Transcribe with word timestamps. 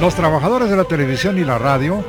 Los 0.00 0.14
trabajadores 0.14 0.70
de 0.70 0.78
la 0.78 0.84
televisión 0.84 1.36
y 1.36 1.44
la 1.44 1.58
radio 1.58 2.02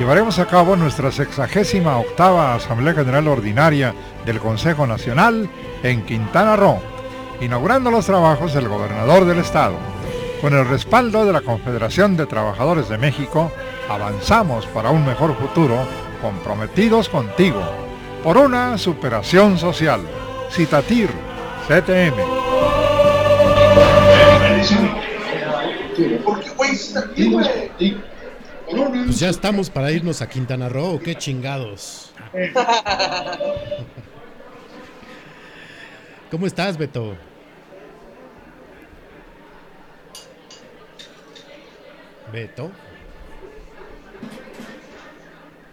llevaremos 0.00 0.40
a 0.40 0.46
cabo 0.46 0.74
nuestra 0.74 1.12
sexagésima 1.12 1.96
octava 1.96 2.56
Asamblea 2.56 2.92
General 2.92 3.28
Ordinaria 3.28 3.94
del 4.24 4.40
Consejo 4.40 4.84
Nacional 4.84 5.48
en 5.84 6.04
Quintana 6.04 6.56
Roo, 6.56 6.80
inaugurando 7.40 7.92
los 7.92 8.04
trabajos 8.04 8.52
del 8.52 8.68
gobernador 8.68 9.26
del 9.26 9.38
estado. 9.38 9.76
Con 10.40 10.54
el 10.54 10.66
respaldo 10.66 11.24
de 11.24 11.32
la 11.32 11.40
Confederación 11.40 12.16
de 12.16 12.26
Trabajadores 12.26 12.88
de 12.88 12.98
México, 12.98 13.52
avanzamos 13.88 14.66
para 14.66 14.90
un 14.90 15.06
mejor 15.06 15.36
futuro, 15.36 15.78
comprometidos 16.20 17.08
contigo, 17.08 17.62
por 18.24 18.38
una 18.38 18.76
superación 18.76 19.56
social. 19.56 20.00
Citatir, 20.50 21.10
CTM. 21.68 22.35
Pues 25.96 26.94
ya 29.18 29.30
estamos 29.30 29.70
para 29.70 29.90
irnos 29.92 30.20
a 30.20 30.28
Quintana 30.28 30.68
Roo, 30.68 31.00
qué 31.00 31.14
chingados. 31.14 32.12
¿Cómo 36.30 36.46
estás, 36.46 36.76
Beto? 36.76 37.16
Beto. 42.32 42.70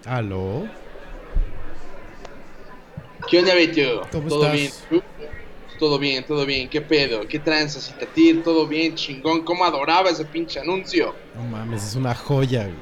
¿Aló? 0.06 0.68
¿Qué 3.30 3.40
onda, 3.40 3.56
Beto? 3.56 4.08
¿Cómo 4.12 4.30
¿Todo 4.30 4.54
estás? 4.54 4.86
bien? 4.92 5.04
Todo 5.84 6.00
bien, 6.00 6.24
todo 6.26 6.46
bien. 6.46 6.70
¿Qué 6.70 6.80
pedo? 6.80 7.28
¿Qué 7.28 7.40
tranza, 7.40 7.82
Citatir? 7.82 8.42
¿Todo 8.42 8.66
bien? 8.66 8.96
Chingón. 8.96 9.44
¿Cómo 9.44 9.66
adoraba 9.66 10.10
ese 10.12 10.24
pinche 10.24 10.62
anuncio? 10.62 11.14
No 11.36 11.44
mames, 11.44 11.84
es 11.84 11.96
una 11.98 12.16
joya. 12.16 12.64
güey. 12.64 12.76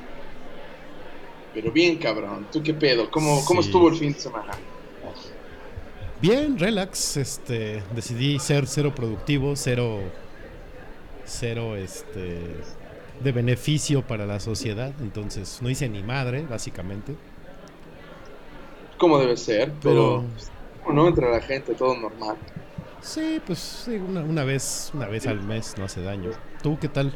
Pero 1.52 1.72
bien, 1.72 1.98
cabrón. 1.98 2.46
¿Tú 2.52 2.62
qué 2.62 2.76
pedo? 2.76 3.10
¿Cómo, 3.10 3.44
cómo 3.46 3.62
estuvo 3.62 3.90
el 3.90 3.96
fin 3.96 4.14
de 4.14 4.20
semana? 4.20 4.52
Bien, 6.22 6.60
relax. 6.60 7.18
Este, 7.18 7.82
decidí 7.96 8.38
ser 8.38 8.68
cero 8.68 8.94
productivo, 8.94 9.56
cero, 9.56 10.02
cero, 11.26 11.76
este, 11.76 12.40
de 13.20 13.32
beneficio 13.32 14.04
para 14.06 14.28
la 14.28 14.40
sociedad. 14.40 14.94
Entonces, 15.02 15.58
no 15.60 15.72
hice 15.72 15.90
ni 15.90 16.04
madre, 16.04 16.46
básicamente. 16.48 17.16
¿Cómo 19.00 19.18
debe 19.18 19.36
ser? 19.38 19.72
Pero, 19.82 20.24
Pero, 20.84 20.94
no 20.94 21.08
entre 21.08 21.32
la 21.32 21.42
gente, 21.42 21.74
todo 21.74 21.96
normal. 21.98 22.38
Sí, 23.02 23.42
pues, 23.46 23.60
sí, 23.60 23.96
una, 23.96 24.22
una 24.22 24.44
vez, 24.44 24.92
una 24.94 25.08
vez 25.08 25.28
al 25.28 25.42
mes 25.42 25.76
no 25.78 25.86
hace 25.86 26.02
daño. 26.02 26.32
¿Tú 26.62 26.78
qué 26.80 26.88
tal? 26.88 27.14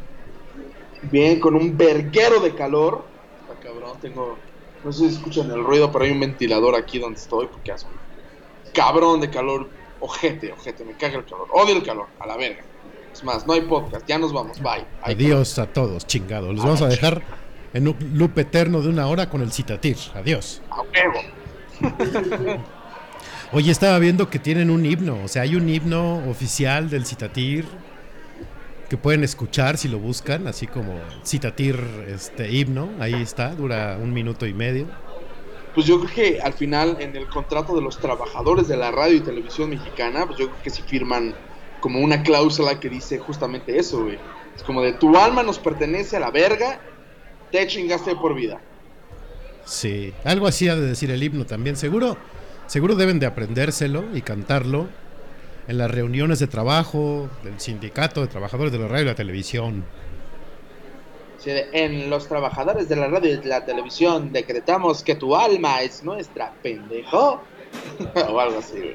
Bien, 1.12 1.40
con 1.40 1.56
un 1.56 1.78
verguero 1.78 2.40
de 2.40 2.53
calor. 2.56 3.06
Está 3.41 3.68
cabrón, 3.68 3.97
tengo. 4.01 4.38
No 4.84 4.91
sé 4.91 5.09
si 5.09 5.16
escuchan 5.16 5.50
el 5.51 5.63
ruido, 5.63 5.91
pero 5.91 6.06
hay 6.06 6.12
un 6.12 6.19
ventilador 6.19 6.75
aquí 6.75 7.00
donde 7.00 7.19
estoy 7.19 7.47
porque 7.47 7.72
hace 7.72 7.85
un 7.85 8.72
cabrón 8.73 9.22
de 9.22 9.29
calor. 9.29 9.69
Ojete, 10.00 10.51
ojete, 10.51 10.84
me 10.84 10.94
caga 10.94 11.18
el 11.18 11.25
calor. 11.25 11.47
Odio 11.51 11.75
el 11.75 11.84
calor, 11.84 12.07
a 12.19 12.28
la 12.28 12.38
verga. 12.38 12.63
Es 13.12 13.23
más, 13.23 13.47
no 13.47 13.53
hay 13.53 13.62
podcast, 13.62 14.06
ya 14.06 14.17
nos 14.17 14.34
vamos, 14.34 14.62
bye. 14.62 14.85
Hay 15.02 15.16
Adiós 15.16 15.57
a 15.57 15.67
todos, 15.67 16.06
chingados. 16.06 16.53
Los 16.53 16.63
vamos 16.63 16.81
a 16.81 16.88
dejar 16.88 17.23
en 17.73 17.88
un 17.88 17.96
loop 18.13 18.38
eterno 18.40 18.81
de 18.81 18.90
una 18.90 19.07
hora 19.07 19.29
con 19.29 19.41
el 19.41 19.52
citatir. 19.52 19.97
Adiós. 20.13 20.62
A 20.69 20.81
huevo. 20.81 21.22
Oye, 23.56 23.72
estaba 23.72 23.98
viendo 24.00 24.30
que 24.30 24.38
tienen 24.38 24.70
un 24.70 24.86
himno. 24.86 25.18
O 25.24 25.30
sea, 25.30 25.44
hay 25.44 25.56
un 25.56 25.70
himno 25.70 26.18
oficial 26.30 26.90
del 26.90 27.06
citatir 27.06 27.64
que 28.90 28.98
pueden 28.98 29.24
escuchar 29.24 29.78
si 29.78 29.88
lo 29.88 29.98
buscan, 29.98 30.46
así 30.48 30.68
como 30.68 31.00
citatir 31.24 31.80
este 32.10 32.52
himno. 32.52 32.90
Ahí 33.00 33.14
está, 33.14 33.56
dura 33.56 33.98
un 33.98 34.12
minuto 34.12 34.46
y 34.46 34.54
medio. 34.54 34.88
Pues 35.74 35.88
yo 35.88 36.02
creo 36.02 36.14
que 36.14 36.42
al 36.42 36.52
final 36.52 36.98
en 37.00 37.16
el 37.16 37.30
contrato 37.30 37.74
de 37.74 37.82
los 37.82 37.98
trabajadores 37.98 38.68
de 38.68 38.76
la 38.76 38.92
radio 38.92 39.16
y 39.16 39.22
televisión 39.22 39.70
mexicana, 39.70 40.26
pues 40.26 40.38
yo 40.38 40.48
creo 40.50 40.62
que 40.62 40.70
sí 40.70 40.84
firman 40.86 41.34
como 41.80 42.02
una 42.02 42.24
cláusula 42.24 42.82
que 42.82 42.90
dice 42.90 43.20
justamente 43.20 43.80
eso, 43.80 44.04
güey. 44.04 44.20
Es 44.54 44.64
como 44.64 44.82
de 44.82 44.92
tu 44.92 45.16
alma 45.16 45.44
nos 45.44 45.60
pertenece 45.60 46.18
a 46.18 46.20
la 46.20 46.30
verga, 46.30 46.82
te 47.54 47.66
chingaste 47.68 48.18
por 48.18 48.36
vida. 48.36 48.60
Sí, 49.64 50.14
algo 50.26 50.46
así 50.46 50.68
ha 50.68 50.76
de 50.76 50.88
decir 50.88 51.10
el 51.10 51.24
himno 51.24 51.46
también. 51.46 51.78
Seguro, 51.78 52.18
seguro 52.68 52.96
deben 52.96 53.20
de 53.20 53.26
aprendérselo 53.26 54.03
y 54.14 54.22
cantarlo 54.22 54.88
en 55.68 55.78
las 55.78 55.90
reuniones 55.90 56.40
de 56.40 56.48
trabajo 56.48 57.30
del 57.44 57.59
sindicato 57.59 58.22
de 58.22 58.28
trabajadores 58.28 58.72
de 58.72 58.80
la 58.80 58.88
radio 58.88 59.03
y 59.03 59.08
la 59.08 59.16
televisión. 59.16 59.86
En 61.46 62.09
los 62.09 62.28
trabajadores 62.28 62.90
de 62.90 62.96
la 62.96 63.08
radio 63.08 63.40
y 63.40 63.48
la 63.48 63.66
televisión 63.66 64.31
decretamos 64.34 65.03
que 65.03 65.14
tu 65.14 65.36
alma 65.36 65.81
es 65.81 66.03
nuestra, 66.03 66.53
pendejo. 66.64 67.42
o 68.30 68.40
algo 68.40 68.59
así. 68.59 68.94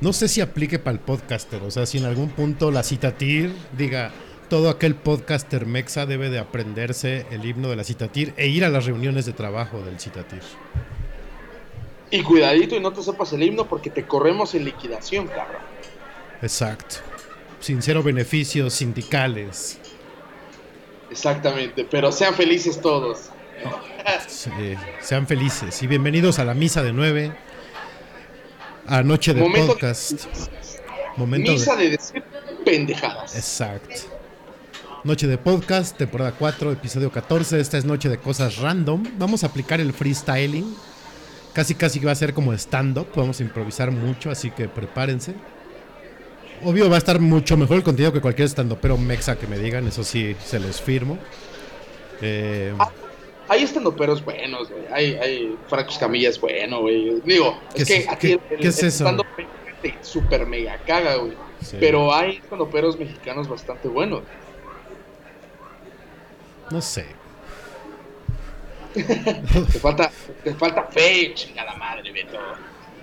No 0.00 0.12
sé 0.12 0.28
si 0.28 0.40
aplique 0.40 0.78
para 0.78 0.94
el 0.94 1.00
podcaster, 1.00 1.62
o 1.62 1.70
sea, 1.70 1.86
si 1.86 1.98
en 1.98 2.04
algún 2.04 2.30
punto 2.30 2.70
la 2.70 2.82
citatir 2.82 3.54
diga 3.76 4.12
todo 4.48 4.68
aquel 4.68 4.94
podcaster 4.94 5.66
mexa 5.66 6.04
debe 6.04 6.30
de 6.30 6.38
aprenderse 6.38 7.26
el 7.30 7.44
himno 7.44 7.68
de 7.68 7.76
la 7.76 7.84
citatir 7.84 8.34
e 8.36 8.48
ir 8.48 8.64
a 8.64 8.68
las 8.68 8.84
reuniones 8.84 9.24
de 9.24 9.32
trabajo 9.32 9.82
del 9.82 9.98
citatir. 9.98 10.42
Y 12.10 12.22
cuidadito 12.22 12.76
y 12.76 12.80
no 12.80 12.92
te 12.92 13.02
sepas 13.02 13.32
el 13.32 13.42
himno 13.42 13.66
porque 13.66 13.90
te 13.90 14.06
corremos 14.06 14.54
en 14.54 14.64
liquidación, 14.64 15.26
cabrón. 15.26 15.62
Exacto. 16.42 16.96
Sin 17.60 17.82
cero 17.82 18.02
beneficios 18.02 18.74
sindicales. 18.74 19.78
Exactamente, 21.10 21.86
pero 21.90 22.12
sean 22.12 22.34
felices 22.34 22.80
todos. 22.80 23.30
Sí, 24.28 24.50
sean 25.00 25.26
felices 25.26 25.82
y 25.82 25.86
bienvenidos 25.86 26.38
a 26.38 26.44
la 26.44 26.54
misa 26.54 26.82
de 26.82 26.92
nueve. 26.92 27.32
A 28.86 29.02
Noche 29.02 29.32
de 29.32 29.40
Momento- 29.40 29.72
Podcast. 29.72 30.26
Momento 31.16 31.52
Misa 31.52 31.74
de... 31.76 31.84
de 31.84 31.90
decir 31.92 32.22
pendejadas. 32.64 33.34
Exacto. 33.36 33.94
Noche 35.04 35.26
de 35.26 35.38
Podcast, 35.38 35.96
temporada 35.96 36.32
4, 36.32 36.72
episodio 36.72 37.10
14. 37.10 37.60
Esta 37.60 37.78
es 37.78 37.84
Noche 37.84 38.08
de 38.08 38.18
Cosas 38.18 38.58
Random. 38.58 39.02
Vamos 39.16 39.42
a 39.44 39.46
aplicar 39.46 39.80
el 39.80 39.92
freestyling. 39.92 40.74
Casi, 41.54 41.74
casi 41.74 42.00
va 42.00 42.12
a 42.12 42.16
ser 42.16 42.34
como 42.34 42.52
stand-up. 42.52 43.06
Vamos 43.14 43.40
a 43.40 43.42
improvisar 43.44 43.90
mucho, 43.90 44.30
así 44.30 44.50
que 44.50 44.68
prepárense. 44.68 45.34
Obvio, 46.64 46.88
va 46.88 46.96
a 46.96 46.98
estar 46.98 47.20
mucho 47.20 47.56
mejor 47.56 47.76
el 47.78 47.82
contenido 47.82 48.12
que 48.12 48.20
cualquier 48.20 48.48
stand 48.48 48.74
pero 48.80 48.96
mexa 48.98 49.36
que 49.38 49.46
me 49.46 49.58
digan. 49.58 49.86
Eso 49.86 50.02
sí, 50.04 50.34
se 50.44 50.58
los 50.60 50.80
firmo. 50.80 51.18
Eh, 52.20 52.72
Hay 53.48 53.62
estandoperos 53.62 54.24
buenos, 54.24 54.70
güey. 54.70 54.82
Hay, 54.92 55.14
hay 55.16 55.58
Franco 55.68 55.90
Escamilla 55.90 56.30
es 56.30 56.40
bueno, 56.40 56.80
güey. 56.80 57.20
Digo, 57.24 57.58
¿Qué 57.74 57.82
es 57.82 57.88
que 57.88 58.06
aquí 58.08 58.26
qué- 58.28 58.32
el, 58.34 58.40
el- 58.50 58.58
qué 58.60 58.68
es 58.68 58.78
el 58.82 58.88
eso? 58.88 59.04
stand-up 59.04 59.26
te 59.82 59.94
super 60.00 60.46
mega 60.46 60.78
caga, 60.86 61.16
güey. 61.16 61.34
sí. 61.60 61.76
Pero 61.78 62.14
hay 62.14 62.36
estandoperos 62.38 62.98
mexicanos 62.98 63.46
bastante 63.48 63.86
buenos. 63.88 64.22
No 66.70 66.80
sé. 66.80 67.04
Te 68.94 69.78
falta, 69.80 70.10
te 70.42 70.54
falta 70.54 70.84
fe, 70.84 71.34
chingada 71.34 71.74
madre, 71.76 72.12
Beto. 72.12 72.38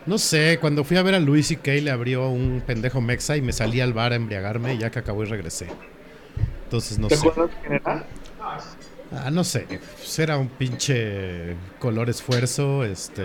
No 0.05 0.17
sé, 0.17 0.57
cuando 0.59 0.83
fui 0.83 0.97
a 0.97 1.03
ver 1.03 1.15
a 1.15 1.19
Luis 1.19 1.51
y 1.51 1.57
Kay 1.57 1.81
le 1.81 1.91
abrió 1.91 2.29
un 2.29 2.63
pendejo 2.65 3.01
mexa 3.01 3.37
y 3.37 3.41
me 3.41 3.53
salí 3.53 3.81
al 3.81 3.93
bar 3.93 4.13
a 4.13 4.15
embriagarme 4.15 4.73
y 4.73 4.77
ya 4.79 4.89
que 4.89 4.99
acabó 4.99 5.23
y 5.23 5.27
regresé. 5.27 5.67
Entonces 6.63 6.97
no 6.97 7.07
¿Te 7.07 7.17
sé. 7.17 7.27
acuerdas 7.27 7.55
quién 7.61 7.73
era? 7.73 8.05
Ah, 9.11 9.29
no 9.29 9.43
sé. 9.43 9.67
Pues 9.67 10.19
era 10.19 10.37
un 10.37 10.47
pinche 10.47 11.55
color 11.79 12.09
esfuerzo, 12.09 12.83
este, 12.85 13.23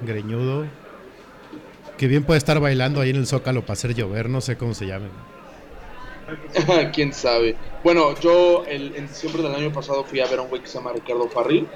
greñudo. 0.00 0.66
Que 1.98 2.08
bien 2.08 2.24
puede 2.24 2.38
estar 2.38 2.58
bailando 2.60 3.00
ahí 3.00 3.10
en 3.10 3.16
el 3.16 3.26
zócalo 3.26 3.62
para 3.62 3.74
hacer 3.74 3.94
llover, 3.94 4.28
no 4.28 4.40
sé 4.40 4.56
cómo 4.56 4.74
se 4.74 4.86
llame. 4.86 5.08
Quién 6.92 7.12
sabe. 7.12 7.56
Bueno, 7.84 8.18
yo 8.18 8.64
el, 8.66 8.96
en 8.96 9.06
diciembre 9.06 9.42
del 9.42 9.54
año 9.54 9.72
pasado 9.72 10.04
fui 10.04 10.20
a 10.20 10.26
ver 10.26 10.40
a 10.40 10.42
un 10.42 10.48
güey 10.48 10.62
que 10.62 10.68
se 10.68 10.78
llama 10.78 10.92
Ricardo 10.92 11.28
Farril. 11.28 11.68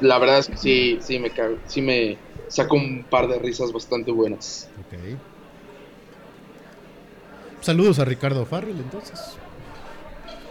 La 0.00 0.18
verdad 0.18 0.38
es 0.38 0.48
que 0.48 0.56
sí, 0.56 0.98
sí 1.00 1.18
me, 1.18 1.30
sí 1.66 1.82
me 1.82 2.18
sacó 2.48 2.76
un 2.76 3.04
par 3.08 3.28
de 3.28 3.38
risas 3.38 3.72
bastante 3.72 4.10
buenas. 4.10 4.68
Ok. 4.80 5.18
Saludos 7.60 7.98
a 7.98 8.04
Ricardo 8.04 8.44
Farrell, 8.44 8.78
entonces. 8.78 9.20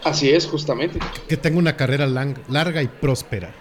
Así 0.02 0.30
es, 0.30 0.46
justamente. 0.46 0.98
Que 1.28 1.36
tenga 1.36 1.58
una 1.58 1.76
carrera 1.76 2.06
larga 2.06 2.82
y 2.82 2.88
próspera. 2.88 3.52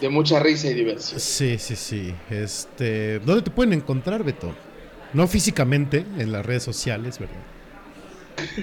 De 0.00 0.08
mucha 0.08 0.40
risa 0.40 0.68
y 0.68 0.74
diversión. 0.74 1.20
Sí, 1.20 1.56
sí, 1.58 1.76
sí. 1.76 2.14
Este, 2.28 3.20
¿dónde 3.20 3.42
te 3.42 3.50
pueden 3.50 3.72
encontrar, 3.72 4.24
Beto? 4.24 4.54
No 5.12 5.28
físicamente, 5.28 6.04
en 6.18 6.32
las 6.32 6.44
redes 6.44 6.62
sociales, 6.62 7.18
¿verdad? 7.18 7.36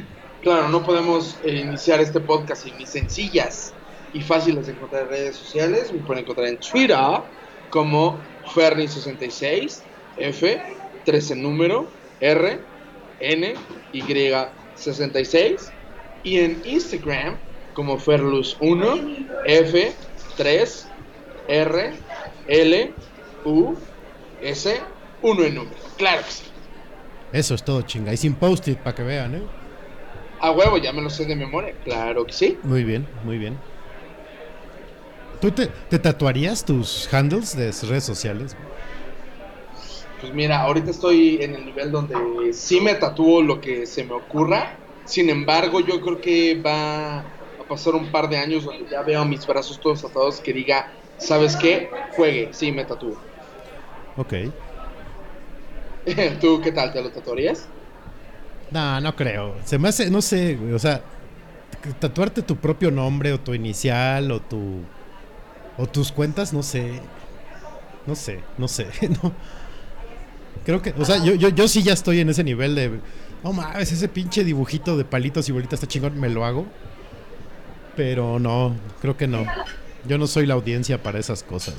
Claro, 0.41 0.69
no 0.69 0.83
podemos 0.83 1.37
eh, 1.43 1.57
iniciar 1.57 2.01
este 2.01 2.19
podcast 2.19 2.63
sin 2.63 2.75
mis 2.75 2.89
sencillas 2.89 3.75
y 4.13 4.21
fáciles 4.21 4.67
de 4.67 4.73
encontrar 4.73 5.03
en 5.03 5.09
redes 5.09 5.35
sociales. 5.35 5.91
Me 5.91 5.99
pueden 5.99 6.23
encontrar 6.23 6.47
en 6.47 6.57
Twitter 6.57 6.97
como 7.69 8.19
Ferni66, 8.53 9.81
F, 10.17 10.61
13 11.05 11.35
número, 11.35 11.87
R, 12.19 12.59
N, 13.19 13.53
Y, 13.93 14.01
66 14.75 15.71
y 16.23 16.39
en 16.39 16.61
Instagram 16.65 17.37
como 17.73 17.97
Ferlus1, 17.97 19.27
F, 19.45 19.93
3, 20.37 20.87
R, 21.47 21.93
L, 22.47 22.93
U, 23.45 23.75
S, 24.41 24.81
1 25.21 25.43
en 25.43 25.55
número. 25.55 25.77
Claro 25.97 26.23
que 26.23 26.31
sí. 26.31 26.43
Eso 27.31 27.55
es 27.55 27.63
todo, 27.63 27.81
chinga. 27.83 28.13
Y 28.13 28.17
sin 28.17 28.35
post-it, 28.35 28.77
para 28.79 28.95
que 28.95 29.03
vean, 29.03 29.35
¿eh? 29.35 29.41
A 30.41 30.51
huevo, 30.51 30.77
ya 30.77 30.91
me 30.91 31.01
lo 31.01 31.09
sé 31.09 31.25
de 31.25 31.35
memoria. 31.35 31.73
Claro 31.85 32.25
que 32.25 32.33
sí. 32.33 32.57
Muy 32.63 32.83
bien, 32.83 33.07
muy 33.23 33.37
bien. 33.37 33.57
¿Tú 35.41 35.51
te, 35.51 35.67
te 35.89 35.97
tatuarías 35.97 36.63
tus 36.63 37.11
handles 37.11 37.57
de 37.57 37.71
redes 37.87 38.03
sociales? 38.03 38.55
Pues 40.21 40.31
mira, 40.35 40.61
ahorita 40.61 40.91
estoy 40.91 41.41
en 41.41 41.55
el 41.55 41.65
nivel 41.65 41.91
donde 41.91 42.53
sí 42.53 42.79
me 42.79 42.93
tatúo 42.93 43.41
lo 43.41 43.59
que 43.59 43.87
se 43.87 44.03
me 44.03 44.13
ocurra. 44.13 44.77
Sin 45.03 45.31
embargo, 45.31 45.79
yo 45.79 45.99
creo 45.99 46.21
que 46.21 46.61
va 46.61 47.21
a 47.21 47.23
pasar 47.67 47.95
un 47.95 48.11
par 48.11 48.29
de 48.29 48.37
años 48.37 48.65
donde 48.65 48.87
ya 48.87 49.01
veo 49.01 49.25
mis 49.25 49.47
brazos 49.47 49.79
todos 49.79 50.03
tatuados 50.03 50.39
que 50.39 50.53
diga, 50.53 50.91
¿sabes 51.17 51.55
qué? 51.55 51.89
Juegue, 52.15 52.49
sí 52.51 52.71
me 52.71 52.85
tatúo. 52.85 53.17
Ok. 54.17 54.33
¿Tú 56.39 56.61
qué 56.61 56.71
tal? 56.71 56.93
¿Te 56.93 57.01
lo 57.01 57.09
tatuarías? 57.09 57.67
No, 58.69 59.01
no 59.01 59.15
creo. 59.15 59.55
Se 59.65 59.79
me 59.79 59.89
hace, 59.89 60.11
no 60.11 60.21
sé, 60.21 60.55
o 60.71 60.77
sea, 60.77 61.01
tatuarte 61.99 62.43
tu 62.43 62.57
propio 62.57 62.91
nombre 62.91 63.33
o 63.33 63.39
tu 63.39 63.55
inicial 63.55 64.31
o 64.31 64.39
tu 64.39 64.81
o 65.81 65.87
tus 65.87 66.11
cuentas, 66.11 66.53
no 66.53 66.63
sé. 66.63 67.01
No 68.05 68.15
sé, 68.15 68.39
no 68.57 68.67
sé, 68.67 68.87
no. 69.23 69.33
Creo 70.65 70.81
que, 70.81 70.93
o 70.97 71.05
sea, 71.05 71.23
yo, 71.23 71.33
yo, 71.33 71.49
yo 71.49 71.67
sí 71.67 71.81
ya 71.81 71.93
estoy 71.93 72.19
en 72.19 72.29
ese 72.29 72.43
nivel 72.43 72.75
de 72.75 72.99
no 73.43 73.53
mames, 73.53 73.91
ese 73.91 74.07
pinche 74.07 74.43
dibujito 74.43 74.95
de 74.97 75.05
palitos 75.05 75.49
y 75.49 75.51
bolitas 75.51 75.73
está 75.73 75.87
chingón, 75.87 76.19
me 76.19 76.29
lo 76.29 76.45
hago. 76.45 76.65
Pero 77.95 78.39
no, 78.39 78.75
creo 79.01 79.17
que 79.17 79.27
no. 79.27 79.45
Yo 80.07 80.17
no 80.17 80.27
soy 80.27 80.45
la 80.45 80.53
audiencia 80.53 81.01
para 81.01 81.19
esas 81.19 81.43
cosas. 81.43 81.75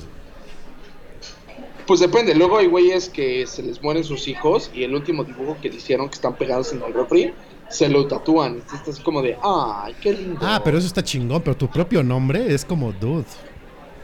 Pues 1.87 1.99
depende, 1.99 2.35
luego 2.35 2.57
hay 2.57 2.67
güeyes 2.67 3.09
que 3.09 3.45
se 3.45 3.61
les 3.61 3.81
mueren 3.81 4.03
sus 4.03 4.27
hijos 4.27 4.71
y 4.73 4.83
el 4.83 4.93
último 4.93 5.23
dibujo 5.23 5.57
que 5.61 5.69
le 5.69 5.75
hicieron 5.75 6.07
que 6.07 6.15
están 6.15 6.35
pegados 6.35 6.71
en 6.71 6.81
el 6.81 6.93
refri 6.93 7.33
se 7.69 7.89
lo 7.89 8.07
tatúan. 8.07 8.55
Entonces 8.55 8.97
es 8.97 8.99
como 8.99 9.21
de, 9.21 9.37
ay, 9.41 9.95
qué 10.01 10.13
lindo. 10.13 10.39
Ah, 10.41 10.61
pero 10.63 10.77
eso 10.77 10.87
está 10.87 11.03
chingón, 11.03 11.41
pero 11.41 11.57
tu 11.57 11.67
propio 11.67 12.03
nombre 12.03 12.53
es 12.53 12.63
como, 12.63 12.91
dude, 12.93 13.25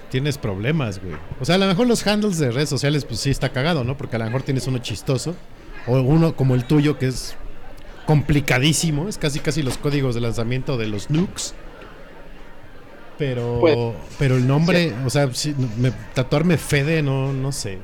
tienes 0.09 0.37
problemas, 0.37 0.99
güey. 1.01 1.15
O 1.39 1.45
sea, 1.45 1.55
a 1.55 1.57
lo 1.57 1.65
mejor 1.67 1.87
los 1.87 2.05
handles 2.05 2.37
de 2.39 2.51
redes 2.51 2.69
sociales, 2.69 3.05
pues 3.05 3.19
sí 3.19 3.29
está 3.29 3.49
cagado, 3.49 3.83
¿no? 3.83 3.97
Porque 3.97 4.15
a 4.15 4.19
lo 4.19 4.25
mejor 4.25 4.41
tienes 4.43 4.67
uno 4.67 4.79
chistoso, 4.79 5.35
o 5.87 5.99
uno 6.01 6.35
como 6.35 6.55
el 6.55 6.65
tuyo 6.65 6.97
que 6.97 7.07
es 7.07 7.35
complicadísimo, 8.05 9.07
es 9.07 9.17
casi 9.17 9.39
casi 9.39 9.61
los 9.63 9.77
códigos 9.77 10.15
de 10.15 10.21
lanzamiento 10.21 10.77
de 10.77 10.87
los 10.87 11.09
nukes. 11.09 11.53
Pero, 13.17 13.59
Puede. 13.59 13.93
pero 14.17 14.37
el 14.37 14.47
nombre, 14.47 14.93
o 15.05 15.09
sea, 15.09 15.29
me- 15.77 15.91
tatuarme 16.13 16.57
Fede, 16.57 17.01
no, 17.01 17.33
no 17.33 17.51
sé. 17.51 17.77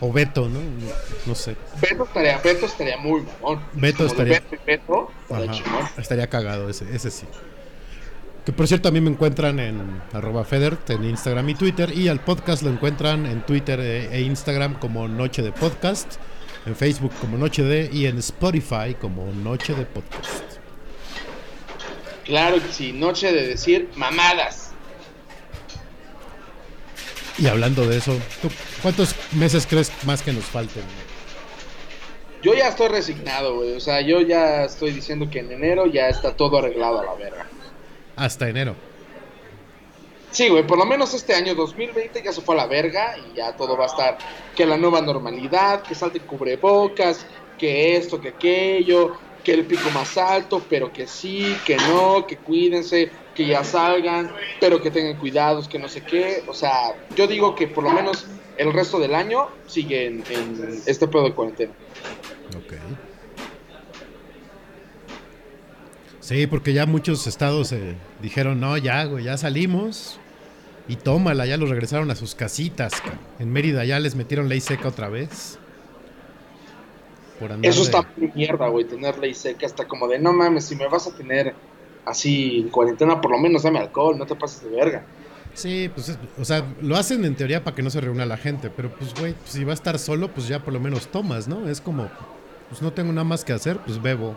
O 0.00 0.12
Beto, 0.12 0.48
¿no? 0.48 0.60
No 1.26 1.34
sé. 1.34 1.56
Beto 1.80 2.04
estaría, 2.04 2.38
Beto 2.38 2.66
estaría 2.66 2.96
muy 2.96 3.22
mamón. 3.42 3.60
Beto 3.74 3.98
Como 3.98 4.08
estaría- 4.10 4.40
Beto 4.40 4.54
y 4.54 4.58
Beto, 4.66 5.10
estaría 5.28 5.50
Ajá. 5.50 5.90
Estaría 5.98 6.26
cagado 6.28 6.70
ese, 6.70 6.86
ese 6.94 7.10
sí. 7.10 7.26
Que 8.48 8.52
por 8.54 8.66
cierto 8.66 8.88
a 8.88 8.90
mí 8.90 9.02
me 9.02 9.10
encuentran 9.10 9.60
en 9.60 10.00
arroba 10.14 10.42
Federt 10.42 10.88
en 10.88 11.04
Instagram 11.04 11.50
y 11.50 11.54
Twitter 11.54 11.92
y 11.94 12.08
al 12.08 12.20
podcast 12.20 12.62
lo 12.62 12.70
encuentran 12.70 13.26
en 13.26 13.44
Twitter 13.44 13.78
e, 13.78 14.06
e 14.10 14.22
Instagram 14.22 14.78
como 14.78 15.06
Noche 15.06 15.42
de 15.42 15.52
Podcast, 15.52 16.14
en 16.64 16.74
Facebook 16.74 17.12
como 17.20 17.36
Noche 17.36 17.62
de 17.62 17.90
y 17.92 18.06
en 18.06 18.16
Spotify 18.16 18.96
como 18.98 19.26
Noche 19.26 19.74
de 19.74 19.84
Podcast. 19.84 20.44
Claro 22.24 22.56
que 22.56 22.72
sí, 22.72 22.94
noche 22.94 23.30
de 23.32 23.48
decir 23.48 23.90
mamadas. 23.96 24.70
Y 27.36 27.48
hablando 27.48 27.86
de 27.86 27.98
eso, 27.98 28.16
¿tú 28.40 28.48
¿cuántos 28.80 29.14
meses 29.32 29.66
crees 29.66 29.92
más 30.06 30.22
que 30.22 30.32
nos 30.32 30.44
falten? 30.44 30.84
Yo 32.42 32.54
ya 32.54 32.68
estoy 32.68 32.88
resignado, 32.88 33.56
güey. 33.56 33.74
O 33.74 33.80
sea, 33.80 34.00
yo 34.00 34.22
ya 34.22 34.64
estoy 34.64 34.92
diciendo 34.92 35.28
que 35.30 35.40
en 35.40 35.52
enero 35.52 35.84
ya 35.84 36.08
está 36.08 36.34
todo 36.34 36.56
arreglado 36.56 37.00
a 37.00 37.04
la 37.04 37.12
verga. 37.12 37.46
Hasta 38.18 38.48
enero. 38.48 38.74
Sí, 40.30 40.48
güey, 40.48 40.66
por 40.66 40.76
lo 40.76 40.84
menos 40.84 41.14
este 41.14 41.34
año 41.34 41.54
2020 41.54 42.22
ya 42.22 42.32
se 42.32 42.42
fue 42.42 42.54
a 42.54 42.58
la 42.58 42.66
verga 42.66 43.16
y 43.16 43.36
ya 43.36 43.56
todo 43.56 43.76
va 43.76 43.84
a 43.84 43.86
estar 43.86 44.18
que 44.54 44.66
la 44.66 44.76
nueva 44.76 45.00
normalidad, 45.00 45.82
que 45.82 45.94
salte 45.94 46.20
cubrebocas, 46.20 47.24
que 47.56 47.96
esto, 47.96 48.20
que 48.20 48.28
aquello, 48.28 49.16
que 49.42 49.54
el 49.54 49.64
pico 49.64 49.88
más 49.90 50.18
alto, 50.18 50.62
pero 50.68 50.92
que 50.92 51.06
sí, 51.06 51.56
que 51.64 51.76
no, 51.76 52.26
que 52.26 52.36
cuídense, 52.36 53.10
que 53.34 53.46
ya 53.46 53.64
salgan, 53.64 54.30
pero 54.60 54.82
que 54.82 54.90
tengan 54.90 55.16
cuidados, 55.16 55.68
que 55.68 55.78
no 55.78 55.88
sé 55.88 56.02
qué. 56.02 56.42
O 56.46 56.52
sea, 56.52 56.94
yo 57.16 57.26
digo 57.26 57.54
que 57.54 57.66
por 57.66 57.84
lo 57.84 57.90
menos 57.90 58.26
el 58.58 58.72
resto 58.72 58.98
del 58.98 59.14
año 59.14 59.48
sigue 59.66 60.06
en, 60.06 60.24
en 60.28 60.82
este 60.84 61.08
pedo 61.08 61.24
de 61.24 61.34
cuarentena. 61.34 61.72
Ok. 62.56 62.74
Sí, 66.28 66.46
porque 66.46 66.74
ya 66.74 66.84
muchos 66.84 67.26
estados 67.26 67.72
eh, 67.72 67.94
dijeron, 68.20 68.60
no, 68.60 68.76
ya, 68.76 69.02
güey, 69.04 69.24
ya 69.24 69.38
salimos. 69.38 70.20
Y 70.86 70.96
tómala, 70.96 71.46
ya 71.46 71.56
los 71.56 71.70
regresaron 71.70 72.10
a 72.10 72.14
sus 72.16 72.34
casitas. 72.34 73.00
ca- 73.00 73.18
En 73.38 73.50
Mérida 73.50 73.84
ya 73.86 73.98
les 73.98 74.14
metieron 74.14 74.46
ley 74.50 74.60
seca 74.60 74.88
otra 74.88 75.08
vez. 75.08 75.58
Por 77.40 77.50
andar 77.52 77.70
Eso 77.70 77.80
de- 77.80 77.86
está 77.86 78.06
muy 78.16 78.30
mierda, 78.34 78.68
güey, 78.68 78.84
tener 78.84 79.16
ley 79.18 79.32
seca, 79.32 79.64
hasta 79.64 79.86
como 79.88 80.06
de, 80.06 80.18
no 80.18 80.34
mames, 80.34 80.66
si 80.66 80.76
me 80.76 80.86
vas 80.86 81.06
a 81.06 81.16
tener 81.16 81.54
así 82.04 82.58
en 82.60 82.68
cuarentena, 82.68 83.20
por 83.22 83.30
lo 83.30 83.38
menos 83.38 83.62
dame 83.62 83.78
alcohol, 83.78 84.18
no 84.18 84.26
te 84.26 84.34
pases 84.34 84.62
de 84.64 84.70
verga. 84.76 85.04
Sí, 85.54 85.90
pues, 85.94 86.10
es- 86.10 86.18
o 86.38 86.44
sea, 86.44 86.62
lo 86.82 86.96
hacen 86.96 87.24
en 87.24 87.36
teoría 87.36 87.64
para 87.64 87.74
que 87.74 87.82
no 87.82 87.88
se 87.88 88.02
reúna 88.02 88.26
la 88.26 88.36
gente. 88.36 88.68
Pero, 88.68 88.90
pues, 88.94 89.14
güey, 89.18 89.34
si 89.46 89.64
va 89.64 89.70
a 89.70 89.74
estar 89.74 89.98
solo, 89.98 90.28
pues 90.28 90.46
ya 90.46 90.62
por 90.62 90.74
lo 90.74 90.80
menos 90.80 91.08
tomas, 91.08 91.48
¿no? 91.48 91.68
Es 91.70 91.80
como, 91.80 92.10
pues 92.68 92.82
no 92.82 92.92
tengo 92.92 93.12
nada 93.14 93.24
más 93.24 93.46
que 93.46 93.54
hacer, 93.54 93.78
pues 93.78 94.00
bebo. 94.02 94.36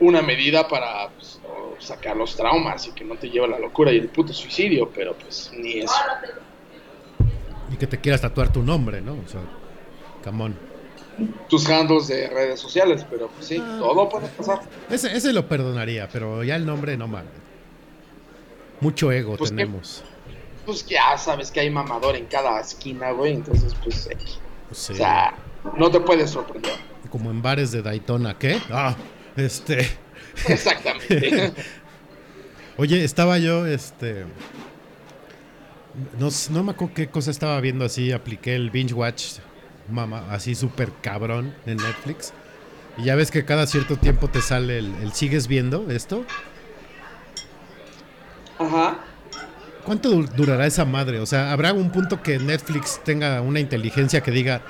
Una 0.00 0.22
medida 0.22 0.66
para 0.68 1.08
pues, 1.10 1.40
sacar 1.78 2.16
los 2.16 2.36
traumas 2.36 2.86
y 2.86 2.92
que 2.92 3.04
no 3.04 3.16
te 3.16 3.28
lleve 3.30 3.46
a 3.46 3.50
la 3.50 3.58
locura 3.58 3.92
y 3.92 3.98
el 3.98 4.08
puto 4.08 4.32
suicidio, 4.32 4.90
pero 4.94 5.14
pues 5.14 5.50
ni 5.56 5.78
eso. 5.80 5.94
Y 7.72 7.76
que 7.76 7.86
te 7.86 7.98
quieras 8.00 8.20
tatuar 8.20 8.52
tu 8.52 8.62
nombre, 8.62 9.00
¿no? 9.00 9.12
O 9.24 9.28
sea, 9.28 9.40
camón. 10.22 10.56
Tus 11.48 11.68
handles 11.68 12.06
de 12.06 12.28
redes 12.28 12.60
sociales, 12.60 13.04
pero 13.10 13.28
pues 13.28 13.46
sí, 13.46 13.58
Ah. 13.60 13.76
todo 13.80 14.08
puede 14.08 14.28
pasar. 14.28 14.60
Ese, 14.88 15.16
ese 15.16 15.32
lo 15.32 15.46
perdonaría, 15.48 16.08
pero 16.08 16.44
ya 16.44 16.54
el 16.56 16.64
nombre 16.64 16.96
no 16.96 17.08
mames. 17.08 17.32
Mucho 18.80 19.10
ego 19.10 19.36
Pues, 19.36 19.50
tenemos. 19.50 20.04
Pues 20.64 20.86
ya 20.86 21.18
sabes 21.18 21.50
que 21.50 21.60
hay 21.60 21.70
mamador 21.70 22.14
en 22.14 22.26
cada 22.26 22.60
esquina, 22.60 23.10
güey, 23.10 23.32
entonces 23.32 23.74
pues. 23.82 24.08
Sí. 24.70 24.92
O 24.92 24.96
sea, 24.96 25.34
no 25.76 25.90
te 25.90 25.98
puedes 25.98 26.30
sorprender. 26.30 26.74
Como 27.10 27.30
en 27.30 27.42
bares 27.42 27.72
de 27.72 27.82
Daytona, 27.82 28.38
¿qué? 28.38 28.60
Ah, 28.70 28.94
este. 29.40 29.88
Exactamente. 30.46 31.52
Oye, 32.76 33.02
estaba 33.04 33.38
yo, 33.38 33.66
este. 33.66 34.24
No, 36.18 36.28
no 36.50 36.62
me 36.64 36.72
acuerdo 36.72 36.94
qué 36.94 37.08
cosa 37.08 37.30
estaba 37.30 37.60
viendo 37.60 37.84
así. 37.84 38.12
Apliqué 38.12 38.54
el 38.54 38.70
binge 38.70 38.94
watch, 38.94 39.38
mamá, 39.90 40.26
así 40.30 40.54
súper 40.54 40.92
cabrón 41.02 41.54
en 41.66 41.78
Netflix. 41.78 42.32
Y 42.96 43.04
ya 43.04 43.14
ves 43.16 43.30
que 43.30 43.44
cada 43.44 43.66
cierto 43.66 43.96
tiempo 43.96 44.28
te 44.28 44.40
sale 44.42 44.78
el, 44.78 44.94
el 45.02 45.12
¿sigues 45.12 45.48
viendo 45.48 45.90
esto? 45.90 46.24
Ajá. 48.58 48.98
¿Cuánto 49.84 50.10
du- 50.10 50.26
durará 50.36 50.66
esa 50.66 50.84
madre? 50.84 51.20
O 51.20 51.26
sea, 51.26 51.52
¿habrá 51.52 51.72
un 51.72 51.90
punto 51.90 52.22
que 52.22 52.38
Netflix 52.38 53.00
tenga 53.04 53.40
una 53.40 53.60
inteligencia 53.60 54.20
que 54.20 54.30
diga, 54.30 54.62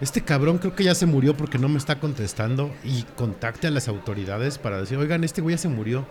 este 0.00 0.22
cabrón 0.22 0.58
creo 0.58 0.74
que 0.74 0.84
ya 0.84 0.94
se 0.94 1.06
murió 1.06 1.36
porque 1.36 1.58
no 1.58 1.68
me 1.68 1.78
está 1.78 2.00
contestando 2.00 2.70
y 2.84 3.02
contacte 3.16 3.66
a 3.66 3.70
las 3.70 3.88
autoridades 3.88 4.58
para 4.58 4.80
decir, 4.80 4.96
oigan, 4.98 5.24
este 5.24 5.40
güey 5.40 5.54
ya 5.56 5.58
se 5.62 5.68
murió? 5.68 6.06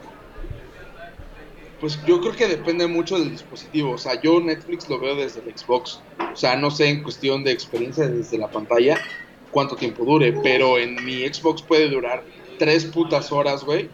Pues 1.79 1.97
yo 2.05 2.19
creo 2.19 2.35
que 2.35 2.47
depende 2.47 2.87
mucho 2.87 3.17
del 3.17 3.31
dispositivo. 3.31 3.91
O 3.93 3.97
sea, 3.97 4.21
yo 4.21 4.39
Netflix 4.41 4.89
lo 4.89 4.99
veo 4.99 5.15
desde 5.15 5.41
el 5.41 5.57
Xbox. 5.57 6.01
O 6.33 6.35
sea, 6.35 6.55
no 6.55 6.69
sé 6.71 6.89
en 6.89 7.03
cuestión 7.03 7.43
de 7.43 7.51
experiencia 7.51 8.07
desde 8.07 8.37
la 8.37 8.49
pantalla 8.49 8.99
cuánto 9.51 9.75
tiempo 9.75 10.03
dure, 10.03 10.33
pero 10.43 10.77
en 10.77 11.03
mi 11.03 11.25
Xbox 11.27 11.61
puede 11.61 11.89
durar 11.89 12.23
tres 12.57 12.85
putas 12.85 13.31
horas, 13.31 13.63
güey. 13.63 13.89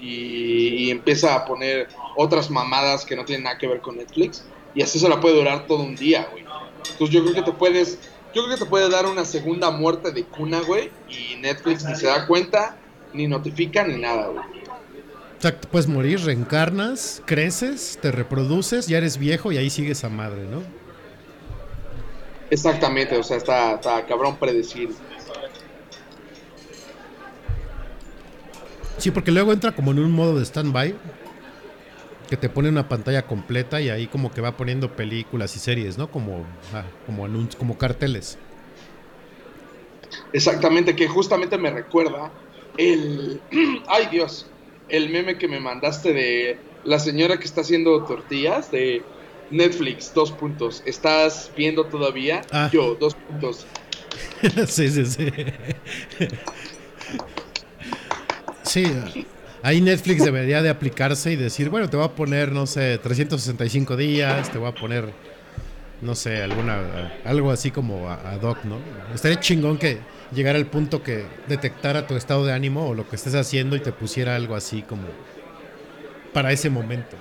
Y, 0.00 0.86
y 0.86 0.90
empieza 0.90 1.34
a 1.34 1.44
poner 1.44 1.88
otras 2.16 2.50
mamadas 2.50 3.04
que 3.04 3.16
no 3.16 3.24
tienen 3.24 3.44
nada 3.44 3.58
que 3.58 3.66
ver 3.66 3.80
con 3.80 3.96
Netflix. 3.96 4.44
Y 4.74 4.82
así 4.82 4.98
se 4.98 5.08
la 5.08 5.20
puede 5.20 5.36
durar 5.36 5.66
todo 5.66 5.82
un 5.82 5.96
día, 5.96 6.28
güey. 6.30 6.44
Entonces 6.90 7.10
yo 7.10 7.22
creo 7.22 7.34
que 7.34 7.42
te 7.42 7.52
puedes, 7.52 7.98
yo 8.34 8.44
creo 8.44 8.56
que 8.56 8.64
te 8.64 8.68
puede 8.68 8.88
dar 8.88 9.06
una 9.06 9.24
segunda 9.24 9.70
muerte 9.70 10.12
de 10.12 10.24
cuna, 10.24 10.60
güey. 10.60 10.90
Y 11.08 11.36
Netflix 11.36 11.84
ni 11.84 11.94
se 11.94 12.06
da 12.06 12.26
cuenta, 12.26 12.76
ni 13.12 13.26
notifica, 13.26 13.84
ni 13.84 14.00
nada, 14.00 14.28
güey. 14.28 14.44
O 15.38 15.40
sea, 15.40 15.58
te 15.58 15.68
puedes 15.68 15.86
morir, 15.86 16.20
reencarnas, 16.24 17.22
creces, 17.24 17.98
te 18.02 18.10
reproduces, 18.10 18.88
ya 18.88 18.98
eres 18.98 19.18
viejo 19.18 19.52
y 19.52 19.56
ahí 19.56 19.70
sigues 19.70 20.02
a 20.02 20.08
madre, 20.08 20.44
¿no? 20.50 20.62
Exactamente, 22.50 23.16
o 23.16 23.22
sea, 23.22 23.36
está, 23.36 23.74
está 23.74 24.04
cabrón 24.06 24.36
predecir. 24.36 24.90
Sí, 28.96 29.12
porque 29.12 29.30
luego 29.30 29.52
entra 29.52 29.72
como 29.72 29.92
en 29.92 30.00
un 30.00 30.10
modo 30.10 30.38
de 30.38 30.44
stand-by 30.44 30.94
que 32.28 32.36
te 32.36 32.48
pone 32.48 32.68
una 32.68 32.88
pantalla 32.88 33.22
completa 33.26 33.80
y 33.80 33.88
ahí 33.88 34.06
como 34.06 34.30
que 34.32 34.40
va 34.40 34.56
poniendo 34.56 34.94
películas 34.94 35.56
y 35.56 35.58
series, 35.58 35.96
¿no? 35.98 36.10
Como, 36.10 36.44
ah, 36.74 36.84
como 37.06 37.26
como 37.56 37.78
carteles. 37.78 38.38
Exactamente, 40.32 40.94
que 40.94 41.08
justamente 41.08 41.56
me 41.58 41.70
recuerda 41.70 42.30
el. 42.76 43.40
Ay 43.88 44.08
Dios, 44.10 44.46
el 44.88 45.10
meme 45.10 45.38
que 45.38 45.48
me 45.48 45.60
mandaste 45.60 46.12
de 46.12 46.58
la 46.84 46.98
señora 46.98 47.38
que 47.38 47.44
está 47.44 47.62
haciendo 47.62 48.04
tortillas 48.04 48.70
de 48.70 49.02
Netflix, 49.50 50.12
dos 50.14 50.30
puntos. 50.30 50.82
¿Estás 50.84 51.50
viendo 51.56 51.86
todavía? 51.86 52.42
Ah. 52.52 52.68
Yo, 52.72 52.94
dos 52.94 53.14
puntos. 53.14 53.66
sí, 54.66 54.88
sí, 54.90 55.06
sí. 55.06 55.32
Sí, 58.68 58.84
ahí 59.62 59.80
Netflix 59.80 60.24
debería 60.24 60.62
de 60.62 60.70
aplicarse 60.70 61.32
y 61.32 61.36
decir, 61.36 61.70
bueno, 61.70 61.88
te 61.88 61.96
voy 61.96 62.06
a 62.06 62.14
poner, 62.14 62.52
no 62.52 62.66
sé, 62.66 62.98
365 62.98 63.96
días, 63.96 64.50
te 64.50 64.58
voy 64.58 64.68
a 64.68 64.74
poner, 64.74 65.12
no 66.00 66.14
sé, 66.14 66.42
alguna, 66.42 67.12
algo 67.24 67.50
así 67.50 67.70
como 67.70 68.08
ad 68.08 68.42
hoc, 68.42 68.64
¿no? 68.64 68.76
Estaría 69.14 69.40
chingón 69.40 69.78
que 69.78 69.98
llegara 70.32 70.58
el 70.58 70.66
punto 70.66 71.02
que 71.02 71.24
detectara 71.46 72.06
tu 72.06 72.14
estado 72.14 72.44
de 72.44 72.52
ánimo 72.52 72.88
o 72.88 72.94
lo 72.94 73.08
que 73.08 73.16
estés 73.16 73.34
haciendo 73.34 73.76
y 73.76 73.80
te 73.80 73.92
pusiera 73.92 74.36
algo 74.36 74.54
así 74.54 74.82
como 74.82 75.04
para 76.32 76.52
ese 76.52 76.70
momento. 76.70 77.16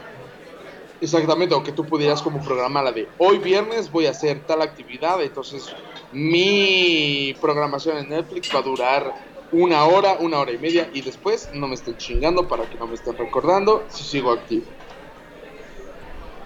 Exactamente, 1.00 1.54
o 1.54 1.64
que 1.64 1.72
tú 1.72 1.86
pudieras 1.86 2.22
como 2.22 2.44
programar 2.44 2.84
la 2.84 2.92
de 2.92 3.08
hoy 3.20 3.38
viernes 3.38 3.92
voy 3.92 4.08
a 4.08 4.12
hacer 4.12 4.40
tal 4.48 4.64
actividad, 4.64 5.22
entonces 5.22 5.74
mi 6.12 7.36
programación 7.40 7.98
en 7.98 8.10
Netflix 8.10 8.50
va 8.54 8.60
a 8.60 8.64
durar 8.64 9.14
una 9.52 9.86
hora, 9.86 10.18
una 10.20 10.40
hora 10.40 10.52
y 10.52 10.58
media 10.58 10.90
y 10.94 11.02
después 11.02 11.50
no 11.54 11.68
me 11.68 11.76
estén 11.76 11.96
chingando 11.98 12.48
para 12.48 12.66
que 12.70 12.78
no 12.78 12.88
me 12.88 12.96
estén 12.96 13.18
recordando 13.18 13.86
si 13.90 14.04
sigo 14.04 14.32
activo. 14.32 14.66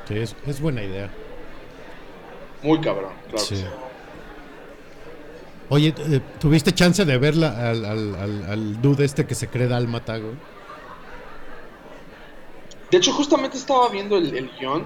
Sí, 0.07 0.17
es, 0.17 0.35
es 0.45 0.59
buena 0.61 0.83
idea. 0.83 1.09
Muy 2.63 2.79
cabrón, 2.79 3.11
claro. 3.29 3.37
que 3.37 3.55
Sí. 3.55 3.55
sí. 3.57 3.65
Oye, 5.69 5.93
eh, 5.97 6.19
¿tuviste 6.39 6.73
chance 6.73 7.05
de 7.05 7.17
ver 7.17 7.35
la- 7.37 7.69
al, 7.71 7.85
al, 7.85 8.15
al, 8.15 8.43
al 8.49 8.81
dude 8.81 9.05
este 9.05 9.25
que 9.25 9.35
se 9.35 9.47
cree 9.47 9.67
dálmata, 9.67 10.17
güey? 10.17 10.33
De 12.91 12.97
hecho, 12.97 13.13
justamente 13.13 13.57
estaba 13.57 13.87
viendo 13.87 14.17
el, 14.17 14.35
el 14.35 14.51
guion 14.59 14.85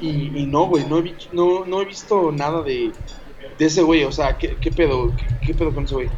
y, 0.00 0.36
y 0.42 0.46
no, 0.46 0.66
güey, 0.66 0.84
no, 0.86 0.98
he 0.98 1.14
no, 1.32 1.64
no 1.64 1.80
he 1.82 1.84
visto 1.84 2.32
nada 2.32 2.62
de, 2.62 2.90
de 3.58 3.64
ese 3.64 3.82
güey. 3.82 4.02
O 4.02 4.10
sea, 4.10 4.36
¿qué, 4.36 4.56
qué 4.60 4.72
pedo? 4.72 5.12
¿Qué, 5.16 5.46
qué 5.46 5.54
pedo 5.54 5.72
con 5.72 5.84
ese 5.84 5.94
güey? 5.94 6.08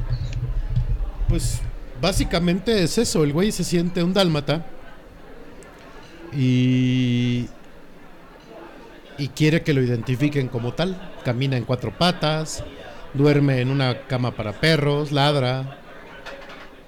Pues 1.28 1.60
básicamente 2.00 2.82
es 2.82 2.98
eso, 2.98 3.24
el 3.24 3.32
güey 3.32 3.52
se 3.52 3.64
siente 3.64 4.02
un 4.02 4.14
dálmata 4.14 4.64
y 6.32 7.48
y 9.18 9.28
quiere 9.28 9.62
que 9.62 9.74
lo 9.74 9.82
identifiquen 9.82 10.48
como 10.48 10.72
tal. 10.72 11.12
Camina 11.24 11.56
en 11.56 11.64
cuatro 11.64 11.96
patas, 11.96 12.62
duerme 13.14 13.60
en 13.60 13.70
una 13.70 14.02
cama 14.02 14.32
para 14.32 14.60
perros, 14.60 15.12
ladra. 15.12 15.78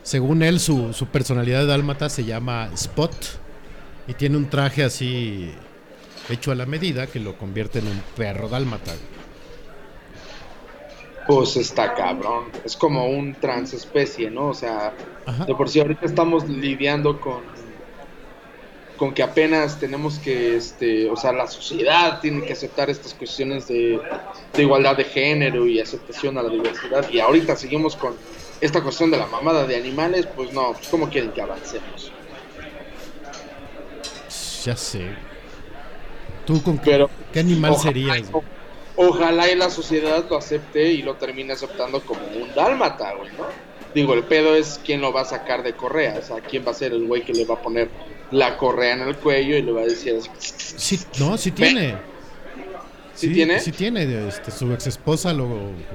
Según 0.03 0.43
él, 0.43 0.61
su, 0.61 0.93
su 0.93 1.07
personalidad 1.07 1.61
de 1.61 1.67
dálmata 1.67 2.09
se 2.09 2.25
llama 2.25 2.71
Spot 2.75 3.15
y 4.07 4.15
tiene 4.15 4.37
un 4.37 4.49
traje 4.49 4.85
así 4.85 5.53
hecho 6.29 6.51
a 6.51 6.55
la 6.55 6.67
medida 6.67 7.07
que 7.07 7.21
lo 7.21 7.37
convierte 7.37 7.81
en 7.81 7.89
un 7.89 8.03
perro 8.17 8.49
dálmata. 8.49 8.93
Pues 11.29 11.57
está 11.59 11.95
cabrón. 11.95 12.47
Es 12.65 12.75
como 12.75 13.07
un 13.07 13.35
transespecie, 13.35 14.31
¿no? 14.31 14.49
O 14.49 14.55
sea, 14.55 14.95
Ajá. 15.27 15.45
de 15.45 15.55
por 15.55 15.69
sí 15.69 15.79
ahorita 15.79 16.07
estamos 16.07 16.49
lidiando 16.49 17.21
con 17.21 17.43
con 18.97 19.15
que 19.15 19.23
apenas 19.23 19.79
tenemos 19.79 20.19
que, 20.19 20.57
este, 20.57 21.09
o 21.09 21.17
sea, 21.17 21.33
la 21.33 21.47
sociedad 21.47 22.21
tiene 22.21 22.45
que 22.45 22.53
aceptar 22.53 22.91
estas 22.91 23.15
cuestiones 23.15 23.69
de, 23.69 24.01
de 24.53 24.63
igualdad 24.63 24.97
de 24.97 25.05
género 25.05 25.69
y 25.69 25.79
aceptación 25.79 26.37
a 26.37 26.43
la 26.43 26.51
diversidad. 26.51 27.09
Y 27.09 27.21
ahorita 27.21 27.55
seguimos 27.57 27.95
con 27.95 28.15
esta 28.61 28.83
cuestión 28.83 29.11
de 29.11 29.19
la 29.19 29.27
mamada 29.27 29.65
de 29.67 29.77
animales, 29.77 30.27
pues 30.35 30.53
no, 30.53 30.73
pues 30.73 30.89
¿cómo 30.89 31.09
quieren 31.09 31.31
que 31.31 31.41
avancemos? 31.41 32.11
Ya 34.65 34.77
sé. 34.77 35.07
¿Tú 36.45 36.61
con 36.63 36.79
qué, 36.79 36.91
Pero 36.91 37.11
qué 37.33 37.41
animal 37.41 37.71
ojalá, 37.71 37.83
serías? 37.83 38.23
Ojalá 38.99 39.51
y 39.51 39.55
la 39.55 39.71
sociedad 39.71 40.27
lo 40.29 40.37
acepte 40.37 40.93
y 40.93 41.03
lo 41.03 41.15
termine 41.15 41.53
aceptando 41.55 42.01
como 42.03 42.21
un 42.27 42.53
dálmata, 42.55 43.15
güey, 43.15 43.31
¿no? 43.39 43.47
Digo, 43.95 44.13
el 44.13 44.25
pedo 44.25 44.55
es 44.55 44.79
quién 44.85 45.01
lo 45.01 45.13
va 45.13 45.23
a 45.23 45.25
sacar 45.25 45.63
de 45.63 45.73
correa, 45.73 46.19
o 46.19 46.23
sea, 46.23 46.41
quién 46.41 46.67
va 46.67 46.73
a 46.73 46.75
ser 46.75 46.93
el 46.93 47.07
güey 47.07 47.23
que 47.25 47.33
le 47.33 47.45
va 47.47 47.55
a 47.55 47.63
poner 47.63 47.89
la 48.31 48.59
correa 48.59 48.95
en 48.95 49.03
el 49.03 49.17
cuello 49.17 49.57
y 49.57 49.63
le 49.63 49.73
va 49.73 49.81
a 49.83 49.85
decir 49.85 50.17
así, 50.19 50.29
Sí, 50.77 51.01
no, 51.19 51.39
sí 51.39 51.53
tiene. 51.53 51.97
¿Sí 53.15 53.33
tiene? 53.33 53.59
Sí 53.61 53.73
tiene. 53.73 54.29
Este, 54.29 54.51
su 54.51 54.73
ex 54.73 54.87
esposa 54.87 55.33
lo, 55.33 55.47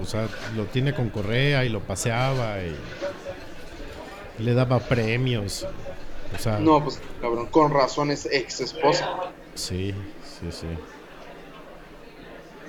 o 0.01 0.05
sea, 0.05 0.27
lo 0.55 0.65
tiene 0.65 0.93
con 0.93 1.09
correa 1.09 1.63
y 1.63 1.69
lo 1.69 1.79
paseaba 1.81 2.57
y 2.61 2.75
le 4.43 4.53
daba 4.53 4.79
premios. 4.79 5.65
O 6.35 6.39
sea, 6.41 6.57
No, 6.57 6.83
pues 6.83 6.99
cabrón, 7.21 7.47
con 7.47 7.71
razón 7.71 8.11
es 8.11 8.25
ex 8.31 8.61
esposa. 8.61 9.07
sí, 9.55 9.93
sí, 10.23 10.47
sí. 10.51 10.67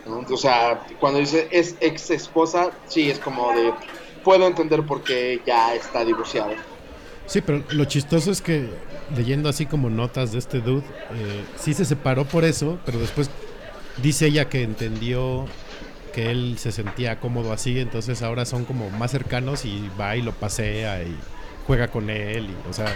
¿No? 0.06 0.24
O 0.28 0.36
sea, 0.36 0.86
cuando 1.00 1.18
dice 1.18 1.48
es 1.50 1.76
ex 1.80 2.10
esposa, 2.10 2.70
sí 2.86 3.10
es 3.10 3.18
como 3.18 3.52
de 3.52 3.72
puedo 4.22 4.46
entender 4.46 4.84
por 4.84 5.02
qué 5.02 5.40
ya 5.46 5.74
está 5.74 6.04
divorciado. 6.04 6.52
Sí, 7.26 7.40
pero 7.40 7.62
lo 7.70 7.84
chistoso 7.84 8.30
es 8.30 8.40
que 8.40 8.70
leyendo 9.14 9.48
así 9.48 9.66
como 9.66 9.90
notas 9.90 10.32
de 10.32 10.38
este 10.38 10.60
dude, 10.60 10.84
eh, 11.12 11.44
sí 11.56 11.74
se 11.74 11.84
separó 11.84 12.24
por 12.24 12.44
eso, 12.44 12.78
pero 12.84 12.98
después 12.98 13.30
dice 14.02 14.26
ella 14.26 14.48
que 14.48 14.62
entendió 14.62 15.46
que 16.12 16.30
él 16.30 16.56
se 16.58 16.72
sentía 16.72 17.20
cómodo 17.20 17.52
así, 17.52 17.78
entonces 17.80 18.22
ahora 18.22 18.44
son 18.44 18.64
como 18.64 18.90
más 18.90 19.10
cercanos 19.10 19.64
y 19.64 19.90
va 20.00 20.16
y 20.16 20.22
lo 20.22 20.32
pasea 20.32 21.02
y 21.02 21.16
juega 21.66 21.88
con 21.88 22.08
él, 22.10 22.50
y, 22.50 22.68
o 22.68 22.72
sea, 22.72 22.94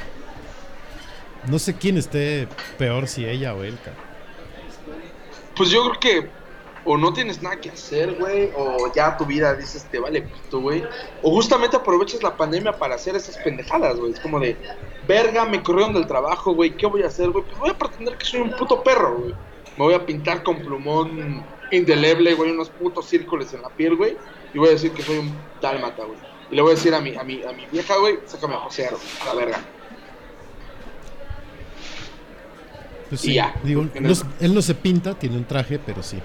no 1.49 1.59
sé 1.59 1.75
quién 1.75 1.97
esté 1.97 2.49
peor 2.77 3.09
si 3.09 3.25
ella 3.25 3.55
o 3.55 3.65
él, 3.65 3.77
cara. 3.85 3.97
Pues 5.57 5.71
yo 5.71 5.91
creo 5.91 6.01
que 6.01 6.31
o 6.91 6.97
no 6.97 7.13
tienes 7.13 7.43
nada 7.43 7.61
que 7.61 7.69
hacer, 7.69 8.15
güey, 8.15 8.51
o 8.57 8.91
ya 8.95 9.15
tu 9.19 9.27
vida 9.27 9.55
dices 9.55 9.85
te 9.91 9.99
vale 9.99 10.23
pito, 10.23 10.59
güey. 10.59 10.83
O 11.23 11.31
justamente 11.31 11.77
aprovechas 11.77 12.23
la 12.23 12.35
pandemia 12.35 12.73
para 12.73 12.95
hacer 12.95 13.15
esas 13.15 13.37
pendejadas, 13.37 13.99
güey. 13.99 14.13
Es 14.13 14.21
como 14.21 14.41
de, 14.41 14.57
verga, 15.07 15.45
me 15.45 15.63
corrieron 15.63 15.93
del 15.93 16.07
trabajo, 16.07 16.55
güey, 16.55 16.75
¿qué 16.79 16.87
voy 16.87 17.03
a 17.03 17.09
hacer, 17.09 17.29
güey? 17.29 17.45
Pues 17.45 17.59
voy 17.59 17.71
a 17.71 17.77
pretender 17.77 18.17
que 18.17 18.25
soy 18.25 18.41
un 18.41 18.53
puto 18.53 18.83
perro, 18.83 19.19
güey. 19.19 19.35
Me 19.77 19.85
voy 19.85 19.93
a 19.93 20.07
pintar 20.07 20.43
con 20.43 20.61
plumón 20.61 21.45
indeleble, 21.71 22.33
güey, 22.33 22.53
unos 22.53 22.71
putos 22.71 23.05
círculos 23.05 23.53
en 23.53 23.61
la 23.61 23.69
piel, 23.69 23.95
güey. 23.95 24.17
Y 24.55 24.59
voy 24.59 24.69
a 24.69 24.73
decir 24.73 24.93
que 24.93 25.03
soy 25.03 25.19
un 25.19 25.31
dálmata, 25.61 26.05
güey. 26.05 26.19
Y 26.51 26.55
le 26.57 26.63
voy 26.63 26.73
a 26.73 26.75
decir 26.75 26.95
a 26.95 27.03
mi, 27.03 27.15
a 27.15 27.23
mi, 27.23 27.43
a 27.43 27.53
mi 27.53 27.67
vieja, 27.67 27.99
güey, 27.99 28.21
sácame 28.25 28.55
a 28.55 28.65
pasear, 28.65 28.95
a 29.21 29.25
la 29.27 29.35
verga. 29.35 29.61
Pues 33.11 33.25
Y 33.25 33.29
sí, 33.29 33.35
ya. 33.35 33.55
digo, 33.63 33.87
no 34.01 34.13
él 34.41 34.55
no 34.55 34.63
se 34.63 34.75
pinta, 34.75 35.19
tiene 35.19 35.37
un 35.37 35.45
traje, 35.45 35.79
pero 35.79 36.03
sí. 36.03 36.19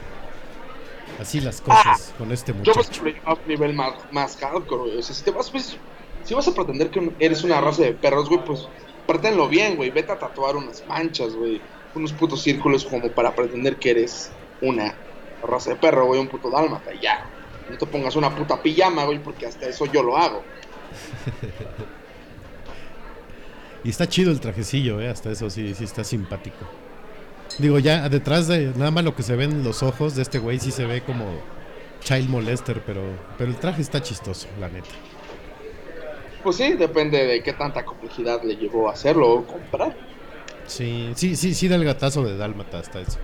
Así 1.19 1.39
las 1.41 1.61
cosas 1.61 2.13
con 2.17 2.31
este 2.31 2.53
Yo 2.63 2.73
pues 2.73 2.87
muchacho. 2.87 3.03
lo 3.03 3.31
a 3.31 3.33
un 3.33 3.47
nivel 3.47 3.73
más, 3.73 3.93
más 4.11 4.37
hardcore, 4.37 4.83
güey. 4.83 4.97
O 4.97 5.01
sea, 5.03 5.15
si 5.15 5.23
te 5.23 5.31
vas, 5.31 5.49
pues, 5.49 5.77
si 6.23 6.33
vas 6.33 6.47
a 6.47 6.53
pretender 6.53 6.89
que 6.89 7.11
eres 7.19 7.43
una 7.43 7.61
raza 7.61 7.83
de 7.83 7.93
perros, 7.93 8.29
güey, 8.29 8.43
pues 8.43 8.67
preténlo 9.07 9.47
bien, 9.47 9.75
güey. 9.75 9.89
Vete 9.89 10.11
a 10.11 10.19
tatuar 10.19 10.55
unas 10.55 10.85
manchas, 10.87 11.35
güey. 11.35 11.61
unos 11.95 12.11
putos 12.13 12.41
círculos 12.41 12.85
como 12.85 13.09
para 13.09 13.35
pretender 13.35 13.77
que 13.77 13.91
eres 13.91 14.31
una 14.61 14.95
raza 15.43 15.71
de 15.71 15.75
perro, 15.75 16.07
güey, 16.07 16.19
un 16.19 16.27
puto 16.27 16.49
dálmata, 16.49 16.91
ya. 17.01 17.25
No 17.69 17.77
te 17.77 17.85
pongas 17.85 18.15
una 18.15 18.35
puta 18.35 18.61
pijama, 18.61 19.05
güey, 19.05 19.19
porque 19.19 19.45
hasta 19.45 19.67
eso 19.67 19.85
yo 19.85 20.03
lo 20.03 20.17
hago. 20.17 20.43
Y 23.83 23.89
está 23.89 24.07
chido 24.07 24.31
el 24.31 24.39
trajecillo, 24.39 25.01
¿eh? 25.01 25.09
Hasta 25.09 25.29
eso 25.31 25.49
sí, 25.49 25.73
sí 25.75 25.83
está 25.83 26.03
simpático. 26.05 26.65
Digo, 27.59 27.79
ya 27.79 28.09
detrás 28.09 28.47
de 28.47 28.73
nada 28.75 28.91
más 28.91 29.03
lo 29.03 29.15
que 29.15 29.23
se 29.23 29.35
ven 29.35 29.63
los 29.63 29.83
ojos 29.83 30.15
de 30.15 30.23
este 30.23 30.39
güey 30.39 30.59
sí 30.59 30.71
se 30.71 30.85
ve 30.85 31.01
como 31.01 31.25
child 32.01 32.29
molester, 32.29 32.81
pero, 32.85 33.01
pero 33.37 33.49
el 33.49 33.57
traje 33.57 33.81
está 33.81 34.01
chistoso, 34.01 34.47
la 34.59 34.69
neta. 34.69 34.89
Pues 36.43 36.57
sí, 36.57 36.73
depende 36.73 37.25
de 37.25 37.41
qué 37.41 37.53
tanta 37.53 37.85
complejidad 37.85 38.43
le 38.43 38.55
llevó 38.55 38.89
a 38.89 38.93
hacerlo 38.93 39.31
o 39.31 39.45
comprar. 39.45 39.95
Sí, 40.65 41.11
sí, 41.15 41.35
sí, 41.35 41.53
sí 41.53 41.67
da 41.67 41.75
el 41.75 41.85
gatazo 41.85 42.23
de 42.23 42.37
Dálmata 42.37 42.79
hasta 42.79 43.01
eso. 43.01 43.19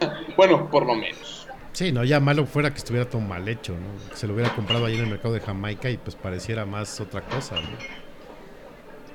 Bueno, 0.36 0.70
por 0.70 0.86
lo 0.86 0.94
menos. 0.94 1.46
Sí, 1.72 1.92
no, 1.92 2.04
ya 2.04 2.20
malo 2.20 2.46
fuera 2.46 2.70
que 2.70 2.78
estuviera 2.78 3.08
todo 3.08 3.20
mal 3.20 3.46
hecho, 3.48 3.74
¿no? 3.74 4.16
Se 4.16 4.26
lo 4.26 4.34
hubiera 4.34 4.54
comprado 4.54 4.86
ahí 4.86 4.94
en 4.94 5.02
el 5.02 5.06
mercado 5.08 5.34
de 5.34 5.40
Jamaica 5.40 5.90
y 5.90 5.98
pues 5.98 6.16
pareciera 6.16 6.64
más 6.64 7.00
otra 7.00 7.20
cosa, 7.22 7.56
¿no? 7.56 8.01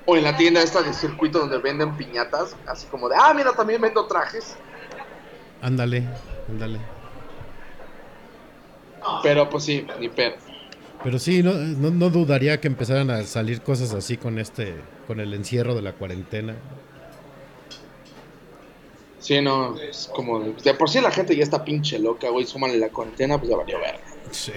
O 0.09 0.15
en 0.15 0.23
la 0.23 0.37
tienda 0.37 0.63
esta 0.63 0.81
de 0.81 0.93
circuito 0.93 1.39
donde 1.39 1.57
venden 1.57 1.97
piñatas, 1.97 2.55
así 2.65 2.87
como 2.87 3.09
de, 3.09 3.15
ah, 3.19 3.33
mira, 3.35 3.51
también 3.51 3.81
vendo 3.81 4.07
trajes. 4.07 4.55
Ándale, 5.61 6.07
ándale. 6.47 6.79
Pero 9.21 9.49
pues 9.49 9.65
sí, 9.65 9.85
ni 9.99 10.07
pedo. 10.07 10.35
Pero 11.03 11.19
sí, 11.19 11.43
no, 11.43 11.53
no, 11.53 11.91
no 11.91 12.09
dudaría 12.09 12.61
que 12.61 12.67
empezaran 12.67 13.09
a 13.11 13.23
salir 13.23 13.61
cosas 13.61 13.93
así 13.93 14.15
con 14.15 14.39
este, 14.39 14.75
con 15.07 15.19
el 15.19 15.33
encierro 15.33 15.75
de 15.75 15.81
la 15.81 15.91
cuarentena. 15.91 16.55
Sí, 19.19 19.41
no, 19.41 19.77
es 19.77 20.09
como, 20.15 20.39
de 20.39 20.73
por 20.73 20.89
sí 20.89 21.01
la 21.01 21.11
gente 21.11 21.35
ya 21.35 21.43
está 21.43 21.65
pinche 21.65 21.99
loca, 21.99 22.29
güey, 22.29 22.45
súmale 22.45 22.77
la 22.77 22.87
cuarentena, 22.87 23.37
pues 23.37 23.49
ya 23.49 23.57
valió 23.57 23.77
ver. 23.77 23.99
Sí. 24.31 24.53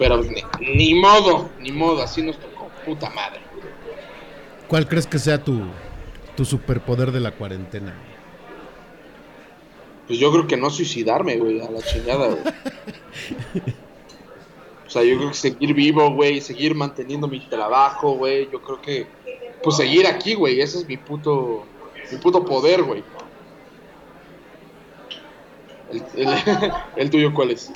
Pero 0.00 0.22
ni, 0.22 0.42
ni 0.74 0.94
modo, 0.94 1.50
ni 1.60 1.70
modo, 1.72 2.02
así 2.02 2.22
nos 2.22 2.38
tocó, 2.38 2.68
puta 2.86 3.10
madre. 3.10 3.40
¿Cuál 4.66 4.88
crees 4.88 5.06
que 5.06 5.18
sea 5.18 5.44
tu, 5.44 5.60
tu 6.36 6.44
superpoder 6.46 7.12
de 7.12 7.20
la 7.20 7.32
cuarentena? 7.32 7.94
Pues 10.06 10.18
yo 10.18 10.32
creo 10.32 10.46
que 10.46 10.56
no 10.56 10.70
suicidarme, 10.70 11.36
güey, 11.36 11.60
a 11.60 11.70
la 11.70 11.82
chingada, 11.82 12.28
güey. 12.28 12.42
O 14.86 14.92
sea, 14.92 15.04
yo 15.04 15.16
creo 15.18 15.28
que 15.28 15.34
seguir 15.36 15.72
vivo, 15.72 16.10
güey, 16.14 16.40
seguir 16.40 16.74
manteniendo 16.74 17.28
mi 17.28 17.38
trabajo, 17.38 18.14
güey. 18.14 18.48
Yo 18.50 18.60
creo 18.60 18.80
que, 18.82 19.06
pues 19.62 19.76
seguir 19.76 20.04
aquí, 20.08 20.34
güey. 20.34 20.60
Ese 20.60 20.78
es 20.78 20.88
mi 20.88 20.96
puto, 20.96 21.64
mi 22.10 22.18
puto 22.18 22.44
poder, 22.44 22.82
güey. 22.82 23.04
El, 25.92 26.02
el- 26.16 26.72
el 26.96 27.10
tuyo, 27.10 27.32
¿cuál 27.32 27.52
es? 27.52 27.70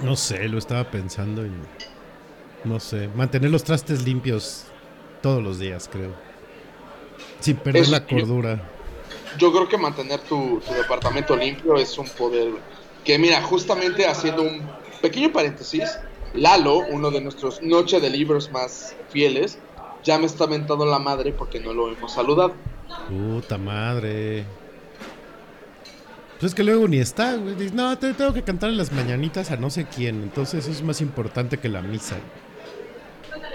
No 0.00 0.16
sé, 0.16 0.48
lo 0.48 0.58
estaba 0.58 0.90
pensando 0.90 1.46
y 1.46 1.52
no 2.64 2.80
sé, 2.80 3.08
mantener 3.08 3.50
los 3.50 3.62
trastes 3.62 4.04
limpios 4.04 4.64
todos 5.22 5.42
los 5.42 5.58
días, 5.58 5.88
creo. 5.90 6.12
Sin 7.40 7.56
perder 7.56 7.82
Eso, 7.82 7.92
la 7.92 8.06
cordura. 8.06 8.62
Yo 9.38 9.52
creo 9.52 9.68
que 9.68 9.76
mantener 9.76 10.20
tu, 10.20 10.60
tu 10.60 10.72
departamento 10.72 11.36
limpio 11.36 11.76
es 11.76 11.96
un 11.98 12.08
poder. 12.08 12.52
Que 13.04 13.18
mira, 13.18 13.42
justamente 13.42 14.06
haciendo 14.06 14.42
un 14.42 14.62
pequeño 15.02 15.30
paréntesis, 15.32 15.98
Lalo, 16.34 16.78
uno 16.78 17.10
de 17.10 17.20
nuestros 17.20 17.62
Noche 17.62 18.00
de 18.00 18.10
Libros 18.10 18.50
más 18.50 18.96
fieles, 19.10 19.58
ya 20.02 20.18
me 20.18 20.26
está 20.26 20.46
mentando 20.46 20.84
la 20.84 20.98
madre 20.98 21.32
porque 21.32 21.60
no 21.60 21.72
lo 21.72 21.92
hemos 21.92 22.12
saludado. 22.12 22.54
Puta 23.08 23.56
madre. 23.58 24.44
Pues 26.38 26.52
es 26.52 26.54
que 26.54 26.64
luego 26.64 26.88
ni 26.88 26.98
está, 26.98 27.36
güey. 27.36 27.54
Dices, 27.54 27.72
No, 27.72 27.96
te 27.98 28.12
tengo 28.14 28.32
que 28.32 28.42
cantar 28.42 28.70
en 28.70 28.76
las 28.76 28.92
mañanitas 28.92 29.50
a 29.50 29.56
no 29.56 29.70
sé 29.70 29.86
quién. 29.86 30.22
Entonces 30.22 30.66
es 30.66 30.82
más 30.82 31.00
importante 31.00 31.58
que 31.58 31.68
la 31.68 31.82
misa. 31.82 32.16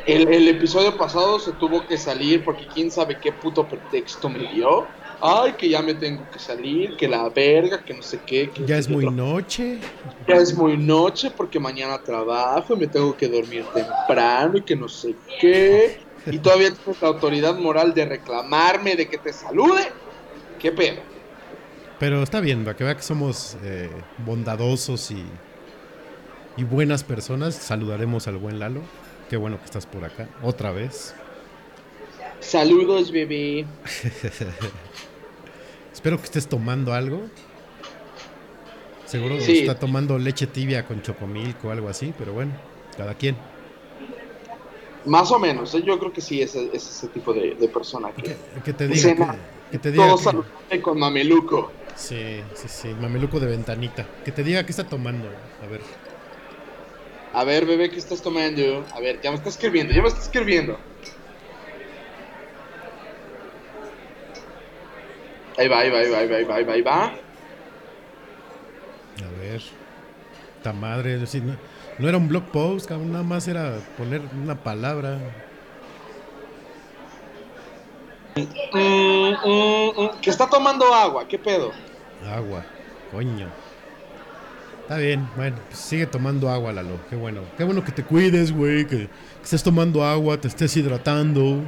El, 0.05 0.27
el 0.27 0.47
episodio 0.47 0.97
pasado 0.97 1.39
se 1.39 1.51
tuvo 1.53 1.85
que 1.85 1.97
salir 1.97 2.43
porque 2.43 2.65
quién 2.73 2.89
sabe 2.89 3.19
qué 3.19 3.31
puto 3.31 3.67
pretexto 3.67 4.29
me 4.29 4.51
dio. 4.51 4.87
Ay, 5.21 5.53
que 5.53 5.67
ya 5.67 5.81
me 5.81 5.93
tengo 5.93 6.23
que 6.31 6.39
salir, 6.39 6.95
que 6.95 7.07
la 7.07 7.27
verga, 7.29 7.83
que 7.83 7.93
no 7.93 8.01
sé 8.01 8.21
qué. 8.25 8.49
que 8.49 8.65
Ya 8.65 8.77
es 8.77 8.87
muy 8.87 9.05
noche. 9.05 9.79
Ya 10.27 10.35
es 10.35 10.55
muy 10.55 10.77
noche 10.77 11.29
porque 11.35 11.59
mañana 11.59 12.01
trabajo 12.01 12.73
y 12.73 12.77
me 12.77 12.87
tengo 12.87 13.15
que 13.17 13.27
dormir 13.27 13.65
temprano 13.73 14.57
y 14.57 14.61
que 14.61 14.77
no 14.77 14.87
sé 14.87 15.15
qué. 15.41 15.99
Y 16.25 16.37
todavía 16.39 16.71
tienes 16.73 17.01
la 17.01 17.09
autoridad 17.09 17.57
moral 17.57 17.93
de 17.93 18.05
reclamarme 18.05 18.95
de 18.95 19.09
que 19.09 19.17
te 19.17 19.33
salude. 19.33 19.91
¿Qué 20.57 20.71
pedo? 20.71 21.01
Pero 21.99 22.23
está 22.23 22.39
bien, 22.39 22.63
para 22.63 22.77
que 22.77 22.83
vea 22.83 22.95
que 22.95 23.03
somos 23.03 23.57
eh, 23.63 23.89
bondadosos 24.25 25.12
y, 25.12 25.23
y 26.55 26.63
buenas 26.63 27.03
personas. 27.03 27.55
Saludaremos 27.55 28.27
al 28.27 28.38
buen 28.38 28.59
Lalo. 28.59 28.81
Qué 29.29 29.38
bueno 29.38 29.59
que 29.59 29.65
estás 29.65 29.85
por 29.85 30.05
acá. 30.05 30.29
Otra 30.41 30.71
vez. 30.71 31.13
Saludos, 32.39 33.12
bebé. 33.12 33.65
Espero 35.93 36.17
que 36.17 36.23
estés 36.23 36.47
tomando 36.47 36.93
algo. 36.93 37.23
Seguro 39.05 39.39
Sí. 39.41 39.59
está 39.59 39.77
tomando 39.77 40.17
leche 40.17 40.47
tibia 40.47 40.85
con 40.85 41.01
chocomilk 41.01 41.63
o 41.65 41.71
algo 41.71 41.89
así, 41.89 42.13
pero 42.17 42.31
bueno, 42.31 42.53
cada 42.95 43.13
quien. 43.15 43.35
Más 45.05 45.31
o 45.31 45.39
menos, 45.39 45.73
¿eh? 45.75 45.81
yo 45.83 45.97
creo 45.99 46.13
que 46.13 46.21
sí 46.21 46.41
es, 46.41 46.55
es 46.55 46.88
ese 46.88 47.07
tipo 47.07 47.33
de, 47.33 47.55
de 47.55 47.67
persona 47.69 48.12
que... 48.12 48.21
Que, 48.21 48.35
que 48.63 48.73
te 48.73 48.88
diga, 48.88 49.15
que, 49.15 49.71
que 49.71 49.79
te 49.79 49.91
diga. 49.91 50.15
Todo 50.15 50.45
con 50.81 50.99
mameluco. 50.99 51.71
Sí, 51.99 52.41
sí, 52.55 52.67
sí, 52.67 52.88
mameluco 52.99 53.39
de 53.39 53.47
ventanita. 53.47 54.05
Que 54.23 54.31
te 54.31 54.43
diga 54.43 54.63
qué 54.63 54.71
está 54.71 54.85
tomando. 54.85 55.27
A 55.63 55.67
ver. 55.67 55.81
A 57.33 57.43
ver, 57.43 57.65
bebé, 57.65 57.91
¿qué 57.91 57.97
estás 57.97 58.21
tomando? 58.21 58.85
A 58.93 58.99
ver, 58.99 59.21
ya 59.21 59.29
me 59.29 59.38
está 59.38 59.49
escribiendo, 59.49 59.93
ya 59.93 60.01
me 60.01 60.07
está 60.07 60.21
escribiendo. 60.21 60.79
Ahí 65.57 65.67
va, 65.67 65.79
ahí 65.79 65.89
va, 65.89 65.99
ahí 65.99 66.09
va, 66.09 66.17
ahí 66.19 66.27
va, 66.27 66.35
ahí 66.38 66.43
va, 66.45 66.55
ahí 66.55 66.63
va, 66.63 66.73
ahí 66.73 66.81
va. 66.81 67.05
A 69.25 69.39
ver. 69.39 69.62
Ta 70.63 70.73
madre, 70.73 71.25
sí, 71.27 71.41
no, 71.41 71.55
no 71.99 72.09
era 72.09 72.17
un 72.17 72.27
blog 72.27 72.45
post, 72.45 72.88
cabrón, 72.88 73.12
nada 73.12 73.23
más 73.23 73.47
era 73.47 73.77
poner 73.97 74.21
una 74.41 74.55
palabra. 74.55 75.19
Mm, 78.35 78.41
mm, 78.73 80.01
mm, 80.01 80.21
que 80.21 80.29
está 80.29 80.49
tomando 80.49 80.93
agua, 80.93 81.27
¿qué 81.27 81.38
pedo? 81.38 81.71
Agua, 82.27 82.65
coño. 83.12 83.47
Está 84.82 84.97
bien, 84.97 85.29
bueno, 85.36 85.58
pues 85.67 85.79
sigue 85.79 86.08
tomando 86.08 86.49
agua, 86.49 86.73
Lalo. 86.73 86.99
Qué 87.10 87.15
bueno. 87.15 87.41
Qué 87.58 87.63
bueno 87.63 87.84
que 87.84 87.91
te 87.91 88.03
cuides, 88.03 88.51
güey. 88.51 88.88
Que, 88.88 88.97
que 89.08 89.43
estés 89.43 89.62
tomando 89.62 90.03
agua, 90.03 90.41
te 90.41 90.47
estés 90.47 90.75
hidratando. 90.75 91.62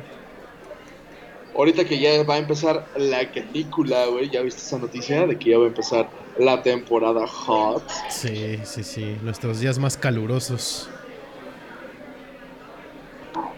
Ahorita 1.55 1.85
que 1.85 1.99
ya 1.99 2.23
va 2.23 2.35
a 2.35 2.37
empezar 2.39 2.87
la 2.95 3.19
película, 3.31 4.07
güey, 4.07 4.29
¿ya 4.29 4.41
viste 4.41 4.61
esa 4.61 4.79
noticia 4.79 5.27
de 5.27 5.37
que 5.37 5.51
ya 5.51 5.57
va 5.59 5.65
a 5.65 5.67
empezar 5.67 6.09
la 6.39 6.63
temporada 6.63 7.27
hot? 7.27 7.87
Sí, 8.09 8.59
sí, 8.63 8.83
sí. 8.83 9.17
Nuestros 9.21 9.59
días 9.59 9.77
más 9.77 9.97
calurosos. 9.97 10.89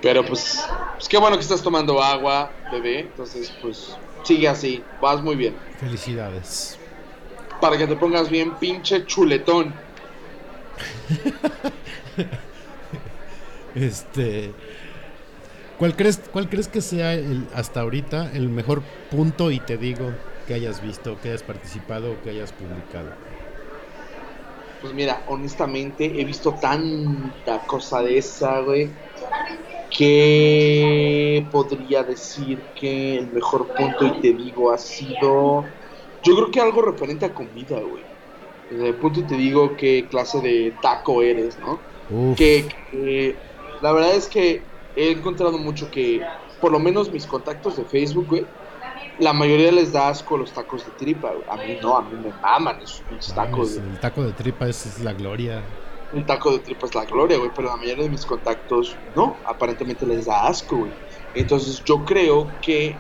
Pero 0.02 0.26
pues, 0.26 0.62
pues 0.96 1.08
qué 1.08 1.18
bueno 1.18 1.38
que 1.38 1.44
estás 1.44 1.62
tomando 1.62 2.04
agua, 2.04 2.52
bebé. 2.70 3.00
Entonces, 3.00 3.54
pues, 3.62 3.96
sigue 4.24 4.50
así, 4.50 4.84
vas 5.02 5.22
muy 5.22 5.38
bien. 5.38 5.56
Felicidades. 5.80 6.78
Para 7.64 7.78
que 7.78 7.88
te 7.88 7.96
pongas 7.96 8.30
bien 8.30 8.52
pinche 8.56 9.06
chuletón. 9.06 9.74
Este. 13.74 14.52
¿Cuál 15.80 15.96
crees, 15.96 16.20
¿Cuál 16.34 16.50
crees 16.50 16.68
que 16.68 16.82
sea 16.82 17.14
el, 17.14 17.48
hasta 17.56 17.80
ahorita 17.80 18.34
el 18.34 18.50
mejor 18.50 18.82
punto 19.10 19.50
y 19.50 19.62
te 19.62 19.78
digo 19.78 20.12
que 20.46 20.56
hayas 20.56 20.84
visto, 20.84 21.18
que 21.22 21.30
hayas 21.30 21.44
participado 21.44 22.12
o 22.12 22.22
que 22.22 22.32
hayas 22.32 22.52
publicado? 22.52 23.12
Pues 24.82 24.94
mira, 24.94 25.24
honestamente 25.30 26.20
he 26.20 26.26
visto 26.26 26.56
tanta 26.56 27.60
cosa 27.60 28.02
de 28.02 28.18
esa, 28.18 28.60
güey, 28.60 28.90
que 29.90 31.48
podría 31.50 32.04
decir 32.04 32.60
que 32.78 33.20
el 33.20 33.28
mejor 33.28 33.68
punto, 33.68 34.06
y 34.06 34.20
te 34.20 34.34
digo, 34.34 34.74
ha 34.74 34.78
sido, 34.78 35.64
yo 36.24 36.36
creo 36.36 36.52
que 36.52 36.60
algo 36.62 36.82
referente 36.82 37.26
a 37.26 37.34
comida, 37.34 37.80
güey. 37.80 38.04
Desde 38.70 38.90
el 38.90 38.96
punto 38.96 39.26
te 39.26 39.36
digo 39.36 39.76
qué 39.76 40.08
clase 40.10 40.42
de 40.42 40.78
taco 40.82 41.22
eres, 41.22 41.58
¿no? 41.60 41.80
Uf, 42.10 42.38
Que, 42.38 42.68
que 42.92 43.36
la 43.82 43.92
verdad 43.92 44.16
es 44.16 44.28
que 44.28 44.64
he 44.96 45.12
encontrado 45.12 45.58
mucho 45.58 45.90
que, 45.92 46.22
por 46.60 46.72
lo 46.72 46.80
menos 46.80 47.12
mis 47.12 47.28
contactos 47.28 47.76
de 47.78 47.86
Facebook, 47.86 48.28
güey, 48.30 48.48
la 49.20 49.34
mayoría 49.34 49.72
les 49.72 49.92
da 49.92 50.10
asco 50.10 50.38
los 50.38 50.54
tacos 50.54 50.86
de 50.86 50.92
tripa, 50.94 51.32
güey. 51.32 51.44
A 51.50 51.58
mí 51.58 51.78
no, 51.82 51.98
a 51.98 52.02
mí 52.02 52.16
me 52.18 52.32
maman 52.42 52.82
esos 52.82 53.02
pinches 53.02 53.34
tacos, 53.34 53.74
güey. 53.74 53.86
el 53.90 54.00
taco 54.00 54.24
de 54.24 54.34
tripa 54.34 54.68
es, 54.68 54.86
es 54.86 55.00
la 55.00 55.14
gloria. 55.14 55.70
un 56.12 56.26
taco 56.26 56.52
de 56.52 56.60
tripa 56.60 56.86
es 56.88 56.96
la 56.96 57.06
gloria, 57.06 57.38
güey, 57.38 57.52
pero 57.56 57.70
la 57.70 57.78
mayoría 57.78 58.04
de 58.06 58.10
mis 58.10 58.26
contactos 58.26 58.96
no, 59.16 59.42
aparentemente 59.46 60.06
les 60.06 60.26
da 60.26 60.48
asco, 60.48 60.78
güey. 60.78 60.92
Entonces 61.34 61.84
yo 61.84 62.06
creo 62.06 62.58
que 62.62 62.96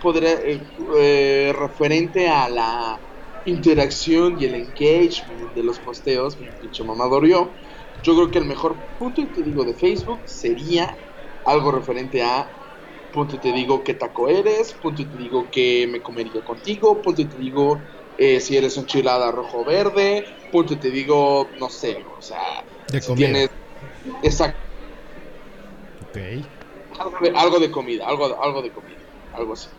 podría, 0.00 0.34
eh, 0.34 0.60
eh, 0.98 1.52
referente 1.56 2.28
a 2.28 2.48
la 2.48 3.02
interacción 3.44 4.38
y 4.40 4.44
el 4.44 4.54
engagement 4.54 5.52
de 5.54 5.62
los 5.62 5.80
posteos, 5.80 6.38
mi 6.40 6.52
pinche 6.52 6.84
mamador 6.84 7.26
yo, 7.26 7.54
yo 8.02 8.14
creo 8.16 8.30
que 8.30 8.38
el 8.38 8.44
mejor 8.46 8.84
punto, 8.98 9.20
y 9.20 9.32
te 9.32 9.42
digo, 9.42 9.64
de 9.64 9.74
Facebook 9.74 10.22
sería 10.28 10.98
algo 11.44 11.70
referente 11.72 12.22
a 12.22 12.52
punto 13.10 13.36
y 13.36 13.40
te 13.40 13.52
digo 13.52 13.82
qué 13.84 13.94
taco 13.94 14.28
eres, 14.28 14.74
punto 14.74 15.02
y 15.02 15.10
te 15.10 15.16
digo 15.16 15.50
que 15.50 15.86
me 15.90 16.02
comería 16.02 16.42
contigo, 16.42 17.00
punto 17.02 17.22
y 17.22 17.28
te 17.28 17.38
digo 17.38 17.84
eh, 18.16 18.40
si 18.40 18.56
eres 18.56 18.76
enchilada 18.76 19.30
rojo 19.30 19.60
o 19.62 19.64
verde, 19.64 20.24
punto 20.50 20.74
y 20.74 20.80
te 20.80 20.90
digo, 20.90 21.52
no 21.58 21.68
sé, 21.70 22.04
o 22.18 22.20
sea, 22.20 22.38
De 22.88 23.00
si 23.00 23.08
comida. 23.08 23.28
tienes 23.28 23.50
exacto, 24.22 24.60
Ok. 26.02 26.18
algo 26.98 27.16
de, 27.20 27.30
algo 27.30 27.60
de 27.60 27.70
comida, 27.70 28.06
algo, 28.06 28.42
algo 28.42 28.62
de 28.62 28.72
comida, 28.72 29.04
algo 29.32 29.52
así. 29.54 29.70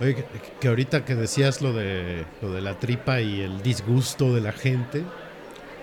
Oye, 0.00 0.14
que, 0.14 0.24
que 0.60 0.68
ahorita 0.68 1.04
que 1.04 1.14
decías 1.14 1.62
lo 1.62 1.72
de, 1.72 2.24
lo 2.42 2.52
de 2.52 2.60
la 2.60 2.78
tripa 2.78 3.20
y 3.20 3.40
el 3.40 3.62
disgusto 3.62 4.34
de 4.34 4.40
la 4.42 4.52
gente, 4.52 5.04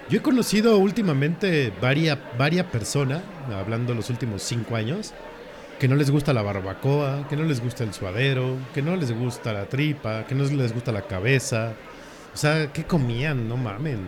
yo 0.10 0.20
he 0.20 0.22
conocido 0.22 0.78
últimamente 0.78 1.72
varias 1.82 2.18
varia 2.38 2.70
personas, 2.70 3.22
hablando 3.52 3.94
los 3.96 4.10
últimos 4.12 4.44
cinco 4.44 4.76
años, 4.76 5.14
que 5.80 5.88
no 5.88 5.96
les 5.96 6.12
gusta 6.12 6.32
la 6.34 6.44
barbacoa, 6.44 7.28
que 7.28 7.36
no 7.36 7.44
les 7.44 7.60
gusta 7.62 7.84
el 7.84 7.94
suadero, 7.94 8.56
que 8.74 8.82
no 8.84 8.96
les 8.96 9.12
gusta 9.18 9.52
la 9.52 9.66
tripa, 9.66 10.26
que 10.28 10.36
no 10.36 10.44
les 10.44 10.74
gusta 10.74 10.92
la 10.92 11.02
cabeza. 11.08 11.74
O 12.34 12.38
sea, 12.38 12.72
¿qué 12.72 12.84
comían? 12.84 13.48
No 13.50 13.58
mamen. 13.58 14.00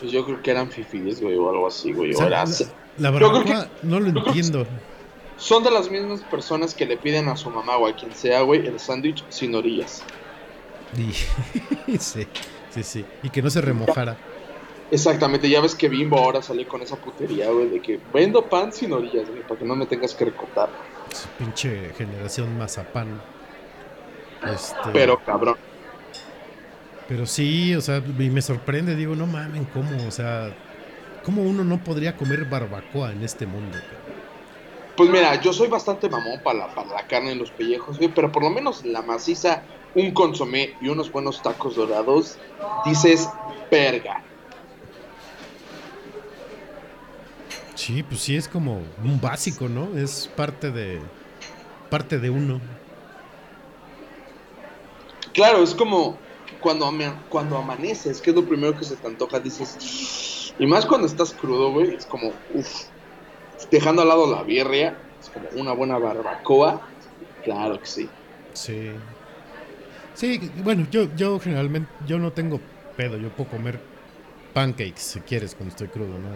Pues 0.00 0.12
yo 0.12 0.24
creo 0.24 0.40
que 0.42 0.50
eran 0.50 0.70
fifís, 0.70 1.20
güey, 1.20 1.36
o 1.36 1.50
algo 1.50 1.66
así, 1.66 1.92
güey. 1.92 2.12
O 2.14 2.16
sea, 2.16 2.28
la, 2.30 2.44
la 2.98 3.10
barbacoa 3.10 3.68
no 3.82 4.00
lo 4.00 4.12
que- 4.12 4.28
entiendo. 4.30 4.66
Son 5.38 5.62
de 5.62 5.70
las 5.70 5.90
mismas 5.90 6.20
personas 6.22 6.74
que 6.74 6.84
le 6.84 6.96
piden 6.96 7.28
a 7.28 7.36
su 7.36 7.48
mamá 7.50 7.76
o 7.76 7.86
a 7.86 7.94
quien 7.94 8.12
sea, 8.14 8.42
güey, 8.42 8.66
el 8.66 8.78
sándwich 8.80 9.24
sin 9.28 9.54
orillas. 9.54 10.02
Y- 10.96 11.12
sí, 11.98 12.26
sí, 12.70 12.82
sí. 12.82 13.04
Y 13.22 13.30
que 13.30 13.40
no 13.40 13.48
se 13.48 13.60
remojara. 13.60 14.16
Exactamente, 14.90 15.48
ya 15.48 15.60
ves 15.60 15.74
que 15.74 15.88
Bimbo 15.88 16.18
ahora 16.18 16.40
salió 16.42 16.66
con 16.66 16.80
esa 16.82 16.96
putería, 16.96 17.50
güey, 17.50 17.68
de 17.68 17.80
que 17.80 18.00
vendo 18.12 18.42
pan 18.48 18.72
sin 18.72 18.92
orillas, 18.92 19.28
güey, 19.28 19.42
para 19.42 19.60
que 19.60 19.66
no 19.66 19.76
me 19.76 19.84
tengas 19.86 20.14
que 20.14 20.24
recortar. 20.24 20.70
Su 21.12 21.28
pinche 21.42 21.92
generación 21.96 22.56
mazapán. 22.58 23.20
Este, 24.52 24.90
Pero 24.92 25.18
cabrón. 25.24 25.56
pero 27.08 27.26
sí, 27.26 27.74
o 27.74 27.80
sea, 27.80 27.98
y 27.98 28.30
me 28.30 28.40
sorprende, 28.40 28.94
digo, 28.96 29.14
no 29.14 29.26
mamen, 29.26 29.64
¿cómo? 29.66 30.06
O 30.06 30.10
sea, 30.10 30.54
¿cómo 31.24 31.42
uno 31.42 31.64
no 31.64 31.78
podría 31.84 32.16
comer 32.16 32.44
barbacoa 32.46 33.12
en 33.12 33.22
este 33.24 33.46
mundo? 33.46 33.76
cabrón? 33.78 34.07
Pues 34.98 35.10
mira, 35.10 35.40
yo 35.40 35.54
soy 35.54 35.68
bastante 35.68 36.10
mamón 36.10 36.42
para 36.42 36.58
la, 36.58 36.74
para 36.74 36.90
la 36.90 37.06
carne 37.06 37.32
en 37.32 37.38
los 37.38 37.52
pellejos, 37.52 37.98
güey, 37.98 38.12
pero 38.12 38.32
por 38.32 38.42
lo 38.42 38.50
menos 38.50 38.84
la 38.84 39.02
maciza, 39.02 39.64
un 39.94 40.12
consomé 40.12 40.76
y 40.80 40.88
unos 40.88 41.12
buenos 41.12 41.40
tacos 41.42 41.76
dorados, 41.76 42.42
dices, 42.84 43.40
verga. 43.70 44.14
Sí, 47.74 48.02
pues 48.02 48.22
sí, 48.22 48.36
es 48.36 48.48
como 48.48 48.92
un 48.98 49.20
básico, 49.20 49.68
¿no? 49.68 49.96
Es 49.96 50.28
parte 50.28 50.72
de, 50.72 51.12
parte 51.90 52.18
de 52.18 52.30
uno. 52.30 52.62
Claro, 55.32 55.62
es 55.62 55.74
como 55.74 56.26
cuando, 56.60 56.86
ama- 56.86 57.24
cuando 57.28 57.56
amaneces, 57.56 58.20
que 58.20 58.30
es 58.30 58.36
lo 58.36 58.46
primero 58.46 58.74
que 58.76 58.84
se 58.84 58.96
te 58.96 59.06
antoja, 59.06 59.40
dices, 59.40 60.54
y 60.58 60.66
más 60.66 60.86
cuando 60.86 61.06
estás 61.06 61.34
crudo, 61.34 61.72
güey, 61.72 61.94
es 61.94 62.06
como, 62.06 62.42
uff, 62.48 62.68
dejando 63.70 64.02
al 64.02 64.08
lado 64.08 64.30
la 64.30 64.42
birria, 64.42 64.96
es 65.20 65.28
como 65.30 65.48
una 65.54 65.72
buena 65.72 65.98
barbacoa, 65.98 66.80
claro 67.44 67.78
que 67.80 67.86
sí. 67.86 68.08
Sí. 68.52 68.92
Sí, 70.14 70.50
bueno, 70.64 70.86
yo, 70.90 71.14
yo 71.14 71.38
generalmente, 71.38 71.90
yo 72.06 72.18
no 72.18 72.32
tengo 72.32 72.60
pedo, 72.96 73.16
yo 73.16 73.28
puedo 73.30 73.50
comer 73.50 73.80
pancakes 74.52 75.00
si 75.00 75.20
quieres 75.20 75.54
cuando 75.54 75.70
estoy 75.70 75.88
crudo, 75.88 76.18
no, 76.18 76.28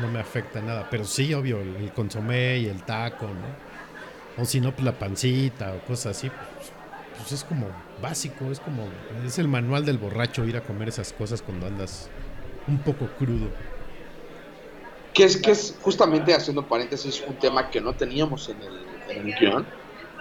no, 0.00 0.10
me 0.10 0.18
afecta 0.18 0.62
nada, 0.62 0.88
pero 0.90 1.04
sí, 1.04 1.34
obvio, 1.34 1.60
el, 1.60 1.76
el 1.76 1.92
consomé 1.92 2.58
y 2.58 2.66
el 2.66 2.82
taco, 2.84 3.26
¿no? 3.26 4.42
O 4.42 4.46
si 4.46 4.60
no, 4.60 4.72
pues 4.72 4.84
la 4.84 4.92
pancita 4.92 5.74
o 5.74 5.80
cosas 5.86 6.16
así, 6.16 6.30
pues, 6.30 6.72
pues 7.18 7.32
es 7.32 7.44
como 7.44 7.66
básico, 8.00 8.50
es 8.50 8.60
como, 8.60 8.88
es 9.26 9.38
el 9.38 9.48
manual 9.48 9.84
del 9.84 9.98
borracho 9.98 10.46
ir 10.46 10.56
a 10.56 10.62
comer 10.62 10.88
esas 10.88 11.12
cosas 11.12 11.42
cuando 11.42 11.66
andas 11.66 12.08
un 12.66 12.78
poco 12.78 13.08
crudo. 13.18 13.50
Que 15.18 15.24
es, 15.24 15.36
que 15.36 15.50
es 15.50 15.74
justamente 15.82 16.32
haciendo 16.32 16.68
paréntesis 16.68 17.24
un 17.26 17.34
tema 17.40 17.70
que 17.70 17.80
no 17.80 17.92
teníamos 17.92 18.48
en 18.50 18.62
el, 18.62 18.86
en 19.08 19.34
guion. 19.36 19.66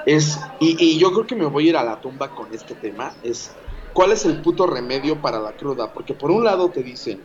Es, 0.08 0.40
y, 0.60 0.76
y 0.84 0.98
yo 0.98 1.14
creo 1.14 1.28
que 1.28 1.36
me 1.36 1.46
voy 1.46 1.68
a 1.68 1.70
ir 1.70 1.78
a 1.78 1.84
la 1.84 2.02
tumba 2.02 2.34
con 2.34 2.52
este 2.52 2.74
tema. 2.74 3.14
Es 3.22 3.52
cuál 3.94 4.12
es 4.12 4.26
el 4.26 4.42
puto 4.42 4.66
remedio 4.66 5.22
para 5.22 5.40
la 5.40 5.52
cruda. 5.52 5.94
Porque 5.94 6.16
por 6.16 6.32
un 6.32 6.44
lado 6.44 6.72
te 6.72 6.82
dicen, 6.82 7.22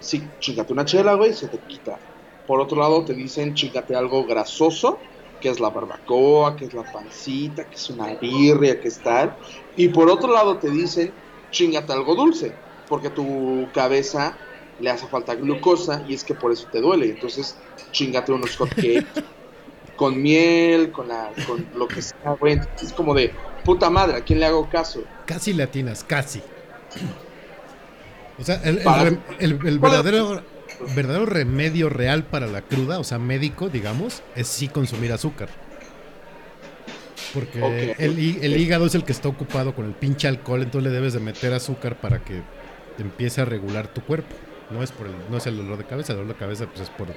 sí, 0.00 0.26
chingate 0.38 0.72
una 0.72 0.86
chela, 0.86 1.12
güey, 1.12 1.34
se 1.34 1.48
te 1.48 1.58
quita. 1.58 1.98
Por 2.46 2.60
otro 2.60 2.78
lado 2.78 3.04
te 3.04 3.12
dicen, 3.12 3.52
chingate 3.52 3.94
algo 3.94 4.24
grasoso, 4.24 4.98
que 5.38 5.50
es 5.50 5.60
la 5.60 5.68
barbacoa, 5.68 6.56
que 6.56 6.64
es 6.64 6.72
la 6.72 6.90
pancita, 6.90 7.68
que 7.68 7.74
es 7.74 7.90
una 7.90 8.14
birria, 8.14 8.80
que 8.80 8.88
es 8.88 9.02
tal. 9.02 9.36
Y 9.76 9.88
por 9.88 10.08
otro 10.08 10.32
lado 10.32 10.56
te 10.56 10.70
dicen, 10.70 11.12
chingate 11.50 11.92
algo 11.92 12.14
dulce, 12.14 12.54
porque 12.88 13.10
tu 13.10 13.68
cabeza 13.74 14.38
le 14.82 14.90
hace 14.90 15.06
falta 15.06 15.34
glucosa 15.34 16.04
y 16.08 16.14
es 16.14 16.24
que 16.24 16.34
por 16.34 16.52
eso 16.52 16.66
te 16.70 16.80
duele. 16.80 17.06
Entonces, 17.10 17.56
chingate 17.92 18.32
unos 18.32 18.56
hotcakes 18.56 19.06
con 19.96 20.20
miel, 20.20 20.90
con, 20.92 21.08
la, 21.08 21.30
con 21.46 21.64
lo 21.76 21.88
que 21.88 22.02
sea, 22.02 22.32
güey. 22.38 22.54
Entonces, 22.54 22.88
es 22.88 22.92
como 22.92 23.14
de, 23.14 23.32
puta 23.64 23.88
madre, 23.88 24.16
¿a 24.18 24.20
quién 24.22 24.40
le 24.40 24.46
hago 24.46 24.68
caso? 24.68 25.02
Casi 25.24 25.52
latinas, 25.54 26.04
casi. 26.04 26.42
O 28.38 28.44
sea, 28.44 28.56
el, 28.64 28.78
el 28.78 28.82
Para- 28.84 29.10
rem- 29.10 29.20
el- 29.38 29.58
el 29.66 29.78
verdadero, 29.78 30.42
verdadero 30.96 31.26
remedio 31.26 31.88
real 31.88 32.24
para 32.24 32.46
la 32.46 32.62
cruda, 32.62 32.98
o 32.98 33.04
sea, 33.04 33.18
médico, 33.18 33.68
digamos, 33.68 34.22
es 34.34 34.48
sí 34.48 34.68
consumir 34.68 35.12
azúcar. 35.12 35.48
Porque 37.34 37.94
el, 37.98 38.18
hí- 38.18 38.38
el 38.42 38.56
hígado 38.60 38.86
es 38.86 38.94
el 38.94 39.04
que 39.04 39.12
está 39.12 39.28
ocupado 39.28 39.74
con 39.74 39.86
el 39.86 39.92
pinche 39.92 40.28
alcohol, 40.28 40.62
entonces 40.62 40.90
le 40.90 40.94
debes 40.94 41.12
de 41.14 41.20
meter 41.20 41.52
azúcar 41.54 41.96
para 42.00 42.22
que 42.24 42.42
te 42.96 43.02
empiece 43.02 43.40
a 43.40 43.44
regular 43.44 43.88
tu 43.88 44.02
cuerpo. 44.02 44.34
No 44.72 44.82
es 44.82 44.90
por 44.92 45.06
el, 45.06 45.14
no 45.30 45.36
es 45.38 45.46
el 45.46 45.56
dolor 45.56 45.78
de 45.78 45.84
cabeza, 45.84 46.12
el 46.12 46.18
dolor 46.20 46.34
de 46.34 46.38
cabeza 46.38 46.66
pues 46.66 46.80
es 46.80 46.90
por 46.90 47.08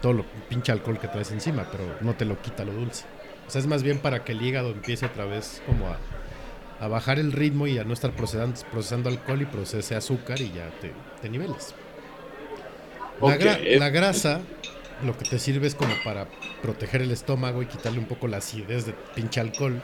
todo 0.00 0.12
lo 0.12 0.24
pinche 0.48 0.72
alcohol 0.72 0.98
que 0.98 1.08
traes 1.08 1.30
encima, 1.30 1.66
pero 1.70 1.84
no 2.00 2.14
te 2.14 2.24
lo 2.24 2.40
quita 2.40 2.64
lo 2.64 2.72
dulce. 2.72 3.04
O 3.46 3.50
sea, 3.50 3.60
es 3.60 3.66
más 3.66 3.82
bien 3.82 3.98
para 3.98 4.24
que 4.24 4.32
el 4.32 4.42
hígado 4.42 4.70
empiece 4.70 5.06
otra 5.06 5.24
vez 5.24 5.62
como 5.66 5.88
a, 5.88 5.98
a 6.84 6.88
bajar 6.88 7.18
el 7.18 7.32
ritmo 7.32 7.66
y 7.66 7.78
a 7.78 7.84
no 7.84 7.92
estar 7.92 8.12
procesando, 8.12 8.60
procesando 8.70 9.08
alcohol 9.10 9.42
y 9.42 9.46
procese 9.46 9.96
azúcar 9.96 10.40
y 10.40 10.52
ya 10.52 10.70
te, 10.80 10.92
te 11.20 11.28
niveles. 11.28 11.74
La, 13.20 13.36
gra- 13.38 13.78
la 13.78 13.90
grasa 13.90 14.40
lo 15.04 15.16
que 15.16 15.24
te 15.24 15.38
sirve 15.38 15.66
es 15.66 15.74
como 15.74 15.94
para 16.04 16.26
proteger 16.62 17.02
el 17.02 17.10
estómago 17.10 17.62
y 17.62 17.66
quitarle 17.66 17.98
un 17.98 18.06
poco 18.06 18.28
la 18.28 18.38
acidez 18.38 18.86
de 18.86 18.94
pinche 19.14 19.40
alcohol. 19.40 19.82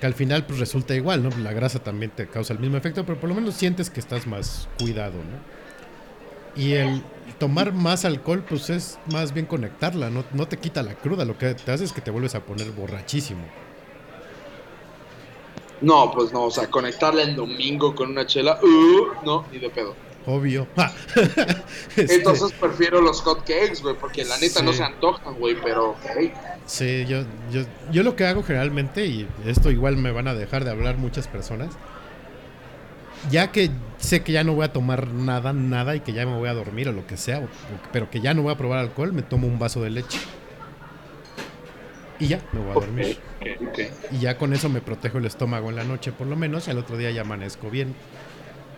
Que 0.00 0.06
al 0.06 0.12
final 0.14 0.44
pues 0.44 0.58
resulta 0.58 0.94
igual, 0.94 1.22
¿no? 1.22 1.30
La 1.38 1.54
grasa 1.54 1.78
también 1.78 2.10
te 2.10 2.26
causa 2.26 2.52
el 2.52 2.58
mismo 2.58 2.76
efecto, 2.76 3.06
pero 3.06 3.18
por 3.18 3.30
lo 3.30 3.34
menos 3.34 3.54
sientes 3.54 3.88
que 3.88 4.00
estás 4.00 4.26
más 4.26 4.68
cuidado, 4.78 5.14
¿no? 5.14 5.55
Y 6.56 6.72
el 6.72 7.02
tomar 7.38 7.72
más 7.72 8.04
alcohol 8.04 8.44
pues 8.48 8.70
es 8.70 8.98
más 9.12 9.32
bien 9.34 9.46
conectarla, 9.46 10.10
no, 10.10 10.24
no 10.32 10.48
te 10.48 10.58
quita 10.58 10.82
la 10.82 10.94
cruda, 10.94 11.24
lo 11.24 11.36
que 11.36 11.54
te 11.54 11.70
hace 11.70 11.84
es 11.84 11.92
que 11.92 12.00
te 12.00 12.10
vuelves 12.10 12.34
a 12.34 12.40
poner 12.40 12.70
borrachísimo. 12.70 13.44
No, 15.82 16.10
pues 16.12 16.32
no, 16.32 16.44
o 16.44 16.50
sea, 16.50 16.70
conectarla 16.70 17.22
el 17.22 17.36
domingo 17.36 17.94
con 17.94 18.10
una 18.10 18.26
chela, 18.26 18.58
uh, 18.62 19.24
no, 19.26 19.44
ni 19.52 19.58
de 19.58 19.68
pedo. 19.68 19.94
Obvio. 20.26 20.66
Este, 21.96 22.16
Entonces 22.16 22.52
prefiero 22.52 23.00
los 23.00 23.22
hot 23.22 23.40
cakes, 23.40 23.80
güey, 23.80 23.94
porque 23.98 24.22
la 24.24 24.36
neta 24.36 24.60
no 24.60 24.74
se 24.74 24.82
antojan, 24.82 25.34
güey, 25.36 25.56
pero. 25.62 25.94
Sí, 26.66 27.06
yo, 27.06 27.22
yo, 27.50 27.62
yo 27.90 28.02
lo 28.02 28.16
que 28.16 28.26
hago 28.26 28.42
generalmente, 28.42 29.06
y 29.06 29.26
esto 29.46 29.70
igual 29.70 29.96
me 29.96 30.10
van 30.10 30.28
a 30.28 30.34
dejar 30.34 30.64
de 30.64 30.72
hablar 30.72 30.98
muchas 30.98 31.26
personas, 31.26 31.70
ya 33.30 33.50
que 33.52 33.70
sé 33.98 34.22
que 34.22 34.32
ya 34.32 34.44
no 34.44 34.54
voy 34.54 34.64
a 34.64 34.72
tomar 34.72 35.08
nada, 35.08 35.52
nada, 35.52 35.96
y 35.96 36.00
que 36.00 36.12
ya 36.12 36.26
me 36.26 36.36
voy 36.36 36.48
a 36.48 36.54
dormir 36.54 36.88
o 36.88 36.92
lo 36.92 37.06
que 37.06 37.16
sea, 37.16 37.38
o- 37.40 37.44
o- 37.44 37.48
pero 37.92 38.10
que 38.10 38.20
ya 38.20 38.34
no 38.34 38.42
voy 38.42 38.52
a 38.52 38.56
probar 38.58 38.78
alcohol, 38.78 39.12
me 39.12 39.22
tomo 39.22 39.46
un 39.46 39.58
vaso 39.58 39.82
de 39.82 39.90
leche. 39.90 40.18
Y 42.18 42.28
ya, 42.28 42.40
me 42.52 42.60
voy 42.60 42.70
a 42.70 42.74
dormir. 42.74 43.18
Ok, 43.40 43.68
ok. 43.68 43.78
Y 44.12 44.18
ya 44.20 44.38
con 44.38 44.52
eso 44.52 44.68
me 44.68 44.80
protejo 44.80 45.18
el 45.18 45.26
estómago 45.26 45.68
en 45.70 45.76
la 45.76 45.84
noche, 45.84 46.12
por 46.12 46.26
lo 46.26 46.36
menos, 46.36 46.66
y 46.66 46.70
al 46.70 46.78
otro 46.78 46.96
día 46.96 47.10
ya 47.10 47.22
amanezco 47.22 47.70
bien. 47.70 47.94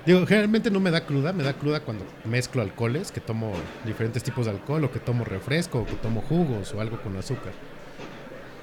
Digo, 0.07 0.27
generalmente 0.27 0.71
no 0.71 0.81
me 0.81 0.91
da 0.91 1.05
cruda, 1.05 1.33
me 1.33 1.45
da 1.45 1.53
cruda 1.53 1.81
cuando 1.81 2.05
mezclo 2.25 2.63
alcoholes, 2.63 3.13
que 3.13 3.21
tomo 3.21 3.53
diferentes 3.85 4.23
tipos 4.23 4.47
de 4.47 4.53
alcohol, 4.53 4.85
o 4.85 4.91
que 4.91 4.99
tomo 4.99 5.25
refresco, 5.25 5.81
o 5.81 5.87
que 5.87 5.95
tomo 5.95 6.23
jugos, 6.23 6.73
o 6.75 6.81
algo 6.81 7.01
con 7.03 7.17
azúcar. 7.17 7.53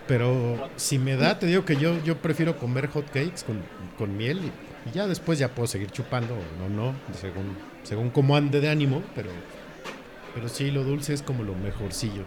Pero 0.08 0.70
si 0.76 1.00
me 1.00 1.16
da, 1.16 1.40
te 1.40 1.46
digo 1.48 1.66
que 1.66 1.78
yo, 1.78 2.02
yo 2.04 2.18
prefiero 2.18 2.58
comer 2.58 2.88
hot 2.90 3.06
cakes 3.08 3.44
con, 3.46 3.58
con 3.98 4.16
miel 4.18 4.40
y, 4.40 4.52
y 4.86 4.92
ya 4.92 5.08
después 5.08 5.40
ya 5.40 5.50
puedo 5.50 5.68
seguir 5.68 5.92
chupando 5.92 6.36
o 6.36 6.70
no, 6.70 6.70
no, 6.70 6.96
según, 7.20 7.58
según 7.84 8.10
cómo 8.10 8.36
ande 8.36 8.62
de 8.62 8.70
ánimo, 8.70 9.02
pero, 9.16 9.30
pero 10.34 10.48
sí, 10.48 10.72
lo 10.72 10.84
dulce 10.84 11.14
es 11.14 11.22
como 11.22 11.44
lo 11.44 11.56
mejorcillo. 11.56 12.24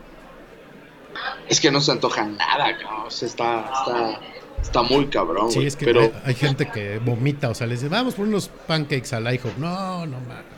Es 1.49 1.61
que 1.61 1.71
no 1.71 1.81
se 1.81 1.93
antoja 1.93 2.27
nada, 2.27 2.77
cabrón. 2.77 3.07
O 3.07 3.11
sea, 3.11 3.29
está, 3.29 3.71
está, 3.73 4.21
está 4.61 4.83
muy 4.83 5.07
cabrón, 5.07 5.51
Sí, 5.51 5.67
es 5.67 5.77
que 5.77 5.87
Pero 5.87 6.03
hay, 6.03 6.13
hay 6.27 6.35
gente 6.35 6.71
que 6.71 6.99
vomita, 6.99 7.49
o 7.49 7.55
sea, 7.55 7.67
les 7.67 7.81
dice, 7.81 7.91
vamos 7.91 8.15
por 8.15 8.27
unos 8.27 8.49
pancakes 8.49 9.15
al 9.15 9.33
IHOP. 9.33 9.57
No, 9.59 10.07
no, 10.07 10.21
ma, 10.21 10.43
no. 10.43 10.58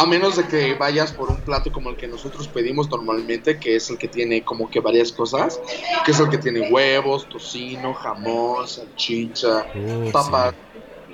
A 0.00 0.06
menos 0.06 0.36
de 0.36 0.46
que 0.46 0.74
vayas 0.74 1.12
por 1.12 1.28
un 1.30 1.36
plato 1.42 1.70
como 1.70 1.90
el 1.90 1.96
que 1.96 2.08
nosotros 2.08 2.48
pedimos 2.48 2.88
normalmente, 2.90 3.58
que 3.58 3.76
es 3.76 3.90
el 3.90 3.98
que 3.98 4.08
tiene 4.08 4.42
como 4.42 4.70
que 4.70 4.80
varias 4.80 5.12
cosas, 5.12 5.60
que 6.06 6.12
es 6.12 6.20
el 6.20 6.30
que 6.30 6.38
tiene 6.38 6.70
huevos, 6.70 7.28
tocino, 7.28 7.92
jamón, 7.92 8.66
salchicha, 8.66 9.66
Uh, 9.74 10.10
papas, 10.10 10.54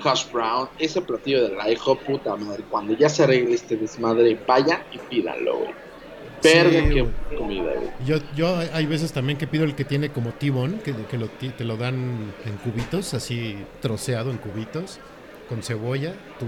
hash 0.05 0.31
brown. 0.33 0.68
Ese 0.79 1.01
platillo 1.03 1.49
del 1.49 1.57
IHOP, 1.72 2.01
puta 2.05 2.37
madre. 2.37 2.62
Cuando 2.70 2.94
ya 2.96 3.09
se 3.09 3.25
arregle 3.25 3.55
este 3.55 3.77
desmadre, 3.77 4.38
vayan 4.46 4.81
y 4.92 4.99
pídanlo, 4.99 5.59
güey. 5.59 5.70
Sí, 6.42 6.51
qué 6.53 7.07
comida, 7.37 7.72
güey. 7.75 7.90
Yo, 8.05 8.18
yo 8.37 8.57
hay- 8.72 8.87
veces 8.87 9.11
también 9.12 9.37
que 9.37 9.49
pido 9.49 9.64
el 9.64 9.75
que 9.75 9.85
tiene 9.85 10.11
como 10.11 10.31
tibón, 10.31 10.79
que, 10.85 10.94
que 11.11 11.18
lo, 11.18 11.29
te 11.29 11.64
lo 11.64 11.77
dan 11.77 12.33
en 12.44 12.57
cubitos, 12.62 13.14
así 13.14 13.57
troceado 13.81 14.31
en 14.31 14.37
cubitos, 14.37 15.01
con 15.49 15.62
cebolla, 15.62 16.12
tu, 16.38 16.46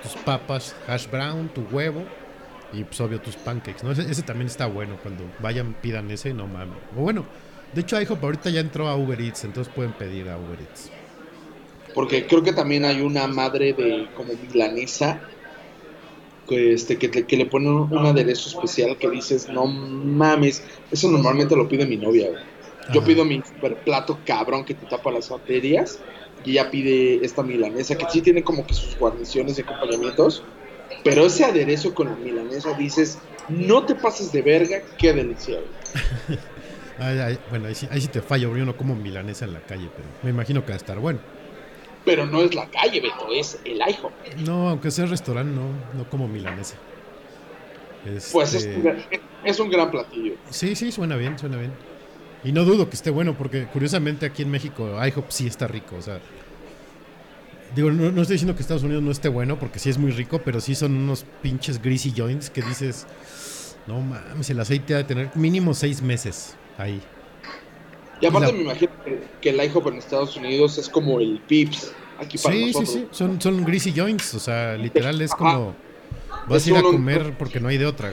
tus 0.00 0.16
papas, 0.16 0.76
hash 0.86 1.08
brown, 1.08 1.50
tu 1.50 1.62
huevo 1.62 2.12
y 2.70 2.84
pues 2.84 3.00
obvio 3.00 3.20
tus 3.22 3.36
pancakes, 3.36 3.82
¿no? 3.82 3.92
Ese, 3.92 4.10
ese 4.10 4.22
también 4.22 4.48
está 4.48 4.66
bueno, 4.66 4.98
cuando 5.00 5.32
vayan 5.38 5.74
pidan 5.74 6.10
ese, 6.10 6.34
no 6.34 6.46
mames. 6.48 6.82
O 6.92 7.02
bueno, 7.02 7.28
de 7.72 7.82
hecho 7.82 8.00
IHOP 8.00 8.24
ahorita 8.24 8.50
ya 8.50 8.60
entró 8.60 8.88
a 8.88 8.96
Uber 8.96 9.20
Eats, 9.20 9.44
entonces 9.44 9.72
pueden 9.72 9.94
pedir 9.94 10.28
a 10.28 10.38
Uber 10.38 10.60
Eats. 10.62 10.92
Porque 11.92 12.26
creo 12.26 12.42
que 12.42 12.52
también 12.52 12.84
hay 12.84 13.00
una 13.00 13.28
madre 13.28 13.74
de 13.74 14.10
como 14.12 14.34
milanesa 14.34 15.28
que, 16.46 16.72
este, 16.72 16.98
que, 16.98 17.08
te- 17.08 17.26
que 17.26 17.36
le 17.36 17.46
ponen 17.46 17.70
un, 17.72 17.92
un 17.92 18.06
aderezo 18.06 18.48
especial 18.48 18.98
que 18.98 19.10
dices, 19.10 19.48
no 19.48 19.66
mames, 19.66 20.64
eso 20.90 21.10
normalmente 21.10 21.56
lo 21.56 21.68
pide 21.68 21.86
mi 21.86 21.98
novia. 21.98 22.30
güey. 22.30 22.44
Yo 22.86 23.04
Ajá. 23.04 23.04
pido 23.04 23.24
mi 23.24 23.42
super 23.44 23.82
plato 23.82 24.22
cabrón 24.24 24.64
que 24.64 24.74
te 24.74 24.86
tapa 24.86 25.10
las 25.12 25.30
arterias 25.30 26.04
y 26.44 26.52
ella 26.52 26.70
pide 26.70 27.24
esta 27.24 27.42
milanesa 27.42 27.96
que 27.96 28.06
sí 28.10 28.22
tiene 28.22 28.42
como 28.42 28.66
que 28.66 28.74
sus 28.74 28.98
guarniciones 28.98 29.58
y 29.58 29.62
acompañamientos, 29.62 30.42
pero 31.04 31.26
ese 31.26 31.44
aderezo 31.44 31.94
con 31.94 32.08
la 32.08 32.16
milanesa 32.16 32.74
dices, 32.74 33.18
no 33.48 33.84
te 33.84 33.94
pases 33.94 34.32
de 34.32 34.42
verga, 34.42 34.78
qué 34.98 35.12
delicia. 35.12 35.56
güey". 35.56 36.38
Ay, 37.02 37.18
ay, 37.18 37.38
bueno, 37.48 37.66
ahí 37.66 37.74
sí, 37.74 37.88
ahí 37.90 37.98
sí 37.98 38.08
te 38.08 38.20
fallo, 38.20 38.54
yo 38.54 38.66
no 38.66 38.76
como 38.76 38.94
milanesa 38.94 39.46
en 39.46 39.54
la 39.54 39.60
calle, 39.60 39.88
pero 39.96 40.06
me 40.22 40.28
imagino 40.28 40.60
que 40.60 40.68
va 40.68 40.74
a 40.74 40.76
estar 40.76 40.98
bueno. 40.98 41.18
Pero 42.04 42.26
no 42.26 42.42
es 42.42 42.54
la 42.54 42.68
calle, 42.68 43.00
Beto, 43.00 43.26
es 43.34 43.58
el 43.64 43.78
IHOP. 43.78 44.12
No, 44.46 44.68
aunque 44.68 44.90
sea 44.90 45.06
restaurante, 45.06 45.54
no, 45.54 45.68
no 45.98 46.10
como 46.10 46.28
milanesa. 46.28 46.76
Pues 48.32 48.54
es, 48.54 48.66
Este, 48.66 49.20
es 49.44 49.60
un 49.60 49.70
gran 49.70 49.90
platillo. 49.90 50.34
Sí, 50.50 50.74
sí, 50.76 50.92
suena 50.92 51.16
bien, 51.16 51.38
suena 51.38 51.56
bien. 51.56 51.72
Y 52.44 52.52
no 52.52 52.64
dudo 52.64 52.88
que 52.88 52.96
esté 52.96 53.10
bueno, 53.10 53.36
porque 53.36 53.66
curiosamente 53.66 54.24
aquí 54.26 54.42
en 54.42 54.50
México 54.50 54.96
IHOP 55.06 55.30
sí 55.30 55.46
está 55.46 55.66
rico. 55.68 55.96
O 55.96 56.02
sea, 56.02 56.20
digo, 57.76 57.90
no, 57.90 58.10
no 58.10 58.22
estoy 58.22 58.34
diciendo 58.34 58.54
que 58.56 58.62
Estados 58.62 58.82
Unidos 58.82 59.02
no 59.02 59.10
esté 59.10 59.28
bueno, 59.28 59.58
porque 59.58 59.78
sí 59.78 59.90
es 59.90 59.98
muy 59.98 60.10
rico, 60.10 60.40
pero 60.44 60.60
sí 60.60 60.74
son 60.74 60.96
unos 60.96 61.24
pinches 61.42 61.80
greasy 61.82 62.12
joints 62.16 62.48
que 62.50 62.62
dices, 62.62 63.06
no 63.86 64.00
mames, 64.00 64.48
el 64.50 64.58
aceite 64.60 64.94
ha 64.94 64.98
de 64.98 65.04
tener 65.04 65.30
mínimo 65.34 65.74
seis 65.74 66.00
meses 66.02 66.56
ahí. 66.78 67.00
Y 68.22 68.26
aparte 68.26 68.48
La- 68.48 68.52
me 68.52 68.62
imagino 68.64 68.92
que, 69.40 69.50
el 69.50 69.56
IHOP 69.64 69.88
en 69.88 69.94
Estados 69.98 70.36
Unidos 70.36 70.78
es 70.78 70.88
como 70.88 71.20
el 71.20 71.40
Pips 71.46 71.92
aquí 72.18 72.38
para 72.38 72.54
Sí, 72.54 72.60
sí, 72.60 72.66
nosotros. 72.78 72.90
sí, 72.90 73.08
son, 73.12 73.40
son 73.40 73.64
greasy 73.64 73.92
joints, 73.94 74.34
o 74.34 74.40
sea, 74.40 74.76
literal 74.76 75.20
es 75.20 75.30
Ajá. 75.32 75.38
como, 75.38 75.74
vas 76.46 76.66
a 76.66 76.70
ir 76.70 76.76
a 76.76 76.82
comer 76.82 77.34
porque 77.38 77.60
no 77.60 77.68
hay 77.68 77.76
de 77.78 77.86
otra. 77.86 78.12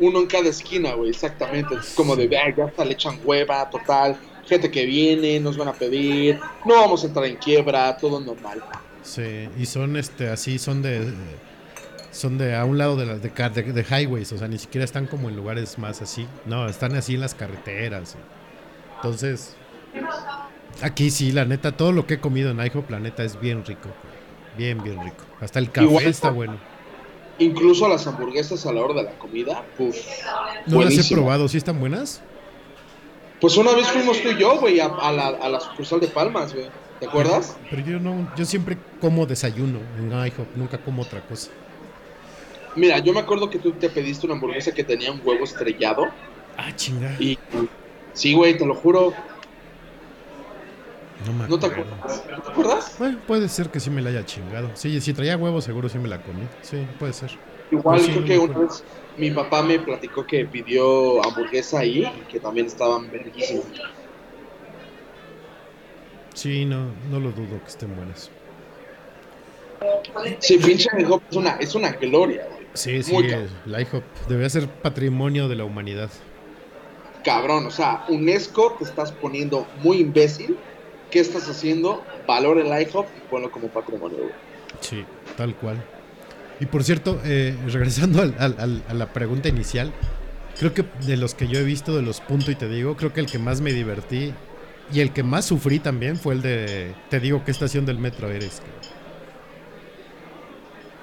Uno 0.00 0.20
en 0.20 0.26
cada 0.26 0.48
esquina, 0.48 0.94
güey, 0.94 1.10
exactamente. 1.10 1.74
Es 1.76 1.94
como 1.94 2.16
de, 2.16 2.26
"Vea, 2.28 2.54
ya 2.56 2.64
hasta 2.64 2.84
le 2.84 2.92
echan 2.92 3.18
hueva, 3.24 3.68
total. 3.70 4.16
Gente 4.46 4.70
que 4.70 4.84
viene, 4.84 5.40
nos 5.40 5.56
van 5.56 5.68
a 5.68 5.72
pedir. 5.72 6.38
No 6.66 6.74
vamos 6.74 7.02
a 7.02 7.06
entrar 7.06 7.24
en 7.26 7.36
quiebra, 7.36 7.96
todo 7.96 8.20
normal. 8.20 8.62
Sí, 9.02 9.48
y 9.58 9.66
son 9.66 9.96
este 9.96 10.28
así, 10.28 10.58
son 10.58 10.82
de 10.82 11.12
son 12.10 12.38
de 12.38 12.54
a 12.54 12.64
un 12.64 12.78
lado 12.78 12.96
de, 12.96 13.06
las 13.06 13.22
de, 13.22 13.28
de, 13.30 13.72
de 13.72 13.82
highways, 13.82 14.30
o 14.32 14.38
sea, 14.38 14.46
ni 14.46 14.58
siquiera 14.58 14.84
están 14.84 15.06
como 15.06 15.28
en 15.28 15.36
lugares 15.36 15.78
más 15.78 16.00
así. 16.02 16.26
No, 16.46 16.68
están 16.68 16.94
así 16.94 17.14
en 17.14 17.20
las 17.20 17.34
carreteras. 17.34 18.16
Entonces, 18.96 19.56
aquí 20.82 21.10
sí, 21.10 21.32
la 21.32 21.44
neta, 21.44 21.72
todo 21.76 21.92
lo 21.92 22.06
que 22.06 22.14
he 22.14 22.20
comido 22.20 22.50
en 22.50 22.58
IHOP, 22.64 22.90
la 22.90 23.00
neta, 23.00 23.24
es 23.24 23.40
bien 23.40 23.64
rico. 23.64 23.88
Bien, 24.56 24.82
bien 24.82 25.02
rico. 25.02 25.24
Hasta 25.40 25.58
el 25.58 25.70
café 25.72 25.86
Igual- 25.88 26.06
está 26.06 26.30
bueno. 26.30 26.56
Incluso 27.38 27.88
las 27.88 28.06
hamburguesas 28.06 28.64
a 28.66 28.72
la 28.72 28.80
hora 28.82 28.94
de 28.94 29.02
la 29.04 29.18
comida, 29.18 29.64
pues. 29.76 30.06
No 30.66 30.76
las 30.80 30.92
he 30.92 30.94
buenísimo. 30.94 31.20
probado, 31.22 31.48
¿sí 31.48 31.56
están 31.58 31.80
buenas? 31.80 32.22
Pues 33.40 33.56
una 33.56 33.72
vez 33.72 33.88
fuimos 33.88 34.20
tú 34.22 34.28
y 34.30 34.38
yo, 34.38 34.58
güey, 34.60 34.80
a, 34.80 34.86
a 34.86 35.12
la, 35.12 35.26
a 35.28 35.48
la 35.48 35.60
sucursal 35.60 36.00
de 36.00 36.08
Palmas, 36.08 36.54
güey. 36.54 36.66
¿Te 37.00 37.06
acuerdas? 37.06 37.56
Pero 37.68 37.82
yo 37.84 37.98
no, 37.98 38.32
yo 38.36 38.44
siempre 38.44 38.78
como 39.00 39.26
desayuno 39.26 39.80
en 39.98 40.10
IHOP, 40.12 40.54
nunca 40.54 40.78
como 40.78 41.02
otra 41.02 41.20
cosa. 41.26 41.50
Mira, 42.76 42.98
yo 43.00 43.12
me 43.12 43.20
acuerdo 43.20 43.50
que 43.50 43.58
tú 43.58 43.72
te 43.72 43.88
pediste 43.90 44.26
una 44.26 44.36
hamburguesa 44.36 44.72
que 44.72 44.84
tenía 44.84 45.10
un 45.12 45.20
huevo 45.24 45.44
estrellado. 45.44 46.06
Ah, 46.56 46.74
chinga. 46.74 47.14
Y. 47.18 47.38
Sí, 48.12 48.32
güey, 48.32 48.56
te 48.56 48.64
lo 48.64 48.74
juro. 48.76 49.12
No 51.26 51.32
me 51.32 51.48
¿No 51.48 51.58
te 51.58 51.66
acuerdas? 51.66 52.24
¿No 52.30 52.42
te 52.42 52.50
acuerdas? 52.50 52.96
Bueno, 52.98 53.18
puede 53.26 53.48
ser 53.48 53.70
que 53.70 53.80
sí 53.80 53.90
me 53.90 54.02
la 54.02 54.10
haya 54.10 54.24
chingado. 54.24 54.70
Sí, 54.74 55.00
si 55.00 55.12
traía 55.12 55.36
huevo, 55.36 55.60
seguro 55.60 55.88
sí 55.88 55.98
me 55.98 56.08
la 56.08 56.22
comí. 56.22 56.46
Sí, 56.62 56.86
puede 56.98 57.12
ser. 57.12 57.30
Igual 57.70 57.98
Pues 57.98 58.10
creo 58.10 58.24
que 58.24 58.38
una 58.38 58.58
vez 58.58 58.84
mi 59.16 59.30
papá 59.30 59.62
me 59.62 59.78
platicó 59.78 60.26
que 60.26 60.44
pidió 60.44 61.24
hamburguesa 61.24 61.80
ahí 61.80 62.04
y 62.04 62.30
que 62.30 62.40
también 62.40 62.66
estaban 62.66 63.10
verguísimas. 63.10 63.64
Sí, 66.34 66.64
no, 66.64 66.86
no 67.10 67.20
lo 67.20 67.30
dudo 67.30 67.62
que 67.62 67.68
estén 67.68 67.94
buenas. 67.94 68.30
Sí, 70.40 70.58
pinche 70.58 70.88
IHOP 70.98 71.22
es 71.30 71.36
una, 71.36 71.50
es 71.52 71.74
una 71.74 71.92
gloria, 71.92 72.46
güey. 72.50 72.66
Sí, 72.74 73.02
sí, 73.02 73.14
eh, 73.16 73.48
la 73.66 73.80
IHOP 73.82 74.02
debería 74.28 74.50
ser 74.50 74.68
patrimonio 74.68 75.48
de 75.48 75.56
la 75.56 75.64
humanidad. 75.64 76.10
Cabrón, 77.24 77.66
o 77.66 77.70
sea, 77.70 78.04
UNESCO 78.08 78.76
te 78.78 78.84
estás 78.84 79.12
poniendo 79.12 79.66
muy 79.82 79.98
imbécil. 79.98 80.56
¿Qué 81.10 81.20
estás 81.20 81.48
haciendo? 81.48 82.02
Valora 82.26 82.60
el 82.60 82.88
IHOP 82.88 83.06
y 83.16 83.20
ponlo 83.30 83.50
como 83.50 83.68
patrimonio. 83.68 84.18
Sí, 84.80 85.04
tal 85.36 85.54
cual. 85.54 85.82
Y 86.60 86.66
por 86.66 86.84
cierto, 86.84 87.20
eh, 87.24 87.56
regresando 87.66 88.22
al- 88.22 88.34
al- 88.38 88.56
al- 88.58 88.82
a 88.88 88.94
la 88.94 89.12
pregunta 89.12 89.48
inicial, 89.48 89.92
creo 90.58 90.72
que 90.74 90.84
de 91.06 91.16
los 91.16 91.34
que 91.34 91.46
yo 91.48 91.58
he 91.58 91.64
visto, 91.64 91.94
de 91.96 92.02
los 92.02 92.20
punto 92.20 92.50
y 92.50 92.54
te 92.54 92.68
digo, 92.68 92.96
creo 92.96 93.12
que 93.12 93.20
el 93.20 93.26
que 93.26 93.38
más 93.38 93.60
me 93.60 93.72
divertí 93.72 94.32
y 94.92 95.00
el 95.00 95.12
que 95.12 95.22
más 95.22 95.44
sufrí 95.46 95.78
también 95.78 96.16
fue 96.16 96.34
el 96.34 96.42
de 96.42 96.94
Te 97.10 97.20
digo 97.20 97.42
qué 97.44 97.50
estación 97.52 97.86
del 97.86 97.98
metro 97.98 98.30
eres. 98.30 98.60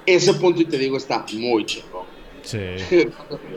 Ese 0.06 0.34
punto 0.34 0.60
y 0.60 0.64
te 0.64 0.78
digo 0.78 0.96
está 0.96 1.24
muy 1.32 1.64
chingón. 1.64 2.01
Sí. 2.42 2.58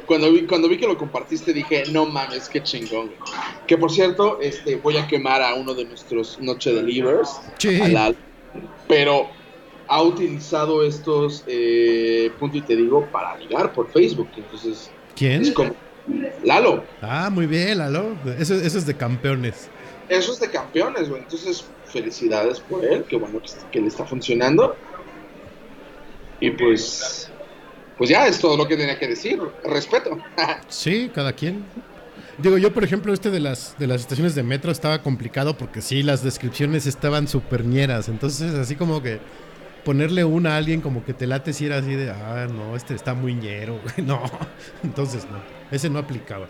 Cuando 0.05 0.31
vi, 0.31 0.43
cuando 0.45 0.69
vi 0.69 0.77
que 0.77 0.85
lo 0.87 0.97
compartiste 0.97 1.51
dije, 1.51 1.85
no 1.91 2.05
mames, 2.05 2.47
qué 2.47 2.61
chingón. 2.61 3.07
güey". 3.07 3.17
Que 3.65 3.77
por 3.77 3.91
cierto, 3.91 4.39
este, 4.39 4.75
voy 4.75 4.97
a 4.97 5.07
quemar 5.07 5.41
a 5.41 5.55
uno 5.55 5.73
de 5.73 5.85
nuestros 5.85 6.39
Noche 6.39 6.71
Delivers. 6.73 7.41
Sí. 7.57 7.81
a 7.81 7.87
Lalo, 7.87 8.15
pero 8.87 9.27
ha 9.87 10.01
utilizado 10.03 10.83
estos 10.83 11.43
eh, 11.47 12.31
punto 12.39 12.57
y 12.57 12.61
te 12.61 12.75
digo 12.75 13.07
para 13.11 13.35
ligar 13.37 13.73
por 13.73 13.91
Facebook. 13.91 14.29
Entonces, 14.37 14.91
¿Quién? 15.15 15.41
es 15.41 15.51
como 15.51 15.75
Lalo. 16.43 16.83
Ah, 17.01 17.29
muy 17.31 17.47
bien, 17.47 17.79
Lalo. 17.79 18.15
Eso, 18.37 18.53
eso 18.53 18.77
es 18.77 18.85
de 18.85 18.95
campeones. 18.95 19.69
Eso 20.07 20.33
es 20.33 20.39
de 20.39 20.51
campeones, 20.51 21.09
güey. 21.09 21.23
Entonces, 21.23 21.65
felicidades 21.87 22.59
por 22.59 22.85
él. 22.85 23.03
Qué 23.09 23.15
bueno 23.17 23.41
que, 23.41 23.49
que 23.71 23.81
le 23.81 23.87
está 23.87 24.05
funcionando. 24.05 24.75
Y 26.39 26.51
pues, 26.51 27.31
pues 27.97 28.09
ya 28.09 28.27
es 28.27 28.39
todo 28.39 28.57
lo 28.57 28.67
que 28.67 28.75
tenía 28.75 28.97
que 28.99 29.07
decir. 29.07 29.41
Respeto. 29.63 30.17
Sí, 30.67 31.09
cada 31.13 31.33
quien. 31.33 31.65
Digo, 32.37 32.57
yo 32.57 32.73
por 32.73 32.83
ejemplo, 32.83 33.13
este 33.13 33.31
de 33.31 33.39
las, 33.39 33.77
de 33.77 33.87
las 33.87 34.01
estaciones 34.01 34.35
de 34.35 34.43
metro 34.43 34.71
estaba 34.71 35.01
complicado 35.01 35.57
porque 35.57 35.81
sí, 35.81 36.03
las 36.03 36.21
descripciones 36.21 36.85
estaban 36.85 37.27
súper 37.27 37.63
ñeras. 37.63 38.09
Entonces, 38.09 38.53
así 38.55 38.75
como 38.75 39.01
que 39.01 39.19
ponerle 39.85 40.25
una 40.25 40.55
a 40.55 40.57
alguien 40.57 40.81
como 40.81 41.05
que 41.05 41.13
te 41.13 41.27
late 41.27 41.53
si 41.53 41.67
era 41.67 41.77
así 41.77 41.95
de, 41.95 42.09
ah, 42.11 42.47
no, 42.51 42.75
este 42.75 42.93
está 42.93 43.13
muy 43.13 43.35
ñero. 43.35 43.79
güey". 43.83 44.05
No, 44.05 44.21
entonces 44.83 45.25
no, 45.31 45.39
ese 45.71 45.89
no 45.89 45.99
aplicaba. 45.99 46.47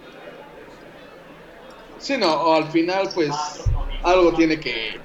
Sí, 1.99 2.17
no, 2.17 2.33
o 2.33 2.53
al 2.55 2.71
final, 2.71 3.09
pues, 3.13 3.31
algo 4.03 4.33
tiene 4.33 4.59
que. 4.59 4.99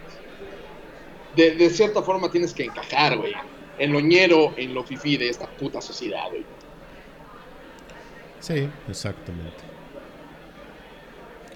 De, 1.36 1.52
de 1.52 1.70
cierta 1.70 2.02
forma 2.02 2.30
tienes 2.30 2.52
que 2.52 2.64
encajar, 2.64 3.16
güey. 3.16 3.34
En 3.80 3.92
lo 3.92 4.00
ñero, 4.00 4.52
en 4.58 4.74
lo 4.74 4.84
fifí 4.84 5.16
de 5.16 5.30
esta 5.30 5.46
puta 5.46 5.80
sociedad, 5.80 6.28
güey. 6.28 6.44
Sí, 8.38 8.68
exactamente. 8.88 9.56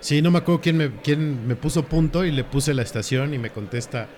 Sí, 0.01 0.23
no 0.23 0.31
me 0.31 0.39
acuerdo 0.39 0.63
quién 0.63 0.79
me, 0.79 0.91
quién 1.03 1.47
me 1.47 1.55
puso 1.55 1.85
punto 1.85 2.25
y 2.25 2.31
le 2.31 2.43
puse 2.43 2.73
la 2.73 2.83
estación 2.83 3.35
y 3.35 3.39
me 3.39 3.51
contesta, 3.51 4.09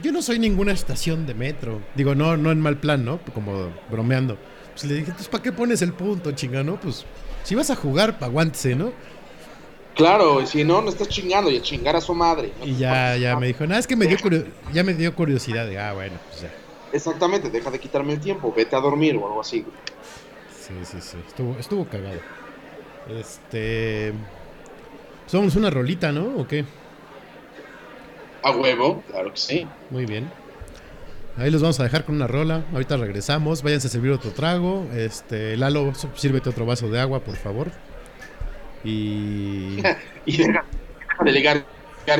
yo 0.00 0.12
no 0.12 0.22
soy 0.22 0.38
ninguna 0.38 0.70
estación 0.70 1.26
de 1.26 1.34
metro. 1.34 1.82
Digo, 1.96 2.14
no, 2.14 2.36
no 2.36 2.52
en 2.52 2.60
mal 2.60 2.78
plan, 2.78 3.04
¿no? 3.04 3.18
Como 3.34 3.72
bromeando. 3.90 4.38
Pues 4.72 4.84
le 4.84 4.94
dije, 4.94 5.12
¿para 5.28 5.42
qué 5.42 5.50
pones 5.50 5.82
el 5.82 5.92
punto, 5.92 6.30
chinga, 6.32 6.62
no? 6.62 6.80
Pues 6.80 7.04
si 7.42 7.56
vas 7.56 7.70
a 7.70 7.76
jugar, 7.76 8.16
aguántese, 8.20 8.76
¿no? 8.76 8.92
Claro, 9.96 10.40
y 10.40 10.46
si 10.46 10.62
no, 10.62 10.82
no 10.82 10.90
estás 10.90 11.08
chingando 11.08 11.50
y 11.50 11.56
a 11.56 11.62
chingar 11.62 11.96
a 11.96 12.00
su 12.00 12.14
madre. 12.14 12.52
¿no? 12.60 12.66
Y 12.66 12.76
ya, 12.76 13.16
ya 13.16 13.36
me 13.36 13.48
dijo, 13.48 13.66
nada, 13.66 13.80
es 13.80 13.88
que 13.88 13.96
me 13.96 14.06
dio 14.06 14.18
ya 14.72 14.84
me 14.84 14.94
dio 14.94 15.14
curiosidad. 15.14 15.66
De, 15.66 15.78
ah, 15.78 15.94
bueno, 15.94 16.16
pues 16.28 16.42
ya. 16.42 16.65
Exactamente, 16.92 17.50
deja 17.50 17.70
de 17.70 17.78
quitarme 17.78 18.14
el 18.14 18.20
tiempo, 18.20 18.52
vete 18.56 18.76
a 18.76 18.80
dormir 18.80 19.16
o 19.16 19.26
algo 19.26 19.40
así. 19.40 19.64
Sí, 20.60 20.74
sí, 20.84 21.00
sí. 21.00 21.18
Estuvo, 21.26 21.56
estuvo 21.58 21.84
cagado. 21.86 22.20
Este. 23.08 24.12
Somos 25.26 25.56
una 25.56 25.70
rolita, 25.70 26.12
¿no? 26.12 26.36
¿O 26.36 26.46
qué? 26.46 26.64
A 28.42 28.50
huevo, 28.52 29.02
claro 29.10 29.32
que 29.32 29.38
sí. 29.38 29.66
Muy 29.90 30.06
bien. 30.06 30.30
Ahí 31.36 31.50
los 31.50 31.60
vamos 31.60 31.78
a 31.80 31.82
dejar 31.82 32.04
con 32.04 32.14
una 32.14 32.26
rola. 32.26 32.64
Ahorita 32.72 32.96
regresamos. 32.96 33.62
Váyanse 33.62 33.88
a 33.88 33.90
servir 33.90 34.10
otro 34.12 34.30
trago. 34.30 34.86
Este, 34.94 35.56
Lalo, 35.56 35.92
sírvete 36.14 36.48
otro 36.48 36.64
vaso 36.64 36.88
de 36.88 37.00
agua, 37.00 37.20
por 37.20 37.36
favor. 37.36 37.70
Y, 38.84 39.78
Y 40.24 40.36
deja, 40.36 40.64
deja 40.98 41.24
de 41.24 41.32
ligar 41.32 41.64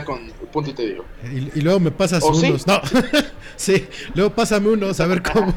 con 0.04 0.24
el 0.26 0.32
punto 0.52 0.70
y 0.70 0.74
te 0.74 0.86
digo. 0.86 1.04
y, 1.24 1.58
y 1.58 1.62
luego 1.62 1.80
me 1.80 1.90
pasas 1.90 2.22
¿Oh, 2.24 2.34
sí? 2.34 2.48
unos. 2.48 2.66
No, 2.66 2.80
sí, 3.56 3.86
luego 4.14 4.34
pásame 4.34 4.68
unos 4.68 5.00
a 5.00 5.06
ver 5.06 5.22
cómo. 5.22 5.54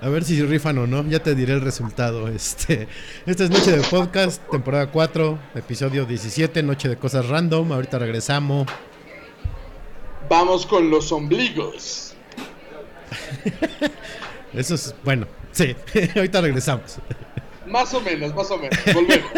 A 0.00 0.08
ver 0.08 0.24
si 0.24 0.40
rifan 0.42 0.78
o 0.78 0.86
no. 0.86 1.04
Ya 1.08 1.20
te 1.20 1.34
diré 1.34 1.54
el 1.54 1.60
resultado. 1.60 2.28
Este, 2.28 2.86
esta 3.26 3.44
es 3.44 3.50
Noche 3.50 3.76
de 3.76 3.82
Podcast, 3.82 4.40
temporada 4.48 4.90
4, 4.90 5.38
episodio 5.56 6.04
17, 6.04 6.62
Noche 6.62 6.88
de 6.88 6.96
Cosas 6.96 7.26
Random. 7.28 7.72
Ahorita 7.72 7.98
regresamos. 7.98 8.68
Vamos 10.28 10.66
con 10.66 10.88
los 10.90 11.10
ombligos. 11.10 12.14
Eso 14.54 14.74
es, 14.76 14.94
bueno, 15.04 15.26
sí, 15.52 15.74
ahorita 16.16 16.40
regresamos. 16.40 16.96
Más 17.66 17.92
o 17.92 18.00
menos, 18.00 18.34
más 18.34 18.50
o 18.50 18.58
menos. 18.58 18.78
Volvemos. 18.94 19.30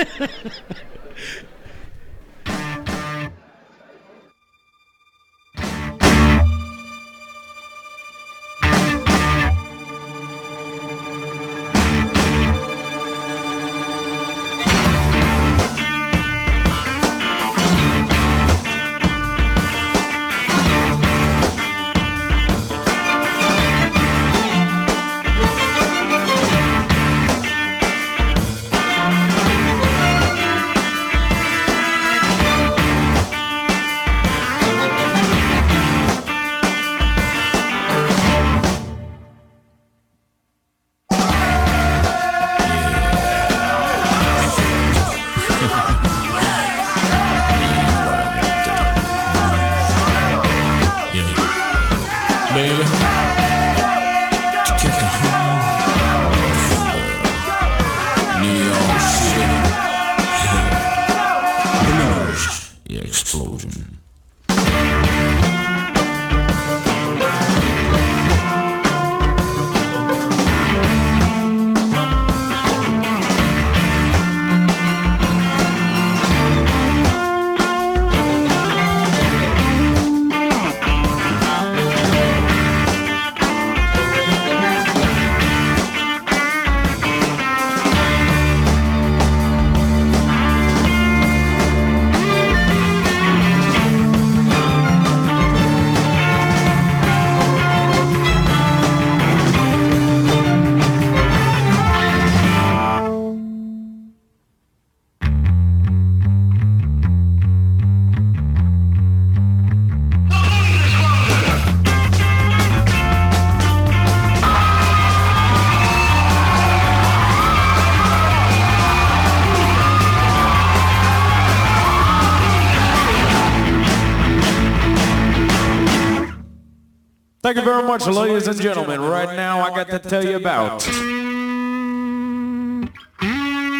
Very 127.80 127.92
much, 127.92 128.06
ladies 128.06 128.46
and 128.46 128.60
gentlemen. 128.60 129.00
Right 129.00 129.36
now, 129.36 129.60
I 129.60 129.70
got 129.70 129.88
to 129.88 129.98
tell 129.98 130.24
you 130.24 130.36
about 130.36 130.80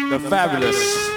the 0.09 0.19
fabulous, 0.29 1.10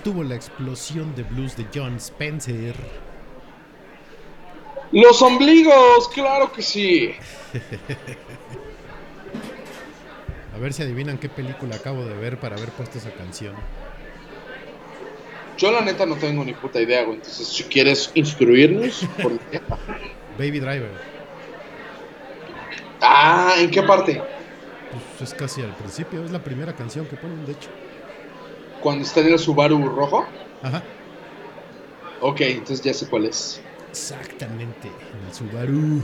estuvo 0.00 0.24
la 0.24 0.34
explosión 0.34 1.14
de 1.14 1.24
blues 1.24 1.58
de 1.58 1.66
John 1.74 1.96
Spencer. 1.96 2.74
Los 4.92 5.20
ombligos, 5.20 6.08
claro 6.08 6.50
que 6.50 6.62
sí. 6.62 7.12
A 10.54 10.58
ver 10.58 10.72
si 10.72 10.82
adivinan 10.82 11.18
qué 11.18 11.28
película 11.28 11.76
acabo 11.76 12.02
de 12.06 12.14
ver 12.14 12.40
para 12.40 12.56
haber 12.56 12.70
puesto 12.70 12.96
esa 12.96 13.10
canción. 13.10 13.54
Yo 15.58 15.70
la 15.70 15.82
neta 15.82 16.06
no 16.06 16.16
tengo 16.16 16.46
ni 16.46 16.54
puta 16.54 16.80
idea, 16.80 17.04
güey. 17.04 17.16
Entonces, 17.16 17.46
si 17.46 17.64
quieres 17.64 18.10
instruirnos, 18.14 19.06
por 19.22 19.32
Baby 20.38 20.60
Driver. 20.60 20.92
Ah, 23.02 23.52
¿en 23.58 23.70
qué 23.70 23.82
parte? 23.82 24.22
Pues 25.18 25.30
es 25.30 25.34
casi 25.38 25.60
al 25.60 25.76
principio, 25.76 26.24
es 26.24 26.30
la 26.30 26.42
primera 26.42 26.74
canción 26.74 27.04
que 27.04 27.16
ponen, 27.16 27.44
de 27.44 27.52
hecho. 27.52 27.68
Cuando 28.82 29.04
está 29.04 29.20
en 29.20 29.28
el 29.28 29.38
Subaru 29.38 29.88
rojo. 29.88 30.26
Ajá. 30.62 30.82
Ok, 32.20 32.40
entonces 32.42 32.82
ya 32.82 32.92
sé 32.92 33.08
cuál 33.08 33.26
es. 33.26 33.60
Exactamente, 33.90 34.88
en 34.88 35.26
el 35.26 35.34
Subaru. 35.34 36.02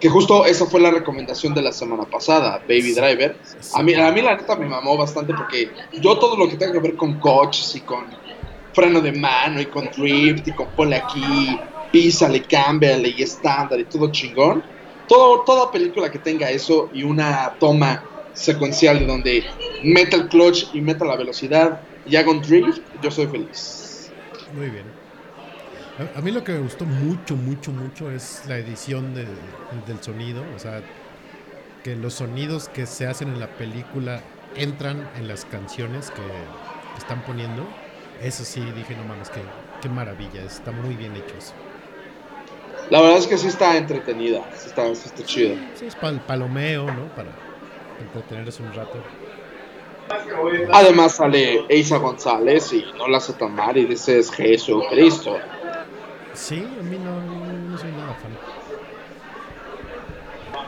Que 0.00 0.08
justo 0.08 0.44
esa 0.46 0.66
fue 0.66 0.80
la 0.80 0.90
recomendación 0.90 1.54
de 1.54 1.62
la 1.62 1.70
semana 1.70 2.04
pasada, 2.04 2.58
Baby 2.68 2.92
Driver. 2.92 3.38
A 3.74 3.82
mí, 3.82 3.94
a 3.94 4.10
mí 4.10 4.20
la 4.20 4.36
neta 4.36 4.56
me 4.56 4.66
mamó 4.66 4.96
bastante 4.96 5.32
porque 5.32 5.70
yo 6.00 6.18
todo 6.18 6.36
lo 6.36 6.48
que 6.48 6.56
tenga 6.56 6.72
que 6.72 6.80
ver 6.80 6.96
con 6.96 7.20
coches 7.20 7.76
y 7.76 7.80
con 7.82 8.06
freno 8.72 9.00
de 9.00 9.12
mano 9.12 9.60
y 9.60 9.66
con 9.66 9.88
drift 9.96 10.48
y 10.48 10.52
con 10.52 10.66
ponle 10.70 10.96
aquí, 10.96 11.56
písale, 11.92 12.42
cámbiale 12.42 13.14
y 13.16 13.22
estándar 13.22 13.78
y 13.78 13.84
todo 13.84 14.10
chingón. 14.10 14.64
Todo, 15.06 15.42
toda 15.42 15.70
película 15.70 16.10
que 16.10 16.18
tenga 16.18 16.50
eso 16.50 16.90
y 16.92 17.02
una 17.02 17.54
toma 17.60 18.02
secuencial 18.34 18.98
de 18.98 19.06
donde 19.06 19.44
meta 19.82 20.16
el 20.16 20.28
clutch 20.28 20.68
y 20.72 20.80
meta 20.80 21.04
la 21.04 21.16
velocidad 21.16 21.80
y 22.06 22.16
haga 22.16 22.30
un 22.30 22.40
drift, 22.42 22.80
yo 23.02 23.10
soy 23.10 23.26
feliz. 23.26 24.10
Muy 24.54 24.68
bien. 24.70 24.84
A, 25.98 26.18
a 26.18 26.22
mí 26.22 26.30
lo 26.30 26.42
que 26.42 26.52
me 26.52 26.60
gustó 26.60 26.84
mucho, 26.84 27.36
mucho, 27.36 27.70
mucho 27.70 28.10
es 28.10 28.42
la 28.48 28.58
edición 28.58 29.14
del, 29.14 29.28
del 29.86 30.02
sonido. 30.02 30.42
O 30.56 30.58
sea, 30.58 30.82
que 31.84 31.96
los 31.96 32.14
sonidos 32.14 32.68
que 32.68 32.86
se 32.86 33.06
hacen 33.06 33.28
en 33.28 33.40
la 33.40 33.48
película 33.48 34.22
entran 34.56 35.08
en 35.16 35.28
las 35.28 35.44
canciones 35.44 36.10
que, 36.10 36.22
que 36.22 36.98
están 36.98 37.22
poniendo. 37.24 37.66
Eso 38.22 38.44
sí, 38.44 38.60
dije, 38.76 38.94
no 38.96 39.04
mames, 39.04 39.30
qué, 39.30 39.40
qué 39.80 39.88
maravilla. 39.88 40.42
Está 40.42 40.70
muy 40.70 40.94
bien 40.94 41.14
hecho 41.16 41.34
eso. 41.36 41.52
La 42.90 43.00
verdad 43.00 43.18
es 43.18 43.26
que 43.26 43.38
sí 43.38 43.46
está 43.46 43.76
entretenida, 43.76 44.44
sí 44.54 44.68
está, 44.68 44.94
sí 44.94 45.02
está 45.06 45.24
chido. 45.24 45.56
Sí, 45.74 45.86
es 45.86 45.94
para 45.94 46.12
el 46.12 46.20
palomeo, 46.20 46.86
¿no? 46.86 47.06
Para 47.14 47.30
entretenerse 48.02 48.62
un 48.62 48.72
rato. 48.74 49.02
Además 50.72 51.16
sale 51.16 51.64
Eisa 51.68 51.96
González 51.98 52.72
y 52.72 52.84
no 52.98 53.08
la 53.08 53.18
hace 53.18 53.32
tan 53.34 53.54
mal 53.54 53.76
y 53.76 53.86
dices 53.86 54.30
Jesucristo. 54.30 55.38
Sí, 56.34 56.66
a 56.78 56.82
mí 56.82 56.98
no, 56.98 57.20
no 57.70 57.78
soy 57.78 57.90
nada 57.92 58.14
fan. 58.14 58.36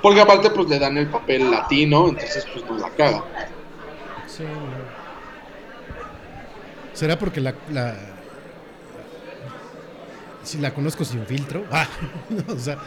Porque 0.02 0.20
aparte 0.20 0.50
pues 0.50 0.68
le 0.68 0.78
dan 0.78 0.96
el 0.98 1.08
papel 1.08 1.50
latino, 1.50 2.08
entonces 2.08 2.46
pues 2.52 2.64
no 2.66 2.78
la 2.78 2.90
caga. 2.90 3.24
Sí. 4.26 4.44
¿Será 6.92 7.18
porque 7.18 7.40
la, 7.40 7.54
la- 7.72 7.96
Si 10.42 10.58
la 10.58 10.72
conozco 10.74 11.04
sin 11.04 11.24
filtro. 11.26 11.64
Ah, 11.72 11.86
no, 12.30 12.54
o 12.54 12.58
sea. 12.58 12.78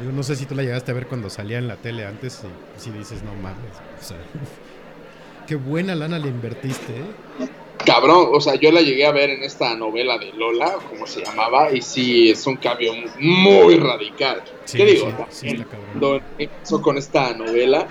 Digo, 0.00 0.12
no 0.12 0.22
sé 0.22 0.36
si 0.36 0.46
tú 0.46 0.54
la 0.54 0.62
llegaste 0.62 0.90
a 0.90 0.94
ver 0.94 1.06
cuando 1.06 1.30
salía 1.30 1.58
en 1.58 1.68
la 1.68 1.76
tele 1.76 2.06
antes. 2.06 2.42
Y 2.76 2.80
si 2.80 2.90
dices, 2.90 3.22
no 3.22 3.34
mames. 3.34 3.76
O 4.00 4.04
sea. 4.04 4.18
Qué 5.46 5.56
buena 5.56 5.94
lana 5.94 6.18
le 6.18 6.28
invertiste, 6.28 6.92
¿eh? 6.92 7.48
Cabrón, 7.84 8.28
o 8.32 8.40
sea, 8.40 8.54
yo 8.54 8.72
la 8.72 8.80
llegué 8.80 9.04
a 9.04 9.12
ver 9.12 9.28
en 9.28 9.42
esta 9.42 9.74
novela 9.76 10.16
de 10.16 10.32
Lola, 10.32 10.78
como 10.88 11.06
se 11.06 11.22
llamaba, 11.22 11.70
y 11.70 11.82
sí 11.82 12.30
es 12.30 12.46
un 12.46 12.56
cambio 12.56 12.94
muy 13.18 13.76
radical. 13.76 14.42
Sí, 14.64 14.78
¿Qué 14.78 14.84
digo? 14.86 15.26
sí, 15.28 15.50
sí. 15.50 15.64
Cuando 15.64 16.22
empezó 16.38 16.80
con 16.80 16.96
esta 16.96 17.34
novela, 17.34 17.86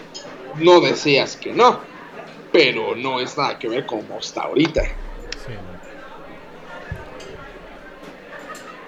no 0.55 0.81
decías 0.81 1.37
que 1.37 1.53
no, 1.53 1.79
pero 2.51 2.95
no 2.95 3.19
es 3.19 3.37
nada 3.37 3.59
que 3.59 3.67
ver 3.67 3.85
como 3.85 4.17
está 4.17 4.43
ahorita. 4.43 4.83
Sí, 4.83 5.51
no. 5.51 5.73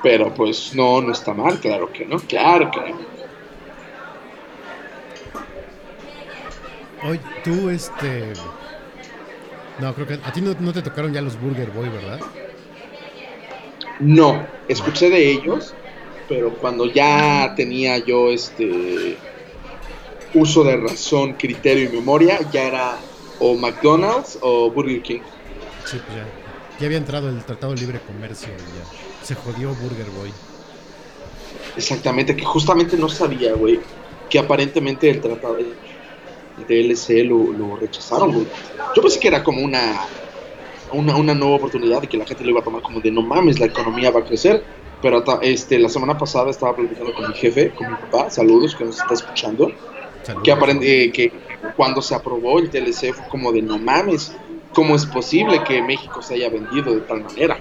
Pero 0.05 0.31
pues 0.31 0.75
no, 0.75 1.01
no 1.01 1.11
está 1.11 1.33
mal, 1.33 1.59
claro 1.59 1.91
que 1.91 2.05
no, 2.05 2.19
claro 2.19 2.69
que 2.69 2.79
no. 2.79 2.99
Oye, 7.09 7.19
tú, 7.43 7.71
este. 7.71 8.33
No, 9.79 9.95
creo 9.95 10.05
que 10.05 10.13
a 10.23 10.31
ti 10.31 10.41
no, 10.41 10.55
no 10.59 10.71
te 10.71 10.83
tocaron 10.83 11.11
ya 11.11 11.23
los 11.23 11.41
Burger 11.41 11.71
Boy, 11.71 11.89
¿verdad? 11.89 12.19
No, 13.99 14.45
escuché 14.67 15.09
de 15.09 15.27
ellos, 15.27 15.73
pero 16.29 16.53
cuando 16.53 16.85
ya 16.85 17.55
tenía 17.55 17.97
yo 17.97 18.29
este 18.29 19.17
uso 20.35 20.63
de 20.65 20.77
razón, 20.77 21.33
criterio 21.33 21.89
y 21.89 21.93
memoria, 21.93 22.37
ya 22.51 22.67
era 22.67 22.97
o 23.39 23.55
McDonald's 23.55 24.37
o 24.39 24.69
Burger 24.69 25.01
King. 25.01 25.21
Sí, 25.83 25.99
pues 26.05 26.15
ya. 26.15 26.27
Ya 26.79 26.85
había 26.85 26.99
entrado 26.99 27.27
el 27.27 27.43
Tratado 27.43 27.73
de 27.73 27.79
Libre 27.79 27.99
Comercio 28.05 28.49
ya. 28.49 29.04
Se 29.25 29.33
jodió 29.33 29.69
Burger 29.69 30.05
Boy. 30.11 30.31
Exactamente, 31.75 32.35
que 32.35 32.45
justamente 32.45 32.95
no 32.95 33.09
sabía, 33.09 33.53
güey, 33.53 33.79
que 34.29 34.37
aparentemente 34.37 35.09
el 35.09 35.19
tratado 35.19 35.57
de 35.57 35.65
DLC 36.67 37.25
lo, 37.25 37.51
lo 37.51 37.75
rechazaron, 37.75 38.31
güey. 38.31 38.45
Yo 38.95 39.01
pensé 39.01 39.19
que 39.19 39.27
era 39.29 39.43
como 39.43 39.61
una, 39.61 39.99
una, 40.91 41.15
una 41.15 41.33
nueva 41.33 41.55
oportunidad 41.55 42.03
y 42.03 42.07
que 42.07 42.17
la 42.17 42.25
gente 42.27 42.43
lo 42.43 42.51
iba 42.51 42.59
a 42.59 42.63
tomar 42.63 42.83
como 42.83 42.99
de 43.01 43.09
no 43.09 43.23
mames, 43.23 43.59
la 43.59 43.65
economía 43.65 44.11
va 44.11 44.19
a 44.19 44.25
crecer. 44.25 44.63
Pero 45.01 45.23
este, 45.41 45.79
la 45.79 45.89
semana 45.89 46.15
pasada 46.15 46.51
estaba 46.51 46.75
platicando 46.75 47.11
con 47.15 47.27
mi 47.27 47.33
jefe, 47.33 47.71
con 47.71 47.89
mi 47.89 47.95
papá, 47.95 48.29
saludos, 48.29 48.75
que 48.75 48.85
nos 48.85 48.99
está 48.99 49.15
escuchando, 49.15 49.71
Saludos. 50.21 50.43
que, 50.79 51.31
cuando 51.75 52.01
se 52.01 52.13
aprobó 52.13 52.59
el 52.59 52.69
TLC 52.69 53.11
fue 53.11 53.27
como 53.29 53.51
de 53.51 53.63
no 53.63 53.79
mames, 53.79 54.35
¿cómo 54.71 54.95
es 54.95 55.05
posible 55.07 55.63
que 55.63 55.81
México 55.81 56.21
se 56.21 56.35
haya 56.35 56.49
vendido 56.49 56.93
de 56.93 57.01
tal 57.01 57.23
manera? 57.23 57.59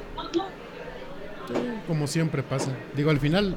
Como 1.86 2.06
siempre 2.06 2.42
pasa. 2.42 2.72
Digo, 2.94 3.10
al 3.10 3.20
final, 3.20 3.56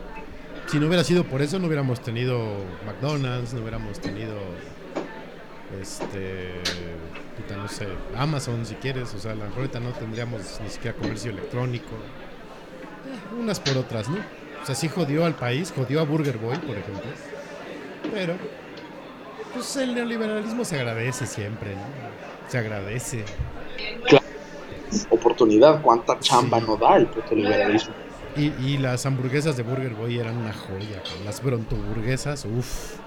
si 0.67 0.79
no 0.79 0.87
hubiera 0.87 1.03
sido 1.03 1.23
por 1.23 1.41
eso, 1.41 1.59
no 1.59 1.67
hubiéramos 1.67 2.01
tenido 2.01 2.57
McDonald's, 2.85 3.53
no 3.53 3.61
hubiéramos 3.61 3.99
tenido. 3.99 4.35
Este. 5.81 6.53
puta, 7.35 7.57
no 7.57 7.67
sé, 7.67 7.87
Amazon 8.15 8.65
si 8.65 8.75
quieres. 8.75 9.13
O 9.13 9.19
sea, 9.19 9.31
a 9.31 9.35
lo 9.35 9.45
no 9.45 9.91
tendríamos 9.91 10.59
ni 10.63 10.69
siquiera 10.69 10.97
comercio 10.97 11.31
electrónico. 11.31 11.95
Unas 13.39 13.59
por 13.59 13.77
otras, 13.77 14.09
¿no? 14.09 14.17
O 14.61 14.65
sea, 14.65 14.75
sí 14.75 14.89
jodió 14.89 15.25
al 15.25 15.35
país, 15.35 15.71
jodió 15.75 16.01
a 16.01 16.03
Burger 16.03 16.37
Boy, 16.37 16.57
por 16.57 16.77
ejemplo. 16.77 17.09
Pero. 18.13 18.35
Pues 19.53 19.75
el 19.77 19.95
neoliberalismo 19.95 20.65
se 20.65 20.75
agradece 20.75 21.25
siempre, 21.25 21.75
¿no? 21.75 22.49
Se 22.49 22.57
agradece. 22.57 23.23
Oportunidad, 25.09 25.81
¿cuánta 25.81 26.19
chamba 26.19 26.59
Sí. 26.59 26.65
no 26.65 26.77
da 26.77 26.97
el 26.97 27.07
puto 27.07 27.35
liberalismo? 27.35 27.95
Y, 28.35 28.53
y 28.59 28.77
las 28.77 29.05
hamburguesas 29.05 29.57
de 29.57 29.63
Burger 29.63 29.95
Boy 29.95 30.19
eran 30.19 30.37
una 30.37 30.53
joya. 30.53 31.01
Las 31.25 31.41
brontoburguesas, 31.41 32.45
uff. 32.45 32.99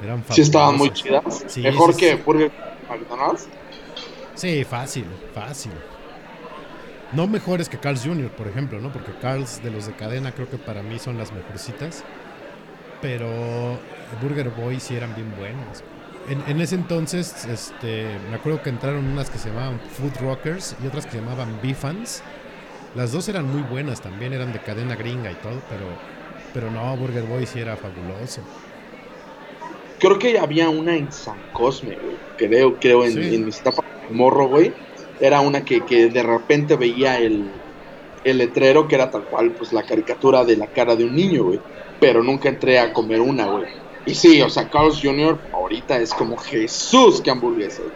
Eran 0.00 0.24
fabulosas. 0.24 0.34
Sí 0.34 0.42
estaban 0.42 0.76
muy 0.76 0.90
chidas. 0.92 1.44
Sí, 1.48 1.60
Mejor 1.60 1.94
sí, 1.94 2.00
que. 2.00 2.16
Burger 2.16 2.52
McDonald's. 2.88 3.48
Sí, 4.34 4.64
fácil, 4.64 5.06
fácil. 5.34 5.72
No 7.12 7.26
mejores 7.26 7.68
que 7.68 7.78
Carl's 7.78 8.04
Jr., 8.04 8.30
por 8.30 8.48
ejemplo, 8.48 8.80
¿no? 8.80 8.92
Porque 8.92 9.12
Carl's 9.20 9.62
de 9.62 9.70
los 9.70 9.86
de 9.86 9.94
cadena 9.94 10.32
creo 10.32 10.48
que 10.48 10.58
para 10.58 10.82
mí 10.82 10.98
son 10.98 11.18
las 11.18 11.32
mejorcitas. 11.32 12.04
Pero 13.00 13.80
Burger 14.22 14.50
Boy 14.50 14.80
sí 14.80 14.94
eran 14.96 15.14
bien 15.14 15.34
buenas. 15.36 15.84
En, 16.28 16.42
en 16.46 16.60
ese 16.60 16.76
entonces, 16.76 17.44
este, 17.46 18.06
me 18.30 18.36
acuerdo 18.36 18.62
que 18.62 18.70
entraron 18.70 19.04
unas 19.06 19.28
que 19.30 19.38
se 19.38 19.48
llamaban 19.48 19.80
Food 19.80 20.16
Rockers 20.20 20.76
y 20.82 20.86
otras 20.86 21.04
que 21.04 21.12
se 21.12 21.18
llamaban 21.18 21.60
Bifans. 21.60 22.22
Las 22.94 23.12
dos 23.12 23.28
eran 23.28 23.46
muy 23.50 23.62
buenas 23.62 24.00
también, 24.02 24.32
eran 24.32 24.52
de 24.52 24.60
cadena 24.60 24.94
gringa 24.94 25.32
y 25.32 25.34
todo, 25.36 25.60
pero, 25.68 25.86
pero 26.52 26.70
no, 26.70 26.96
Burger 26.96 27.24
Boy 27.24 27.46
sí 27.46 27.58
era 27.60 27.76
fabuloso. 27.76 28.42
Creo 29.98 30.18
que 30.18 30.38
había 30.38 30.68
una 30.68 30.96
en 30.96 31.10
San 31.12 31.38
Cosme, 31.52 31.96
güey. 31.96 32.16
Creo, 32.36 32.78
creo 32.78 33.04
en, 33.04 33.12
Sí. 33.12 33.34
en 33.34 33.44
mis 33.46 33.60
etapas 33.60 33.84
de 34.08 34.14
morro, 34.14 34.48
güey. 34.48 34.72
Era 35.20 35.40
una 35.40 35.64
que, 35.64 35.84
que 35.84 36.08
de 36.08 36.22
repente 36.22 36.76
veía 36.76 37.18
el, 37.18 37.50
el 38.24 38.38
letrero 38.38 38.88
que 38.88 38.96
era 38.96 39.10
tal 39.10 39.24
cual, 39.24 39.52
pues 39.52 39.72
la 39.72 39.84
caricatura 39.84 40.44
de 40.44 40.56
la 40.56 40.66
cara 40.68 40.96
de 40.96 41.04
un 41.04 41.14
niño, 41.14 41.44
güey. 41.44 41.60
Pero 42.00 42.22
nunca 42.22 42.48
entré 42.48 42.78
a 42.80 42.92
comer 42.92 43.20
una, 43.20 43.46
güey. 43.46 43.66
Y 44.04 44.14
sí, 44.14 44.42
o 44.42 44.50
sea, 44.50 44.68
Carl's 44.68 45.00
Jr. 45.00 45.38
ahorita 45.52 45.98
es 45.98 46.12
como 46.12 46.36
Jesús 46.36 47.20
que 47.20 47.30
hamburguesa, 47.30 47.82
güey. 47.82 47.94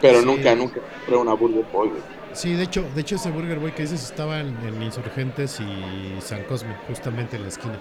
Pero 0.00 0.20
Sí. 0.20 0.26
nunca, 0.26 0.54
nunca 0.54 0.80
a 1.10 1.16
una 1.16 1.34
Burger 1.34 1.64
Boy, 1.72 1.88
güey. 1.88 2.02
Sí, 2.32 2.52
de 2.54 2.64
hecho, 2.64 2.84
de 2.94 3.00
hecho 3.00 3.14
ese 3.14 3.30
Burger 3.30 3.58
Boy 3.58 3.72
que 3.72 3.82
dices 3.82 4.02
estaba 4.04 4.40
en, 4.40 4.58
en 4.66 4.82
Insurgentes 4.82 5.58
y 5.60 6.20
San 6.20 6.42
Cosme, 6.44 6.74
justamente 6.88 7.36
en 7.36 7.42
la 7.42 7.48
esquina. 7.48 7.78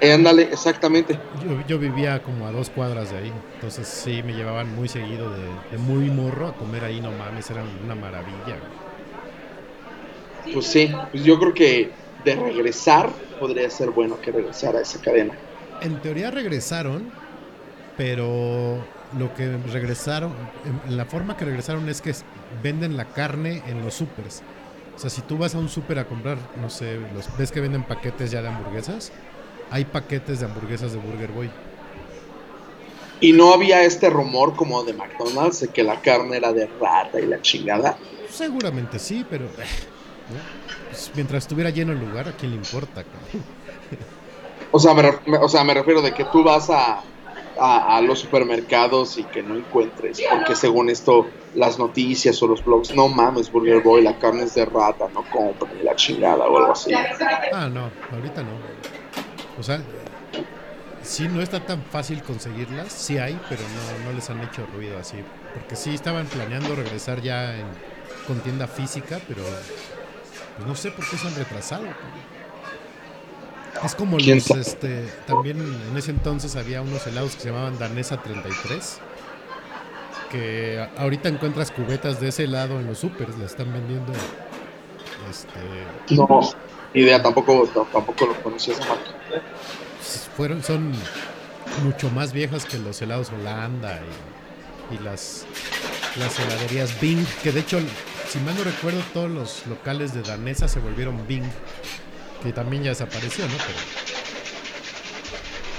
Eh, 0.00 0.12
ándale, 0.12 0.42
exactamente. 0.42 1.18
Yo, 1.42 1.66
yo 1.66 1.78
vivía 1.78 2.22
como 2.22 2.46
a 2.46 2.52
dos 2.52 2.70
cuadras 2.70 3.10
de 3.10 3.18
ahí, 3.18 3.32
entonces 3.54 3.88
sí 3.88 4.22
me 4.22 4.34
llevaban 4.34 4.74
muy 4.74 4.88
seguido 4.88 5.30
de, 5.30 5.42
de 5.70 5.78
muy 5.78 6.10
morro 6.10 6.48
a 6.48 6.52
comer 6.52 6.84
ahí, 6.84 7.00
no 7.00 7.10
mames, 7.12 7.50
era 7.50 7.64
una 7.84 7.94
maravilla. 7.94 8.56
Pues 10.52 10.66
sí, 10.66 10.92
pues 11.10 11.24
yo 11.24 11.38
creo 11.38 11.54
que 11.54 11.90
de 12.24 12.34
regresar 12.36 13.10
podría 13.40 13.68
ser 13.70 13.90
bueno 13.90 14.20
que 14.20 14.32
regresara 14.32 14.78
a 14.78 14.82
esa 14.82 15.00
cadena. 15.00 15.34
En 15.80 16.00
teoría 16.00 16.30
regresaron, 16.30 17.10
pero 17.96 18.84
lo 19.16 19.34
que 19.34 19.56
regresaron, 19.72 20.32
la 20.88 21.04
forma 21.04 21.36
que 21.36 21.44
regresaron 21.44 21.88
es 21.88 22.00
que 22.00 22.12
venden 22.62 22.96
la 22.96 23.06
carne 23.06 23.62
en 23.66 23.84
los 23.84 23.94
supers. 23.94 24.42
O 24.96 24.98
sea, 24.98 25.10
si 25.10 25.22
tú 25.22 25.38
vas 25.38 25.54
a 25.54 25.58
un 25.58 25.68
super 25.68 25.98
a 25.98 26.06
comprar, 26.06 26.38
no 26.60 26.68
sé, 26.68 26.98
los, 27.14 27.36
ves 27.38 27.52
que 27.52 27.60
venden 27.60 27.84
paquetes 27.84 28.30
ya 28.30 28.42
de 28.42 28.48
hamburguesas, 28.48 29.12
hay 29.70 29.84
paquetes 29.84 30.40
de 30.40 30.46
hamburguesas 30.46 30.92
de 30.92 30.98
Burger 30.98 31.30
Boy. 31.30 31.50
Y 33.20 33.32
no 33.32 33.52
había 33.52 33.82
este 33.82 34.10
rumor 34.10 34.54
como 34.54 34.82
de 34.84 34.92
McDonald's 34.92 35.60
de 35.60 35.68
que 35.68 35.82
la 35.82 36.00
carne 36.00 36.36
era 36.36 36.52
de 36.52 36.68
rata 36.80 37.20
y 37.20 37.26
la 37.26 37.40
chingada. 37.42 37.96
Seguramente 38.30 38.98
sí, 38.98 39.24
pero 39.28 39.46
eh, 39.46 39.66
¿no? 40.30 40.68
Pues 40.90 41.10
mientras 41.14 41.44
estuviera 41.44 41.70
lleno 41.70 41.92
el 41.92 42.00
lugar, 42.00 42.28
¿a 42.28 42.32
quién 42.32 42.52
le 42.52 42.56
importa? 42.56 43.04
cabrón? 43.04 43.57
O 44.70 44.78
sea, 44.78 44.94
me, 44.94 45.38
o 45.38 45.48
sea, 45.48 45.64
me 45.64 45.74
refiero 45.74 46.02
de 46.02 46.12
que 46.12 46.24
tú 46.24 46.44
vas 46.44 46.68
a, 46.70 47.02
a, 47.58 48.00
los 48.00 48.20
supermercados 48.20 49.18
y 49.18 49.24
que 49.24 49.42
no 49.42 49.56
encuentres, 49.56 50.20
porque 50.30 50.54
según 50.54 50.90
esto, 50.90 51.26
las 51.54 51.78
noticias 51.78 52.40
o 52.42 52.46
los 52.46 52.64
blogs, 52.64 52.94
no 52.94 53.08
mames, 53.08 53.50
Burger 53.50 53.82
Boy, 53.82 54.02
la 54.02 54.18
carne 54.18 54.44
es 54.44 54.54
de 54.54 54.64
rata, 54.64 55.08
no 55.12 55.24
compren 55.30 55.84
la 55.84 55.94
chingada 55.96 56.46
o 56.46 56.58
algo 56.58 56.72
así. 56.72 56.92
Ah, 57.52 57.68
no, 57.68 57.90
ahorita 58.12 58.42
no. 58.42 58.50
O 59.58 59.62
sea, 59.62 59.80
sí 61.02 61.26
no 61.28 61.40
está 61.40 61.64
tan 61.64 61.82
fácil 61.82 62.22
conseguirlas, 62.22 62.92
sí 62.92 63.18
hay, 63.18 63.40
pero 63.48 63.62
no, 63.62 64.10
no 64.10 64.12
les 64.12 64.28
han 64.30 64.40
hecho 64.42 64.66
ruido 64.74 64.98
así. 64.98 65.16
Porque 65.54 65.74
sí 65.74 65.94
estaban 65.94 66.26
planeando 66.26 66.74
regresar 66.76 67.22
ya 67.22 67.56
en, 67.56 67.66
con 68.26 68.38
tienda 68.40 68.66
física, 68.66 69.18
pero 69.26 69.42
pues 70.56 70.68
no 70.68 70.74
sé 70.76 70.90
por 70.90 71.08
qué 71.08 71.16
se 71.16 71.26
han 71.26 71.34
retrasado. 71.34 71.84
Es 73.82 73.94
como 73.94 74.18
¿Quién 74.18 74.40
los, 74.40 74.42
sabe? 74.42 74.60
este, 74.60 75.18
también 75.26 75.82
en 75.90 75.96
ese 75.96 76.10
entonces 76.10 76.56
había 76.56 76.82
unos 76.82 77.06
helados 77.06 77.36
que 77.36 77.42
se 77.42 77.48
llamaban 77.50 77.78
Danesa 77.78 78.22
33, 78.22 79.02
que 80.28 80.88
ahorita 80.96 81.28
encuentras 81.28 81.70
cubetas 81.70 82.20
de 82.20 82.28
ese 82.28 82.44
helado 82.44 82.80
en 82.80 82.86
los 82.86 82.98
supers, 83.00 83.38
la 83.38 83.46
están 83.46 83.72
vendiendo. 83.72 84.32
Este, 85.30 86.04
No, 86.10 86.40
idea, 86.94 87.22
tampoco, 87.22 87.68
tampoco 87.92 88.26
lo 88.26 88.56
esa 88.56 88.84
marca. 88.84 89.12
fueron 90.36 90.62
son 90.62 90.92
mucho 91.76 92.10
más 92.10 92.32
viejas 92.32 92.66
que 92.66 92.78
los 92.78 93.00
helados 93.02 93.30
Holanda 93.32 94.00
y, 94.90 94.94
y 94.94 94.98
las 94.98 95.48
las 96.14 96.38
heladerías 96.38 96.98
Bing 97.00 97.26
que 97.42 97.52
de 97.52 97.60
hecho 97.60 97.80
si 98.26 98.40
mal 98.40 98.56
no 98.56 98.64
recuerdo 98.64 99.00
todos 99.12 99.30
los 99.30 99.66
locales 99.66 100.14
de 100.14 100.22
Danesa 100.22 100.68
se 100.68 100.80
volvieron 100.80 101.26
Bing 101.26 101.44
que 102.40 102.52
también 102.52 102.82
ya 102.82 102.90
desapareció 102.90 103.48
no 103.48 103.58
pero 103.66 103.80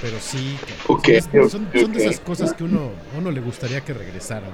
pero 0.00 0.18
sí 0.20 0.58
que- 1.04 1.20
son, 1.20 1.50
son- 1.50 1.70
son 1.80 1.92
de 1.92 1.98
esas 1.98 2.20
cosas 2.20 2.54
que 2.54 2.64
uno 2.64 2.92
uno 3.12 3.30
le 3.30 3.40
gustaría 3.40 3.80
que 3.82 3.92
regresaran 3.94 4.52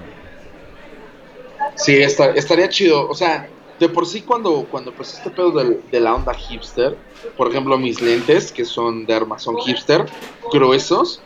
Sí, 1.77 1.95
esta- 1.97 2.31
estaría 2.33 2.69
chido. 2.69 3.07
O 3.09 3.15
sea, 3.15 3.51
de 3.79 3.89
por 3.91 4.07
sí 4.07 4.23
cuando, 4.23 4.67
cuando 4.71 4.95
pues 4.95 5.13
este 5.13 5.31
pedo 5.31 5.53
del- 5.53 5.83
de 5.91 6.01
la 6.01 6.15
onda 6.15 6.33
hipster, 6.35 6.97
por 7.37 7.51
ejemplo 7.51 7.77
mis 7.79 8.01
lentes, 8.01 8.51
que 8.51 8.65
son 8.65 9.07
de 9.07 9.15
armazón 9.15 9.57
hipster, 9.59 10.07
gruesos, 10.53 11.23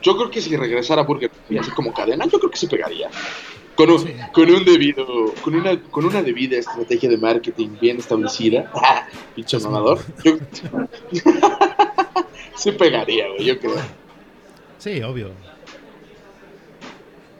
yo 0.00 0.16
creo 0.16 0.30
que 0.30 0.40
si 0.40 0.56
regresara 0.56 1.02
Burger 1.02 1.30
King 1.48 1.58
así 1.58 1.70
como 1.72 1.92
cadena, 1.92 2.26
yo 2.26 2.38
creo 2.38 2.50
que 2.50 2.58
sí 2.58 2.66
pegaría. 2.68 3.10
Con 3.76 3.90
un, 3.90 3.98
Sí. 3.98 4.14
con 4.32 4.50
un 4.50 4.64
debido, 4.64 5.06
con 5.42 5.54
una, 5.54 5.80
con 5.82 6.04
una 6.06 6.22
debida 6.22 6.56
estrategia 6.58 7.10
de 7.10 7.18
marketing 7.18 7.70
bien 7.80 7.98
establecida, 7.98 8.72
pinche 9.34 9.58
mamador, 9.58 10.00
yo 10.24 10.38
sí 12.56 12.72
pegaría, 12.72 13.28
güey, 13.28 13.44
yo 13.44 13.58
creo. 13.58 13.76
Sí, 14.78 15.02
obvio. 15.02 15.30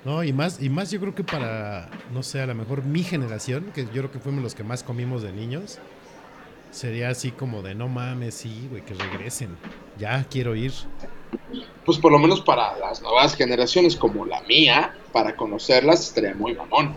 No, 0.05 0.23
y 0.23 0.33
más, 0.33 0.63
y 0.63 0.69
más 0.69 0.91
yo 0.91 1.01
creo 1.01 1.15
que 1.15 1.25
para, 1.25 1.91
no 2.13 2.23
sé, 2.23 2.41
a 2.41 2.47
lo 2.47 2.55
mejor 2.55 2.85
mi 2.85 3.03
generación, 3.03 3.73
que 3.75 3.85
yo 3.87 4.03
creo 4.03 4.11
que 4.13 4.21
fuimos 4.21 4.43
los 4.43 4.55
que 4.55 4.63
más 4.63 4.83
comimos 4.85 5.23
de 5.23 5.33
niños, 5.33 5.79
sería 6.71 7.09
así 7.09 7.33
como 7.33 7.63
de 7.63 7.75
no 7.75 7.89
mames, 7.89 8.35
sí, 8.35 8.69
güey, 8.71 8.85
que 8.85 8.95
regresen. 8.95 9.57
Ya 9.99 10.25
quiero 10.31 10.55
ir. 10.55 10.73
Pues 11.85 11.99
por 11.99 12.13
lo 12.13 12.19
menos 12.19 12.41
para 12.41 12.77
las 12.79 13.01
nuevas 13.01 13.37
generaciones 13.37 13.97
como 13.97 14.27
la 14.27 14.41
mía, 14.43 14.97
para 15.13 15.37
conocerlas 15.37 16.01
estaría 16.01 16.35
muy 16.35 16.55
mamón. 16.55 16.97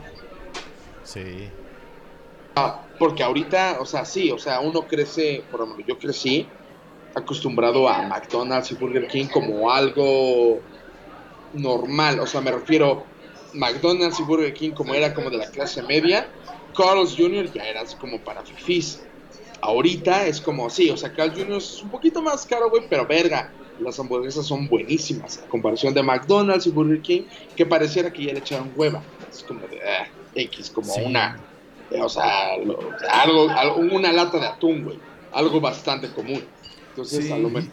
Sí. 1.04 1.50
Ah, 2.56 2.82
Porque 2.98 3.24
ahorita, 3.24 3.78
o 3.80 3.86
sea, 3.86 4.06
sí, 4.06 4.32
o 4.32 4.38
sea, 4.38 4.60
uno 4.60 4.88
crece, 4.88 5.44
por 5.50 5.62
ejemplo, 5.62 5.86
yo 5.88 5.98
crecí 5.98 6.48
acostumbrado 7.16 7.88
a 7.88 8.04
McDonald's 8.04 8.72
y 8.72 8.76
Burger 8.76 9.08
King 9.08 9.28
como 9.28 9.72
algo 9.72 10.60
normal, 11.54 12.20
o 12.20 12.28
sea, 12.28 12.42
me 12.42 12.52
refiero 12.52 13.06
McDonald's 13.54 14.20
y 14.20 14.24
Burger 14.24 14.54
King 14.54 14.72
como 14.72 14.94
era 14.94 15.14
como 15.14 15.30
de 15.30 15.38
la 15.38 15.50
clase 15.50 15.82
media, 15.84 16.30
Carl's 16.76 17.16
Jr. 17.18 17.52
ya 17.52 17.64
era 17.64 17.82
así 17.82 17.96
como 17.96 18.20
para 18.20 18.44
fifís. 18.44 19.02
Ahorita 19.62 20.26
es 20.26 20.40
como, 20.40 20.70
sí, 20.70 20.90
o 20.90 20.98
sea, 20.98 21.14
Carl's 21.14 21.38
Jr. 21.38 21.58
es 21.58 21.82
un 21.84 21.90
poquito 21.90 22.22
más 22.22 22.46
caro, 22.46 22.70
güey, 22.70 22.84
pero 22.90 23.06
verga, 23.06 23.52
las 23.80 24.00
hamburguesas 24.00 24.46
son 24.46 24.68
buenísimas, 24.68 25.38
a 25.40 25.48
comparación 25.48 25.94
de 25.94 26.04
McDonald's 26.04 26.68
y 26.68 26.72
Burger 26.72 27.02
King, 27.02 27.22
que 27.56 27.66
pareciera 27.66 28.12
que 28.12 28.26
ya 28.26 28.34
le 28.34 28.40
echaron 28.40 28.72
hueva. 28.76 29.02
Es 29.32 29.44
como 29.44 29.62
de, 29.68 29.80
ah, 29.82 30.08
X, 30.36 30.70
como 30.70 30.94
Sí. 30.94 31.02
una, 31.06 31.40
eh, 31.92 32.02
o 32.02 32.10
sea, 32.10 32.58
lo- 32.58 32.80
algo, 33.12 33.50
algo- 33.50 33.76
una 33.78 34.12
lata 34.12 34.38
de 34.40 34.46
atún, 34.48 34.84
güey, 34.84 35.00
algo 35.32 35.60
bastante 35.62 36.10
común. 36.12 36.44
Entonces, 36.90 37.26
Sí. 37.26 37.32
a 37.32 37.38
lo 37.38 37.50
mejor 37.50 37.70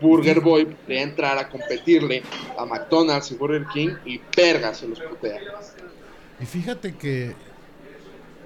Burger 0.00 0.40
Boy 0.40 0.64
podría 0.66 1.02
entrar 1.02 1.38
a 1.38 1.48
competirle 1.48 2.22
a 2.58 2.64
McDonald's 2.66 3.30
y 3.30 3.36
Burger 3.36 3.64
King 3.72 3.90
y 4.04 4.18
perga 4.18 4.74
se 4.74 4.88
los 4.88 5.00
putea. 5.00 5.40
Y 6.40 6.46
fíjate 6.46 6.94
que 6.96 7.32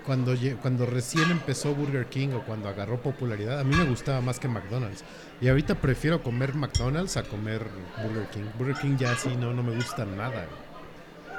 cuando, 0.05 0.35
cuando 0.62 0.87
recién 0.87 1.31
empezó 1.31 1.75
Burger 1.75 2.07
King 2.07 2.29
o 2.35 2.43
cuando 2.43 2.69
agarró 2.69 2.99
popularidad, 3.01 3.59
a 3.61 3.64
mí 3.64 3.75
me 3.75 3.85
gustaba 3.85 4.21
más 4.21 4.39
que 4.39 4.47
McDonald's. 4.49 5.03
Y 5.41 5.49
ahorita 5.49 5.80
prefiero 5.80 6.22
comer 6.22 6.55
McDonald's 6.55 7.16
a 7.16 7.26
comer 7.28 7.86
Burger 7.97 8.28
King. 8.30 8.51
Burger 8.55 8.76
King 8.76 8.97
ya 8.97 9.16
sí 9.16 9.36
no, 9.36 9.53
no 9.55 9.62
me 9.62 9.72
gusta 9.72 10.05
nada. 10.05 10.59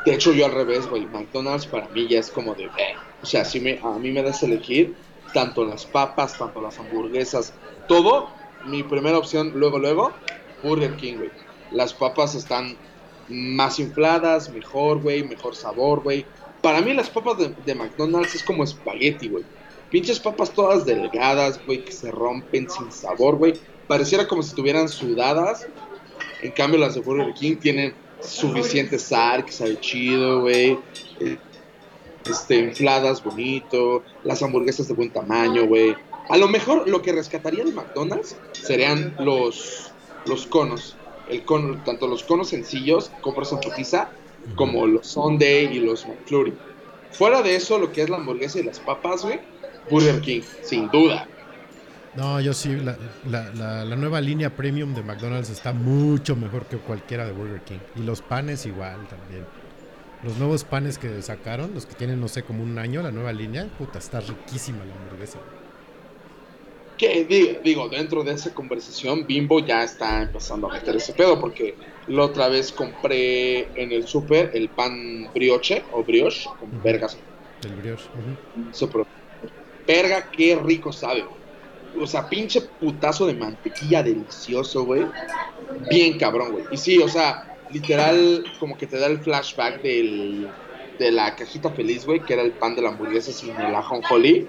De 0.05 0.13
hecho, 0.13 0.31
yo 0.33 0.45
al 0.45 0.53
revés, 0.53 0.87
güey. 0.87 1.05
McDonald's 1.07 1.67
para 1.67 1.89
mí 1.89 2.07
ya 2.07 2.19
es 2.19 2.31
como 2.31 2.55
de. 2.55 2.65
eh, 2.65 2.95
O 3.21 3.25
sea, 3.25 3.45
si 3.45 3.59
me, 3.59 3.79
a 3.83 3.97
mí 3.99 4.11
me 4.11 4.23
das 4.23 4.43
elegir 4.43 4.95
tanto 5.33 5.65
las 5.65 5.85
papas, 5.85 6.37
tanto 6.37 6.61
las 6.61 6.79
hamburguesas, 6.79 7.53
todo. 7.87 8.37
Mi 8.65 8.83
primera 8.83 9.17
opción, 9.17 9.51
luego, 9.55 9.79
luego, 9.79 10.13
Burger 10.63 10.95
King, 10.97 11.17
güey. 11.17 11.31
Las 11.71 11.93
papas 11.93 12.35
están 12.35 12.77
más 13.27 13.79
infladas, 13.79 14.49
mejor, 14.49 14.99
güey, 15.01 15.23
mejor 15.23 15.55
sabor, 15.55 16.01
güey. 16.01 16.25
Para 16.61 16.81
mí, 16.81 16.93
las 16.93 17.09
papas 17.09 17.37
de, 17.37 17.49
de 17.65 17.75
McDonald's 17.75 18.35
es 18.35 18.43
como 18.43 18.63
espagueti, 18.63 19.29
güey. 19.29 19.45
Pinches 19.89 20.19
papas 20.19 20.53
todas 20.53 20.85
delgadas, 20.85 21.63
güey, 21.65 21.83
que 21.85 21.91
se 21.91 22.11
rompen 22.11 22.69
sin 22.69 22.91
sabor, 22.91 23.35
güey. 23.37 23.53
Pareciera 23.89 24.27
como 24.27 24.43
si 24.43 24.49
estuvieran 24.49 24.87
sudadas. 24.87 25.65
En 26.43 26.51
cambio, 26.51 26.79
las 26.79 26.93
de 26.93 27.01
Burger 27.01 27.33
King 27.33 27.55
tienen 27.55 27.95
suficiente 28.21 28.99
sal, 28.99 29.43
que 29.43 29.51
sabe 29.51 29.79
chido, 29.79 30.41
güey. 30.41 30.77
Este, 32.23 32.57
infladas, 32.57 33.23
bonito. 33.23 34.03
Las 34.23 34.43
hamburguesas 34.43 34.87
de 34.87 34.93
buen 34.93 35.09
tamaño, 35.09 35.65
güey. 35.65 35.95
A 36.29 36.37
lo 36.37 36.47
mejor 36.47 36.87
lo 36.87 37.01
que 37.01 37.13
rescataría 37.13 37.63
de 37.63 37.71
McDonald's 37.71 38.35
serían 38.51 39.15
los, 39.17 39.91
los 40.27 40.45
conos. 40.45 40.95
El 41.27 41.43
cono, 41.43 41.81
tanto 41.83 42.07
los 42.07 42.23
conos 42.23 42.49
sencillos, 42.49 43.09
compras 43.21 43.51
en 43.53 44.55
como 44.55 44.85
los 44.85 45.07
Sunday 45.07 45.65
y 45.75 45.79
los 45.79 46.07
McFlurry. 46.07 46.53
Fuera 47.09 47.41
de 47.41 47.55
eso, 47.55 47.79
lo 47.79 47.91
que 47.91 48.03
es 48.03 48.09
la 48.11 48.17
hamburguesa 48.17 48.59
y 48.59 48.63
las 48.63 48.79
papas, 48.79 49.23
güey, 49.23 49.39
Burger 49.89 50.21
King, 50.21 50.41
sin 50.61 50.91
duda. 50.91 51.27
No, 52.11 52.41
yo 52.41 52.53
sí, 52.53 52.75
la, 52.77 52.97
la- 53.21 53.51
la- 53.51 53.85
la 53.85 53.95
nueva 53.95 54.19
línea 54.21 54.55
premium 54.55 54.93
de 54.93 55.03
McDonald's 55.03 55.49
está 55.49 55.73
mucho 55.73 56.35
mejor 56.35 56.67
que 56.67 56.79
cualquiera 56.79 57.25
de 57.25 57.31
Burger 57.33 57.63
King. 57.63 57.81
Y 57.93 58.01
los 58.03 58.21
panes 58.21 58.65
igual 58.65 59.07
también. 59.07 59.47
Los 60.21 60.37
nuevos 60.37 60.65
panes 60.65 60.99
que 60.99 61.21
sacaron, 61.23 61.73
los 61.73 61.85
que 61.87 61.95
tienen, 61.95 62.19
no 62.21 62.27
sé, 62.29 62.45
como 62.45 62.63
un 62.63 62.79
año, 62.79 63.03
la 63.03 63.11
nueva 63.11 63.33
línea, 63.33 63.69
puta, 63.77 63.99
está 63.99 64.21
riquísima 64.21 64.85
la 64.85 64.95
hamburguesa. 64.95 65.41
Que 66.99 67.09
di- 67.29 67.57
digo, 67.63 67.83
dentro 67.89 68.23
de 68.23 68.33
esa 68.33 68.53
conversación, 68.53 69.25
Bimbo 69.25 69.65
ya 69.65 69.83
está 69.83 70.21
empezando 70.21 70.67
a 70.69 70.73
meter 70.73 70.95
ese 70.97 71.13
pedo, 71.13 71.39
porque 71.39 71.77
la 72.07 72.25
otra 72.25 72.47
vez 72.49 72.71
compré 72.73 73.71
en 73.81 73.91
el 73.93 74.05
súper 74.05 74.51
el 74.53 74.69
pan 74.71 74.93
brioche 75.33 75.87
o 75.91 76.03
brioche 76.03 76.47
con 76.57 76.81
vergas. 76.81 77.17
El 77.61 77.75
brioche. 77.75 78.09
pro- 78.91 79.05
Verga, 79.87 80.29
qué 80.31 80.55
rico 80.55 80.91
sabe. 80.93 81.25
O 81.99 82.07
sea, 82.07 82.27
pinche 82.29 82.61
putazo 82.61 83.27
de 83.27 83.33
mantequilla 83.33 84.03
delicioso, 84.03 84.85
güey. 84.85 85.05
Bien 85.89 86.17
cabrón, 86.17 86.51
güey. 86.51 86.65
Y 86.71 86.77
sí, 86.77 86.97
o 86.99 87.07
sea, 87.07 87.57
literal, 87.71 88.43
como 88.59 88.77
que 88.77 88.87
te 88.87 88.97
da 88.97 89.07
el 89.07 89.19
flashback 89.19 89.81
del, 89.81 90.49
de 90.97 91.11
la 91.11 91.35
cajita 91.35 91.69
feliz, 91.71 92.05
güey, 92.05 92.19
que 92.19 92.33
era 92.33 92.43
el 92.43 92.51
pan 92.51 92.75
de 92.75 92.81
la 92.81 92.89
hamburguesa 92.89 93.31
sin 93.31 93.55
el 93.55 93.73
ajonjolí. 93.73 94.47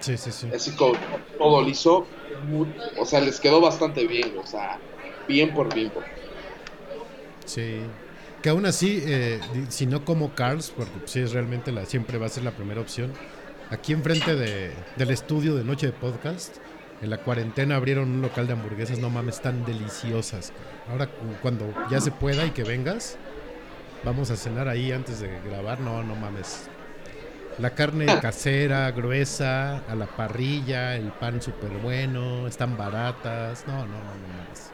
Sí, 0.00 0.16
sí, 0.16 0.32
sí. 0.32 0.48
Así 0.54 0.72
como 0.72 0.94
todo 1.38 1.62
liso. 1.62 2.06
O 2.98 3.04
sea, 3.04 3.20
les 3.20 3.40
quedó 3.40 3.60
bastante 3.60 4.06
bien, 4.06 4.36
o 4.38 4.46
sea, 4.46 4.78
bien 5.28 5.52
por 5.54 5.72
bimbo. 5.74 6.02
Sí. 7.44 7.80
Que 8.42 8.48
aún 8.48 8.64
así, 8.64 9.02
eh, 9.04 9.40
si 9.68 9.86
no 9.86 10.04
como 10.04 10.34
Carl's, 10.34 10.72
porque 10.74 10.92
sí 11.04 11.20
es 11.20 11.32
realmente 11.32 11.72
la, 11.72 11.84
siempre 11.84 12.16
va 12.16 12.26
a 12.26 12.30
ser 12.30 12.44
la 12.44 12.52
primera 12.52 12.80
opción. 12.80 13.12
Aquí 13.70 13.92
enfrente 13.92 14.34
de, 14.34 14.72
del 14.96 15.10
estudio 15.10 15.54
de 15.54 15.62
Noche 15.64 15.86
de 15.86 15.92
Podcast, 15.92 16.56
en 17.02 17.10
la 17.10 17.18
cuarentena 17.18 17.76
abrieron 17.76 18.10
un 18.10 18.20
local 18.22 18.46
de 18.46 18.52
hamburguesas, 18.54 18.98
no 18.98 19.10
mames, 19.10 19.40
tan 19.40 19.64
deliciosas. 19.64 20.52
Ahora 20.90 21.06
cu- 21.06 21.36
cuando 21.40 21.72
ya 21.90 22.00
se 22.00 22.10
pueda 22.10 22.44
y 22.44 22.50
que 22.50 22.64
vengas, 22.64 23.16
vamos 24.04 24.30
a 24.30 24.36
cenar 24.36 24.68
ahí 24.68 24.90
antes 24.90 25.20
de 25.20 25.28
grabar, 25.48 25.80
no, 25.80 26.02
no 26.02 26.16
mames. 26.16 26.68
La 27.58 27.70
carne 27.74 28.06
casera, 28.20 28.90
gruesa, 28.90 29.78
a 29.86 29.94
la 29.94 30.06
parrilla, 30.06 30.96
el 30.96 31.12
pan 31.12 31.40
súper 31.40 31.70
bueno, 31.82 32.48
están 32.48 32.76
baratas. 32.76 33.64
No, 33.68 33.74
no, 33.86 33.86
no, 33.86 34.14
no 34.14 34.28
mames. 34.36 34.70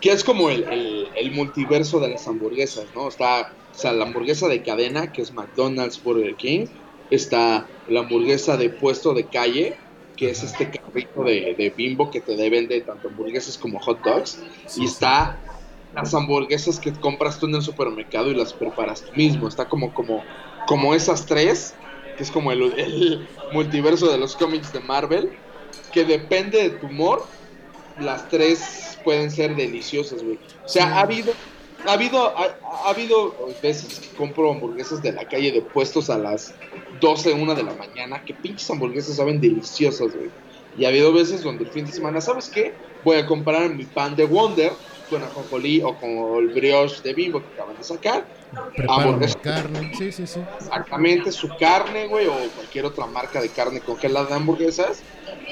Que 0.00 0.12
es 0.12 0.22
como 0.22 0.50
el, 0.50 0.64
el- 0.64 1.08
el 1.16 1.32
multiverso 1.32 1.98
de 1.98 2.08
las 2.10 2.26
hamburguesas, 2.28 2.84
¿no? 2.94 3.08
Está, 3.08 3.52
o 3.74 3.78
sea, 3.78 3.92
la 3.94 4.04
hamburguesa 4.04 4.48
de 4.48 4.62
cadena, 4.62 5.12
que 5.12 5.22
es 5.22 5.32
McDonald's, 5.32 6.02
Burger 6.02 6.34
King. 6.36 6.66
Está 7.12 7.66
la 7.88 8.00
hamburguesa 8.00 8.56
de 8.56 8.70
puesto 8.70 9.12
de 9.12 9.24
calle, 9.26 9.76
que 10.16 10.30
es 10.30 10.42
este 10.42 10.70
carrito 10.70 11.24
de, 11.24 11.54
de 11.56 11.70
bimbo 11.70 12.10
que 12.10 12.20
te 12.20 12.34
vende 12.48 12.80
tanto 12.80 13.08
hamburguesas 13.08 13.58
como 13.58 13.78
hot 13.80 14.02
dogs. 14.02 14.42
Sí, 14.66 14.82
y 14.82 14.84
está 14.86 15.38
las 15.94 16.14
hamburguesas 16.14 16.78
que 16.78 16.92
compras 16.92 17.38
tú 17.38 17.46
en 17.46 17.56
el 17.56 17.62
supermercado 17.62 18.30
y 18.30 18.34
las 18.34 18.52
preparas 18.52 19.02
tú 19.02 19.12
mismo. 19.14 19.46
Está 19.46 19.68
como, 19.68 19.92
como, 19.92 20.24
como 20.66 20.94
esas 20.94 21.26
tres, 21.26 21.74
que 22.16 22.22
es 22.22 22.30
como 22.30 22.50
el, 22.50 22.62
el 22.78 23.28
multiverso 23.52 24.10
de 24.10 24.18
los 24.18 24.34
cómics 24.34 24.72
de 24.72 24.80
Marvel, 24.80 25.30
que 25.92 26.04
depende 26.04 26.62
de 26.62 26.70
tu 26.70 26.86
humor, 26.86 27.26
las 28.00 28.28
tres 28.28 28.98
pueden 29.04 29.30
ser 29.30 29.54
deliciosas, 29.54 30.22
güey. 30.22 30.38
O 30.64 30.68
sea, 30.68 30.96
ha 30.96 31.00
habido, 31.00 31.32
ha 31.86 31.92
habido, 31.92 32.36
ha, 32.36 32.56
ha 32.84 32.90
habido 32.90 33.34
veces 33.62 33.98
que 34.00 34.16
compro 34.16 34.52
hamburguesas 34.52 35.02
de 35.02 35.12
la 35.12 35.28
calle 35.28 35.52
de 35.52 35.62
puestos 35.62 36.10
a 36.10 36.18
las 36.18 36.54
12, 37.00 37.32
1 37.32 37.54
de 37.54 37.62
la 37.62 37.74
mañana, 37.74 38.22
que 38.24 38.34
pinches 38.34 38.68
hamburguesas 38.70 39.16
saben 39.16 39.40
deliciosas, 39.40 40.14
güey. 40.14 40.30
Y 40.76 40.84
ha 40.84 40.88
habido 40.88 41.12
veces 41.12 41.42
donde 41.42 41.64
el 41.64 41.70
fin 41.70 41.84
de 41.84 41.92
semana, 41.92 42.20
¿sabes 42.20 42.48
qué? 42.48 42.72
Voy 43.04 43.16
a 43.16 43.26
comprar 43.26 43.68
mi 43.74 43.84
pan 43.84 44.16
de 44.16 44.24
Wonder 44.24 44.72
con 45.10 45.22
ajonjolí 45.22 45.82
o 45.82 45.94
con 45.96 46.10
el 46.38 46.48
brioche 46.54 47.02
de 47.02 47.12
bimbo 47.12 47.40
que 47.40 47.52
acaban 47.54 47.76
de 47.76 47.84
sacar. 47.84 48.26
Preparo 48.74 49.00
mi 49.00 49.04
hamburguesa. 49.08 49.40
carne. 49.40 49.92
Sí, 49.98 50.12
sí, 50.12 50.26
sí. 50.26 50.40
Exactamente, 50.58 51.32
su 51.32 51.48
carne, 51.58 52.06
güey, 52.06 52.26
o 52.26 52.34
cualquier 52.54 52.86
otra 52.86 53.06
marca 53.06 53.40
de 53.42 53.50
carne 53.50 53.80
congelada 53.80 54.26
de 54.26 54.34
hamburguesas. 54.34 55.02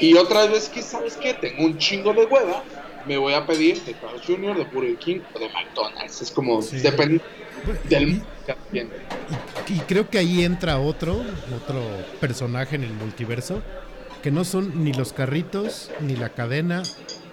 Y 0.01 0.17
otra 0.17 0.47
vez 0.47 0.69
que, 0.71 0.81
¿sabes 0.83 1.17
qué? 1.19 1.35
Tengo 1.35 1.67
un 1.67 1.77
chingo 1.77 2.15
de 2.15 2.25
hueva. 2.25 2.65
Me 3.07 3.17
voy 3.17 3.35
a 3.35 3.47
pedir 3.47 3.81
de 3.83 3.95
Carl 3.95 4.21
Jr., 4.25 4.57
de 4.57 4.65
Burger 4.65 4.97
King 4.99 5.21
o 5.35 5.39
de 5.39 5.49
McDonald's. 5.49 6.23
Es 6.23 6.31
como, 6.31 6.61
Sí. 6.63 6.79
depende 6.79 7.21
del 7.89 8.09
Y, 8.11 8.23
quien. 8.71 8.89
y 9.69 9.79
creo 9.81 10.09
que 10.09 10.19
ahí 10.19 10.45
entra 10.45 10.79
otro, 10.79 11.23
otro 11.55 11.83
personaje 12.21 12.77
en 12.77 12.85
el 12.85 12.93
multiverso, 12.93 13.63
que 14.23 14.31
no 14.31 14.45
son 14.45 14.85
ni 14.85 14.93
los 14.93 15.13
carritos, 15.13 15.91
ni 16.01 16.15
la 16.17 16.31
cadena, 16.31 16.83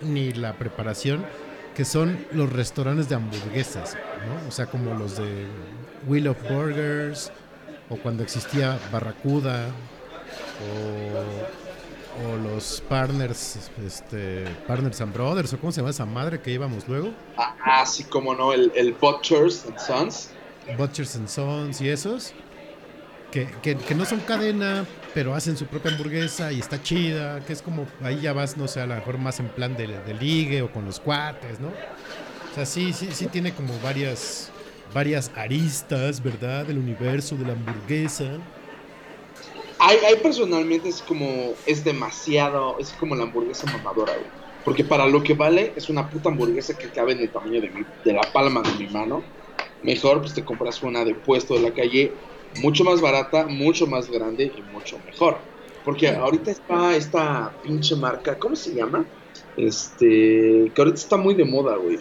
ni 0.02 0.32
la 0.34 0.54
preparación, 0.54 1.26
que 1.76 1.86
son 1.86 2.26
los 2.32 2.52
restaurantes 2.52 3.10
de 3.10 3.16
hamburguesas, 3.16 3.96
¿no? 4.28 4.48
O 4.48 4.52
sea, 4.52 4.66
como 4.68 4.94
los 4.96 5.18
de 5.18 5.46
Wheel 6.08 6.28
of 6.30 6.38
Burgers, 6.50 7.32
o 7.90 7.98
cuando 7.98 8.24
existía 8.24 8.80
Barracuda, 8.92 9.68
o, 10.62 11.67
o 12.26 12.38
los 12.38 12.84
Partners, 12.90 13.70
este, 13.86 14.46
Partners 14.68 15.02
and 15.02 15.14
Brothers, 15.14 15.54
o 15.54 15.60
cómo 15.60 15.72
se 15.72 15.82
llama 15.82 15.92
esa 15.92 16.06
madre 16.06 16.42
que 16.42 16.52
íbamos 16.52 16.88
luego. 16.88 17.12
Ah, 17.38 17.86
sí, 17.86 18.04
como 18.04 18.34
no, 18.34 18.54
el, 18.54 18.72
el 18.76 18.94
Butchers 18.94 19.66
and 19.66 19.78
Sons. 19.78 20.32
Butchers 20.78 21.16
and 21.16 21.28
Sons 21.28 21.82
y 21.82 21.90
esos, 21.90 22.34
que, 23.32 23.48
que, 23.62 23.78
que 23.78 23.96
no 23.96 24.06
son 24.06 24.20
cadena, 24.22 24.86
pero 25.14 25.34
hacen 25.34 25.56
su 25.58 25.66
propia 25.66 25.92
hamburguesa 25.92 26.52
y 26.52 26.60
está 26.60 26.82
chida, 26.82 27.40
que 27.42 27.54
es 27.54 27.62
como, 27.62 27.88
ahí 28.02 28.20
ya 28.22 28.34
vas, 28.34 28.58
no 28.58 28.68
sé, 28.68 28.82
a 28.82 28.88
lo 28.88 28.96
mejor 28.96 29.18
más 29.18 29.40
en 29.40 29.50
plan 29.50 29.76
de, 29.76 29.88
de 29.88 30.14
ligue 30.14 30.62
o 30.62 30.72
con 30.72 30.86
los 30.86 31.00
cuates, 31.00 31.60
¿no? 31.60 31.70
O 31.70 32.56
sea, 32.56 32.66
sí, 32.66 32.94
sí, 32.94 33.10
sí 33.12 33.28
tiene 33.28 33.54
como 33.54 33.78
varias, 33.80 34.52
varias 34.94 35.32
aristas, 35.36 36.22
¿verdad? 36.24 36.66
Del 36.66 36.80
universo 36.80 37.36
de 37.36 37.46
la 37.46 37.54
hamburguesa. 37.54 38.40
Hay, 39.80 39.98
hay 39.98 40.16
personalmente 40.18 40.90
es 40.90 41.02
como, 41.02 41.54
es 41.66 41.84
demasiado, 41.84 42.78
es 42.80 42.92
como 42.94 43.16
la 43.16 43.24
hamburguesa 43.24 43.72
mamadora, 43.72 44.14
güey. 44.14 44.48
Porque 44.66 44.84
para 44.84 45.08
lo 45.08 45.24
que 45.24 45.34
vale, 45.34 45.72
es 45.76 45.90
una 45.90 46.10
puta 46.10 46.30
hamburguesa 46.30 46.78
que 46.78 46.90
cabe 46.90 47.14
en 47.14 47.20
el 47.20 47.30
tamaño 47.30 47.62
de, 47.62 47.70
mi, 47.70 47.86
de 48.04 48.14
la 48.14 48.22
palma 48.34 48.62
de 48.62 48.84
mi 48.84 48.92
mano. 48.92 49.24
Mejor, 49.82 50.20
pues 50.20 50.34
te 50.34 50.44
compras 50.44 50.84
una 50.84 51.06
de 51.06 51.16
puesto 51.16 51.54
de 51.54 51.62
la 51.62 51.72
calle, 51.72 52.12
mucho 52.62 52.84
más 52.84 53.00
barata, 53.00 53.48
mucho 53.48 53.88
más 53.88 54.10
grande 54.10 54.52
y 54.54 54.62
mucho 54.74 55.00
mejor. 55.06 55.38
Porque 55.86 56.10
ahorita 56.10 56.52
está 56.52 56.96
esta 56.98 57.54
pinche 57.64 57.96
marca, 57.96 58.38
¿cómo 58.38 58.58
se 58.58 58.74
llama? 58.74 59.06
Este, 59.56 60.70
que 60.76 60.82
ahorita 60.82 60.98
está 60.98 61.16
muy 61.16 61.34
de 61.34 61.46
moda, 61.46 61.78
güey. 61.78 62.00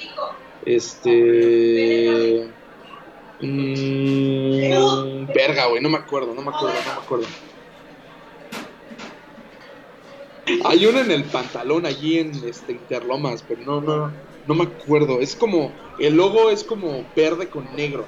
Este... 0.64 2.48
mm, 3.40 5.26
verga, 5.32 5.66
güey, 5.66 5.80
no 5.80 5.88
me 5.88 5.98
acuerdo, 5.98 6.34
no 6.34 6.42
me 6.42 6.48
acuerdo, 6.48 6.74
no 6.84 6.94
me 6.94 7.00
acuerdo. 7.00 7.26
Hay 10.64 10.86
una 10.86 11.00
en 11.00 11.10
el 11.10 11.24
pantalón 11.24 11.86
allí 11.86 12.18
en 12.18 12.32
este 12.46 12.72
Interlomas, 12.72 13.44
pero 13.46 13.62
no, 13.62 13.80
no, 13.80 14.12
no 14.46 14.54
me 14.54 14.64
acuerdo. 14.64 15.20
Es 15.20 15.34
como, 15.34 15.72
el 15.98 16.16
logo 16.16 16.50
es 16.50 16.62
como 16.62 17.04
verde 17.16 17.48
con 17.48 17.68
negro. 17.74 18.04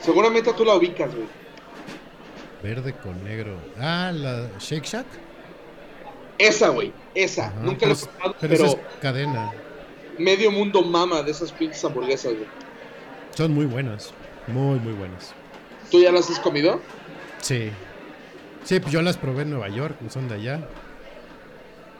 Seguramente 0.00 0.52
tú 0.52 0.64
la 0.64 0.74
ubicas, 0.76 1.12
güey. 1.14 1.26
Verde 2.62 2.94
con 2.94 3.22
negro. 3.24 3.56
Ah, 3.78 4.12
la 4.14 4.48
Shake 4.58 4.84
Shack. 4.84 5.06
Esa, 6.38 6.68
güey, 6.68 6.92
esa. 7.14 7.48
Ajá, 7.48 7.60
Nunca 7.60 7.86
la 7.86 7.92
he 7.92 7.96
probado, 7.96 8.36
pero 8.40 8.54
pero 8.54 8.64
esa 8.66 8.76
es 8.78 8.82
cadena. 9.00 9.52
medio 10.18 10.50
mundo 10.50 10.82
mama 10.82 11.22
de 11.22 11.30
esas 11.32 11.50
pinches 11.52 11.84
hamburguesas, 11.84 12.34
güey. 12.34 12.46
Son 13.36 13.52
muy 13.52 13.66
buenas. 13.66 14.12
Muy, 14.46 14.78
muy 14.78 14.92
buenas. 14.92 15.32
¿Tú 15.90 16.00
ya 16.00 16.12
las 16.12 16.30
has 16.30 16.38
comido? 16.38 16.80
Sí. 17.40 17.70
Sí, 18.64 18.78
pues 18.80 18.92
yo 18.92 19.02
las 19.02 19.16
probé 19.16 19.42
en 19.42 19.50
Nueva 19.50 19.68
York, 19.68 19.96
son 20.08 20.28
de 20.28 20.36
allá. 20.36 20.68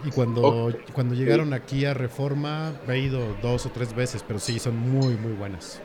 Y 0.05 0.11
cuando, 0.11 0.72
cuando 0.92 1.14
llegaron 1.14 1.53
aquí 1.53 1.84
a 1.84 1.94
Reforma, 1.94 2.72
he 2.88 2.98
ido 2.98 3.36
dos 3.40 3.66
o 3.66 3.70
tres 3.70 3.94
veces, 3.94 4.24
pero 4.26 4.38
sí, 4.38 4.59
son 4.59 4.76
muy, 4.76 5.14
muy 5.14 5.32
buenas. 5.32 5.80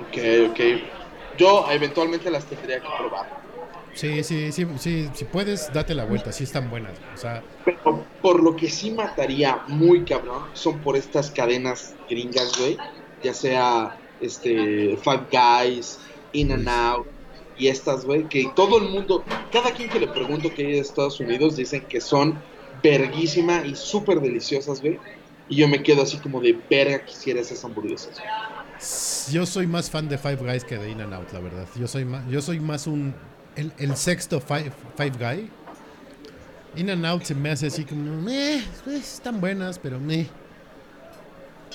Ok, 0.00 0.50
ok. 0.50 0.60
Yo 1.38 1.66
eventualmente 1.70 2.30
las 2.30 2.44
tendría 2.44 2.80
que 2.80 2.88
probar. 2.98 3.40
Sí, 3.94 4.22
sí, 4.22 4.52
sí, 4.52 4.66
sí, 4.78 5.08
si 5.12 5.24
puedes, 5.24 5.72
date 5.72 5.94
la 5.94 6.04
vuelta, 6.04 6.32
sí 6.32 6.44
están 6.44 6.70
buenas. 6.70 6.92
O 7.14 7.16
sea, 7.16 7.42
Pero 7.64 8.04
por 8.22 8.42
lo 8.42 8.54
que 8.56 8.70
sí 8.70 8.90
mataría 8.90 9.62
muy 9.66 10.04
cabrón 10.04 10.44
son 10.52 10.78
por 10.78 10.96
estas 10.96 11.30
cadenas 11.30 11.94
gringas, 12.08 12.56
güey. 12.58 12.76
Ya 13.22 13.34
sea 13.34 13.98
este 14.20 14.96
Five 14.96 15.26
Guys, 15.32 15.98
In 16.32 16.52
and 16.52 16.68
Out 16.68 17.19
y 17.60 17.68
estas, 17.68 18.06
güey, 18.06 18.26
que 18.26 18.50
todo 18.56 18.78
el 18.78 18.88
mundo, 18.88 19.22
cada 19.52 19.70
quien 19.72 19.90
que 19.90 20.00
le 20.00 20.08
pregunto 20.08 20.52
que 20.54 20.66
hay 20.66 20.72
de 20.72 20.78
Estados 20.78 21.20
Unidos 21.20 21.56
dicen 21.56 21.82
que 21.82 22.00
son 22.00 22.40
verguísima 22.82 23.66
y 23.66 23.76
súper 23.76 24.20
deliciosas, 24.20 24.80
güey. 24.80 24.98
Y 25.50 25.56
yo 25.56 25.68
me 25.68 25.82
quedo 25.82 26.02
así 26.02 26.16
como 26.16 26.40
de 26.40 26.58
verga 26.70 27.04
quisiera 27.04 27.40
esas 27.40 27.62
hamburguesas. 27.62 28.16
yo 29.30 29.44
soy 29.44 29.66
más 29.66 29.90
fan 29.90 30.08
de 30.08 30.16
Five 30.16 30.36
Guys 30.36 30.64
que 30.64 30.78
de 30.78 30.90
In 30.90 31.02
and 31.02 31.12
Out, 31.12 31.32
la 31.32 31.40
verdad. 31.40 31.68
Yo 31.78 31.86
soy 31.86 32.06
más, 32.06 32.26
yo 32.30 32.40
soy 32.40 32.60
más 32.60 32.86
un 32.86 33.14
el, 33.56 33.72
el 33.78 33.94
sexto 33.94 34.40
Five, 34.40 34.72
five 34.96 35.12
Guy. 35.18 35.50
In 36.76 36.88
and 36.88 37.04
Out 37.04 37.24
se 37.24 37.34
me 37.34 37.50
hace 37.50 37.66
así 37.66 37.84
como, 37.84 38.22
meh, 38.22 38.64
pues, 38.84 39.14
están 39.14 39.38
buenas, 39.38 39.78
pero 39.78 40.00
meh. 40.00 40.26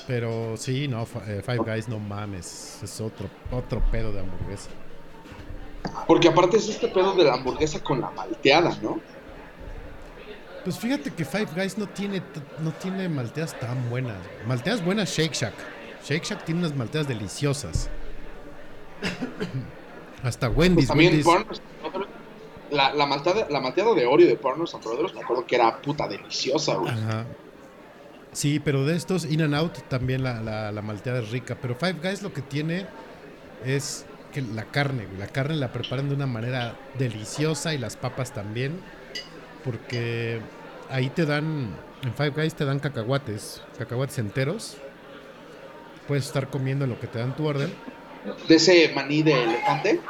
Pero 0.08 0.58
sí, 0.58 0.88
no, 0.88 1.04
eh, 1.28 1.44
Five 1.46 1.60
Guys 1.60 1.88
no 1.88 2.00
mames, 2.00 2.80
es 2.82 3.00
otro 3.00 3.30
otro 3.52 3.84
pedo 3.92 4.12
de 4.12 4.22
hamburguesa. 4.22 4.72
Porque 6.08 6.28
aparte 6.28 6.58
es 6.58 6.70
este 6.70 6.88
pedo 6.88 7.14
de 7.16 7.24
la 7.24 7.34
hamburguesa 7.34 7.80
con 7.84 8.02
la 8.02 8.10
malteada, 8.12 8.78
¿no? 8.82 9.00
Pues 10.64 10.80
fíjate 10.80 11.12
que 11.12 11.26
Five 11.26 11.50
Guys 11.56 11.78
no 11.78 11.88
tiene, 11.88 12.22
no 12.60 12.72
tiene 12.72 13.08
malteas 13.08 13.58
tan 13.60 13.90
buenas. 13.90 14.18
Malteas 14.48 14.84
buenas 14.84 15.10
Shake 15.16 15.34
Shack. 15.34 15.54
Shake 16.04 16.24
Shack 16.24 16.44
tiene 16.46 16.62
unas 16.62 16.76
malteas 16.76 17.08
deliciosas. 17.08 17.90
Hasta 20.24 20.48
Pues 20.48 20.58
Wendy's. 20.58 20.88
también 20.88 21.12
Wendy's, 21.12 21.26
Burns. 21.26 21.62
La, 22.72 22.94
la, 22.94 23.06
malteada, 23.06 23.48
la 23.50 23.60
malteada 23.62 23.94
de 23.94 24.06
Oreo 24.08 24.28
de 24.28 24.36
Partners 24.38 24.74
and 24.74 24.84
Brothers, 24.84 25.14
me 25.14 25.22
acuerdo 25.22 25.46
que 25.46 25.56
era 25.56 25.80
puta 25.82 26.08
deliciosa, 26.08 26.76
güey. 26.76 26.92
Ajá. 26.92 27.26
Sí, 28.32 28.60
pero 28.60 28.86
de 28.86 28.96
estos 28.96 29.24
In 29.26 29.44
and 29.44 29.54
Out 29.56 29.78
también 29.88 30.24
la, 30.24 30.42
la, 30.42 30.72
la 30.72 30.82
malteada 30.82 31.20
es 31.20 31.30
rica. 31.30 31.56
Pero 31.62 31.76
Five 31.76 32.00
Guys 32.02 32.22
lo 32.24 32.34
que 32.34 32.42
tiene 32.42 32.88
es 33.64 34.06
que 34.36 34.42
la 34.42 34.66
carne, 34.66 35.06
güey, 35.06 35.18
la 35.18 35.28
carne 35.28 35.56
la 35.56 35.72
preparan 35.72 36.10
de 36.10 36.16
una 36.16 36.28
manera 36.28 36.76
deliciosa 37.00 37.74
y 37.74 37.78
las 37.78 37.96
papas 37.96 38.34
también. 38.34 38.82
Porque 39.64 40.42
ahí 40.90 41.10
te 41.10 41.26
dan, 41.26 41.74
en 42.04 42.14
Five 42.14 42.32
Guys 42.32 42.54
te 42.54 42.66
dan 42.66 42.80
cacahuates, 42.80 43.62
cacahuates 43.78 44.20
enteros. 44.20 44.76
Puedes 46.06 46.26
estar 46.26 46.50
comiendo 46.50 46.86
lo 46.86 47.00
que 47.00 47.08
te 47.08 47.20
dan 47.20 47.34
tu 47.34 47.48
orden. 47.48 47.74
De 48.50 48.56
ese 48.56 48.92
maní 48.94 49.24
de 49.24 49.42
elefante. 49.42 50.02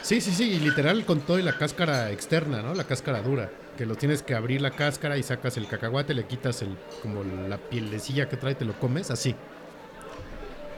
Sí, 0.00 0.22
sí, 0.22 0.32
sí, 0.32 0.44
y 0.44 0.60
literal 0.60 1.04
con 1.04 1.20
todo 1.20 1.38
y 1.38 1.42
la 1.42 1.58
cáscara 1.58 2.10
externa, 2.10 2.62
¿no? 2.62 2.74
La 2.74 2.84
cáscara 2.84 3.20
dura. 3.20 3.50
Que 3.76 3.84
lo 3.84 3.96
tienes 3.96 4.22
que 4.22 4.34
abrir 4.34 4.62
la 4.62 4.70
cáscara 4.70 5.18
y 5.18 5.22
sacas 5.22 5.58
el 5.58 5.66
cacahuate, 5.66 6.14
le 6.14 6.24
quitas 6.24 6.62
el, 6.62 6.74
como 7.02 7.22
la 7.22 7.58
pielecilla 7.58 8.30
que 8.30 8.38
trae, 8.38 8.54
te 8.54 8.64
lo 8.64 8.72
comes, 8.80 9.10
así. 9.10 9.34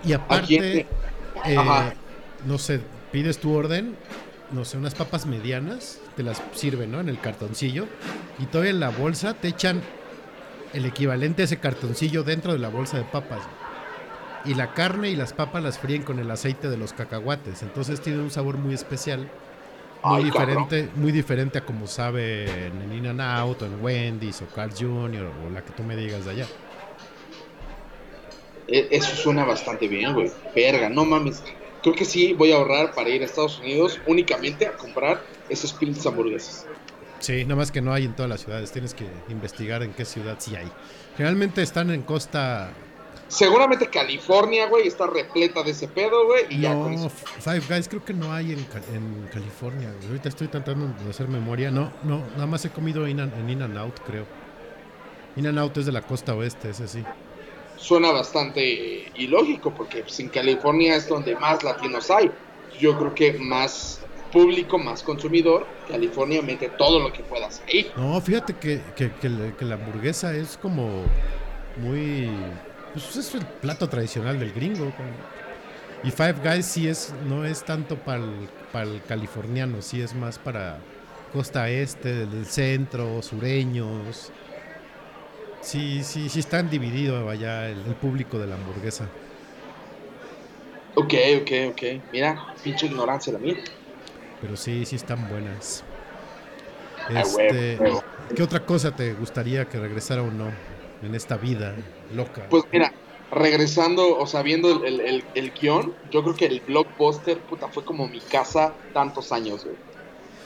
Y 0.04 0.12
aparte, 0.12 0.86
eh, 1.44 1.56
no 2.46 2.58
sé, 2.58 2.80
pides 3.12 3.38
tu 3.38 3.52
orden, 3.54 3.96
no 4.50 4.64
sé, 4.64 4.76
unas 4.78 4.94
papas 4.94 5.26
medianas, 5.26 6.00
te 6.16 6.22
las 6.22 6.42
sirven, 6.52 6.90
¿no? 6.92 7.00
En 7.00 7.08
el 7.08 7.20
cartoncillo. 7.20 7.88
Y 8.38 8.46
todavía 8.46 8.72
en 8.72 8.80
la 8.80 8.90
bolsa 8.90 9.34
te 9.34 9.48
echan 9.48 9.82
el 10.72 10.84
equivalente 10.86 11.42
a 11.42 11.44
ese 11.46 11.58
cartoncillo 11.58 12.22
dentro 12.22 12.52
de 12.52 12.58
la 12.58 12.68
bolsa 12.68 12.98
de 12.98 13.04
papas. 13.04 13.50
Y 14.44 14.54
la 14.54 14.74
carne 14.74 15.10
y 15.10 15.16
las 15.16 15.32
papas 15.32 15.62
las 15.62 15.78
fríen 15.78 16.02
con 16.04 16.18
el 16.20 16.30
aceite 16.30 16.68
de 16.68 16.76
los 16.76 16.92
cacahuates. 16.92 17.62
Entonces 17.62 18.00
tiene 18.00 18.20
un 18.22 18.30
sabor 18.30 18.58
muy 18.58 18.74
especial. 18.74 19.32
Muy 20.04 20.18
Ay, 20.18 20.24
diferente, 20.24 20.90
muy 20.94 21.10
diferente 21.12 21.58
a 21.58 21.64
como 21.66 21.86
sabe 21.88 22.66
en 22.66 22.92
In 22.92 23.06
and 23.08 23.20
Out, 23.20 23.62
o 23.62 23.66
en 23.66 23.82
Wendy's, 23.82 24.40
o 24.42 24.46
Carl 24.50 24.72
Jr., 24.72 25.26
o 25.26 25.50
la 25.50 25.64
que 25.64 25.72
tú 25.72 25.82
me 25.82 25.96
digas 25.96 26.24
de 26.24 26.30
allá. 26.32 26.54
E- 28.68 28.88
Eso 28.90 29.16
suena 29.16 29.44
bastante 29.44 29.88
bien, 29.88 30.12
güey. 30.12 30.30
Verga, 30.54 30.88
no 30.88 31.04
mames. 31.04 31.42
Creo 31.86 31.94
que 31.94 32.04
sí 32.04 32.32
voy 32.32 32.50
a 32.50 32.56
ahorrar 32.56 32.92
para 32.96 33.10
ir 33.10 33.22
a 33.22 33.26
Estados 33.26 33.60
Unidos 33.60 34.00
únicamente 34.08 34.66
a 34.66 34.72
comprar 34.72 35.22
esos 35.48 35.72
pinches 35.72 36.04
hamburguesas. 36.04 36.66
Sí, 37.20 37.44
nada 37.44 37.54
más 37.54 37.70
que 37.70 37.80
no 37.80 37.92
hay 37.92 38.06
en 38.06 38.16
todas 38.16 38.28
las 38.28 38.40
ciudades. 38.40 38.72
Tienes 38.72 38.92
que 38.92 39.06
investigar 39.28 39.84
en 39.84 39.92
qué 39.92 40.04
ciudad 40.04 40.34
sí 40.40 40.56
hay. 40.56 40.68
Generalmente 41.16 41.62
están 41.62 41.90
en 41.90 42.02
costa. 42.02 42.70
Seguramente 43.28 43.86
California, 43.88 44.66
güey, 44.66 44.88
está 44.88 45.06
repleta 45.06 45.62
de 45.62 45.70
ese 45.70 45.86
pedo, 45.86 46.26
güey. 46.26 46.46
Y 46.50 46.62
ya 46.62 46.72
con 46.72 46.92
No, 46.92 47.06
eso. 47.06 47.08
Five 47.08 47.62
Guys 47.68 47.86
creo 47.88 48.04
que 48.04 48.14
no 48.14 48.32
hay 48.32 48.50
en, 48.50 48.64
Ca- 48.64 48.82
en 48.92 49.28
California. 49.32 49.92
güey. 49.96 50.08
Ahorita 50.08 50.28
estoy 50.28 50.48
tratando 50.48 50.88
de 51.04 51.08
hacer 51.10 51.28
memoria. 51.28 51.70
No, 51.70 51.92
no, 52.02 52.24
nada 52.34 52.46
más 52.46 52.64
he 52.64 52.70
comido 52.70 53.06
in 53.06 53.20
and- 53.20 53.32
en 53.38 53.48
In 53.48 53.62
and 53.62 53.78
Out, 53.78 54.00
creo. 54.04 54.26
In 55.36 55.46
and 55.46 55.56
Out 55.60 55.76
es 55.76 55.86
de 55.86 55.92
la 55.92 56.02
costa 56.02 56.34
oeste, 56.34 56.70
ese 56.70 56.88
sí. 56.88 57.04
Suena 57.76 58.10
bastante 58.10 59.10
ilógico 59.16 59.72
porque 59.74 60.02
pues, 60.02 60.18
en 60.20 60.28
California 60.28 60.96
es 60.96 61.08
donde 61.08 61.36
más 61.36 61.62
latinos 61.62 62.10
hay. 62.10 62.30
Yo 62.78 62.96
creo 62.98 63.14
que 63.14 63.32
más 63.34 64.00
público, 64.32 64.78
más 64.78 65.02
consumidor, 65.02 65.66
California 65.88 66.42
mete 66.42 66.68
todo 66.70 66.98
lo 67.00 67.12
que 67.12 67.22
puedas 67.22 67.62
ahí. 67.68 67.90
No, 67.96 68.20
fíjate 68.20 68.54
que, 68.54 68.80
que- 68.96 69.12
que 69.12 69.64
la- 69.64 69.74
hamburguesa 69.74 70.34
es 70.34 70.56
como 70.60 71.04
muy... 71.78 72.28
Pues 72.92 73.14
es 73.16 73.34
el 73.34 73.44
plato 73.46 73.88
tradicional 73.88 74.38
del 74.38 74.52
gringo. 74.52 74.92
Y 76.02 76.10
Five 76.10 76.36
Guys 76.42 76.66
sí 76.66 76.88
es, 76.88 77.14
no 77.26 77.44
es 77.44 77.64
tanto 77.64 77.96
para 77.96 78.22
el 78.84 79.02
californiano, 79.08 79.80
sí 79.82 80.00
es 80.00 80.14
más 80.14 80.38
para 80.38 80.78
costa 81.32 81.68
este, 81.68 82.26
del 82.26 82.46
centro, 82.46 83.22
sureños. 83.22 84.30
Sí, 85.66 86.04
sí, 86.04 86.28
sí 86.30 86.38
están 86.40 86.70
divididos 86.70 87.28
allá 87.30 87.68
el, 87.68 87.86
el 87.86 87.96
público 87.96 88.38
de 88.38 88.46
la 88.46 88.54
hamburguesa. 88.54 89.10
Ok, 90.94 91.12
ok, 91.42 91.50
ok. 91.70 91.82
Mira, 92.10 92.36
pinche 92.62 92.86
ignorancia 92.86 93.32
la 93.32 93.38
mía. 93.38 93.54
Pero 94.40 94.56
sí, 94.56 94.84
sí 94.86 94.96
están 94.96 95.28
buenas. 95.28 95.84
Este. 97.08 97.80
¿Qué 98.34 98.42
otra 98.42 98.64
cosa 98.66 98.94
te 98.94 99.14
gustaría 99.14 99.68
que 99.68 99.78
regresara 99.80 100.22
o 100.22 100.30
no 100.30 100.52
en 101.00 101.14
esta 101.14 101.36
vida 101.38 101.76
loca? 102.08 102.42
Pues 102.48 102.64
mira, 102.72 102.92
regresando, 103.30 104.16
o 104.18 104.26
sea, 104.26 104.42
viendo 104.42 104.84
el, 104.84 105.00
el, 105.00 105.30
el- 105.34 105.52
guion, 105.52 105.96
yo 106.10 106.22
creo 106.22 106.34
que 106.36 106.46
el 106.46 106.60
blockbuster, 106.66 107.44
puta, 107.46 107.68
fue 107.68 107.84
como 107.84 108.08
mi 108.08 108.20
casa 108.20 108.78
tantos 108.92 109.32
años, 109.32 109.64
güey. 109.64 109.76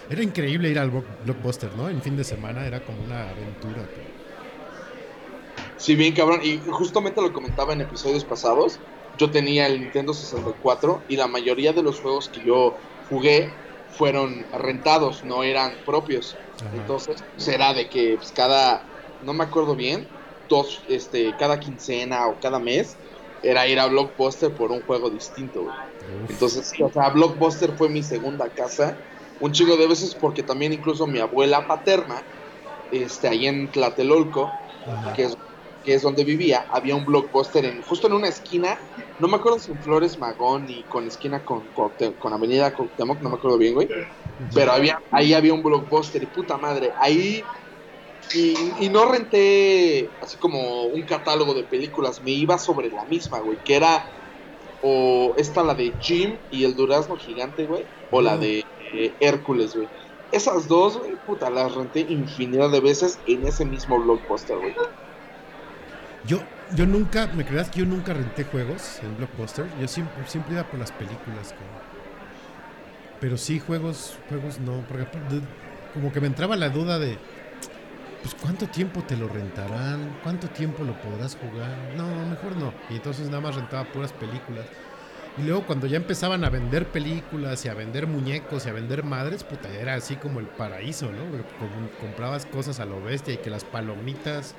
Era 0.09 0.23
increíble 0.23 0.69
ir 0.71 0.79
al 0.79 0.91
Block- 0.91 1.17
Blockbuster, 1.21 1.75
¿no? 1.75 1.89
En 1.89 2.03
fin 2.03 2.17
de 2.17 2.25
semana 2.25 2.67
era 2.67 2.85
como 2.85 3.03
una 3.03 3.31
aventura. 3.31 3.89
Sí, 5.81 5.95
bien 5.95 6.15
cabrón. 6.15 6.41
Y 6.43 6.61
justamente 6.71 7.23
lo 7.23 7.33
comentaba 7.33 7.73
en 7.73 7.81
episodios 7.81 8.23
pasados. 8.25 8.79
Yo 9.17 9.31
tenía 9.31 9.67
el 9.67 9.81
Nintendo 9.81 10.13
64 10.13 11.05
y 11.09 11.17
la 11.17 11.27
mayoría 11.27 11.73
de 11.73 11.83
los 11.83 12.01
juegos 12.01 12.29
que 12.29 12.43
yo 12.43 12.77
jugué 13.09 13.55
fueron 13.89 14.45
rentados, 14.53 15.25
no 15.25 15.43
eran 15.43 15.73
propios. 15.87 16.37
Ajá. 16.61 16.77
Entonces, 16.77 17.25
será 17.39 17.73
de 17.73 17.89
que 17.89 18.17
pues, 18.19 18.31
cada, 18.31 18.87
no 19.23 19.33
me 19.33 19.45
acuerdo 19.45 19.75
bien, 19.75 20.07
dos, 20.51 20.85
este, 20.87 21.35
cada 21.39 21.59
quincena 21.59 22.29
o 22.29 22.39
cada 22.39 22.59
mes, 22.59 22.99
era 23.43 23.67
ir 23.67 23.81
a 23.81 23.87
Blockbuster 23.87 24.55
por 24.55 24.73
un 24.73 24.83
juego 24.83 25.09
distinto, 25.09 25.63
güey. 25.63 25.77
Entonces, 26.29 26.71
o 26.79 26.93
sea, 26.93 27.09
Blockbuster 27.09 27.75
fue 27.79 27.89
mi 27.89 28.03
segunda 28.03 28.51
casa. 28.51 28.99
Un 29.39 29.53
chico 29.53 29.79
de 29.79 29.87
veces 29.87 30.15
porque 30.15 30.43
también 30.43 30.75
incluso 30.75 31.07
mi 31.07 31.21
abuela 31.21 31.67
paterna, 31.67 32.23
este, 32.91 33.29
ahí 33.29 33.47
en 33.47 33.71
Tlatelolco, 33.71 34.51
Ajá. 34.87 35.15
que 35.15 35.25
es, 35.25 35.39
que 35.83 35.95
es 35.95 36.03
donde 36.03 36.25
vivía, 36.25 36.67
había 36.71 36.97
un 36.97 37.05
Blockbuster 37.05 37.65
en, 37.65 37.83
justo 37.83 38.07
en 38.07 38.15
una 38.15 38.29
esquina, 38.29 38.79
no 39.19 39.29
me 39.29 39.37
acuerdo 39.37 39.59
si 39.59 39.73
en 39.73 39.83
Flores 39.83 40.19
Magón 40.19 40.69
y 40.69 40.85
con 40.87 41.07
esquina 41.07 41.45
con, 41.45 41.73
Cuauhté- 41.73 42.17
con 42.19 42.33
Avenida 42.33 42.75
Cuauhtémoc, 42.75 43.21
no 43.23 43.31
me 43.31 43.37
acuerdo 43.37 43.59
bien, 43.59 43.75
güey. 43.75 43.89
Pero 44.55 44.73
había, 44.73 44.99
ahí 45.11 45.35
había 45.35 45.55
un 45.55 45.63
blockbuster 45.63 46.23
y 46.23 46.27
puta 46.27 46.59
madre, 46.59 46.93
ahí 47.01 47.51
y, 48.35 48.85
y 48.87 48.89
no 48.91 49.07
renté 49.11 50.17
así 50.21 50.39
como 50.39 50.85
un 50.87 51.05
catálogo 51.07 51.55
de 51.55 51.65
películas, 51.65 52.21
me 52.23 52.31
iba 52.33 52.59
sobre 52.59 52.91
la 52.91 53.05
misma, 53.07 53.41
güey, 53.41 53.61
que 53.63 53.75
era 53.77 54.07
o 54.81 55.35
esta 55.39 55.63
la 55.65 55.75
de 55.75 55.97
Jim 56.01 56.41
y 56.51 56.65
el 56.65 56.77
durazno 56.77 57.17
gigante, 57.17 57.67
güey, 57.67 57.89
o 58.11 58.23
la 58.23 58.39
de 58.39 58.65
eh, 58.93 59.17
Hércules, 59.21 59.75
güey. 59.75 59.91
Esas 60.31 60.69
dos, 60.69 60.99
güey, 60.99 61.17
puta, 61.19 61.51
las 61.51 61.75
renté 61.75 62.01
infinidad 62.01 62.71
de 62.71 62.81
veces 62.81 63.23
en 63.27 63.47
ese 63.47 63.65
mismo 63.67 64.01
blockbuster, 64.03 64.59
güey. 64.59 64.75
Yo, 66.27 66.41
yo 66.75 66.87
nunca, 66.87 67.29
me 67.29 67.45
creas 67.45 67.71
que 67.71 67.81
yo 67.81 67.87
nunca 67.87 68.13
renté 68.13 68.45
juegos 68.45 69.01
en 69.03 69.17
Blockbuster. 69.17 69.67
Yo 69.81 69.89
siempre, 69.89 70.27
siempre 70.27 70.55
iba 70.55 70.65
por 70.65 70.79
las 70.79 70.93
películas. 70.93 71.55
Pero 73.21 73.37
sí, 73.37 73.59
juegos, 73.59 74.19
juegos 74.29 74.61
no. 74.61 74.85
Porque 74.89 75.07
como 75.95 76.13
que 76.13 76.21
me 76.21 76.27
entraba 76.27 76.57
la 76.57 76.69
duda 76.69 76.99
de, 76.99 77.19
pues, 78.23 78.35
¿cuánto 78.35 78.67
tiempo 78.67 79.03
te 79.03 79.17
lo 79.17 79.29
rentarán? 79.29 80.19
¿Cuánto 80.23 80.49
tiempo 80.49 80.85
lo 80.85 80.95
podrás 81.01 81.37
jugar? 81.37 81.77
No, 81.97 82.07
mejor 82.27 82.57
no. 82.57 82.73
Y 82.91 82.97
entonces 82.97 83.27
nada 83.29 83.41
más 83.41 83.57
rentaba 83.57 83.85
puras 83.85 84.13
películas. 84.13 84.67
Y 85.39 85.43
luego 85.43 85.65
cuando 85.65 85.87
ya 85.87 85.97
empezaban 85.97 86.45
a 86.45 86.51
vender 86.51 86.89
películas 86.89 87.65
y 87.65 87.69
a 87.69 87.75
vender 87.75 88.07
muñecos 88.07 88.67
y 88.67 88.69
a 88.69 88.73
vender 88.73 89.05
madres, 89.05 89.45
puta, 89.45 89.69
era 89.69 89.95
así 89.95 90.17
como 90.17 90.41
el 90.41 90.47
paraíso, 90.47 91.11
¿no? 91.13 91.23
Comprabas 92.01 92.47
cosas 92.47 92.81
a 92.81 92.85
lo 92.85 93.01
bestia 93.01 93.35
y 93.35 93.39
que 93.39 93.49
las 93.49 93.65
palomitas 93.65 94.55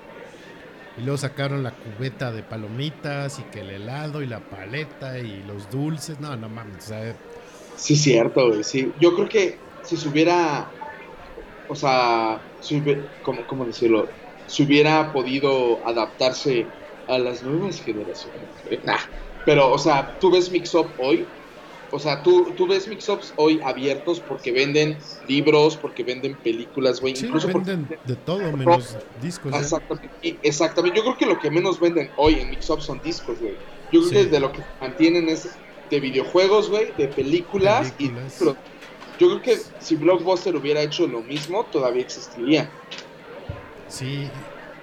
y 0.96 1.02
luego 1.02 1.18
sacaron 1.18 1.64
la 1.64 1.80
cubeta 1.80 2.32
de 2.32 2.44
palomitas 2.44 3.40
y 3.40 3.46
que 3.46 3.62
el 3.62 3.72
helado 3.72 4.22
y 4.22 4.28
la 4.28 4.50
paleta 4.50 5.20
y 5.20 5.44
los 5.44 5.70
dulces. 5.70 6.20
No, 6.20 6.36
no 6.38 6.50
mames. 6.50 6.86
O 6.86 6.88
sea, 6.90 7.18
Sí, 7.74 7.96
cierto, 7.96 8.62
sí. 8.64 8.94
Yo 8.98 9.14
creo 9.16 9.28
que 9.28 9.66
si 9.80 9.98
se 9.98 10.08
hubiera, 10.10 10.78
o 11.68 11.76
sea, 11.76 12.48
si 12.60 12.76
hubie- 12.82 13.12
¿cómo, 13.22 13.46
cómo 13.48 13.66
decirlo? 13.68 14.20
Si 14.46 14.64
hubiera 14.64 15.14
podido 15.14 15.88
adaptarse 15.88 16.76
a 17.08 17.20
las 17.20 17.44
nuevas 17.44 17.82
generaciones. 17.82 18.64
Pero, 19.44 19.72
o 19.72 19.78
sea, 19.80 20.18
tú 20.20 20.32
ves 20.32 20.52
Mix-Up 20.52 20.96
hoy, 20.98 21.34
o 21.92 22.00
sea, 22.00 22.24
tú, 22.24 22.54
tú 22.56 22.68
ves 22.68 22.88
Mix-Ups 22.88 23.34
hoy 23.36 23.60
abiertos 23.64 24.20
porque 24.20 24.52
venden 24.52 24.98
libros, 25.28 25.78
porque 25.78 26.04
venden 26.04 26.36
películas, 26.36 27.00
güey. 27.02 27.16
sí, 27.16 27.26
incluso 27.26 27.50
porque- 27.50 27.72
venden 27.72 28.00
de 28.06 28.16
todo 28.16 28.52
menos 28.56 28.98
discos. 29.22 29.54
¿eh? 29.54 30.38
Exactamente. 30.42 30.98
Yo 30.98 31.04
creo 31.04 31.18
que 31.18 31.26
lo 31.26 31.40
que 31.40 31.52
menos 31.52 31.80
venden 31.80 32.10
hoy 32.18 32.36
en 32.36 32.50
Mix-Up 32.50 32.82
son 32.82 33.02
discos, 33.02 33.40
güey. 33.40 33.54
Yo 33.92 34.00
creo 34.00 34.04
Sí. 34.04 34.16
que 34.16 34.26
de 34.26 34.40
lo 34.40 34.52
que 34.52 34.62
mantienen 34.80 35.28
es 35.30 35.50
de 35.90 36.00
videojuegos, 36.00 36.70
güey, 36.70 36.94
de 36.98 37.08
películas, 37.10 37.92
Películas. 37.92 38.36
y 38.40 38.40
libros. 38.40 38.58
Yo 39.20 39.28
creo 39.28 39.42
que 39.42 39.58
si 39.80 39.96
Blockbuster 39.98 40.56
hubiera 40.56 40.82
hecho 40.82 41.06
lo 41.06 41.22
mismo, 41.22 41.66
todavía 41.66 42.02
existiría. 42.02 42.70
Sí, 43.88 44.30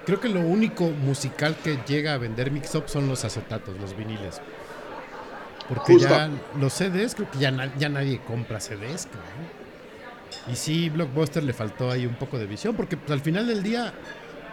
creo 0.05 0.21
que 0.21 0.29
lo 0.29 0.41
único 0.41 0.85
musical 0.85 1.57
que 1.65 1.79
llega 1.89 2.13
a 2.13 2.19
vender 2.19 2.51
Mix 2.51 2.75
Up 2.75 2.85
son 2.87 3.09
los 3.09 3.25
acetatos, 3.25 3.75
los 3.81 3.97
viniles. 3.97 4.41
Porque 5.69 5.93
Justo. 5.95 6.09
ya 6.09 6.31
los 6.59 6.73
CDs, 6.73 7.15
creo 7.15 7.31
que 7.31 7.39
ya, 7.39 7.51
na- 7.51 7.73
ya 7.77 7.89
nadie 7.89 8.21
compra 8.27 8.59
CDs. 8.61 9.09
Y 10.51 10.57
sí, 10.57 10.89
Blockbuster 10.89 11.43
le 11.43 11.53
faltó 11.53 11.91
ahí 11.91 12.07
un 12.07 12.15
poco 12.15 12.39
de 12.39 12.47
visión, 12.47 12.75
porque 12.75 12.97
pues, 12.97 13.11
al 13.11 13.21
final 13.21 13.47
del 13.47 13.63
día 13.63 13.93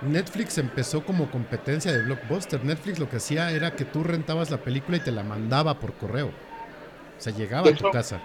Netflix 0.02 0.58
empezó 0.58 1.06
como 1.06 1.32
competencia 1.32 1.92
de 1.94 2.02
Blockbuster. 2.04 2.64
Netflix 2.66 3.00
lo 3.00 3.10
que 3.10 3.18
hacía 3.18 3.52
era 3.52 3.76
que 3.76 3.86
tú 3.86 4.04
rentabas 4.04 4.52
la 4.52 4.58
película 4.58 4.98
y 4.98 5.00
te 5.00 5.12
la 5.12 5.24
mandaba 5.24 5.80
por 5.80 5.94
correo. 5.94 6.28
O 6.28 7.22
sea, 7.22 7.34
llegaba 7.34 7.70
a 7.70 7.74
tu 7.74 7.90
casa. 7.92 8.20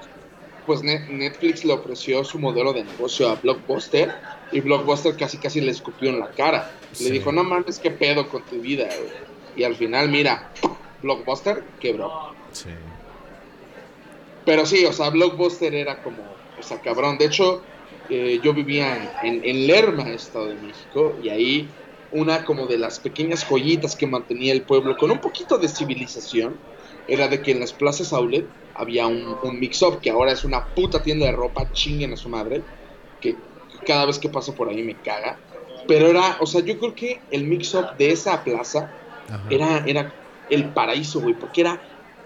Pues 0.67 0.83
Ne- 0.83 1.07
Netflix 1.09 1.65
le 1.65 1.73
ofreció 1.73 2.25
su 2.25 2.39
modelo 2.39 2.73
de 2.73 2.85
negocio 2.85 3.29
a 3.31 3.37
Blockbuster 3.37 4.13
y 4.53 4.61
Blockbuster 4.61 5.17
casi 5.17 5.39
casi 5.39 5.61
le 5.61 5.71
escupió 5.71 6.11
en 6.11 6.19
la 6.21 6.31
cara. 6.31 6.71
Sí. 6.93 7.05
Le 7.05 7.11
dijo, 7.13 7.31
no 7.31 7.45
mames, 7.45 7.79
qué 7.79 7.91
pedo 7.93 8.29
con 8.29 8.43
tu 8.43 8.61
vida, 8.61 8.87
güey. 8.87 9.11
Y 9.57 9.63
al 9.65 9.77
final, 9.77 10.09
mira, 10.09 10.51
Blockbuster 11.03 11.65
quebró. 11.81 12.35
Sí. 12.53 12.71
Pero 14.45 14.67
sí, 14.67 14.85
o 14.85 14.93
sea, 14.93 15.11
Blockbuster 15.11 15.75
era 15.75 16.03
como, 16.03 16.23
o 16.59 16.63
sea, 16.63 16.81
cabrón. 16.81 17.19
De 17.19 17.27
hecho, 17.27 17.63
eh, 18.09 18.41
yo 18.43 18.53
vivía 18.55 19.13
en, 19.23 19.45
en, 19.45 19.67
Lerma, 19.67 20.09
Estado 20.11 20.47
de 20.47 20.55
México, 20.57 21.15
y 21.23 21.29
ahí 21.29 21.69
una 22.13 22.45
como 22.45 22.67
de 22.67 22.79
las 22.79 22.99
pequeñas 22.99 23.45
joyitas 23.45 23.95
que 23.95 24.07
mantenía 24.07 24.53
el 24.53 24.63
pueblo 24.63 24.97
con 24.97 25.11
un 25.11 25.21
poquito 25.21 25.59
de 25.59 25.69
civilización 25.69 26.57
era 27.07 27.29
de 27.29 27.41
que 27.41 27.53
en 27.53 27.61
las 27.61 27.73
plazas 27.73 28.13
outlet 28.13 28.47
había 28.75 29.07
un, 29.07 29.37
un 29.43 29.61
mix-up 29.61 30.01
que 30.01 30.11
ahora 30.11 30.33
es 30.33 30.45
una 30.45 30.65
puta 30.75 31.03
tienda 31.03 31.27
de 31.27 31.33
ropa, 31.33 31.71
chinguen 31.73 32.13
a 32.13 32.17
su 32.17 32.29
madre, 32.29 32.63
que 33.21 33.37
cada 33.87 34.07
vez 34.07 34.19
que 34.19 34.29
paso 34.29 34.55
por 34.55 34.69
ahí 34.69 34.83
me 34.83 34.97
caga. 34.97 35.39
Pero 35.87 36.09
era, 36.09 36.37
o 36.41 36.47
sea, 36.47 36.61
yo 36.61 36.79
creo 36.79 36.95
que 36.95 37.21
el 37.31 37.45
mix-up 37.45 37.97
de 37.97 38.11
esa 38.13 38.43
plaza 38.43 38.93
Ajá. 39.29 39.47
era, 39.51 39.85
era 39.87 40.15
el 40.49 40.65
paraíso, 40.71 41.21
güey, 41.21 41.35
porque 41.35 41.63
era 41.63 41.81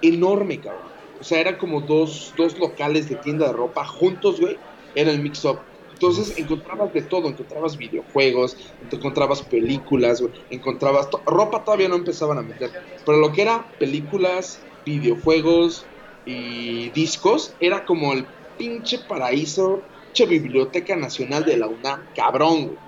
enorme, 0.08 0.60
cabrón. 0.60 0.92
O 1.18 1.24
sea, 1.24 1.40
eran 1.40 1.56
como 1.58 1.82
dos, 1.82 2.34
dos 2.36 2.58
locales 2.58 3.08
de 3.08 3.16
tienda 3.16 3.46
de 3.46 3.52
ropa 3.52 3.84
juntos, 3.86 4.40
güey. 4.40 4.60
Era 4.94 5.10
el 5.10 5.20
mix-up. 5.22 5.66
Entonces 5.92 6.34
encontrabas 6.36 6.92
de 6.92 7.02
todo, 7.02 7.28
encontrabas 7.28 7.76
videojuegos, 7.76 8.56
encontrabas 8.80 9.42
películas, 9.42 10.20
güey, 10.20 10.32
encontrabas 10.48 11.08
to- 11.10 11.22
ropa 11.26 11.62
todavía 11.64 11.88
no 11.88 11.96
empezaban 11.96 12.38
a 12.38 12.42
meter, 12.42 12.72
pero 13.04 13.18
lo 13.18 13.32
que 13.32 13.42
era 13.42 13.74
películas, 13.78 14.66
videojuegos 14.84 15.92
y 16.24 16.90
discos 16.90 17.56
era 17.60 17.84
como 17.84 18.12
el 18.12 18.34
pinche 18.56 18.98
paraíso, 19.08 19.88
pinche 20.12 20.26
biblioteca 20.26 20.96
nacional 20.96 21.44
de 21.44 21.56
la 21.58 21.68
UNAM, 21.68 22.10
cabrón, 22.14 22.66
güey. 22.68 22.80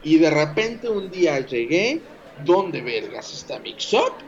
Y 0.00 0.18
de 0.18 0.30
repente 0.30 0.88
un 0.88 1.10
día 1.10 1.44
llegué, 1.46 2.08
¿dónde 2.34 2.82
vergas 2.82 3.32
está 3.32 3.60
Mix 3.60 3.92
Up? 3.92 4.27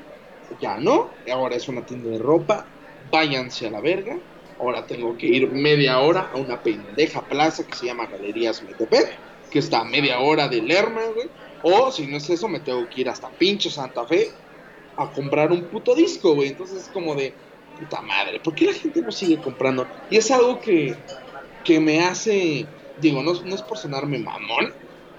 Ya 0.61 0.79
no, 0.79 1.11
ahora 1.33 1.57
es 1.57 1.69
una 1.69 1.85
tienda 1.87 2.11
de 2.11 2.19
ropa, 2.19 2.67
váyanse 3.11 3.67
a 3.67 3.71
la 3.71 3.81
verga. 3.81 4.19
Ahora 4.59 4.87
tengo 4.87 5.17
que 5.17 5.27
ir 5.27 5.51
media 5.51 6.01
hora 6.01 6.31
a 6.35 6.37
una 6.37 6.63
pendeja 6.63 7.23
plaza 7.23 7.67
que 7.67 7.75
se 7.75 7.87
llama 7.87 8.07
Galerías 8.07 8.63
Metepec, 8.63 9.17
que 9.51 9.59
está 9.59 9.81
a 9.81 9.85
media 9.85 10.21
hora 10.21 10.49
de 10.49 10.61
Lerma, 10.61 11.01
güey. 11.15 11.29
O 11.63 11.91
si 11.91 12.07
no 12.07 12.17
es 12.17 12.29
eso, 12.29 12.49
me 12.49 12.61
tengo 12.61 12.89
que 12.89 13.03
ir 13.03 13.09
hasta 13.09 13.29
pinche 13.31 13.71
Santa 13.71 14.07
Fe 14.07 14.31
a 14.97 15.11
comprar 15.11 15.51
un 15.51 15.65
puto 15.65 15.95
disco, 15.95 16.35
güey. 16.35 16.49
Entonces 16.49 16.85
es 16.85 16.89
como 16.89 17.15
de 17.15 17.33
puta 17.79 18.03
madre, 18.03 18.41
¿por 18.41 18.55
qué 18.55 18.67
la 18.67 18.75
gente 18.75 19.01
no 19.01 19.11
sigue 19.11 19.39
comprando? 19.39 19.87
Y 20.11 20.19
es 20.19 20.31
algo 20.31 20.61
que, 20.61 20.95
que 21.65 21.81
me 21.81 22.01
hace, 22.01 22.67
digo, 23.01 23.23
no, 23.23 23.33
no 23.33 23.55
es 23.55 23.63
por 23.63 23.79
sonarme 23.79 24.19
mamón, 24.19 24.75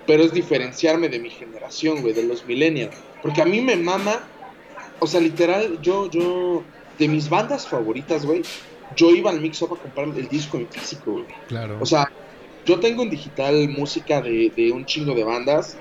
pero 0.05 0.23
es 0.23 0.31
diferenciarme 0.31 1.09
de 1.09 1.19
mi 1.19 1.29
generación, 1.29 2.01
güey, 2.01 2.13
de 2.13 2.23
los 2.23 2.45
millennials. 2.45 2.95
Porque 3.21 3.41
a 3.41 3.45
mí 3.45 3.61
me 3.61 3.75
mama, 3.75 4.23
o 5.01 5.07
sea, 5.07 5.19
literal, 5.19 5.81
yo, 5.81 6.09
yo, 6.11 6.63
de 6.99 7.07
mis 7.07 7.27
bandas 7.27 7.67
favoritas, 7.67 8.23
güey, 8.23 8.43
yo 8.95 9.09
iba 9.09 9.31
al 9.31 9.41
Mix 9.41 9.61
Up 9.63 9.73
a 9.73 9.77
comprar 9.77 10.07
el 10.07 10.27
disco 10.29 10.57
en 10.57 10.67
físico, 10.67 11.13
güey. 11.13 11.25
Claro. 11.47 11.79
O 11.81 11.85
sea, 11.87 12.11
yo 12.65 12.79
tengo 12.79 13.01
en 13.01 13.09
digital 13.09 13.67
música 13.69 14.21
de, 14.21 14.51
de 14.55 14.71
un 14.71 14.85
chingo 14.85 15.15
de 15.15 15.23
bandas, 15.23 15.75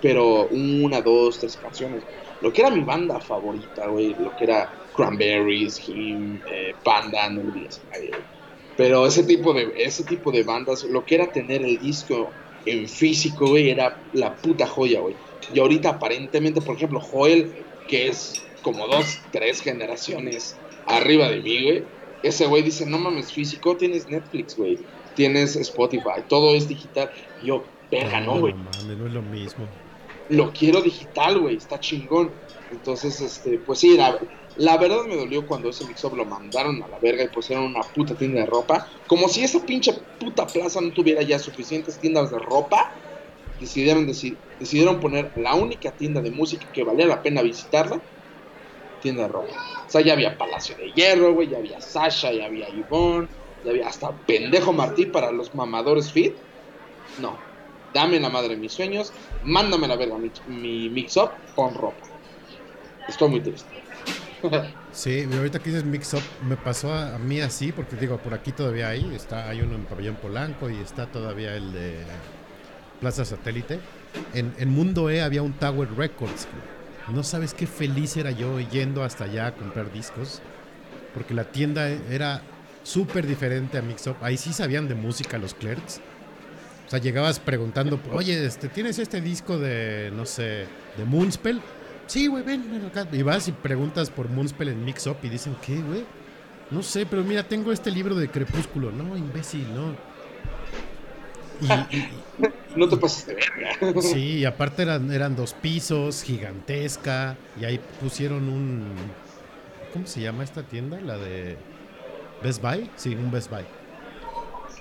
pero 0.00 0.48
una, 0.48 1.02
dos, 1.02 1.38
tres 1.38 1.58
canciones. 1.58 2.02
Lo 2.40 2.50
que 2.50 2.62
era 2.62 2.70
mi 2.70 2.80
banda 2.80 3.20
favorita, 3.20 3.88
güey, 3.88 4.16
lo 4.18 4.34
que 4.36 4.44
era 4.44 4.72
Cranberries, 4.96 5.86
Him, 5.86 6.40
eh, 6.50 6.74
Panda, 6.82 7.28
no 7.28 7.42
olvides. 7.42 7.82
Pero 8.78 9.06
ese 9.06 9.22
tipo 9.24 9.52
de 9.52 9.70
ese 9.76 10.02
tipo 10.04 10.32
de 10.32 10.44
bandas, 10.44 10.84
lo 10.84 11.04
que 11.04 11.16
era 11.16 11.30
tener 11.30 11.62
el 11.62 11.78
disco 11.78 12.30
en 12.64 12.88
físico, 12.88 13.48
güey, 13.48 13.68
era 13.68 13.98
la 14.14 14.34
puta 14.34 14.66
joya, 14.66 15.00
güey. 15.00 15.14
Y 15.52 15.60
ahorita 15.60 15.90
aparentemente, 15.90 16.62
por 16.62 16.76
ejemplo, 16.76 17.00
Joel, 17.00 17.52
que 17.86 18.08
es 18.08 18.42
como 18.62 18.86
dos, 18.86 19.18
tres 19.30 19.60
generaciones 19.60 20.56
arriba 20.86 21.28
de 21.28 21.40
mí, 21.40 21.62
güey, 21.62 21.84
ese 22.22 22.46
güey 22.46 22.62
dice, 22.62 22.86
no 22.86 22.98
mames, 22.98 23.32
físico, 23.32 23.76
tienes 23.76 24.08
Netflix, 24.08 24.56
güey, 24.56 24.78
tienes 25.14 25.56
Spotify, 25.56 26.22
todo 26.28 26.54
es 26.54 26.68
digital. 26.68 27.10
Y 27.40 27.46
yo, 27.48 27.64
verga, 27.90 28.20
no, 28.20 28.38
güey, 28.38 28.54
No 28.54 28.70
mames, 28.70 28.96
no 28.96 29.06
es 29.06 29.12
lo 29.12 29.22
mismo. 29.22 29.68
lo 30.28 30.52
quiero 30.52 30.80
digital, 30.80 31.38
güey, 31.40 31.56
está 31.56 31.78
chingón. 31.80 32.32
Entonces, 32.70 33.20
este, 33.20 33.58
pues 33.58 33.80
sí, 33.80 33.96
la, 33.96 34.18
la 34.56 34.78
verdad 34.78 35.04
me 35.06 35.16
dolió 35.16 35.46
cuando 35.46 35.68
ese 35.70 35.84
mix-up 35.84 36.14
lo 36.16 36.24
mandaron 36.24 36.82
a 36.82 36.88
la 36.88 36.98
verga 37.00 37.24
y 37.24 37.28
pusieron 37.28 37.64
una 37.66 37.82
puta 37.82 38.14
tienda 38.16 38.40
de 38.40 38.46
ropa. 38.46 38.88
Como 39.06 39.28
si 39.28 39.42
esa 39.44 39.64
pinche 39.66 39.92
puta 40.18 40.46
plaza 40.46 40.80
no 40.80 40.92
tuviera 40.92 41.22
ya 41.22 41.38
suficientes 41.38 41.98
tiendas 41.98 42.30
de 42.30 42.38
ropa. 42.38 42.98
Decidieron, 43.58 44.06
deci- 44.08 44.38
decidieron 44.58 45.00
poner 45.00 45.32
la 45.36 45.54
única 45.54 45.92
tienda 45.92 46.20
de 46.22 46.30
música 46.30 46.66
que 46.72 46.82
valía 46.84 47.06
la 47.06 47.22
pena 47.22 47.42
visitarla, 47.42 48.02
tienda 49.02 49.24
de 49.24 49.28
ropa. 49.28 49.52
O 49.86 49.90
sea, 49.90 50.00
ya 50.00 50.14
había 50.14 50.38
Palacio 50.38 50.76
de 50.76 50.92
Hierro, 50.92 51.34
güey, 51.34 51.48
ya 51.48 51.58
había 51.58 51.80
Sasha, 51.80 52.32
ya 52.32 52.46
había 52.46 52.68
Yvonne, 52.70 53.28
ya 53.64 53.70
había 53.70 53.88
hasta 53.88 54.12
Pendejo 54.12 54.72
Martí 54.72 55.06
para 55.06 55.30
los 55.30 55.54
mamadores 55.54 56.10
fit. 56.10 56.34
No, 57.20 57.36
dame 57.92 58.18
la 58.18 58.30
madre 58.30 58.50
de 58.50 58.56
mis 58.56 58.72
sueños, 58.72 59.12
mándame 59.44 59.86
la 59.88 59.96
verga 59.96 60.16
mi, 60.16 60.30
mi 60.48 60.88
mix-up 60.88 61.30
con 61.54 61.74
ropa. 61.74 62.06
Estoy 63.08 63.28
muy 63.28 63.40
triste. 63.40 63.82
Sí, 64.92 65.26
ahorita 65.32 65.58
que 65.58 65.70
dices 65.70 65.84
Mix 65.84 66.12
Up, 66.12 66.22
me 66.46 66.56
pasó 66.56 66.92
a, 66.92 67.14
a 67.14 67.18
mí 67.18 67.40
así, 67.40 67.72
porque 67.72 67.96
digo, 67.96 68.18
por 68.18 68.34
aquí 68.34 68.52
todavía 68.52 68.88
hay, 68.88 69.14
está, 69.14 69.48
hay 69.48 69.62
uno 69.62 69.74
en 69.74 69.86
Pabellón 69.86 70.16
Polanco 70.16 70.68
y 70.68 70.76
está 70.76 71.06
todavía 71.06 71.54
el 71.54 71.72
de 71.72 72.04
Plaza 73.00 73.24
Satélite. 73.24 73.80
En, 74.34 74.54
en 74.58 74.68
Mundo 74.68 75.08
E 75.08 75.22
había 75.22 75.42
un 75.42 75.54
Tower 75.54 75.88
Records. 75.96 76.46
No 77.08 77.22
sabes 77.22 77.54
qué 77.54 77.66
feliz 77.66 78.16
era 78.16 78.30
yo 78.30 78.60
yendo 78.60 79.02
hasta 79.02 79.24
allá 79.24 79.48
a 79.48 79.54
comprar 79.54 79.92
discos, 79.92 80.40
porque 81.14 81.34
la 81.34 81.44
tienda 81.44 81.88
era 81.88 82.42
súper 82.84 83.26
diferente 83.26 83.78
a 83.78 83.82
Mix 83.82 84.06
Up. 84.06 84.16
Ahí 84.22 84.36
sí 84.36 84.52
sabían 84.52 84.88
de 84.88 84.94
música 84.94 85.38
los 85.38 85.54
clerks. 85.54 86.00
O 86.86 86.90
sea, 86.90 86.98
llegabas 87.00 87.38
preguntando, 87.40 87.98
oye, 88.12 88.44
este, 88.44 88.68
¿tienes 88.68 88.98
este 88.98 89.20
disco 89.20 89.58
de, 89.58 90.12
no 90.14 90.26
sé, 90.26 90.66
de 90.96 91.04
Moonspell? 91.06 91.60
Sí, 92.06 92.26
güey, 92.26 92.42
ven, 92.44 92.70
ven 92.70 92.84
acá. 92.86 93.06
Y 93.12 93.22
vas 93.22 93.48
y 93.48 93.52
preguntas 93.52 94.10
por 94.10 94.28
Moonspell 94.28 94.68
en 94.68 94.84
Mix 94.84 95.06
Up 95.06 95.16
y 95.22 95.28
dicen, 95.28 95.56
¿qué, 95.64 95.76
güey? 95.80 96.04
No 96.70 96.82
sé, 96.82 97.06
pero 97.06 97.22
mira, 97.24 97.42
tengo 97.42 97.72
este 97.72 97.90
libro 97.90 98.14
de 98.14 98.28
Crepúsculo. 98.28 98.90
No, 98.92 99.16
imbécil, 99.16 99.66
no. 99.74 99.94
Y- 101.60 102.08
No 102.76 102.88
te 102.88 102.96
pases 102.96 103.26
de 103.26 103.34
verga. 103.34 104.02
sí, 104.02 104.38
y 104.38 104.44
aparte 104.44 104.82
eran, 104.82 105.12
eran 105.12 105.36
dos 105.36 105.54
pisos, 105.54 106.22
gigantesca. 106.22 107.36
Y 107.60 107.64
ahí 107.64 107.80
pusieron 108.00 108.48
un... 108.48 108.84
¿Cómo 109.92 110.06
se 110.06 110.20
llama 110.20 110.42
esta 110.44 110.62
tienda? 110.62 111.00
La 111.00 111.18
de 111.18 111.56
Best 112.42 112.62
Buy. 112.62 112.90
Sí, 112.96 113.14
un 113.14 113.30
Best 113.30 113.50
Buy. 113.50 113.64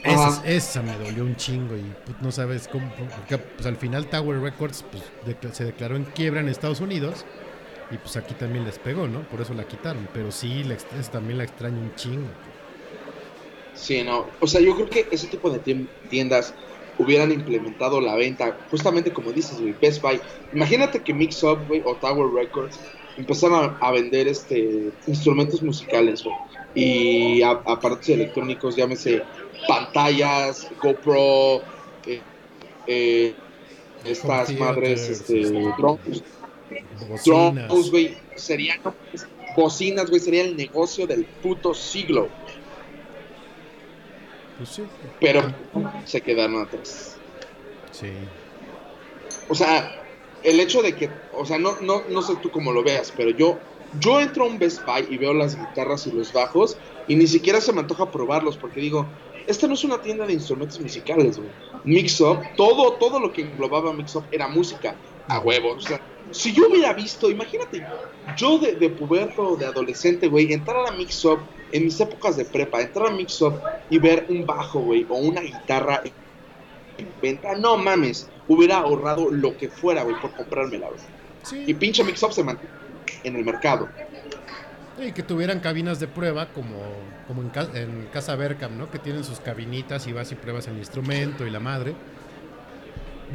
Esa, 0.04 0.28
Ajá. 0.28 0.42
esa 0.46 0.82
me 0.82 0.98
dolió 0.98 1.24
un 1.24 1.36
chingo 1.36 1.76
y 1.76 1.84
pues, 2.06 2.20
no 2.22 2.32
sabes 2.32 2.68
cómo. 2.68 2.92
Porque 3.18 3.38
pues, 3.38 3.66
al 3.68 3.76
final 3.76 4.08
Tower 4.08 4.40
Records 4.40 4.84
pues, 4.90 5.04
se 5.54 5.66
declaró 5.66 5.96
en 5.96 6.06
quiebra 6.06 6.40
en 6.40 6.50
Estados 6.50 6.80
Unidos 6.80 7.26
y 7.92 7.98
pues 7.98 8.16
aquí 8.18 8.34
también 8.34 8.66
les 8.66 8.80
pegó, 8.80 9.08
¿no? 9.08 9.22
Por 9.24 9.42
eso 9.42 9.54
la 9.54 9.68
quitaron. 9.68 10.08
Pero 10.14 10.32
sí, 10.32 10.64
la 10.64 10.76
esa 10.76 11.12
también 11.12 11.38
la 11.38 11.44
extraño 11.44 11.80
un 11.80 11.94
chingo. 11.96 12.30
Sí, 13.76 14.02
no. 14.04 14.28
O 14.40 14.48
sea, 14.48 14.62
yo 14.62 14.76
creo 14.76 14.90
que 14.90 15.08
ese 15.12 15.28
tipo 15.28 15.50
de 15.50 15.88
tiendas 16.10 16.54
hubieran 16.98 17.32
implementado 17.32 18.00
la 18.02 18.16
venta, 18.16 18.58
justamente 18.70 19.12
como 19.12 19.32
dices, 19.32 19.60
güey, 19.60 19.74
Best 19.82 20.02
Buy. 20.02 20.20
Imagínate 20.54 21.02
que 21.02 21.14
Mix 21.14 21.44
Up, 21.44 21.60
güey, 21.68 21.82
o 21.86 21.96
Tower 21.96 22.32
Records 22.34 22.80
empezaron 23.18 23.76
a, 23.82 23.88
a 23.88 23.92
vender 23.92 24.28
este 24.28 24.92
instrumentos 25.08 25.62
musicales, 25.62 26.24
güey. 26.24 26.36
Y 26.74 27.42
a- 27.42 27.62
aparatos 27.66 28.08
electrónicos, 28.10 28.76
llámese 28.76 29.22
pantallas, 29.68 30.70
GoPro, 30.82 31.62
eh, 32.06 32.22
eh, 32.88 33.34
estas 34.06 34.54
madres, 34.58 35.10
este, 35.10 35.42
drones, 35.78 36.24
drones, 37.26 37.92
güey, 37.92 38.18
serían 38.36 38.80
bocinas, 39.56 40.10
güey, 40.10 40.22
sería 40.22 40.44
el 40.44 40.56
negocio 40.56 41.06
del 41.08 41.26
puto 41.26 41.74
siglo. 41.74 42.30
Pues 44.62 44.70
sí. 44.70 44.84
Pero 45.20 45.42
se 46.06 46.22
quedaron 46.22 46.62
atrás. 46.62 47.16
Sí. 47.92 48.12
O 49.50 49.56
sea, 49.56 50.04
el 50.44 50.60
hecho 50.60 50.84
de 50.84 50.96
que, 50.96 51.10
o 51.34 51.48
sea, 51.48 51.58
no, 51.58 51.82
no, 51.82 52.04
no 52.08 52.22
sé 52.22 52.36
tú 52.36 52.52
cómo 52.52 52.72
lo 52.72 52.84
veas, 52.84 53.12
pero 53.18 53.32
yo, 53.32 53.58
yo 54.00 54.22
entro 54.22 54.44
a 54.44 54.48
un 54.48 54.60
Best 54.60 54.86
Buy 54.86 55.08
y 55.10 55.18
veo 55.18 55.34
las 55.34 55.58
guitarras 55.58 56.06
y 56.06 56.12
los 56.12 56.32
bajos 56.32 56.78
y 57.08 57.16
ni 57.16 57.26
siquiera 57.26 57.60
se 57.60 57.74
me 57.74 57.80
antoja 57.80 58.12
probarlos 58.12 58.56
porque 58.56 58.82
digo, 58.82 59.08
esta 59.48 59.66
no 59.66 59.74
es 59.74 59.84
una 59.84 60.00
tienda 60.00 60.28
de 60.28 60.34
instrumentos 60.34 60.80
musicales, 60.80 61.40
güey. 61.40 61.50
Mix 61.84 62.22
Up, 62.22 62.38
todo, 62.56 62.94
todo 62.94 63.20
lo 63.20 63.34
que 63.34 63.42
englobaba 63.42 63.92
Mix 63.94 64.16
Up 64.16 64.26
era 64.32 64.48
música, 64.48 64.96
a 65.28 65.40
huevo. 65.40 65.72
O 65.72 65.82
sea, 65.82 66.00
si 66.30 66.54
yo 66.54 66.70
hubiera 66.70 66.94
visto, 66.94 67.32
imagínate, 67.32 67.84
yo 68.38 68.60
de, 68.60 68.74
de 68.76 68.92
puberto, 68.92 69.56
de 69.56 69.66
adolescente, 69.66 70.28
güey, 70.28 70.54
entrar 70.54 70.88
a 70.88 70.92
Mix 70.92 71.26
Up 71.26 71.40
en 71.72 71.86
mis 71.86 72.00
épocas 72.00 72.38
de 72.38 72.46
prepa, 72.46 72.82
entrar 72.82 73.08
a 73.08 73.12
Mix 73.12 73.42
Up 73.42 73.62
y 73.90 73.98
ver 73.98 74.26
un 74.30 74.46
bajo, 74.46 74.80
güey, 74.80 75.06
o 75.10 75.16
una 75.16 75.42
guitarra 75.42 76.02
en 76.04 77.08
venta, 77.22 77.56
no 77.56 77.78
mames, 77.78 78.30
hubiera 78.48 78.78
ahorrado 78.78 79.32
lo 79.32 79.58
que 79.58 79.70
fuera, 79.70 80.04
güey, 80.04 80.20
por 80.20 80.32
comprármela, 80.36 80.88
güey. 80.88 81.00
Y 81.64 81.66
Sí, 81.66 81.74
pinche 81.74 82.04
Mix 82.04 82.22
Up 82.24 82.34
se 82.34 82.44
mantiene 82.44 82.74
en 83.24 83.36
el 83.36 83.46
mercado. 83.46 83.90
y 85.00 85.12
que 85.14 85.24
tuvieran 85.24 85.60
cabinas 85.60 86.00
de 86.00 86.08
prueba 86.08 86.50
como, 86.50 86.78
como 87.28 87.42
en, 87.42 87.52
en 87.76 88.08
Casa 88.14 88.36
Berkham, 88.36 88.78
¿no? 88.78 88.92
Que 88.92 89.00
tienen 89.00 89.24
sus 89.24 89.40
cabinitas 89.40 90.06
y 90.08 90.14
vas 90.14 90.32
y 90.32 90.36
pruebas 90.36 90.68
el 90.68 90.78
instrumento 90.78 91.48
y 91.48 91.50
la 91.50 91.60
madre. 91.60 91.96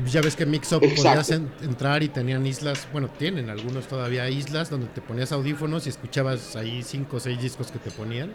Ya 0.05 0.21
ves 0.21 0.37
que 0.37 0.45
Mix 0.47 0.73
Up 0.73 0.81
podías 0.81 1.31
en- 1.31 1.51
entrar 1.63 2.03
y 2.03 2.09
tenían 2.09 2.47
islas, 2.47 2.87
bueno, 2.93 3.09
tienen 3.19 3.49
algunos 3.49 3.87
todavía 3.89 4.29
islas 4.29 4.69
donde 4.69 4.87
te 4.89 5.01
ponías 5.01 5.33
audífonos 5.33 5.87
y 5.87 5.89
escuchabas 5.89 6.55
ahí 6.55 6.83
cinco 6.83 7.17
o 7.17 7.21
seis 7.21 7.41
discos 7.41 7.71
que 7.71 7.79
te 7.79 7.91
ponían. 7.91 8.33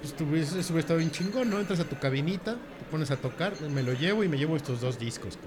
Pues 0.00 0.14
tú 0.14 0.24
eso 0.34 0.54
hubiera 0.72 0.80
estado 0.80 0.98
bien 0.98 1.10
chingón, 1.10 1.50
¿no? 1.50 1.58
Entras 1.60 1.80
a 1.80 1.84
tu 1.84 1.98
cabinita, 1.98 2.54
te 2.54 2.84
pones 2.90 3.10
a 3.10 3.16
tocar, 3.16 3.52
me 3.60 3.82
lo 3.82 3.92
llevo 3.92 4.24
y 4.24 4.28
me 4.28 4.38
llevo 4.38 4.56
estos 4.56 4.80
dos 4.80 4.98
discos. 4.98 5.38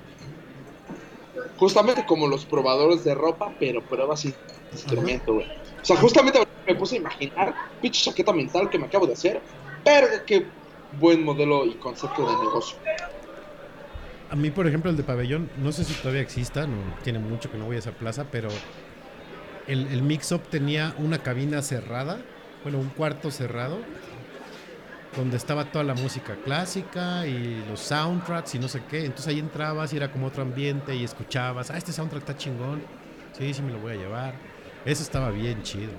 Justamente 1.57 2.05
como 2.05 2.27
los 2.27 2.45
probadores 2.45 3.03
de 3.03 3.15
ropa, 3.15 3.53
pero 3.59 3.81
pruebas 3.81 4.21
sin 4.21 4.35
instrumento, 4.71 5.33
güey. 5.33 5.47
O 5.81 5.85
sea, 5.85 5.97
justamente 5.97 6.39
me 6.67 6.75
puse 6.75 6.95
a 6.95 6.99
imaginar, 6.99 7.55
pinche 7.81 8.03
chaqueta 8.03 8.31
mental 8.31 8.69
que 8.69 8.77
me 8.77 8.85
acabo 8.85 9.07
de 9.07 9.13
hacer. 9.13 9.41
Verga, 9.83 10.23
qué 10.25 10.45
buen 10.99 11.23
modelo 11.23 11.65
y 11.65 11.75
concepto 11.75 12.21
de 12.25 12.37
negocio. 12.45 12.77
A 14.31 14.35
mí, 14.35 14.51
por 14.51 14.67
ejemplo, 14.67 14.91
el 14.91 14.97
de 14.97 15.03
pabellón, 15.03 15.49
no 15.57 15.71
sé 15.71 15.83
si 15.83 15.93
todavía 15.95 16.21
exista, 16.21 16.67
no 16.67 16.77
tiene 17.03 17.19
mucho 17.19 17.51
que 17.51 17.57
no 17.57 17.65
voy 17.65 17.77
a 17.77 17.79
esa 17.79 17.91
plaza, 17.91 18.25
pero 18.31 18.49
el, 19.67 19.87
el 19.87 20.03
mix-up 20.03 20.41
tenía 20.49 20.93
una 20.99 21.19
cabina 21.19 21.61
cerrada, 21.63 22.19
bueno, 22.63 22.77
un 22.77 22.89
cuarto 22.89 23.31
cerrado, 23.31 23.79
donde 25.15 25.37
estaba 25.37 25.65
toda 25.71 25.83
la 25.83 25.95
música 25.95 26.35
clásica 26.43 27.25
y 27.25 27.63
los 27.67 27.79
soundtracks 27.79 28.55
y 28.55 28.59
no 28.59 28.67
sé 28.67 28.83
qué. 28.89 29.05
Entonces 29.05 29.27
ahí 29.27 29.39
entrabas 29.39 29.91
y 29.93 29.97
era 29.97 30.11
como 30.11 30.27
otro 30.27 30.43
ambiente 30.43 30.95
y 30.95 31.03
escuchabas, 31.03 31.71
ah, 31.71 31.77
este 31.77 31.91
soundtrack 31.91 32.21
está 32.21 32.37
chingón, 32.37 32.83
sí, 33.37 33.53
sí 33.53 33.61
me 33.61 33.71
lo 33.71 33.79
voy 33.79 33.93
a 33.93 33.95
llevar. 33.95 34.35
Eso 34.85 35.03
estaba 35.03 35.31
bien 35.31 35.61
chido. 35.63 35.91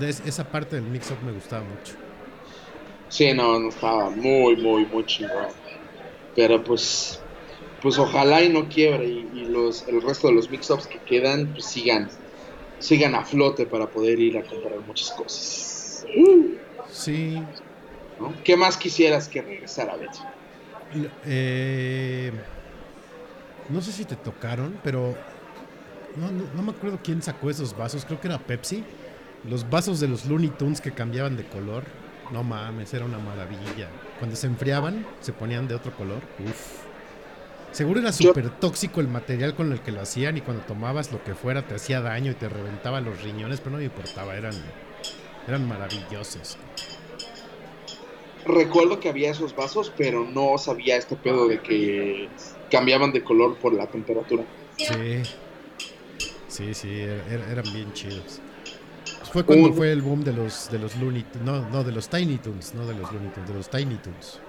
Esa 0.00 0.50
parte 0.50 0.76
del 0.76 0.84
mix-up 0.84 1.22
me 1.22 1.32
gustaba 1.32 1.64
mucho. 1.64 1.94
Sí, 3.08 3.32
no, 3.32 3.58
no 3.58 3.68
estaba 3.68 4.10
muy, 4.10 4.56
muy, 4.56 4.84
muy 4.86 5.04
chingón. 5.06 5.46
Pero 6.34 6.62
pues, 6.62 7.22
pues 7.86 8.00
ojalá 8.00 8.42
y 8.42 8.48
no 8.48 8.68
quiebre 8.68 9.06
y, 9.06 9.30
y 9.32 9.44
los, 9.44 9.86
el 9.86 10.02
resto 10.02 10.26
de 10.26 10.34
los 10.34 10.50
mix-ups 10.50 10.88
que 10.88 10.98
quedan, 11.06 11.52
pues 11.52 11.66
sigan, 11.66 12.10
sigan 12.80 13.14
a 13.14 13.24
flote 13.24 13.64
para 13.64 13.88
poder 13.88 14.18
ir 14.18 14.36
a 14.36 14.42
comprar 14.42 14.80
muchas 14.80 15.12
cosas. 15.12 16.04
Sí, 16.90 17.44
¿no? 18.18 18.34
¿Qué 18.42 18.56
más 18.56 18.76
quisieras 18.76 19.28
que 19.28 19.40
regresara, 19.40 19.94
Beto? 19.94 20.18
L- 20.96 21.08
eh, 21.26 22.32
no 23.68 23.80
sé 23.80 23.92
si 23.92 24.04
te 24.04 24.16
tocaron, 24.16 24.80
pero 24.82 25.14
no, 26.16 26.28
no, 26.32 26.42
no 26.56 26.62
me 26.62 26.72
acuerdo 26.72 26.98
quién 27.04 27.22
sacó 27.22 27.50
esos 27.50 27.76
vasos. 27.76 28.04
Creo 28.04 28.20
que 28.20 28.26
era 28.26 28.38
Pepsi. 28.38 28.82
Los 29.48 29.70
vasos 29.70 30.00
de 30.00 30.08
los 30.08 30.24
Looney 30.24 30.50
Tunes 30.50 30.80
que 30.80 30.90
cambiaban 30.90 31.36
de 31.36 31.44
color. 31.44 31.84
No 32.32 32.42
mames, 32.42 32.92
era 32.94 33.04
una 33.04 33.20
maravilla. 33.20 33.86
Cuando 34.18 34.34
se 34.34 34.48
enfriaban, 34.48 35.06
se 35.20 35.32
ponían 35.32 35.68
de 35.68 35.76
otro 35.76 35.92
color. 35.94 36.18
Uf. 36.40 36.85
Seguro 37.76 38.00
era 38.00 38.10
súper 38.10 38.48
tóxico 38.58 39.02
el 39.02 39.08
material 39.08 39.54
con 39.54 39.70
el 39.70 39.80
que 39.82 39.92
lo 39.92 40.00
hacían 40.00 40.38
y 40.38 40.40
cuando 40.40 40.62
tomabas 40.64 41.12
lo 41.12 41.22
que 41.22 41.34
fuera 41.34 41.60
te 41.60 41.74
hacía 41.74 42.00
daño 42.00 42.30
y 42.30 42.34
te 42.34 42.48
reventaba 42.48 43.02
los 43.02 43.22
riñones, 43.22 43.60
pero 43.60 43.72
no 43.72 43.76
me 43.78 43.84
importaba, 43.84 44.34
eran, 44.34 44.54
eran 45.46 45.68
maravillosos. 45.68 46.56
Recuerdo 48.46 48.98
que 48.98 49.10
había 49.10 49.30
esos 49.30 49.54
vasos, 49.54 49.92
pero 49.94 50.24
no 50.24 50.56
sabía 50.56 50.96
este 50.96 51.16
pedo 51.16 51.48
de 51.48 51.60
que 51.60 52.30
cambiaban 52.70 53.12
de 53.12 53.22
color 53.22 53.56
por 53.56 53.74
la 53.74 53.86
temperatura. 53.88 54.42
Sí. 54.78 55.22
Sí, 56.48 56.72
sí, 56.72 56.88
er- 56.88 57.22
er- 57.30 57.50
eran 57.50 57.64
bien 57.74 57.92
chidos. 57.92 58.40
Pues 59.18 59.30
fue 59.30 59.44
cuando 59.44 59.68
Un- 59.68 59.74
fue 59.74 59.92
el 59.92 60.00
boom 60.00 60.24
de 60.24 60.32
los 60.32 60.70
de 60.70 60.78
los 60.78 60.96
Looney 60.96 61.24
Tunes, 61.24 61.44
no, 61.46 61.68
no, 61.68 61.84
de 61.84 61.92
los 61.92 62.08
Tiny 62.08 62.38
Toons, 62.38 62.72
no 62.74 62.86
de 62.86 62.94
los 62.94 63.12
Looney 63.12 63.28
Tunes, 63.34 63.48
de 63.50 63.54
los 63.54 63.68
Tiny 63.68 63.96
Toons. 63.96 64.40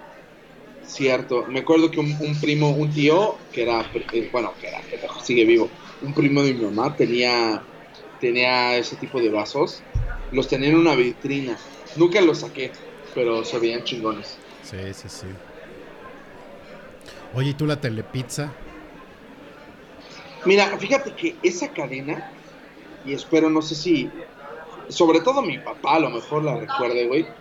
Cierto, 0.87 1.47
me 1.47 1.59
acuerdo 1.59 1.91
que 1.91 1.99
un, 1.99 2.15
un 2.19 2.39
primo, 2.39 2.71
un 2.75 2.89
tío, 2.93 3.47
que 3.51 3.63
era, 3.63 3.91
eh, 4.13 4.29
bueno, 4.31 4.55
que 4.57 4.67
era, 4.67 4.79
sigue 5.23 5.45
vivo, 5.45 5.75
un 5.99 6.13
primo 6.13 6.41
de 6.43 6.53
mi 6.53 6.61
mamá 6.61 6.95
tenía, 6.95 7.67
tenía 8.17 8.77
ese 8.77 8.95
tipo 8.97 9.19
de 9.21 9.29
vasos, 9.29 9.85
los 10.31 10.47
tenía 10.47 10.69
en 10.69 10.75
una 10.77 10.95
vitrina, 10.95 11.59
nunca 11.95 12.21
los 12.21 12.39
saqué, 12.39 12.71
pero 13.13 13.43
se 13.43 13.59
veían 13.59 13.83
chingones. 13.83 14.39
Sí, 14.61 14.93
sí, 14.93 15.09
sí. 15.09 15.39
Oye, 17.31 17.51
¿y 17.51 17.53
tú 17.53 17.65
la 17.65 17.79
telepizza? 17.81 18.57
Mira, 20.43 20.77
fíjate 20.79 21.15
que 21.15 21.39
esa 21.43 21.73
cadena, 21.73 22.31
y 23.03 23.13
espero, 23.13 23.49
no 23.49 23.61
sé 23.61 23.75
si, 23.75 24.13
sobre 24.89 25.21
todo 25.21 25.41
mi 25.43 25.59
papá 25.59 25.95
a 25.97 25.99
lo 25.99 26.11
mejor 26.11 26.43
la 26.45 26.59
recuerde, 26.59 27.07
güey, 27.07 27.35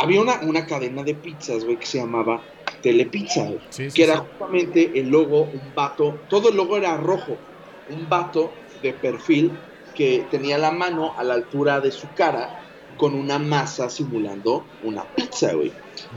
había 0.00 0.20
una, 0.20 0.40
una 0.42 0.66
cadena 0.66 1.02
de 1.02 1.14
pizzas, 1.16 1.64
güey, 1.64 1.78
que 1.78 1.86
se 1.86 1.98
llamaba 1.98 2.46
Telepizza, 2.82 3.44
güey. 3.48 3.60
Sí, 3.70 3.90
sí, 3.90 3.92
que 3.92 4.04
era 4.04 4.16
sí. 4.16 4.22
justamente 4.26 4.98
el 4.98 5.08
logo, 5.08 5.50
un 5.50 5.74
vato, 5.74 6.24
todo 6.28 6.48
el 6.50 6.56
logo 6.56 6.76
era 6.76 6.96
rojo, 6.96 7.44
un 7.86 8.08
vato 8.08 8.62
de 8.74 8.94
perfil 8.94 9.66
que 9.94 10.28
tenía 10.30 10.58
la 10.58 10.70
mano 10.70 11.16
a 11.18 11.24
la 11.24 11.34
altura 11.34 11.80
de 11.80 11.90
su 11.90 12.14
cara 12.14 12.56
con 12.96 13.14
una 13.14 13.38
masa 13.38 13.88
simulando 13.88 14.72
una 14.80 15.12
pizza, 15.14 15.54
güey. 15.54 15.72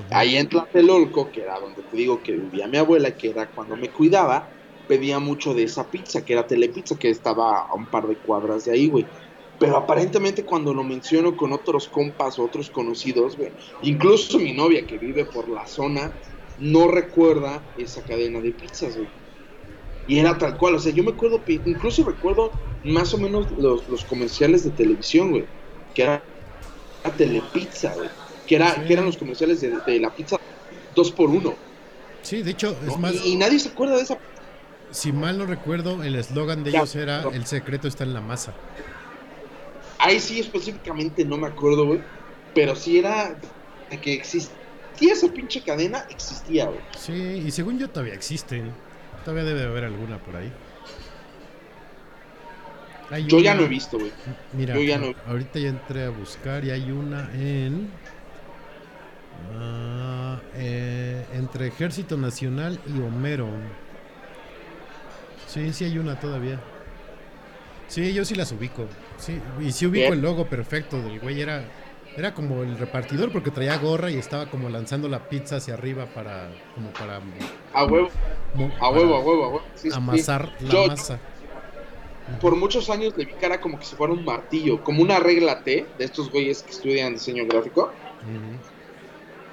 Ahí 0.10 0.36
en 0.38 0.50
Tlatelolco, 0.50 1.32
que 1.32 1.42
era 1.42 1.60
donde 1.60 1.84
te 1.84 1.98
digo 1.98 2.22
que 2.24 2.34
vivía 2.34 2.68
mi 2.68 2.78
abuela, 2.78 3.16
que 3.18 3.30
era 3.30 3.52
cuando 3.52 3.76
me 3.78 3.92
cuidaba, 3.92 4.54
pedía 4.86 5.20
mucho 5.20 5.54
de 5.54 5.64
esa 5.64 5.90
pizza, 5.90 6.24
que 6.24 6.34
era 6.34 6.48
Telepizza, 6.48 6.98
que 6.98 7.10
estaba 7.10 7.60
a 7.62 7.76
un 7.76 7.90
par 7.90 8.08
de 8.08 8.20
cuadras 8.20 8.66
de 8.66 8.72
ahí, 8.74 8.88
güey. 8.88 9.10
Pero 9.60 9.78
aparentemente 9.78 10.44
cuando 10.44 10.74
lo 10.74 10.84
menciono 10.84 11.38
con 11.38 11.54
otros 11.54 11.88
compas 11.88 12.40
otros 12.40 12.70
conocidos, 12.70 13.38
güey, 13.38 13.52
incluso 13.82 14.40
mi 14.40 14.52
novia 14.54 14.86
que 14.86 14.98
vive 14.98 15.26
por 15.26 15.48
la 15.48 15.66
zona, 15.68 16.12
no 16.60 16.88
recuerda 16.88 17.62
esa 17.78 18.02
cadena 18.04 18.40
de 18.42 18.52
pizzas, 18.52 18.96
güey. 18.96 19.08
Y 20.08 20.20
era 20.20 20.38
tal 20.38 20.58
cual, 20.58 20.76
o 20.76 20.80
sea, 20.80 20.92
yo 20.92 21.04
me 21.04 21.12
acuerdo, 21.12 21.42
incluso 21.48 22.04
recuerdo 22.04 22.52
más 22.84 23.14
o 23.14 23.18
menos 23.18 23.50
los, 23.58 23.88
los 23.88 24.04
comerciales 24.04 24.64
de 24.66 24.72
televisión, 24.72 25.32
güey, 25.32 25.46
que 25.94 26.04
era 26.04 26.22
Telepizza, 27.18 27.94
güey, 27.96 28.10
que, 28.48 28.56
era, 28.56 28.76
Sí. 28.76 28.82
que 28.88 28.94
eran 28.94 29.06
los 29.06 29.18
comerciales 29.18 29.62
de, 29.62 29.72
de 29.86 30.00
la 30.00 30.10
pizza 30.14 30.38
2 30.96 31.12
por 31.12 31.30
1 31.30 31.54
Sí, 32.22 32.42
de 32.42 32.52
hecho, 32.52 32.76
es 32.88 32.98
más, 32.98 33.14
y, 33.14 33.34
y 33.34 33.36
nadie 33.36 33.60
se 33.60 33.70
acuerda 33.70 33.98
de 33.98 34.04
esa. 34.04 34.18
si 34.92 35.12
mal 35.12 35.38
no 35.38 35.46
recuerdo, 35.46 36.02
el 36.04 36.16
eslogan 36.16 36.64
de 36.64 36.72
Ya, 36.72 36.80
ellos 36.80 36.96
era 36.96 37.24
el 37.34 37.46
secreto 37.46 37.88
está 37.88 38.04
en 38.06 38.14
la 38.14 38.22
masa. 38.22 38.54
Ahí 40.00 40.20
sí 40.20 40.40
específicamente 40.40 41.24
no 41.26 41.38
me 41.38 41.48
acuerdo, 41.48 41.86
güey, 41.86 42.02
pero 42.54 42.76
sí 42.76 42.98
era 43.00 43.36
de 43.90 44.02
que 44.02 44.14
existía 44.14 45.14
esa 45.14 45.28
pinche 45.30 45.62
cadena, 45.62 46.06
existía, 46.10 46.66
güey. 46.66 46.80
Sí, 46.98 47.14
y 47.46 47.52
según 47.52 47.80
yo 47.80 47.90
todavía 47.90 48.14
existen. 48.14 48.72
Todavía 49.24 49.44
debe 49.46 49.64
haber 49.64 49.86
alguna 49.86 50.18
por 50.18 50.36
ahí. 50.36 50.52
Hay 53.10 53.26
Yo 53.28 53.40
ya 53.40 53.54
no 53.54 53.64
he 53.64 53.68
visto, 53.68 53.98
güey. 54.00 54.12
Mira, 54.54 54.74
Yo 54.76 54.82
ya 54.82 54.98
no- 54.98 55.14
ahorita 55.28 55.60
ya 55.60 55.70
entré 55.70 56.06
a 56.06 56.10
buscar 56.10 56.66
y 56.66 56.72
hay 56.72 56.92
una 56.92 57.30
en. 57.34 57.90
ah, 59.56 60.40
eh, 60.56 61.26
entre 61.34 61.68
Ejército 61.68 62.18
Nacional 62.18 62.80
y 62.88 63.00
Homero. 63.02 63.48
Sí, 65.48 65.72
sí 65.74 65.86
hay 65.86 65.98
una 66.00 66.20
todavía. 66.20 66.60
Sí, 67.88 68.14
yo 68.14 68.26
sí 68.26 68.34
las 68.36 68.52
ubico. 68.52 68.88
Sí, 69.24 69.40
y 69.62 69.72
sí 69.72 69.86
ubico 69.86 70.12
el 70.12 70.22
logo 70.22 70.48
perfecto 70.48 71.02
del 71.02 71.20
güey. 71.22 71.42
Era, 71.42 71.64
era 72.18 72.34
como 72.34 72.62
el 72.64 72.78
repartidor 72.78 73.32
porque 73.32 73.52
traía 73.52 73.78
gorra 73.78 74.12
y 74.12 74.18
estaba 74.18 74.48
como 74.50 74.68
lanzando 74.68 75.08
la 75.08 75.30
pizza 75.30 75.58
hacia 75.58 75.76
arriba 75.76 76.06
para. 76.08 76.50
como 76.76 76.90
para. 76.92 77.22
A 77.74 77.86
huevo, 77.86 78.10
a 78.10 78.80
para 78.80 78.92
huevo, 78.92 79.16
a 79.16 79.20
huevo, 79.20 79.44
a 79.46 79.48
huevo. 79.48 79.62
Sí, 79.76 79.84
sí, 79.84 79.90
sí. 79.92 79.96
Amasar 79.96 80.52
la 80.60 80.70
Yo- 80.70 80.88
masa. 80.88 81.20
Por 82.42 82.56
muchos 82.56 82.90
años 82.90 83.14
le 83.18 83.26
vi 83.26 83.34
cara 83.34 83.60
como 83.60 83.78
que 83.80 83.86
si 83.86 83.96
fuera 83.96 84.14
un 84.14 84.24
martillo, 84.26 84.82
como 84.84 85.02
una 85.02 85.20
regla 85.20 85.62
T 85.64 85.86
de 85.98 86.06
estos 86.06 86.30
güeyes 86.32 86.64
que 86.64 86.72
estudian 86.72 87.14
diseño 87.14 87.46
gráfico. 87.46 87.92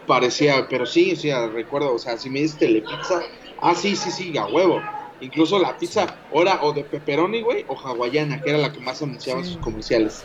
Parecía, 0.07 0.67
pero 0.69 0.87
sí, 0.87 1.15
sí, 1.15 1.31
recuerdo, 1.53 1.95
o 1.95 1.99
sea, 1.99 2.17
si 2.17 2.31
me 2.31 2.41
dices 2.41 2.59
telepizza, 2.59 3.23
ah, 3.61 3.75
sí, 3.75 3.95
sí, 3.95 4.11
sí, 4.11 4.37
a 4.39 4.47
huevo. 4.47 4.81
Incluso 5.21 5.59
la 5.59 5.77
pizza, 5.77 6.17
ahora 6.33 6.61
o 6.63 6.73
de 6.73 6.83
pepperoni, 6.85 7.43
güey, 7.43 7.65
o 7.69 7.77
hawaiana, 7.79 8.41
que 8.41 8.51
era 8.51 8.59
la 8.59 8.73
que 8.73 8.81
más 8.81 9.03
anunciaban 9.03 9.45
Sí. 9.45 9.53
sus 9.53 9.61
comerciales. 9.63 10.25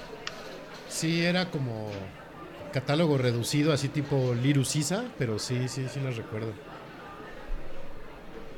Sí, 0.90 1.24
era 1.24 1.50
como. 1.52 1.90
catálogo 2.72 3.18
reducido, 3.18 3.72
así 3.72 3.88
tipo 3.88 4.34
Liru 4.44 4.66
Sisa, 4.66 5.06
pero 5.18 5.40
sí, 5.40 5.70
sí, 5.70 5.86
sí 5.94 6.02
las 6.02 6.18
recuerdo. 6.18 6.52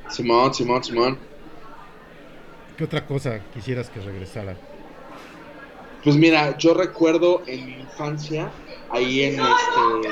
Simón, 0.10 0.54
Simón, 0.54 0.84
Simón. 0.84 1.18
¿Qué 2.78 2.84
otra 2.84 3.06
cosa 3.06 3.40
quisieras 3.54 3.90
que 3.90 4.00
regresara? 4.00 4.56
Pues 6.04 6.16
mira, 6.16 6.58
yo 6.58 6.74
recuerdo 6.74 7.44
en 7.48 7.66
mi 7.66 7.74
infancia, 7.82 8.50
ahí 8.92 9.24
en 9.24 9.34
este. 9.40 10.10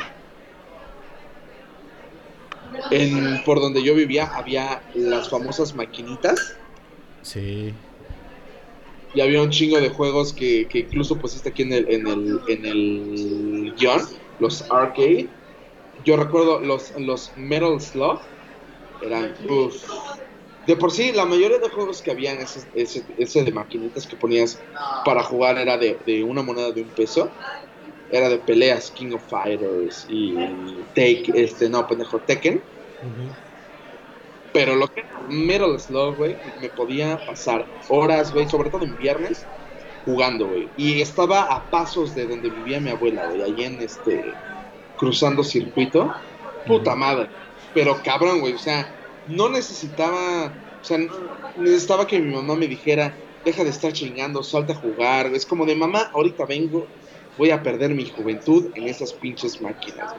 En, 2.91 3.43
por 3.43 3.59
donde 3.59 3.83
yo 3.83 3.95
vivía 3.95 4.25
había 4.33 4.81
las 4.93 5.29
famosas 5.29 5.75
maquinitas 5.75 6.55
Sí. 7.21 7.73
y 9.13 9.21
había 9.21 9.41
un 9.41 9.49
chingo 9.49 9.79
de 9.79 9.89
juegos 9.89 10.33
que, 10.33 10.67
que 10.67 10.79
incluso 10.79 11.17
pusiste 11.17 11.49
aquí 11.49 11.63
en 11.63 11.73
el, 11.73 11.89
en 11.89 12.07
el, 12.07 12.39
en 12.47 12.65
el 12.65 13.73
guion, 13.77 14.01
los 14.39 14.69
arcade. 14.69 15.27
Yo 16.03 16.17
recuerdo 16.17 16.59
los, 16.59 16.91
los 16.99 17.31
Metal 17.35 17.79
Slug, 17.81 18.19
eran, 19.01 19.33
uf. 19.49 19.83
de 20.67 20.75
por 20.75 20.91
sí, 20.91 21.11
la 21.13 21.25
mayoría 21.25 21.57
de 21.57 21.69
juegos 21.69 22.01
que 22.01 22.11
habían, 22.11 22.37
ese, 22.37 22.67
ese, 22.75 23.03
ese 23.17 23.43
de 23.43 23.51
maquinitas 23.51 24.05
que 24.05 24.15
ponías 24.15 24.61
para 25.03 25.23
jugar 25.23 25.57
era 25.57 25.77
de, 25.77 25.97
de 26.05 26.23
una 26.23 26.43
moneda 26.43 26.71
de 26.71 26.81
un 26.81 26.89
peso, 26.89 27.31
era 28.11 28.29
de 28.29 28.37
peleas, 28.37 28.91
King 28.91 29.13
of 29.13 29.23
Fighters 29.27 30.05
y 30.09 30.35
Take, 30.89 31.25
este, 31.33 31.69
no, 31.69 31.87
pendejo, 31.87 32.19
Tekken. 32.19 32.61
Pero 34.53 34.75
lo 34.75 34.87
que 34.87 35.01
era 35.01 35.19
Metal 35.27 35.79
Slug, 35.79 36.15
güey, 36.15 36.37
me 36.61 36.69
podía 36.69 37.19
pasar 37.25 37.65
horas, 37.89 38.31
güey, 38.33 38.47
sobre 38.47 38.69
todo 38.69 38.85
en 38.85 38.97
viernes, 38.97 39.45
jugando, 40.05 40.47
güey. 40.47 40.69
Y 40.77 41.01
estaba 41.01 41.41
a 41.43 41.69
pasos 41.69 42.15
de 42.15 42.25
donde 42.25 42.49
vivía 42.49 42.79
mi 42.79 42.89
abuela, 42.89 43.27
güey, 43.27 43.41
ahí 43.41 43.63
en 43.63 43.81
este, 43.81 44.23
cruzando 44.97 45.43
circuito. 45.43 46.13
Puta 46.65 46.95
madre. 46.95 47.29
Pero 47.73 48.01
cabrón, 48.01 48.39
güey, 48.39 48.53
o 48.53 48.57
sea, 48.57 48.95
no 49.27 49.49
necesitaba, 49.49 50.47
o 50.47 50.83
sea, 50.83 50.99
necesitaba 51.57 52.07
que 52.07 52.19
mi 52.19 52.33
mamá 52.33 52.55
me 52.55 52.67
dijera, 52.67 53.13
deja 53.43 53.63
de 53.63 53.69
estar 53.69 53.93
chingando, 53.93 54.41
salta 54.41 54.73
a 54.73 54.77
jugar. 54.77 55.27
Es 55.27 55.45
como 55.45 55.65
de, 55.65 55.75
mamá, 55.75 56.09
ahorita 56.13 56.45
vengo, 56.45 56.87
voy 57.37 57.51
a 57.51 57.63
perder 57.63 57.93
mi 57.95 58.05
juventud 58.09 58.71
en 58.75 58.87
esas 58.87 59.13
pinches 59.15 59.61
máquinas. 59.61 60.17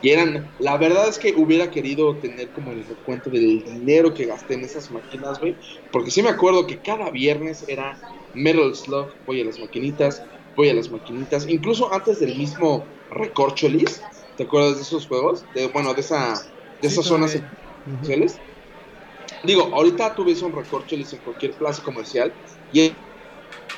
Y 0.00 0.10
eran, 0.10 0.54
la 0.58 0.76
verdad 0.78 1.08
es 1.08 1.18
que 1.18 1.34
hubiera 1.36 1.70
querido 1.70 2.20
tener 2.20 2.52
como 2.52 2.72
el 2.72 2.86
recuento 2.86 3.30
del 3.30 3.64
dinero 3.64 4.14
que 4.14 4.26
gasté 4.26 4.54
en 4.54 4.64
esas 4.64 4.90
máquinas, 4.90 5.38
güey. 5.40 5.58
Porque 5.90 6.10
sí 6.12 6.22
me 6.22 6.28
acuerdo 6.28 6.66
que 6.66 6.80
cada 6.80 7.10
viernes 7.10 7.64
era 7.68 7.98
Metal 8.32 8.74
Slug, 8.74 9.16
voy 9.26 9.40
a 9.40 9.44
las 9.44 9.58
maquinitas, 9.58 10.22
voy 10.54 10.68
a 10.68 10.74
las 10.74 10.90
maquinitas. 10.90 11.48
Incluso 11.48 11.92
antes 11.92 12.20
del 12.20 12.36
mismo 12.36 12.94
Recorcholis, 13.10 14.00
¿te 14.36 14.44
acuerdas 14.44 14.76
de 14.76 14.82
esos 14.82 15.06
juegos? 15.08 15.50
De, 15.52 15.66
bueno, 15.66 15.94
de 15.94 16.00
esa 16.02 16.34
de 16.80 16.88
Sí, 16.88 16.94
esas 16.94 17.06
zonas. 17.06 17.34
Ujú. 17.34 17.44
comerciales. 17.84 18.42
Digo, 19.42 19.62
ahorita 19.74 20.14
tú 20.14 20.24
ves 20.24 20.42
un 20.42 20.54
Recorcholis 20.56 21.12
en 21.12 21.20
cualquier 21.22 21.56
plaza 21.56 21.82
comercial 21.82 22.36
y 22.70 22.98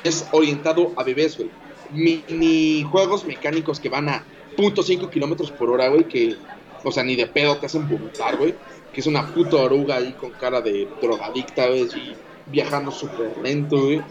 es 0.03 0.29
orientado 0.31 0.93
a 0.99 1.03
bebés, 1.03 1.37
güey. 1.37 1.53
Mini 1.93 2.83
juegos 2.83 3.25
mecánicos 3.25 3.79
que 3.79 3.89
van 3.89 4.09
a 4.09 4.25
.5 4.57 5.09
kilómetros 5.09 5.51
por 5.51 5.69
hora, 5.69 5.87
güey, 5.89 6.07
que, 6.07 6.35
o 6.83 6.91
sea, 6.91 7.03
ni 7.03 7.15
de 7.15 7.27
pedo 7.27 7.57
te 7.57 7.65
hacen 7.65 7.87
vomitar, 7.87 8.37
güey. 8.37 8.55
Que 8.93 8.99
es 8.99 9.07
una 9.07 9.33
puta 9.33 9.57
oruga 9.57 9.95
ahí 9.95 10.11
con 10.13 10.31
cara 10.31 10.61
de 10.61 10.87
drogadicta, 11.01 11.67
güey, 11.67 11.83
y 11.83 12.15
viajando 12.47 12.91
súper 12.91 13.37
lento, 13.41 13.81
güey. 13.81 14.01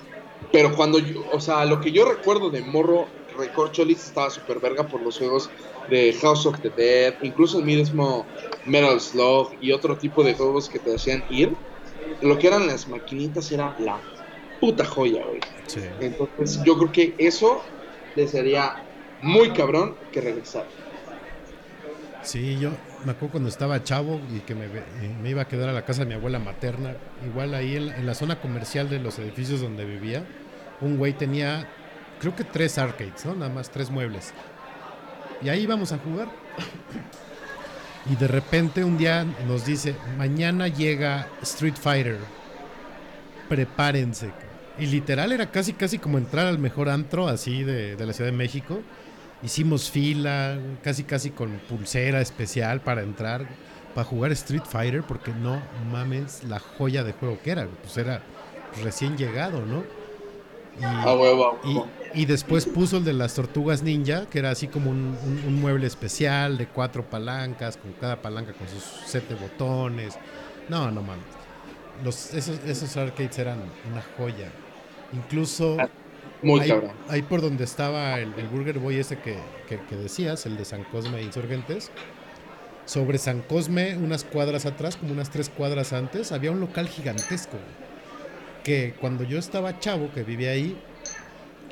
Pero 0.52 0.74
cuando 0.74 0.98
yo, 0.98 1.24
o 1.32 1.40
sea, 1.40 1.64
lo 1.64 1.80
que 1.80 1.92
yo 1.92 2.10
recuerdo 2.10 2.50
de 2.50 2.62
Morro 2.62 3.06
Recorcholis 3.36 4.06
estaba 4.06 4.30
súper 4.30 4.58
verga 4.58 4.86
por 4.86 5.00
los 5.02 5.18
juegos 5.18 5.50
de 5.88 6.12
House 6.20 6.46
of 6.46 6.60
the 6.60 6.70
Dead, 6.70 7.14
incluso 7.22 7.58
el 7.58 7.64
mismo 7.64 8.26
Metal 8.64 9.00
Slug 9.00 9.50
y 9.60 9.72
otro 9.72 9.96
tipo 9.96 10.22
de 10.22 10.34
juegos 10.34 10.68
que 10.68 10.78
te 10.78 10.94
hacían 10.94 11.24
ir. 11.30 11.54
Lo 12.22 12.38
que 12.38 12.48
eran 12.48 12.66
las 12.66 12.88
maquinitas 12.88 13.50
era 13.52 13.76
la 13.78 14.00
puta 14.60 14.84
joya, 14.84 15.24
güey. 15.24 15.40
Sí. 15.66 15.80
Entonces 16.00 16.62
yo 16.64 16.76
creo 16.78 16.92
que 16.92 17.14
eso 17.18 17.62
le 18.14 18.28
sería 18.28 18.84
muy 19.22 19.50
cabrón 19.50 19.96
que 20.12 20.20
regresara. 20.20 20.66
Sí, 22.22 22.58
yo 22.58 22.70
me 23.04 23.12
acuerdo 23.12 23.32
cuando 23.32 23.48
estaba 23.48 23.82
chavo 23.82 24.20
y 24.34 24.40
que 24.40 24.54
me, 24.54 24.66
eh, 24.66 24.70
me 25.22 25.30
iba 25.30 25.42
a 25.42 25.48
quedar 25.48 25.70
a 25.70 25.72
la 25.72 25.84
casa 25.84 26.02
de 26.02 26.06
mi 26.06 26.14
abuela 26.14 26.38
materna, 26.38 26.94
igual 27.26 27.54
ahí 27.54 27.76
en, 27.76 27.88
en 27.88 28.04
la 28.04 28.14
zona 28.14 28.40
comercial 28.40 28.90
de 28.90 28.98
los 28.98 29.18
edificios 29.18 29.62
donde 29.62 29.86
vivía, 29.86 30.24
un 30.82 30.98
güey 30.98 31.14
tenía, 31.14 31.66
creo 32.20 32.36
que 32.36 32.44
tres 32.44 32.76
arcades, 32.76 33.24
¿no? 33.24 33.34
Nada 33.34 33.50
más 33.50 33.70
tres 33.70 33.90
muebles. 33.90 34.34
Y 35.42 35.48
ahí 35.48 35.62
íbamos 35.62 35.92
a 35.92 35.98
jugar. 35.98 36.28
Y 38.10 38.16
de 38.16 38.28
repente 38.28 38.84
un 38.84 38.98
día 38.98 39.24
nos 39.46 39.64
dice, 39.64 39.94
mañana 40.16 40.68
llega 40.68 41.28
Street 41.42 41.76
Fighter, 41.80 42.18
prepárense. 43.48 44.30
Y 44.80 44.86
literal 44.86 45.30
era 45.32 45.50
casi, 45.50 45.72
casi 45.74 45.98
como 45.98 46.18
entrar 46.18 46.46
al 46.46 46.58
mejor 46.58 46.88
antro 46.88 47.28
así 47.28 47.62
de, 47.64 47.96
de 47.96 48.06
la 48.06 48.12
Ciudad 48.12 48.30
de 48.30 48.36
México. 48.36 48.80
Hicimos 49.42 49.90
fila, 49.90 50.58
casi 50.82 51.04
casi 51.04 51.30
con 51.30 51.50
pulsera 51.68 52.20
especial 52.20 52.80
para 52.80 53.02
entrar, 53.02 53.46
para 53.94 54.04
jugar 54.06 54.32
Street 54.32 54.62
Fighter, 54.68 55.02
porque 55.02 55.32
no 55.32 55.60
mames 55.90 56.44
la 56.44 56.58
joya 56.60 57.04
de 57.04 57.12
juego 57.12 57.38
que 57.42 57.50
era, 57.50 57.66
pues 57.82 57.96
era 57.96 58.22
recién 58.82 59.16
llegado, 59.16 59.64
¿no? 59.64 59.82
Y, 60.80 60.84
A 60.84 61.14
huevo, 61.14 61.58
y, 62.14 62.24
después 62.24 62.64
puso 62.64 62.98
el 62.98 63.04
de 63.04 63.12
las 63.12 63.34
tortugas 63.34 63.82
ninja, 63.82 64.26
que 64.26 64.38
era 64.38 64.50
así 64.50 64.68
como 64.68 64.90
un, 64.90 65.16
un- 65.24 65.42
un 65.46 65.60
mueble 65.60 65.86
especial 65.86 66.56
de 66.58 66.68
cuatro 66.68 67.04
palancas, 67.04 67.76
con 67.76 67.92
cada 67.94 68.22
palanca 68.22 68.52
con 68.52 68.68
sus 68.68 68.82
siete 69.04 69.34
botones. 69.34 70.16
No, 70.68 70.90
no 70.90 71.02
mames. 71.02 71.24
Los, 72.04 72.32
esos, 72.34 72.60
esos 72.64 72.96
arcades 72.96 73.38
eran 73.38 73.58
una 73.90 74.02
joya. 74.16 74.50
Incluso 75.12 75.76
Muy 76.42 76.60
ahí, 76.60 76.68
cabrón. 76.68 76.92
ahí 77.08 77.22
por 77.22 77.40
donde 77.40 77.64
estaba 77.64 78.18
el, 78.20 78.32
el 78.36 78.46
Burger 78.48 78.78
Boy 78.78 78.96
ese 78.96 79.18
que, 79.18 79.36
que- 79.68 79.80
que 79.88 79.96
decías, 79.96 80.46
el 80.46 80.56
de 80.56 80.64
San 80.64 80.84
Cosme 80.84 81.18
e 81.18 81.22
Insurgentes. 81.22 81.90
Sobre 82.86 83.18
San 83.18 83.42
Cosme, 83.42 83.96
unas 83.96 84.24
cuadras 84.24 84.66
atrás, 84.66 84.96
como 84.96 85.12
unas 85.12 85.30
tres 85.30 85.48
cuadras 85.48 85.92
antes, 85.92 86.32
había 86.32 86.50
un 86.50 86.60
local 86.60 86.88
gigantesco. 86.88 87.56
Que 88.64 88.94
cuando 89.00 89.24
yo 89.24 89.38
estaba 89.38 89.78
chavo, 89.78 90.10
que 90.12 90.22
vivía 90.22 90.50
ahí, 90.50 90.76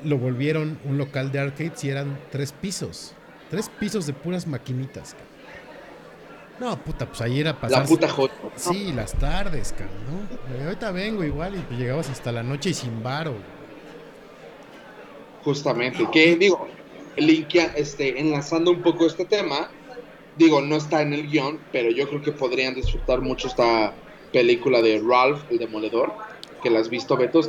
lo 0.05 0.17
volvieron 0.19 0.79
un 0.85 0.97
local 0.97 1.33
de 1.33 1.41
arcades 1.41 1.83
y 1.85 1.91
eran 1.91 2.19
tres 2.31 2.53
pisos. 2.53 3.15
Tres 3.51 3.69
pisos 3.81 4.07
de 4.07 4.13
puras 4.13 4.47
maquinitas. 4.47 5.15
cabrón. 5.15 5.29
No, 6.61 6.77
puta, 6.77 7.07
pues 7.07 7.21
ahí 7.21 7.41
era 7.41 7.55
pasar. 7.59 7.83
La 7.83 7.87
puta 7.87 8.09
joya. 8.09 8.33
Sí, 8.57 8.93
las 8.93 9.13
tardes, 9.15 9.73
cabrón, 9.73 10.29
¿no? 10.59 10.65
Ahorita 10.65 10.91
vengo 10.91 11.23
igual 11.25 11.55
y 11.55 11.59
pues 11.59 11.79
llegabas 11.79 12.09
hasta 12.11 12.33
la 12.33 12.43
noche 12.43 12.71
y 12.71 12.75
sin 12.75 13.03
varo. 13.03 13.35
Justamente. 15.45 16.07
Que 16.13 16.37
digo, 16.37 16.69
linkea- 17.17 17.73
este, 17.77 18.21
enlazando 18.21 18.71
un 18.71 18.83
poco 18.83 19.07
este 19.07 19.25
tema, 19.25 19.69
digo, 20.37 20.61
no 20.61 20.77
está 20.77 21.03
en 21.03 21.13
el 21.13 21.29
guion, 21.29 21.61
pero 21.73 21.91
yo 21.91 22.09
creo 22.09 22.23
que 22.23 22.33
podrían 22.33 22.75
disfrutar 22.75 23.21
mucho 23.21 23.49
esta 23.49 23.93
película 24.33 24.83
de 24.83 25.01
Ralph, 25.05 25.43
el 25.51 25.59
Demoledor, 25.59 26.13
que 26.63 26.71
la 26.71 26.81
has 26.81 26.89
visto, 26.91 27.17
Beto, 27.17 27.41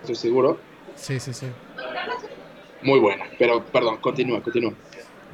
estoy 0.00 0.16
seguro. 0.16 0.58
Sí, 0.96 1.18
sí, 1.20 1.32
sí. 1.32 1.46
Muy 2.82 2.98
buena, 3.00 3.24
pero 3.38 3.64
perdón, 3.64 3.96
continúa, 3.98 4.42
continúa. 4.42 4.74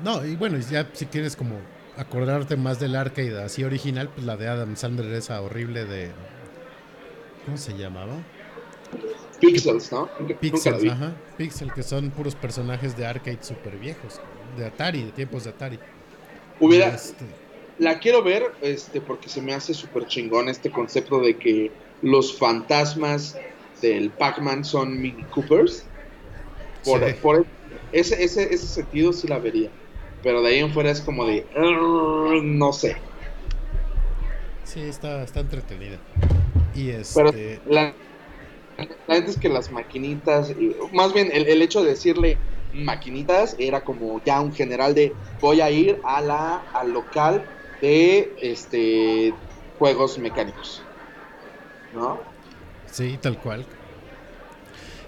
No, 0.05 0.25
y 0.25 0.37
bueno, 0.37 0.59
ya 0.59 0.89
si 0.93 1.07
quieres 1.07 1.35
como 1.35 1.57
acordarte 2.01 2.57
más 2.57 2.81
del 2.81 2.97
arcade 2.97 3.43
así 3.43 3.63
original, 3.63 4.09
pues 4.09 4.27
la 4.27 4.37
de 4.37 4.49
Adam 4.49 4.77
Sandler 4.77 5.13
esa 5.13 5.41
horrible 5.43 5.85
de... 5.85 6.11
¿Cómo 7.45 7.57
se 7.57 7.77
llamaba? 7.77 8.15
Pixels, 9.41 9.93
¿no? 9.93 10.09
Pixels, 10.41 10.85
ajá. 10.91 11.13
Pixel, 11.37 11.73
que 11.73 11.83
son 11.83 12.11
puros 12.11 12.35
personajes 12.35 12.97
de 12.97 13.07
arcade 13.07 13.39
súper 13.43 13.77
viejos. 13.77 14.21
De 14.57 14.67
Atari, 14.67 15.05
de 15.05 15.13
tiempos 15.13 15.45
de 15.45 15.51
Atari. 15.51 15.79
Hubiera, 16.59 16.89
Este, 16.89 17.25
la 17.79 17.99
quiero 17.99 18.23
ver 18.23 18.53
este 18.61 19.01
porque 19.01 19.29
se 19.29 19.41
me 19.41 19.55
hace 19.55 19.73
súper 19.73 20.07
chingón 20.07 20.49
este 20.49 20.71
concepto 20.71 21.21
de 21.21 21.37
que 21.37 21.71
los 22.03 22.37
fantasmas 22.37 23.37
del 23.81 24.11
Pac-Man 24.11 24.65
son 24.65 25.01
Mini 25.01 25.23
Coopers. 25.25 25.85
Por, 26.85 27.07
Sí. 27.07 27.15
por 27.23 27.47
ese, 27.93 28.23
ese, 28.23 28.53
ese 28.55 28.67
sentido 28.67 29.13
sí 29.13 29.29
la 29.29 29.39
vería. 29.39 29.71
Pero 30.23 30.43
de 30.43 30.49
ahí 30.49 30.59
en 30.59 30.73
fuera 30.73 30.91
es 30.91 31.01
como 31.01 31.25
de. 31.25 31.47
No 32.43 32.73
sé. 32.73 32.97
sí, 34.65 34.81
está, 34.81 35.23
está 35.23 35.41
entretenida. 35.41 35.99
Y 36.75 36.93
Pero 37.15 37.31
este... 37.31 37.61
la, 37.67 37.93
la 39.09 39.15
neta 39.15 39.31
es 39.31 39.39
que 39.39 39.49
las 39.49 39.71
maquinitas. 39.71 40.55
Más 40.93 41.13
bien 41.13 41.31
el, 41.33 41.47
el 41.49 41.63
hecho 41.63 41.83
de 41.83 41.91
decirle 41.91 42.39
maquinitas 42.73 43.57
era 43.59 43.83
como 43.83 44.23
ya 44.25 44.41
un 44.41 44.53
general 44.53 44.95
de 44.95 45.13
voy 45.41 45.61
a 45.61 45.71
ir 45.71 46.01
a 46.05 46.21
la 46.21 46.63
al 46.73 46.93
local 46.93 47.45
de 47.81 48.33
este 48.41 49.35
juegos 49.79 50.19
mecánicos. 50.19 50.83
¿No? 51.95 52.21
Sí, 52.87 53.19
tal 53.21 53.39
cual. 53.39 53.67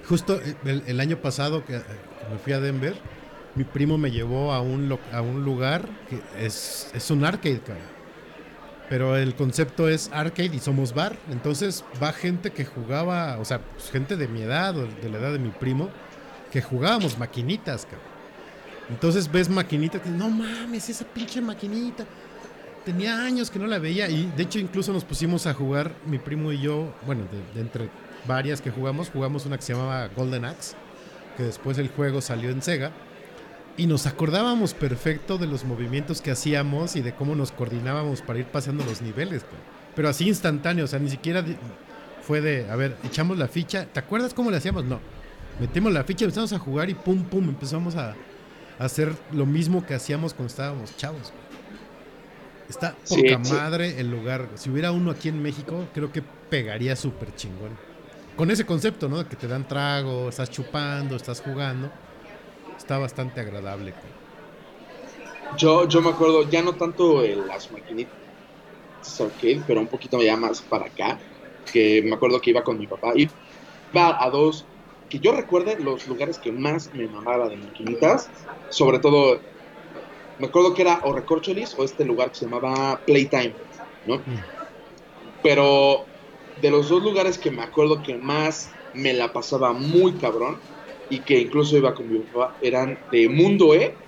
Justo 0.09 0.41
el, 0.65 0.83
el 0.87 1.01
año 1.01 1.19
pasado 1.19 1.65
que 1.65 1.75
me 1.75 2.39
fui 2.43 2.53
a 2.53 2.61
Denver, 2.61 2.95
mi 3.55 3.65
primo 3.65 3.99
me 3.99 4.11
llevó 4.11 4.53
a 4.53 4.61
un, 4.61 4.99
a 5.13 5.21
un 5.21 5.45
lugar 5.45 5.89
que 6.09 6.21
es, 6.45 6.91
es 6.95 7.11
un 7.11 7.25
arcade. 7.25 7.61
Pero 8.89 9.17
el 9.17 9.35
concepto 9.35 9.89
es 9.89 10.11
arcade 10.13 10.55
y 10.55 10.59
somos 10.59 10.95
bar. 10.95 11.17
Entonces 11.31 11.85
va 12.03 12.13
gente 12.13 12.51
que 12.51 12.65
jugaba, 12.65 13.39
o 13.39 13.45
sea, 13.45 13.61
pues, 13.61 13.91
gente 13.91 14.17
de 14.17 14.29
mi 14.29 14.43
edad 14.43 14.77
o 14.77 14.87
de 14.87 15.09
la 15.09 15.19
edad 15.19 15.33
de 15.33 15.39
mi 15.39 15.51
primo, 15.51 15.91
que 16.51 16.63
jugábamos 16.63 17.19
maquinitas, 17.19 17.85
cabrón. 17.85 18.13
Entonces 18.91 19.31
ves 19.31 19.49
maquinitas, 19.49 20.03
que 20.03 20.11
no 20.11 20.29
mames, 20.29 20.89
esa 20.89 21.05
pinche 21.05 21.41
maquinita. 21.41 22.05
Tenía 22.85 23.23
años 23.23 23.51
que 23.51 23.59
no 23.59 23.67
la 23.67 23.79
veía 23.79 24.09
y 24.09 24.31
de 24.37 24.43
hecho 24.43 24.59
incluso 24.59 24.93
nos 24.93 25.05
pusimos 25.05 25.47
a 25.47 25.55
jugar, 25.55 25.95
mi 26.05 26.19
primo 26.19 26.51
y 26.53 26.61
yo, 26.61 26.93
bueno, 27.07 27.23
entre 27.55 27.89
varias 28.27 28.61
que 28.61 28.71
jugamos, 28.71 29.09
jugamos 29.09 29.47
una 29.47 29.57
que 29.57 29.63
se 29.63 29.73
llamaba 29.73 30.09
Golden 30.09 30.45
Axe, 30.45 30.75
que 31.37 31.45
después 31.45 31.79
el 31.79 31.89
juego 31.89 32.21
salió 32.21 32.51
en 32.51 32.61
Sega. 32.61 32.91
Y 33.77 33.87
nos 33.87 34.07
acordábamos 34.07 34.75
perfecto 34.75 35.39
de 35.39 35.47
los 35.47 35.65
movimientos 35.65 36.21
que 36.21 36.31
hacíamos 36.31 36.95
y 36.97 37.01
de 37.01 37.15
cómo 37.15 37.35
nos 37.35 37.53
coordinábamos 37.53 38.21
para 38.21 38.39
ir 38.39 38.47
pasando 38.47 38.85
los 38.85 39.01
niveles. 39.01 39.45
Pero 39.97 40.09
así 40.09 40.29
instantáneo, 40.29 40.85
o 40.85 40.89
sea, 40.89 40.99
ni 40.99 41.11
siquiera 41.11 41.45
fue 42.23 42.41
de, 42.41 42.71
a 42.71 42.77
ver, 42.77 42.97
echamos 43.05 43.39
la 43.39 43.49
ficha. 43.49 43.87
¿Te 43.87 44.01
acuerdas 44.01 44.35
cómo 44.35 44.51
le 44.51 44.59
hacíamos? 44.59 44.85
No. 44.85 45.01
Metimos 45.59 45.93
la 45.93 46.05
ficha, 46.05 46.25
empezamos 46.25 46.53
a 46.53 46.59
jugar 46.59 46.91
y 46.91 46.95
pum, 46.95 47.25
pum, 47.25 47.49
empezamos 47.49 47.97
a, 47.97 48.11
a 48.11 48.85
hacer 48.85 49.13
lo 49.33 49.47
mismo 49.47 49.85
que 49.87 49.95
hacíamos 49.95 50.35
cuando 50.35 50.51
estábamos 50.51 50.97
chavos. 50.97 51.31
güey. 51.31 51.43
Está 52.69 52.93
poca 53.09 53.45
sí. 53.45 53.53
madre 53.53 54.01
el 54.01 54.11
lugar. 54.11 54.49
Si 54.55 54.71
hubiera 54.71 54.93
uno 54.93 55.11
aquí 55.11 55.29
en 55.29 55.43
México, 55.43 55.87
creo 55.93 56.11
que 56.11 56.23
pegaría 56.23 56.97
súper 56.97 57.35
chingón. 57.35 57.77
Con 58.37 58.51
ese 58.51 58.65
concepto, 58.65 59.09
¿no? 59.09 59.29
Que 59.29 59.37
te 59.37 59.47
dan 59.47 59.69
trago, 59.69 60.31
estás 60.31 60.51
chupando, 60.51 61.17
estás 61.17 61.43
jugando. 61.43 61.91
Está 62.83 62.99
bastante 62.99 63.41
agradable. 63.41 63.95
Yo, 65.57 65.87
yo 65.87 66.03
me 66.03 66.11
acuerdo, 66.11 66.51
ya 66.51 66.63
no 66.63 66.75
tanto 66.75 67.23
en 67.23 67.47
las 67.47 67.71
maquinitas 67.71 68.13
arcade, 69.21 69.63
pero 69.65 69.81
un 69.81 69.87
poquito 69.87 70.21
ya 70.21 70.37
más 70.37 70.63
para 70.63 70.87
acá, 70.87 71.21
que 71.73 72.03
me 72.03 72.17
acuerdo 72.17 72.41
que 72.41 72.51
iba 72.51 72.65
con 72.65 72.79
mi 72.79 72.89
papá. 72.89 73.13
Iba 73.15 73.31
a 74.21 74.31
dos, 74.31 74.67
que 75.09 75.21
yo 75.21 75.31
recuerde 75.31 75.79
los 75.79 76.09
lugares 76.09 76.41
que 76.41 76.51
más 76.51 76.93
me 76.93 77.07
mamaba 77.07 77.49
de 77.49 77.57
maquinitas, 77.57 78.29
sobre 78.69 78.99
todo, 78.99 79.41
me 80.41 80.49
acuerdo 80.49 80.75
que 80.75 80.83
era 80.83 81.03
o 81.05 81.13
Recorcholis 81.13 81.79
o 81.79 81.85
este 81.85 82.05
lugar 82.05 82.33
que 82.33 82.39
se 82.41 82.47
llamaba 82.47 83.01
Playtime, 83.07 83.55
¿no? 84.07 84.25
Pero 85.41 86.05
de 86.61 86.71
los 86.73 86.89
dos 86.89 87.01
lugares 87.05 87.39
que 87.39 87.53
me 87.53 87.63
acuerdo 87.63 88.03
que 88.03 88.17
más 88.17 88.73
me 88.93 89.13
la 89.13 89.33
pasaba 89.33 89.73
muy 89.73 90.15
cabrón 90.15 90.59
y 91.13 91.21
que 91.21 91.39
incluso 91.39 91.77
iba 91.77 91.95
con 91.95 92.09
mi 92.09 92.19
papá 92.21 92.57
eran 92.63 92.99
de 93.11 93.29
Mundo 93.29 93.75
E 93.75 93.99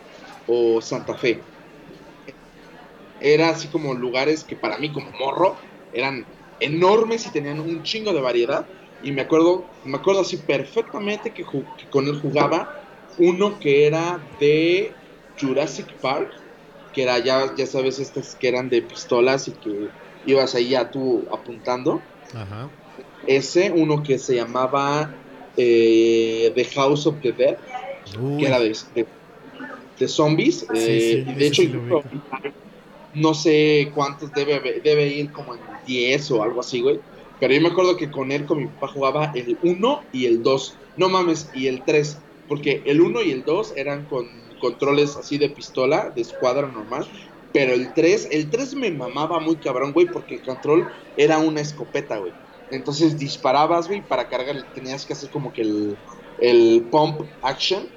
o 0.47 0.81
Santa 0.81 1.15
Fe. 1.15 1.45
Era 3.21 3.51
así 3.51 3.69
como 3.69 3.93
lugares 3.93 4.43
que 4.43 4.57
para 4.57 4.79
mí 4.79 4.91
como 4.91 5.11
morro 5.13 5.59
eran 5.93 6.27
enormes 6.61 7.27
y 7.27 7.31
tenían 7.31 7.61
un 7.61 7.83
chingo 7.83 8.15
de 8.15 8.23
variedad. 8.23 8.71
Y 9.03 9.13
me 9.13 9.21
acuerdo, 9.21 9.69
me 9.85 9.99
acuerdo 9.99 10.23
así 10.23 10.39
perfectamente 10.39 11.35
que, 11.35 11.45
con 11.91 12.07
él 12.07 12.19
jugaba 12.23 12.75
uno 13.19 13.59
que 13.61 13.87
era 13.87 14.27
de 14.39 14.97
Jurassic 15.39 16.01
Park, 16.01 16.33
que 16.95 17.03
era 17.03 17.19
ya, 17.19 17.55
ya 17.55 17.67
sabes, 17.67 17.99
estas 17.99 18.35
que 18.35 18.49
eran 18.49 18.71
de 18.71 18.81
pistolas 18.81 19.47
y 19.47 19.53
que 19.61 19.91
ibas 20.25 20.55
ahí 20.55 20.71
ya 20.71 20.91
tú 20.91 21.27
apuntando. 21.31 22.07
Ajá. 22.33 22.71
Ese, 23.27 23.71
uno 23.73 24.03
que 24.03 24.19
se 24.19 24.37
llamaba 24.37 25.19
eh, 25.57 26.53
The 26.55 26.65
House 26.67 27.07
of 27.07 27.17
the 27.23 27.33
Dead, 27.33 27.57
Uy, 28.21 28.39
que 28.39 28.47
era 28.47 28.61
de, 28.61 28.77
de, 28.95 29.07
de 29.99 30.09
zombies. 30.09 30.61
Sí, 30.61 30.67
eh, 30.75 31.25
sí, 31.27 31.31
y 31.31 31.35
de 31.35 31.47
hecho, 31.47 31.63
incluso, 31.63 32.03
no 33.15 33.35
sé 33.35 33.91
cuántos 33.95 34.33
debe, 34.33 34.81
debe 34.83 35.07
ir 35.09 35.33
como 35.33 35.55
en 35.55 35.61
10 35.87 36.31
o 36.33 36.43
algo 36.43 36.61
así, 36.61 36.81
güey. 36.81 37.01
Pero 37.41 37.55
yo 37.55 37.61
me 37.61 37.69
acuerdo 37.69 37.97
que 37.97 38.11
con 38.11 38.33
él, 38.33 38.47
con 38.47 38.59
mi 38.59 38.67
papá, 38.67 38.89
jugaba 38.89 39.33
el 39.35 39.59
1 39.63 40.03
y 40.13 40.27
el 40.27 40.43
2. 40.43 40.77
No 40.97 41.09
mames, 41.09 41.51
y 41.55 41.67
el 41.67 41.83
3. 41.83 42.19
Porque 42.49 42.83
el 42.85 43.01
1 43.01 43.23
y 43.23 43.31
el 43.33 43.45
2 43.45 43.75
eran 43.77 44.05
con 44.07 44.29
controles 44.61 45.17
así 45.17 45.37
de 45.37 45.51
pistola, 45.51 46.11
de 46.15 46.23
escuadra 46.23 46.69
normal. 46.69 47.07
Pero 47.53 47.73
el 47.73 47.93
3, 47.93 48.29
el 48.33 48.51
3 48.51 48.75
me 48.75 48.91
mamaba 48.91 49.39
muy 49.41 49.57
cabrón, 49.57 49.93
güey, 49.93 50.07
porque 50.07 50.37
el 50.37 50.43
control 50.43 50.89
era 51.17 51.39
una 51.39 51.61
escopeta, 51.61 52.19
güey. 52.19 52.33
Entonces 52.71 53.19
disparabas, 53.19 53.87
güey, 53.89 54.07
para 54.07 54.29
cargar 54.29 54.57
tenías 54.73 55.07
que 55.07 55.13
hacer 55.15 55.31
como 55.31 55.53
que 55.53 55.63
el, 55.63 55.99
el 56.39 56.89
pump 56.91 57.23
action. 57.43 57.89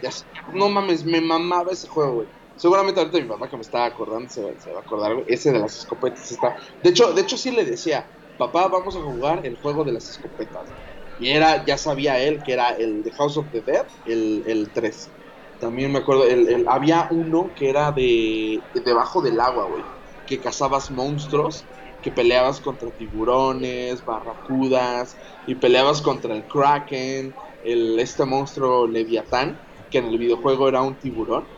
sé, 0.00 0.26
no 0.54 0.68
mames, 0.68 1.04
me 1.04 1.20
mamaba 1.20 1.72
ese 1.72 1.88
juego, 1.88 2.14
güey. 2.14 2.28
Seguramente 2.54 3.00
ahorita 3.00 3.18
mi 3.18 3.26
mamá 3.28 3.48
que 3.48 3.56
me 3.56 3.62
está 3.62 3.84
acordando 3.84 4.28
se 4.28 4.42
va, 4.42 4.56
se 4.58 4.70
va 4.72 4.78
a 4.78 4.82
acordar, 4.82 5.14
güey. 5.14 5.26
Ese 5.28 5.52
de 5.52 5.58
las 5.60 5.76
escopetas 5.78 6.30
está. 6.30 6.56
De 6.82 6.90
hecho, 6.90 7.12
de 7.12 7.22
hecho 7.22 7.36
sí 7.36 7.50
le 7.50 7.64
decía, 7.64 8.10
papá, 8.36 8.68
vamos 8.68 8.96
a 8.96 9.00
jugar 9.02 9.44
el 9.46 9.56
juego 9.60 9.84
de 9.84 9.92
las 9.92 10.08
escopetas. 10.08 10.74
Y 11.18 11.30
era, 11.30 11.64
ya 11.64 11.78
sabía 11.78 12.20
él 12.22 12.42
que 12.42 12.52
era 12.52 12.70
el 12.76 13.02
de 13.02 13.12
House 13.12 13.36
of 13.38 13.50
the 13.50 13.62
Dead, 13.62 13.86
el, 14.04 14.42
el 14.46 14.72
3. 14.72 15.14
También 15.58 15.92
me 15.92 15.98
acuerdo, 16.00 16.24
el, 16.24 16.48
el- 16.48 16.64
había 16.68 17.08
uno 17.10 17.52
que 17.54 17.68
era 17.70 17.92
de, 17.92 18.66
de 18.72 18.80
debajo 18.82 19.22
del 19.22 19.40
agua, 19.40 19.66
güey. 19.66 19.86
Que 20.26 20.40
cazabas 20.40 20.90
monstruos, 20.90 21.70
que 22.06 22.12
peleabas 22.12 22.60
contra 22.60 22.88
tiburones, 22.92 24.04
barracudas, 24.04 25.16
y 25.44 25.56
peleabas 25.56 26.00
contra 26.00 26.36
el 26.36 26.44
Kraken, 26.44 27.34
el, 27.64 27.98
este 27.98 28.24
monstruo 28.24 28.86
Leviatán, 28.86 29.58
que 29.90 29.98
en 29.98 30.04
el 30.04 30.16
videojuego 30.16 30.68
era 30.68 30.82
un 30.82 30.94
tiburón. 30.94 31.48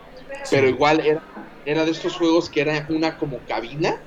Pero 0.50 0.66
igual 0.66 1.00
era, 1.00 1.22
era 1.66 1.84
de 1.84 1.90
estos 1.90 2.16
juegos 2.16 2.48
que 2.48 2.62
era 2.62 2.86
una 2.88 3.18
como 3.18 3.40
cabina, 3.46 4.00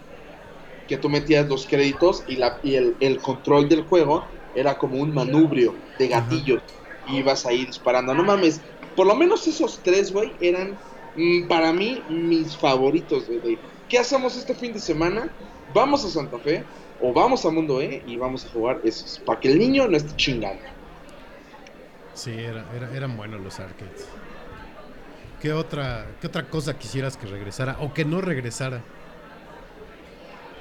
que 0.88 0.98
tú 0.98 1.10
metías 1.10 1.48
los 1.48 1.68
créditos 1.68 2.24
y, 2.28 2.38
la, 2.38 2.58
y 2.64 2.74
el, 2.74 2.96
el 3.02 3.22
control 3.22 3.70
del 3.70 3.84
juego 3.84 4.26
era 4.56 4.80
como 4.80 4.98
un 4.98 5.14
manubrio 5.14 5.76
de 6.00 6.08
gatillos. 6.08 6.64
Y 7.08 7.18
ibas 7.18 7.46
ahí 7.46 7.68
disparando. 7.68 8.16
No 8.16 8.24
mames, 8.24 8.62
por 8.96 9.06
lo 9.06 9.14
menos 9.14 9.46
esos 9.46 9.84
tres, 9.84 10.12
güey, 10.12 10.32
eran 10.40 10.76
mm, 11.16 11.48
para 11.48 11.72
mí 11.72 12.04
mis 12.10 12.58
favoritos, 12.58 13.28
güey. 13.28 13.60
¿Qué 13.88 14.00
hacemos 14.00 14.36
este 14.36 14.56
fin 14.56 14.74
de 14.74 14.80
semana? 14.80 15.32
Vamos 15.74 16.06
a 16.06 16.10
Santa 16.10 16.40
Fe 16.40 16.70
o 16.98 17.14
vamos 17.14 17.46
a 17.46 17.52
Mundo 17.52 17.82
E 17.82 18.04
y 18.06 18.18
vamos 18.18 18.46
a 18.46 18.50
jugar 18.50 18.80
esos. 18.84 19.20
Para 19.26 19.40
que 19.40 19.50
el 19.52 19.60
niño 19.60 19.88
no 19.88 19.98
esté 19.98 20.16
chingando. 20.16 20.64
Sí, 22.14 22.32
era, 22.40 22.70
era- 22.74 22.94
eran 22.96 23.18
buenos 23.18 23.42
los 23.42 23.60
arcades. 23.60 24.18
¿Qué 25.40 25.54
otra, 25.54 26.16
¿Qué 26.20 26.28
otra 26.28 26.50
cosa 26.50 26.78
quisieras 26.78 27.18
que 27.18 27.28
regresara 27.28 27.78
o 27.80 27.94
que 27.94 28.06
no 28.06 28.22
regresara? 28.22 28.86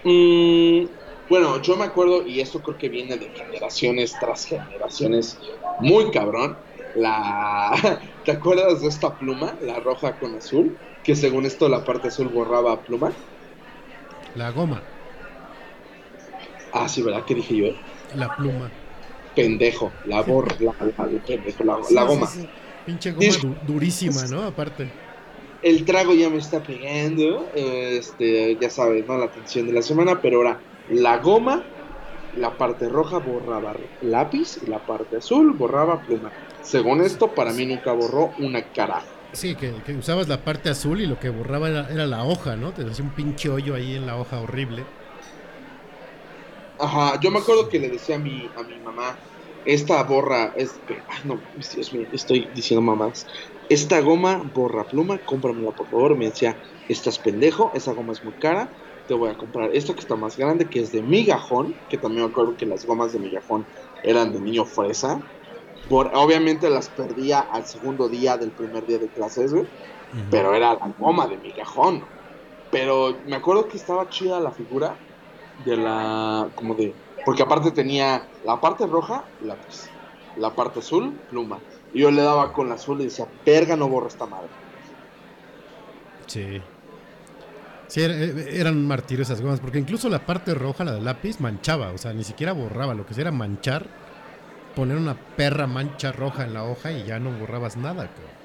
Mm, 0.02 0.86
bueno, 1.28 1.60
yo 1.62 1.76
me 1.76 1.84
acuerdo, 1.84 2.26
y 2.26 2.40
esto 2.40 2.62
creo 2.62 2.78
que 2.78 2.88
viene 2.88 3.18
de 3.18 3.30
generaciones 3.34 4.18
tras 4.18 4.44
generaciones, 4.46 5.40
muy 5.78 6.10
cabrón. 6.10 6.58
La, 6.94 7.72
¿Te 8.24 8.32
acuerdas 8.32 8.80
de 8.82 8.88
esta 8.88 9.16
pluma, 9.18 9.56
la 9.60 9.78
roja 9.80 10.18
con 10.18 10.34
azul? 10.36 10.78
Que 11.02 11.14
según 11.16 11.46
esto 11.46 11.68
la 11.68 11.84
parte 11.84 12.08
azul 12.08 12.28
borraba 12.28 12.82
pluma. 12.84 13.16
La 14.34 14.50
goma, 14.50 14.84
Ah, 16.72 16.88
sí, 16.88 17.02
¿verdad? 17.02 17.24
¿Qué 17.26 17.34
dije 17.34 17.56
yo? 17.56 17.66
la 18.14 18.28
pluma. 18.36 18.70
Pendejo, 19.34 19.92
la 20.04 20.22
borra, 20.22 20.56
la, 20.60 20.74
la- 20.80 20.94
la- 21.64 21.80
Sí, 21.82 21.94
la 21.94 22.02
sí, 22.06 22.06
goma. 22.06 22.26
sí. 22.26 22.50
Pinche 22.84 23.12
goma 23.12 23.36
du- 23.36 23.58
durísima, 23.62 24.26
¿no? 24.26 24.42
Aparte. 24.42 24.90
El 25.62 25.84
trago 25.84 26.14
ya 26.14 26.30
me 26.30 26.38
está 26.38 26.62
pegando, 26.62 27.50
este, 27.54 28.58
ya 28.58 28.70
sabes, 28.70 29.06
¿no? 29.06 29.18
La 29.18 29.26
atención 29.26 29.66
de 29.66 29.72
la 29.74 29.82
semana, 29.82 30.20
pero 30.20 30.38
ahora 30.38 30.64
la 30.86 31.18
goma, 31.18 31.70
la 32.32 32.56
parte 32.56 32.88
roja 32.88 33.18
borraba 33.18 33.74
lápiz 34.00 34.58
y 34.62 34.66
la 34.66 34.84
parte 34.86 35.16
azul 35.18 35.54
borraba 35.56 36.04
pluma. 36.04 36.32
Según 36.60 37.00
esto, 37.02 37.34
para 37.34 37.52
mí 37.52 37.66
nunca 37.66 37.92
borró 37.92 38.34
una 38.38 38.72
cara. 38.72 39.12
Sí, 39.32 39.56
que, 39.56 39.82
que 39.84 39.94
usabas 39.96 40.26
la 40.28 40.42
parte 40.44 40.70
azul 40.70 41.00
y 41.00 41.06
lo 41.06 41.18
que 41.18 41.28
borraba 41.30 41.68
era, 41.68 41.88
era 41.92 42.06
la 42.06 42.24
hoja, 42.24 42.56
¿no? 42.56 42.72
Te 42.74 42.82
hacía 42.88 43.04
un 43.04 43.14
pinche 43.14 43.48
hoyo 43.48 43.74
ahí 43.74 43.94
en 43.94 44.06
la 44.06 44.16
hoja 44.16 44.40
horrible. 44.40 44.88
Ajá, 46.80 47.20
yo 47.20 47.30
me 47.30 47.38
acuerdo 47.40 47.68
que 47.68 47.78
le 47.78 47.90
decía 47.90 48.16
a 48.16 48.18
mi, 48.18 48.50
a 48.56 48.62
mi 48.64 48.80
mamá, 48.80 49.20
esta 49.64 50.02
borra, 50.04 50.52
es, 50.56 50.82
ay 51.08 51.20
no, 51.24 51.46
Dios 51.52 51.92
mío, 51.92 52.06
estoy 52.12 52.50
diciendo 52.54 52.82
mamás, 52.82 53.26
esta 53.68 54.00
goma 54.00 54.42
borra 54.52 54.88
pluma, 54.88 55.22
cómpramela 55.24 55.72
por 55.72 55.88
favor, 55.90 56.16
me 56.16 56.26
decía, 56.26 56.58
estás 56.88 57.18
pendejo, 57.18 57.72
esa 57.74 57.92
goma 57.92 58.12
es 58.14 58.22
muy 58.24 58.34
cara, 58.36 58.74
te 59.06 59.14
voy 59.14 59.30
a 59.30 59.36
comprar 59.36 59.70
esta 59.74 59.94
que 59.94 60.00
está 60.00 60.16
más 60.16 60.36
grande, 60.36 60.70
que 60.70 60.80
es 60.80 60.90
de 60.92 61.02
migajón, 61.02 61.80
que 61.88 61.98
también 61.98 62.24
me 62.24 62.30
acuerdo 62.30 62.56
que 62.56 62.66
las 62.66 62.84
gomas 62.86 63.12
de 63.12 63.20
migajón 63.20 63.68
eran 64.02 64.32
de 64.32 64.40
niño 64.40 64.64
fresa, 64.64 65.22
por, 65.88 66.10
obviamente 66.14 66.70
las 66.70 66.90
perdía 66.90 67.40
al 67.40 67.66
segundo 67.66 68.08
día 68.08 68.38
del 68.38 68.54
primer 68.54 68.86
día 68.86 68.98
de 68.98 69.10
clases, 69.12 69.52
güey, 69.52 69.68
pero 70.28 70.54
era 70.54 70.74
la 70.74 70.94
goma 70.98 71.28
de 71.28 71.38
migajón. 71.38 72.10
Pero 72.70 73.22
me 73.26 73.36
acuerdo 73.36 73.68
que 73.68 73.76
estaba 73.76 74.08
chida 74.08 74.40
la 74.40 74.52
figura 74.52 75.02
de 75.64 75.76
la. 75.76 76.48
como 76.54 76.74
de. 76.74 76.94
Porque 77.24 77.42
aparte 77.42 77.70
tenía 77.70 78.26
la 78.44 78.60
parte 78.60 78.86
roja, 78.86 79.24
lápiz. 79.42 79.88
La 80.36 80.54
parte 80.54 80.78
azul, 80.80 81.12
pluma. 81.28 81.58
Y 81.92 82.00
yo 82.00 82.10
le 82.10 82.22
daba 82.22 82.52
con 82.52 82.68
la 82.68 82.76
azul 82.76 83.00
y 83.00 83.04
decía, 83.04 83.26
verga, 83.44 83.76
no 83.76 83.88
borra 83.88 84.08
esta 84.08 84.26
madre. 84.26 84.48
Sí. 86.26 86.62
Sí, 87.88 88.02
era- 88.02 88.14
eh, 88.14 88.60
eran 88.60 88.76
un 88.76 88.86
martirio 88.86 89.22
esas 89.24 89.40
gomas, 89.40 89.58
porque 89.60 89.78
incluso 89.80 90.08
la 90.08 90.24
parte 90.24 90.54
roja, 90.54 90.84
la 90.84 90.92
del 90.92 91.04
lápiz, 91.04 91.40
manchaba, 91.40 91.90
o 91.90 91.98
sea, 91.98 92.12
ni 92.12 92.22
siquiera 92.22 92.52
borraba, 92.52 92.94
lo 92.94 93.04
que 93.04 93.12
hacía 93.12 93.22
era 93.22 93.32
manchar, 93.32 93.86
poner 94.76 94.96
una 94.96 95.14
perra 95.36 95.66
mancha 95.66 96.12
roja 96.12 96.44
en 96.44 96.54
la 96.54 96.62
hoja 96.64 96.92
y 96.92 97.04
ya 97.04 97.18
no 97.18 97.32
borrabas 97.32 97.76
nada, 97.76 98.06
cabrón. 98.06 98.39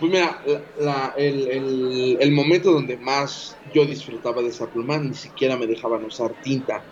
Pues 0.00 0.10
mira, 0.12 0.40
la- 0.46 0.64
la- 0.78 1.14
el, 1.16 1.46
el- 1.48 2.16
el 2.20 2.32
momento 2.32 2.72
donde 2.72 2.96
más 2.96 3.58
yo 3.72 3.84
disfrutaba 3.84 4.42
de 4.42 4.48
esa 4.48 4.70
pluma, 4.70 4.98
ni 4.98 5.14
siquiera 5.14 5.56
me 5.58 5.66
dejaban 5.66 6.04
usar 6.04 6.34
tinta, 6.40 6.86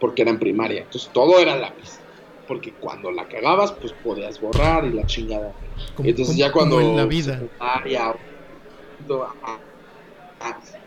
porque 0.00 0.22
era 0.22 0.32
en 0.32 0.40
primaria. 0.40 0.82
Entonces 0.82 1.10
todo 1.12 1.38
era 1.38 1.56
lápiz. 1.56 2.00
Porque 2.48 2.74
cuando 2.80 3.12
la 3.12 3.28
cagabas, 3.28 3.72
pues 3.80 3.92
podías 3.92 4.40
borrar 4.40 4.86
y 4.86 4.92
la 4.92 5.06
chingada. 5.06 5.54
Como- 5.94 6.08
Entonces 6.08 6.34
como- 6.34 6.38
ya 6.38 6.52
cuando... 6.52 6.76
como 6.76 6.88
en 6.90 6.96
la 6.96 7.04
vida. 7.06 7.34
secundaria, 7.38 8.14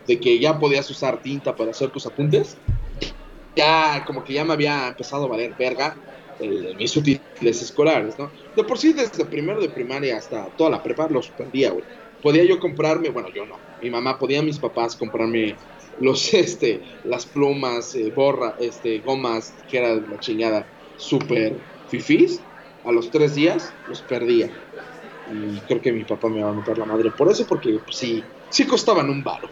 de 0.06 0.20
que 0.20 0.38
ya 0.40 0.58
podías 0.58 0.90
usar 0.90 1.22
tinta 1.22 1.54
para 1.56 1.70
hacer 1.70 1.90
tus 1.90 2.06
apuntes, 2.06 2.58
ya 3.56 4.04
como 4.06 4.24
que 4.24 4.32
ya 4.34 4.44
me 4.44 4.52
había 4.52 4.88
empezado 4.88 5.24
a 5.24 5.28
valer 5.28 5.54
verga 5.54 5.96
eh, 6.38 6.74
mis 6.76 6.96
útiles 6.96 7.22
escolares, 7.62 8.18
¿no? 8.18 8.32
De 8.54 8.64
por 8.64 8.78
sí, 8.78 8.92
desde 8.92 9.26
primero 9.26 9.60
de 9.60 9.70
primaria 9.70 10.16
hasta 10.16 10.50
toda 10.56 10.70
la 10.70 10.82
prepa, 10.82 11.08
los 11.08 11.30
perdía, 11.30 11.70
güey. 11.70 11.84
Podía 12.20 12.44
yo 12.44 12.58
comprarme, 12.58 13.10
bueno, 13.10 13.28
yo 13.34 13.46
no, 13.46 13.60
mi 13.80 13.90
mamá, 13.90 14.18
podía 14.18 14.42
mis 14.42 14.58
papás 14.58 14.96
comprarme 14.96 15.56
los, 15.98 16.32
este, 16.34 16.82
las 17.04 17.26
plumas, 17.26 17.94
eh, 17.94 18.10
borra, 18.14 18.56
este, 18.58 19.00
gomas, 19.00 19.56
que 19.68 19.78
era 19.78 19.94
la 19.94 20.18
chingada, 20.18 20.66
súper 20.96 21.58
fifís, 21.86 22.40
a 22.84 22.92
los 22.92 23.10
tres 23.10 23.34
días 23.34 23.74
los 23.86 24.02
perdía. 24.02 24.50
Y 25.26 25.60
creo 25.62 25.80
que 25.80 25.92
mi 25.92 26.04
papá 26.04 26.28
me 26.28 26.42
va 26.42 26.50
a 26.50 26.54
meter 26.54 26.76
la 26.78 26.86
madre 26.86 27.10
por 27.12 27.30
eso, 27.30 27.46
porque 27.46 27.80
pues, 27.84 27.96
sí, 27.96 28.24
sí 28.48 28.66
costaban 28.66 29.08
un 29.10 29.22
varo. 29.22 29.50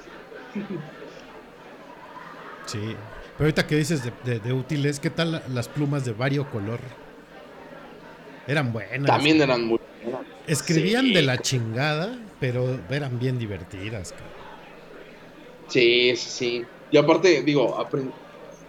Sí. 2.66 2.97
Pero 3.41 3.47
ahorita 3.47 3.67
que 3.67 3.75
dices 3.77 4.03
de, 4.03 4.11
de- 4.23 4.39
de 4.41 4.53
útiles, 4.53 5.01
¿qué 5.01 5.11
tal 5.11 5.33
la- 5.33 5.45
las 5.49 5.69
plumas 5.69 6.05
de 6.05 6.12
variocolor? 6.12 6.99
Eran 8.47 8.73
buenas. 8.73 9.11
También 9.12 9.41
eran 9.41 9.65
muy... 9.67 9.79
Escribían 10.45 11.07
Sí. 11.07 11.15
de 11.15 11.23
la 11.23 11.41
chingada, 11.41 12.27
pero 12.39 12.85
eran 12.91 13.19
bien 13.19 13.39
divertidas, 13.39 14.12
cabrón. 14.12 14.45
Sí, 15.67 16.17
sí, 16.17 16.31
sí. 16.31 16.71
Y 16.91 16.97
aparte, 16.97 17.43
digo, 17.43 17.79
a, 17.79 17.89
prin- 17.89 18.15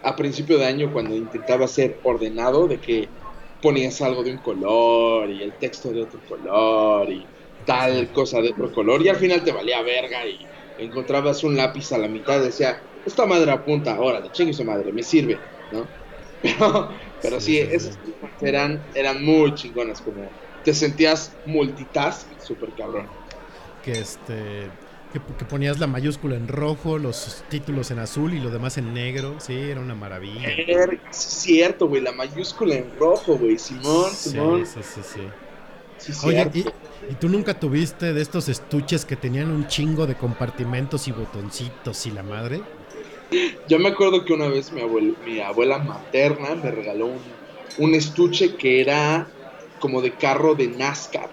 a 0.02 0.16
principio 0.16 0.58
de 0.58 0.66
año 0.66 0.92
cuando 0.92 1.16
intentaba 1.16 1.68
ser 1.68 2.00
ordenado, 2.04 2.68
de 2.68 2.80
que 2.80 3.16
ponías 3.60 4.02
algo 4.02 4.24
de 4.24 4.32
un 4.34 4.42
color 4.42 5.32
y 5.32 5.42
el 5.42 5.58
texto 5.58 5.92
de 5.92 6.02
otro 6.02 6.24
color 6.24 7.12
y 7.12 7.30
tal 7.64 8.12
cosa 8.12 8.42
de 8.42 8.50
otro 8.52 8.72
color, 8.72 9.02
y 9.04 9.10
al 9.10 9.16
final 9.18 9.44
te 9.44 9.52
valía 9.52 9.82
verga 9.82 10.28
y 10.28 10.50
encontrabas 10.78 11.44
un 11.44 11.56
lápiz 11.58 11.92
a 11.92 11.98
la 11.98 12.08
mitad 12.08 12.42
decía, 12.44 12.88
esta 13.06 13.26
madre 13.26 13.52
apunta, 13.52 14.00
órale, 14.00 14.32
chingue 14.32 14.54
su 14.54 14.64
madre, 14.66 14.92
me 14.94 15.04
sirve, 15.04 15.40
¿no? 15.72 15.88
Pero, 16.42 16.90
pero 17.22 17.40
sí, 17.40 17.58
Sí, 17.58 17.60
esas 17.60 18.00
eran, 18.42 18.90
eran 18.96 19.24
muy 19.24 19.54
chingonas, 19.54 20.02
como 20.02 20.34
te 20.64 20.74
sentías 20.74 21.38
multitask, 21.46 22.28
súper 22.40 22.74
cabrón. 22.74 23.12
Que 23.82 24.00
este. 24.00 24.80
Que, 25.12 25.22
que 25.38 25.46
ponías 25.46 25.78
la 25.80 25.88
mayúscula 25.88 26.36
en 26.38 26.48
rojo, 26.48 26.98
los 26.98 27.44
títulos 27.50 27.92
en 27.92 28.00
azul 28.00 28.34
y 28.34 28.40
lo 28.40 28.50
demás 28.50 28.78
en 28.78 28.94
negro. 28.94 29.40
Sí, 29.40 29.70
era 29.70 29.82
una 29.82 29.96
maravilla. 29.96 30.62
Es 30.66 31.18
cierto, 31.18 31.88
güey, 31.88 32.02
la 32.02 32.12
mayúscula 32.14 32.76
en 32.76 32.92
rojo, 32.98 33.38
güey, 33.38 33.58
Simón, 33.60 34.16
Sí, 34.16 34.32
Simón. 34.32 34.66
sí, 34.66 34.84
sí, 34.84 35.02
sí. 35.04 35.34
Sí, 35.98 36.14
Oye. 36.24 36.50
¿y, 36.54 36.66
y 37.10 37.16
tú 37.16 37.30
nunca 37.30 37.60
tuviste 37.60 38.14
de 38.14 38.22
estos 38.22 38.50
estuches 38.50 39.06
que 39.06 39.18
tenían 39.18 39.52
un 39.52 39.68
chingo 39.68 40.08
de 40.08 40.18
compartimentos 40.18 41.08
y 41.08 41.12
botoncitos 41.12 42.06
y 42.08 42.12
la 42.12 42.24
madre? 42.24 42.64
Yo 43.66 43.80
me 43.80 43.90
acuerdo 43.90 44.26
que 44.26 44.34
una 44.34 44.48
vez 44.50 44.72
mi, 44.72 44.82
abuel- 44.82 45.18
mi 45.20 45.40
abuela 45.40 45.80
materna 45.80 46.56
me 46.56 46.72
regaló 46.72 47.08
un, 47.08 47.40
un 47.78 47.96
estuche 47.96 48.58
que 48.58 48.82
era 48.82 49.34
como 49.78 50.02
de 50.02 50.18
carro 50.18 50.56
de 50.56 50.70
NASCAR, 50.70 51.32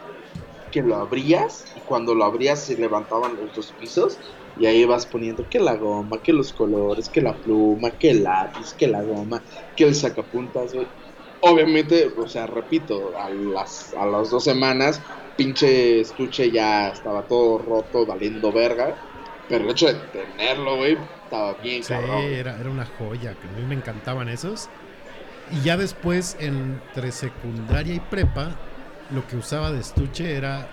que 0.70 0.82
lo 0.82 0.96
abrías 0.96 1.64
y 1.74 1.82
cuando 1.82 2.14
lo 2.14 2.24
abrías 2.24 2.64
se 2.66 2.76
levantaban 2.76 3.36
los 3.36 3.54
dos 3.54 3.72
pisos 3.74 4.20
y 4.54 4.66
ahí 4.66 4.84
vas 4.84 5.06
poniendo 5.06 5.48
que 5.48 5.60
la 5.60 5.76
goma, 5.76 6.22
que 6.22 6.32
los 6.32 6.52
colores, 6.52 7.08
que 7.10 7.20
la 7.22 7.40
pluma, 7.40 7.98
que 7.98 8.10
el 8.10 8.24
lápiz, 8.24 8.74
que 8.74 8.88
la 8.88 9.02
goma, 9.04 9.44
que 9.74 9.84
el 9.84 9.94
sacapuntas, 9.94 10.72
güey. 10.74 10.88
Obviamente, 11.40 12.12
o 12.16 12.28
sea, 12.28 12.46
repito, 12.46 13.18
a 13.18 13.30
las, 13.30 13.94
a 13.94 14.06
las 14.06 14.30
dos 14.30 14.44
semanas, 14.44 15.02
pinche 15.36 16.00
estuche 16.00 16.50
ya 16.50 16.88
estaba 16.90 17.26
todo 17.26 17.58
roto, 17.58 18.06
valiendo 18.06 18.52
verga. 18.52 19.00
Pero 19.46 19.64
el 19.64 19.70
hecho 19.70 19.86
de 19.86 19.94
tenerlo, 20.10 20.76
güey, 20.76 20.96
estaba 21.28 21.54
bien 21.54 21.82
Sí, 21.82 21.88
cabrón. 21.92 22.32
era, 22.32 22.58
era 22.58 22.70
una 22.70 22.86
joya, 22.86 23.34
que 23.34 23.48
a 23.48 23.52
mí 23.52 23.66
me 23.66 23.74
encantaban 23.74 24.28
esos. 24.28 24.68
Y 25.50 25.62
ya 25.62 25.76
después, 25.76 26.36
entre 26.40 27.12
secundaria 27.12 27.94
y 27.94 28.00
prepa, 28.00 28.50
lo 29.10 29.26
que 29.26 29.36
usaba 29.36 29.70
de 29.72 29.80
estuche 29.80 30.36
era 30.36 30.68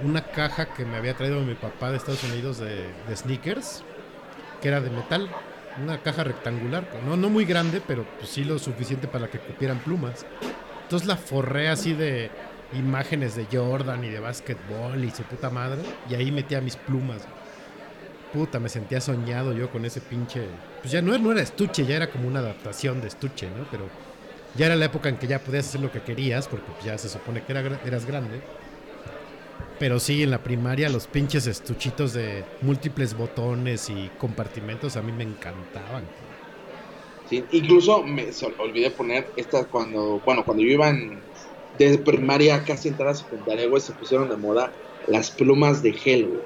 una 0.00 0.22
caja 0.22 0.66
que 0.74 0.84
me 0.84 0.96
había 0.96 1.14
traído 1.14 1.40
mi 1.40 1.54
papá 1.54 1.90
de 1.90 1.96
Estados 1.96 2.22
Unidos 2.24 2.58
de, 2.58 2.86
de 3.08 3.16
sneakers, 3.16 3.82
que 4.62 4.68
era 4.68 4.80
de 4.80 4.90
metal, 4.90 5.28
una 5.82 5.98
caja 6.02 6.24
rectangular, 6.24 6.88
no, 7.06 7.16
no 7.16 7.28
muy 7.28 7.44
grande, 7.44 7.82
pero 7.86 8.04
pues 8.18 8.30
sí 8.30 8.44
lo 8.44 8.58
suficiente 8.58 9.08
para 9.08 9.28
que 9.28 9.38
cupieran 9.38 9.78
plumas. 9.80 10.24
Entonces 10.84 11.06
la 11.06 11.16
forré 11.16 11.68
así 11.68 11.92
de 11.92 12.30
imágenes 12.72 13.34
de 13.36 13.46
Jordan 13.50 14.04
y 14.04 14.08
de 14.08 14.20
básquetbol 14.20 15.04
y 15.04 15.10
su 15.10 15.22
puta 15.24 15.50
madre, 15.50 15.82
y 16.08 16.14
ahí 16.14 16.30
metía 16.32 16.60
mis 16.60 16.76
plumas. 16.76 17.26
Puta, 18.30 18.60
me 18.60 18.68
sentía 18.68 19.00
soñado 19.00 19.52
yo 19.54 19.70
con 19.70 19.84
ese 19.84 20.02
pinche. 20.02 20.62
Pues 20.80 20.92
ya 20.92 21.00
no, 21.02 21.14
era 21.32 21.40
estuche, 21.42 21.86
ya 21.86 21.96
era 21.96 22.10
como 22.10 22.28
una 22.28 22.40
adaptación 22.40 23.00
de 23.00 23.08
estuche, 23.08 23.50
¿no? 23.50 23.68
Pero 23.70 23.94
ya 24.54 24.66
era 24.66 24.76
la 24.76 24.86
época 24.86 25.08
en 25.08 25.18
que 25.18 25.26
ya 25.28 25.44
podías 25.44 25.66
hacer 25.68 25.80
lo 25.80 25.90
que 25.92 26.04
querías, 26.04 26.48
porque 26.48 26.72
pues 26.72 26.84
ya 26.84 26.98
se 26.98 27.08
supone 27.08 27.44
que 27.44 27.52
era, 27.52 27.80
eras 27.84 28.04
grande. 28.06 28.46
Pero 29.78 30.00
sí, 30.00 30.22
en 30.22 30.30
la 30.30 30.42
primaria 30.42 30.88
los 30.88 31.06
pinches 31.08 31.46
estuchitos 31.46 32.12
de 32.12 32.52
múltiples 32.60 33.14
botones 33.14 33.88
y 33.88 34.10
compartimentos 34.16 34.96
a 34.96 35.02
mí 35.02 35.12
me 35.12 35.24
encantaban. 35.24 36.14
Sí, 37.24 37.46
incluso 37.50 38.02
me 38.04 38.30
olvidé 38.58 38.90
poner 38.92 39.32
esta 39.36 39.68
cuando, 39.68 40.20
bueno, 40.24 40.44
cuando 40.44 40.62
yo 40.62 40.70
iba 40.70 40.88
en, 40.88 41.28
de 41.72 41.98
primaria 41.98 42.64
casi 42.64 42.88
entrar 42.88 43.10
a 43.10 43.14
secundaria, 43.14 43.68
güey, 43.68 43.82
se 43.82 43.94
pusieron 43.94 44.28
de 44.30 44.36
moda 44.38 44.74
las 45.04 45.30
plumas 45.30 45.82
de 45.82 45.92
gel, 45.92 46.26
güey. 46.28 46.42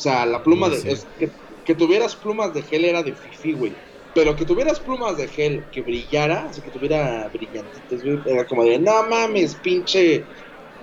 O 0.00 0.02
sea, 0.02 0.24
la 0.24 0.42
pluma 0.42 0.68
Sí, 0.70 0.76
de... 0.76 0.80
sí. 0.80 0.88
es 0.88 1.06
que, 1.18 1.28
que 1.66 1.74
tuvieras 1.74 2.16
plumas 2.16 2.54
de 2.54 2.62
gel 2.62 2.86
era 2.86 3.02
de 3.02 3.12
fifi, 3.12 3.52
güey. 3.52 3.74
Pero 4.14 4.34
que 4.34 4.46
tuvieras 4.46 4.80
plumas 4.80 5.18
de 5.18 5.28
gel 5.28 5.62
que 5.70 5.82
brillara, 5.82 6.46
o 6.50 6.54
sea, 6.54 6.64
que 6.64 6.70
tuviera 6.70 7.28
brillantitos, 7.30 8.02
güey, 8.02 8.18
era 8.24 8.46
como 8.46 8.64
de, 8.64 8.78
no 8.78 9.02
mames, 9.02 9.56
pinche... 9.56 10.24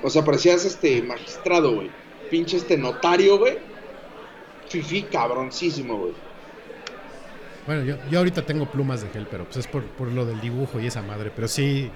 O 0.04 0.10
sea, 0.12 0.24
parecías 0.24 0.64
este 0.66 1.02
magistrado, 1.02 1.74
güey. 1.74 1.90
Pinche 2.30 2.58
este 2.58 2.78
notario, 2.78 3.40
güey. 3.40 3.58
Fifi 4.70 5.02
cabroncísimo, 5.02 5.98
güey. 5.98 6.14
Bueno, 7.66 7.84
yo, 7.84 7.96
yo 8.12 8.20
ahorita 8.20 8.44
tengo 8.46 8.68
plumas 8.70 9.02
de 9.02 9.10
gel, 9.10 9.26
pero 9.32 9.46
pues 9.46 9.58
es 9.58 9.68
por, 9.68 9.84
por 9.84 10.10
lo 10.12 10.26
del 10.28 10.40
dibujo 10.40 10.80
y 10.80 10.86
esa 10.86 11.02
madre. 11.02 11.32
Pero 11.36 11.48
sí, 11.48 11.90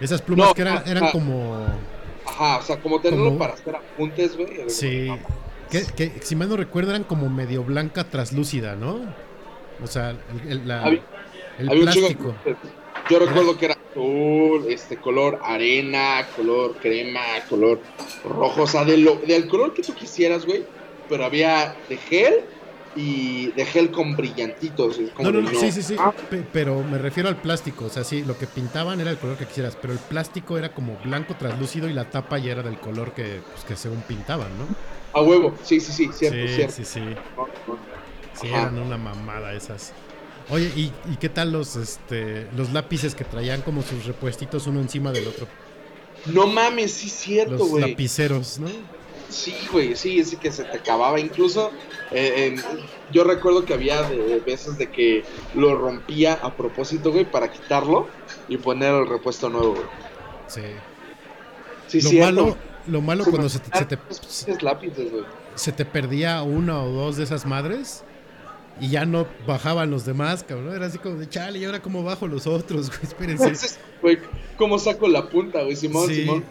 esas 0.00 0.22
plumas 0.22 0.48
No, 0.48 0.54
que 0.54 0.62
eran, 0.62 0.82
eran 0.88 1.04
ah, 1.04 1.12
como. 1.12 1.66
Ajá, 2.26 2.56
o 2.58 2.62
sea, 2.62 2.80
como 2.80 3.00
tenerlo 3.02 3.26
Como- 3.26 3.38
para 3.38 3.52
hacer 3.52 3.76
apuntes, 3.76 4.34
güey. 4.36 4.48
Sí. 4.68 5.06
como, 5.08 5.43
Que, 5.96 6.10
que, 6.10 6.22
si 6.22 6.36
mal 6.36 6.48
no 6.48 6.56
recuerdo, 6.56 6.90
eran 6.90 7.04
como 7.04 7.28
medio 7.28 7.64
blanca 7.64 8.04
traslúcida, 8.04 8.76
¿no? 8.76 9.00
O 9.82 9.86
sea, 9.86 10.10
el, 10.10 10.50
el- 10.52 10.68
la- 10.68 10.82
Había- 10.84 11.02
el 11.58 11.68
Había 11.70 11.82
plástico. 11.82 12.34
Yo 13.10 13.18
recuerdo 13.18 13.58
que 13.58 13.64
era 13.66 13.76
azul, 13.90 14.64
este 14.68 14.96
color 14.96 15.40
arena, 15.42 16.26
color 16.36 16.76
crema, 16.80 17.20
color 17.48 17.80
rojo, 18.24 18.62
o 18.62 18.66
sea, 18.66 18.84
de 18.84 18.96
lo, 18.98 19.16
del 19.16 19.46
color 19.48 19.74
que 19.74 19.82
tú 19.82 19.94
quisieras, 19.94 20.46
güey. 20.46 20.64
Pero 21.08 21.24
había 21.24 21.76
de 21.88 21.96
gel 21.98 22.34
y 22.94 23.52
de 23.52 23.66
gel 23.66 23.90
con 23.90 24.16
brillantitos. 24.16 24.98
es 24.98 25.12
como 25.12 25.30
No, 25.30 25.40
no, 25.40 25.50
no, 25.52 25.58
sí, 25.58 25.72
sí, 25.72 25.82
sí. 25.82 25.96
Ah, 25.98 26.12
pe- 26.28 26.44
Pero 26.44 26.84
me 26.84 26.98
refiero 26.98 27.28
al 27.28 27.40
plástico. 27.40 27.86
O 27.86 27.90
sea, 27.90 28.04
sí, 28.04 28.24
lo 28.24 28.38
que 28.38 28.46
pintaban 28.46 29.00
era 29.00 29.10
el 29.10 29.18
color 29.18 29.36
que 29.36 29.46
quisieras. 29.46 29.76
Pero 29.76 29.92
el 29.92 29.98
plástico 30.00 30.58
era 30.58 30.74
como 30.74 30.98
blanco 30.98 31.36
traslúcido 31.36 31.88
y 31.88 31.92
la 31.92 32.10
tapa 32.10 32.38
ya 32.38 32.52
era 32.52 32.62
del 32.62 32.80
color 32.80 33.14
que, 33.14 33.42
pues, 33.52 33.64
que 33.64 33.76
según 33.76 34.04
pintaban, 34.06 34.58
¿no? 34.58 34.76
a 35.12 35.22
huevo, 35.22 35.56
sí, 35.62 35.80
sí, 35.80 35.92
sí, 35.92 36.12
cierto, 36.12 36.46
sí, 36.46 36.48
cierto. 36.48 36.74
sí, 36.74 36.84
sí. 36.84 37.18
No, 37.36 37.46
no. 37.66 37.86
Sí, 38.32 38.48
Ajá. 38.48 38.58
eran 38.58 38.78
una 38.78 38.98
mamada 38.98 39.54
esas. 39.54 39.92
Oye, 40.46 40.66
¿y, 40.74 41.00
y 41.04 41.16
qué 41.18 41.28
tal 41.30 41.52
los, 41.52 41.76
este, 41.76 42.50
los 42.52 42.70
lápices 42.72 43.14
que 43.14 43.24
traían 43.24 43.62
como 43.62 43.82
sus 43.82 44.04
repuestitos 44.06 44.66
uno 44.66 44.80
encima 44.80 45.12
del 45.12 45.26
otro? 45.28 45.46
No 46.26 46.46
mames, 46.46 46.92
sí, 46.94 47.08
cierto, 47.08 47.52
Los 47.58 47.70
güey. 47.70 47.90
lapiceros, 47.90 48.58
¿no? 48.58 48.68
Sí, 49.28 49.54
güey, 49.70 49.96
sí, 49.96 50.22
sí 50.24 50.38
que 50.38 50.52
se 50.52 50.64
te 50.64 50.78
acababa. 50.78 51.18
Incluso 51.20 51.72
eh, 52.14 52.46
en- 52.46 52.62
yo 53.12 53.24
recuerdo 53.24 53.64
que 53.64 53.74
había 53.74 54.02
de, 54.02 54.40
veces 54.40 54.78
de 54.78 54.90
que 54.90 55.24
lo 55.54 55.74
rompía 55.76 56.34
a 56.34 56.56
propósito, 56.56 57.12
güey, 57.12 57.30
para 57.30 57.50
quitarlo 57.52 58.08
y 58.48 58.56
poner 58.56 58.94
el 58.94 59.06
repuesto 59.08 59.48
nuevo, 59.48 59.72
güey. 59.72 59.86
Sí. 60.46 60.62
Sí, 61.88 62.00
lo, 62.00 62.08
cierto. 62.10 62.32
malo, 62.42 62.56
lo 62.86 63.00
malo 63.00 63.24
cuando 63.24 63.48
se 63.48 63.58
te, 63.60 63.78
se 63.78 63.84
te- 63.84 63.98
esos 64.10 64.44
pinches 64.44 64.62
lápices, 64.62 65.10
güey. 65.12 65.24
se 65.54 65.72
te 65.72 65.84
perdía 65.84 66.42
una 66.42 66.82
o 66.82 66.88
dos 66.90 67.16
de 67.16 67.24
esas 67.24 67.46
madres 67.46 68.02
y 68.80 68.90
ya 68.90 69.04
no 69.04 69.26
bajaban 69.46 69.90
los 69.90 70.04
demás, 70.04 70.42
cabrón. 70.42 70.74
Era 70.74 70.86
así 70.86 70.98
como 70.98 71.16
de 71.16 71.28
chale, 71.28 71.58
¿y 71.60 71.64
ahora 71.64 71.80
cómo 71.80 72.02
bajo 72.02 72.26
los 72.26 72.46
otros, 72.46 72.88
güey? 72.90 73.00
Espérense. 73.02 73.44
Entonces, 73.44 73.78
güey, 74.02 74.18
¿cómo 74.56 74.78
saco 74.78 75.06
la 75.08 75.28
punta, 75.28 75.62
güey? 75.62 75.76
Simón, 75.76 76.08
Sí. 76.08 76.22
Simón. 76.22 76.44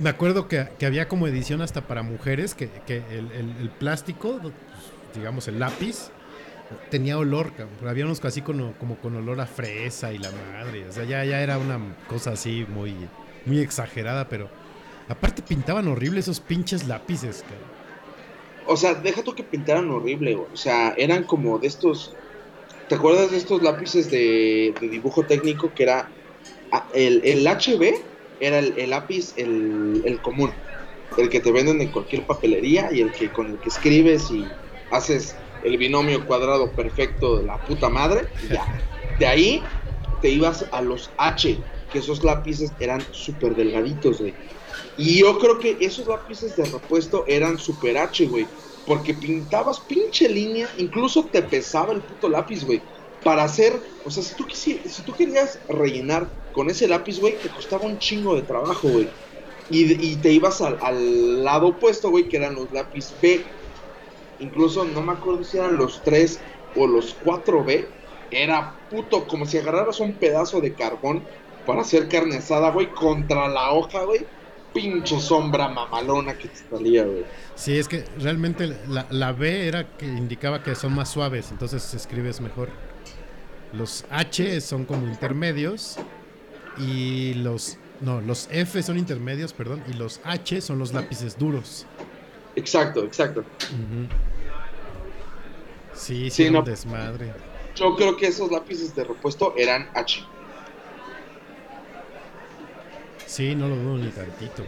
Me 0.00 0.10
acuerdo 0.10 0.48
que, 0.48 0.68
que 0.78 0.86
había 0.86 1.08
como 1.08 1.26
edición 1.26 1.62
hasta 1.62 1.86
para 1.86 2.02
mujeres 2.02 2.54
que, 2.54 2.68
que 2.86 2.98
el, 3.10 3.30
el- 3.32 3.70
plástico, 3.70 4.38
pues, 4.42 4.54
digamos 5.14 5.48
el 5.48 5.58
lápiz, 5.58 6.10
tenía 6.90 7.18
olor. 7.18 7.52
Había 7.86 8.04
unos 8.06 8.24
así 8.24 8.42
con, 8.42 8.74
como 8.74 8.98
con 9.00 9.16
olor 9.16 9.40
a 9.40 9.46
fresa 9.46 10.12
y 10.12 10.18
la 10.18 10.32
madre. 10.32 10.88
O 10.88 10.92
sea, 10.92 11.04
ya, 11.04 11.24
ya 11.24 11.40
era 11.42 11.58
una 11.58 11.78
cosa 12.08 12.32
así 12.32 12.66
muy, 12.68 13.10
muy 13.46 13.60
exagerada, 13.60 14.28
pero 14.28 14.50
aparte 15.08 15.42
pintaban 15.42 15.88
horrible 15.88 16.20
esos 16.20 16.40
pinches 16.40 16.86
lápices. 16.86 17.44
O 18.66 18.76
sea, 18.76 18.94
deja 18.94 19.22
tú 19.22 19.34
que 19.34 19.44
pintaran 19.44 19.90
horrible. 19.90 20.36
O 20.36 20.56
sea, 20.56 20.94
eran 20.96 21.24
como 21.24 21.58
de 21.58 21.68
estos. 21.68 22.14
¿Te 22.88 22.96
acuerdas 22.96 23.30
de 23.30 23.38
estos 23.38 23.62
lápices 23.62 24.10
de, 24.10 24.74
de 24.80 24.88
dibujo 24.88 25.26
técnico 25.26 25.74
que 25.74 25.84
era. 25.84 26.10
ah, 26.72 26.88
El, 26.94 27.22
el 27.24 27.46
HB 27.46 28.06
era 28.40 28.58
el, 28.58 28.74
el 28.76 28.90
lápiz, 28.90 29.32
el, 29.36 30.02
el 30.04 30.20
común. 30.20 30.52
El 31.16 31.28
que 31.28 31.40
te 31.40 31.52
venden 31.52 31.80
en 31.80 31.88
cualquier 31.92 32.26
papelería 32.26 32.92
y 32.92 33.00
el 33.00 33.12
que 33.12 33.30
con 33.30 33.46
el 33.46 33.58
que 33.58 33.68
escribes 33.68 34.30
y 34.30 34.44
haces 34.90 35.36
el 35.64 35.78
binomio 35.78 36.24
cuadrado 36.26 36.70
perfecto 36.72 37.38
de 37.38 37.44
la 37.44 37.58
puta 37.58 37.88
madre. 37.88 38.26
ya. 38.50 38.64
De 39.18 39.26
ahí 39.26 39.62
te 40.20 40.28
ibas 40.28 40.66
a 40.72 40.82
los 40.82 41.10
H, 41.16 41.58
que 41.92 41.98
esos 41.98 42.22
lápices 42.22 42.72
eran 42.80 43.02
súper 43.12 43.54
delgaditos, 43.54 44.20
güey. 44.20 44.34
Y 44.98 45.20
yo 45.20 45.38
creo 45.38 45.58
que 45.58 45.76
esos 45.80 46.06
lápices 46.06 46.56
de 46.56 46.64
repuesto 46.64 47.24
eran 47.26 47.58
super 47.58 47.96
H, 47.96 48.26
güey. 48.26 48.46
Porque 48.86 49.14
pintabas 49.14 49.80
pinche 49.80 50.28
línea, 50.28 50.68
incluso 50.78 51.24
te 51.24 51.42
pesaba 51.42 51.92
el 51.92 52.00
puto 52.00 52.28
lápiz, 52.28 52.64
güey. 52.64 52.80
Para 53.24 53.44
hacer, 53.44 53.80
o 54.04 54.10
sea, 54.10 54.22
si 54.22 54.34
tú, 54.34 54.46
si 54.52 55.02
tú 55.04 55.12
querías 55.14 55.58
rellenar 55.68 56.28
con 56.56 56.70
ese 56.70 56.88
lápiz, 56.88 57.20
güey, 57.20 57.34
te 57.36 57.50
costaba 57.50 57.84
un 57.84 57.98
chingo 57.98 58.34
de 58.34 58.40
trabajo, 58.40 58.88
güey. 58.88 59.08
Y, 59.68 60.16
te 60.16 60.32
ibas 60.32 60.62
al, 60.62 61.44
lado 61.44 61.68
opuesto, 61.68 62.08
güey, 62.08 62.28
que 62.28 62.38
eran 62.38 62.54
los 62.54 62.72
lápiz 62.72 63.12
B. 63.20 63.42
Incluso 64.38 64.86
no 64.86 65.02
me 65.02 65.12
acuerdo 65.12 65.44
si 65.44 65.58
eran 65.58 65.76
los 65.76 66.02
3 66.02 66.40
o 66.76 66.86
los 66.86 67.14
4B. 67.22 67.86
Era 68.30 68.74
puto, 68.90 69.26
como 69.28 69.44
si 69.44 69.58
agarraras 69.58 70.00
un 70.00 70.14
pedazo 70.14 70.62
de 70.62 70.72
carbón 70.72 71.22
para 71.66 71.82
hacer 71.82 72.08
carne 72.08 72.36
asada, 72.36 72.70
güey, 72.70 72.90
contra 72.90 73.48
la 73.48 73.72
hoja, 73.72 74.04
güey. 74.04 74.24
Pinche 74.72 75.20
sombra 75.20 75.68
mamalona 75.68 76.38
que 76.38 76.48
te 76.48 76.56
salía, 76.70 77.04
güey. 77.04 77.24
Sí, 77.54 77.78
es 77.78 77.86
que 77.86 78.04
realmente 78.18 78.74
la, 78.88 79.06
la 79.10 79.32
B 79.32 79.68
era 79.68 79.94
que 79.98 80.06
indicaba 80.06 80.62
que 80.62 80.74
son 80.74 80.94
más 80.94 81.10
suaves, 81.10 81.50
entonces 81.50 81.92
escribes 81.92 82.40
mejor. 82.40 82.70
Los 83.74 84.06
H 84.10 84.60
son 84.62 84.86
como 84.86 85.06
intermedios 85.06 85.98
y 86.78 87.34
los 87.34 87.78
no, 88.00 88.20
los 88.20 88.48
F 88.50 88.82
son 88.82 88.98
intermedios, 88.98 89.52
perdón, 89.52 89.82
y 89.88 89.94
los 89.94 90.20
H 90.24 90.60
son 90.60 90.78
los 90.78 90.92
lápices 90.92 91.38
duros. 91.38 91.86
Exacto, 92.54 93.04
exacto. 93.04 93.44
Sí, 95.94 96.30
sí, 96.30 96.44
Sí, 96.44 96.50
no. 96.50 96.62
desmadre. 96.62 97.32
Yo 97.74 97.94
creo 97.96 98.16
que 98.16 98.26
esos 98.26 98.50
lápices 98.50 98.94
de 98.94 99.04
repuesto 99.04 99.54
eran 99.56 99.88
H. 99.94 100.22
Sí, 103.26 103.54
no 103.54 103.68
lo 103.68 103.76
dudo 103.76 103.98
ni 103.98 104.08
tantito. 104.10 104.62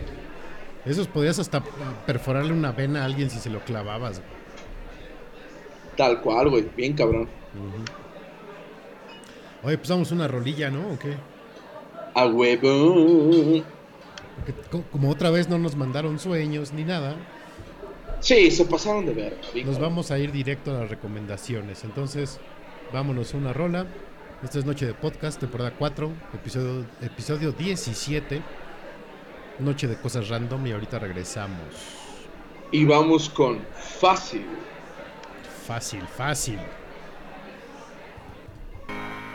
Esos 0.84 1.06
podías 1.06 1.38
hasta 1.38 1.62
perforarle 2.06 2.52
una 2.52 2.72
vena 2.72 3.02
a 3.02 3.04
alguien 3.04 3.30
si 3.30 3.38
se 3.38 3.50
lo 3.50 3.60
clavabas. 3.60 4.18
güey. 4.20 4.30
Tal 5.96 6.20
cual, 6.20 6.48
güey. 6.50 6.68
Bien 6.76 6.94
cabrón. 6.94 7.28
Oye, 9.62 9.76
pues 9.78 9.88
vamos 9.90 10.10
una 10.12 10.28
rolilla, 10.28 10.70
¿no? 10.70 10.92
¿O 10.92 10.98
qué? 10.98 11.14
A 12.18 12.26
huevo. 12.26 13.62
Porque 14.36 14.82
como 14.90 15.10
otra 15.10 15.30
vez 15.30 15.48
no 15.48 15.58
nos 15.58 15.76
mandaron 15.76 16.18
sueños 16.18 16.72
ni 16.72 16.84
nada, 16.84 17.16
Sí, 18.20 18.50
se 18.50 18.64
pasaron 18.64 19.06
de 19.06 19.14
ver. 19.14 19.38
Nos 19.64 19.78
vamos 19.78 20.10
a 20.10 20.18
ir 20.18 20.32
directo 20.32 20.74
a 20.74 20.80
las 20.80 20.90
recomendaciones. 20.90 21.84
Entonces, 21.84 22.40
vámonos 22.92 23.32
a 23.34 23.36
una 23.36 23.52
rola. 23.52 23.86
Esta 24.42 24.58
es 24.58 24.64
Noche 24.64 24.86
de 24.86 24.94
Podcast, 24.94 25.40
temporada 25.40 25.72
4, 25.76 26.12
episodio, 26.34 26.84
episodio 27.00 27.52
17. 27.52 28.42
Noche 29.60 29.86
de 29.86 29.96
cosas 29.96 30.28
random 30.28 30.66
y 30.66 30.72
ahorita 30.72 30.98
regresamos. 30.98 31.58
Y 32.70 32.84
vamos 32.84 33.28
con 33.28 33.60
fácil. 34.00 34.44
Fácil, 35.66 36.02
fácil. 36.16 36.58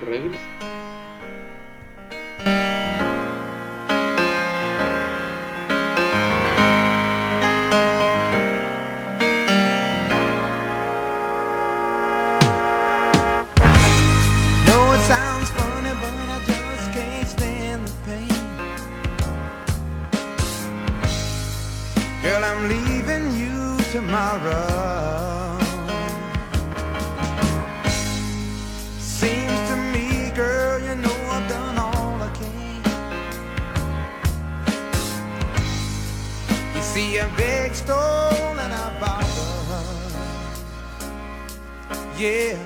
Regresa. 0.06 0.73
Seems 29.00 29.70
to 29.70 29.76
me, 29.94 30.32
girl, 30.36 30.80
you 30.80 30.96
know 30.96 31.14
I've 31.30 31.48
done 31.48 31.78
all 31.78 32.20
I 32.20 32.30
can. 32.34 32.82
You 36.76 36.82
see, 36.82 37.20
I 37.20 37.28
beg, 37.38 37.76
stole, 37.76 38.58
and 38.58 38.74
I 38.74 39.00
borrowed. 39.00 40.14
Yeah. 42.18 42.63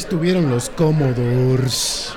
Estuvieron 0.00 0.50
los 0.50 0.70
Commodores. 0.70 2.14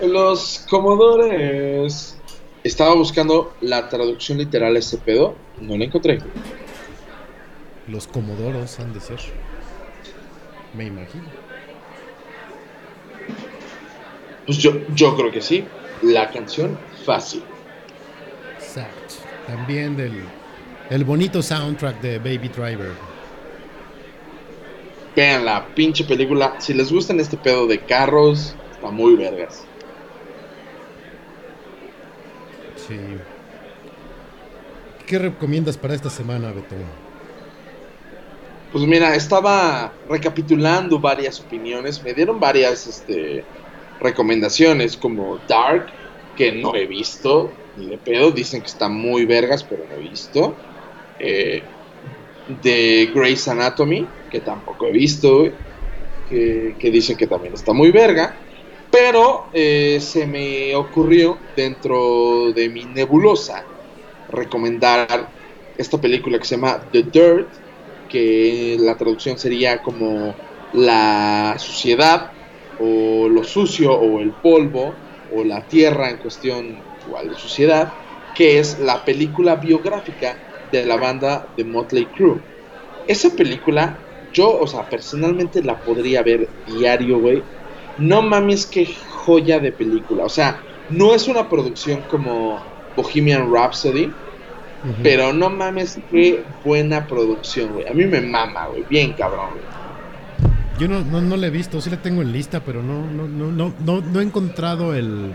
Los 0.00 0.64
Comodores. 0.70 2.16
Estaba 2.64 2.94
buscando 2.94 3.54
la 3.60 3.90
traducción 3.90 4.38
literal 4.38 4.74
a 4.74 4.78
ese 4.78 4.96
pedo. 4.96 5.34
No 5.60 5.76
la 5.76 5.84
encontré. 5.84 6.20
Los 7.88 8.06
Comodoros 8.06 8.80
han 8.80 8.94
de 8.94 9.00
ser. 9.00 9.18
Me 10.74 10.86
imagino. 10.86 11.24
Pues 14.46 14.58
yo, 14.58 14.72
yo 14.94 15.14
creo 15.14 15.30
que 15.30 15.42
sí. 15.42 15.66
La 16.00 16.30
canción 16.30 16.78
fácil. 17.04 17.42
Exacto. 18.58 19.14
También 19.46 19.94
del 19.96 20.22
el 20.88 21.04
bonito 21.04 21.42
soundtrack 21.42 22.00
de 22.00 22.18
Baby 22.18 22.48
Driver. 22.48 23.11
Vean 25.14 25.44
la 25.44 25.66
pinche 25.74 26.04
película. 26.04 26.54
Si 26.58 26.72
les 26.72 26.90
gustan 26.90 27.20
este 27.20 27.36
pedo 27.36 27.66
de 27.66 27.78
carros, 27.80 28.54
está 28.72 28.90
muy 28.90 29.14
vergas. 29.14 29.64
Sí. 32.76 32.96
¿Qué 35.06 35.18
recomiendas 35.18 35.76
para 35.76 35.94
esta 35.94 36.08
semana, 36.08 36.50
Beto? 36.52 36.76
Pues 38.72 38.84
mira, 38.86 39.14
estaba 39.14 39.92
recapitulando 40.08 40.98
varias 40.98 41.38
opiniones. 41.40 42.02
Me 42.02 42.14
dieron 42.14 42.40
varias 42.40 42.86
este, 42.86 43.44
recomendaciones, 44.00 44.96
como 44.96 45.38
Dark, 45.46 45.88
que 46.36 46.52
no 46.52 46.74
he 46.74 46.86
visto, 46.86 47.52
ni 47.76 47.86
de 47.86 47.98
pedo. 47.98 48.30
Dicen 48.30 48.62
que 48.62 48.68
está 48.68 48.88
muy 48.88 49.26
vergas, 49.26 49.62
pero 49.62 49.84
no 49.90 49.96
he 49.96 50.08
visto. 50.08 50.56
Eh, 51.18 51.62
de 52.60 53.10
Grey's 53.14 53.46
Anatomy, 53.48 54.06
que 54.30 54.40
tampoco 54.40 54.86
he 54.86 54.92
visto, 54.92 55.48
que 56.28 56.90
dicen 56.90 57.16
que 57.16 57.26
también 57.26 57.54
está 57.54 57.72
muy 57.72 57.90
verga. 57.90 58.34
Pero 58.92 59.46
eh, 59.54 59.98
se 60.00 60.26
me 60.26 60.74
ocurrió 60.76 61.38
dentro 61.56 62.52
de 62.52 62.68
mi 62.68 62.84
nebulosa 62.84 63.64
recomendar 64.28 65.30
esta 65.78 65.98
película 65.98 66.38
que 66.38 66.44
se 66.44 66.56
llama 66.56 66.78
The 66.92 67.02
Dirt, 67.04 67.48
que 68.10 68.76
la 68.78 68.94
traducción 68.98 69.38
sería 69.38 69.82
como 69.82 70.34
la 70.74 71.56
suciedad 71.58 72.32
o 72.78 73.28
lo 73.30 73.44
sucio 73.44 73.92
o 73.92 74.20
el 74.20 74.32
polvo 74.32 74.92
o 75.34 75.42
la 75.42 75.66
tierra 75.66 76.10
en 76.10 76.18
cuestión 76.18 76.76
igual 77.06 77.30
de 77.30 77.34
suciedad, 77.36 77.94
que 78.34 78.58
es 78.58 78.78
la 78.78 79.02
película 79.06 79.56
biográfica 79.56 80.36
de 80.72 80.86
la 80.86 80.96
banda 80.96 81.46
de 81.56 81.64
Motley 81.64 82.06
Crue. 82.06 82.40
Esa 83.06 83.30
película, 83.30 83.98
yo, 84.32 84.58
o 84.58 84.66
sea, 84.66 84.88
personalmente 84.88 85.62
la 85.62 85.78
podría 85.78 86.22
ver 86.22 86.48
diario, 86.66 87.20
güey. 87.20 87.42
No 87.98 88.22
mames, 88.22 88.66
qué 88.66 88.88
joya 89.10 89.60
de 89.60 89.70
película. 89.70 90.24
O 90.24 90.28
sea, 90.28 90.60
no 90.90 91.14
es 91.14 91.28
una 91.28 91.48
producción 91.48 92.02
como 92.10 92.60
Bohemian 92.96 93.52
Rhapsody, 93.52 94.10
pero 95.02 95.32
no 95.32 95.50
mames, 95.50 96.00
qué 96.10 96.42
buena 96.64 97.06
producción, 97.06 97.74
güey. 97.74 97.86
A 97.86 97.92
mí 97.92 98.04
me 98.06 98.20
mama, 98.20 98.66
güey. 98.66 98.84
Bien 98.88 99.12
cabrón, 99.12 99.50
güey. 99.50 99.82
Yo 100.78 100.88
no, 100.88 101.04
no, 101.04 101.20
no 101.20 101.36
la 101.36 101.48
he 101.48 101.50
visto, 101.50 101.80
sí 101.80 101.90
la 101.90 102.00
tengo 102.00 102.22
en 102.22 102.32
lista, 102.32 102.60
pero 102.60 102.82
no, 102.82 103.06
no, 103.06 103.28
no, 103.28 103.52
no, 103.52 103.72
no, 103.78 104.00
no 104.00 104.20
he 104.20 104.22
encontrado 104.22 104.94
el, 104.94 105.32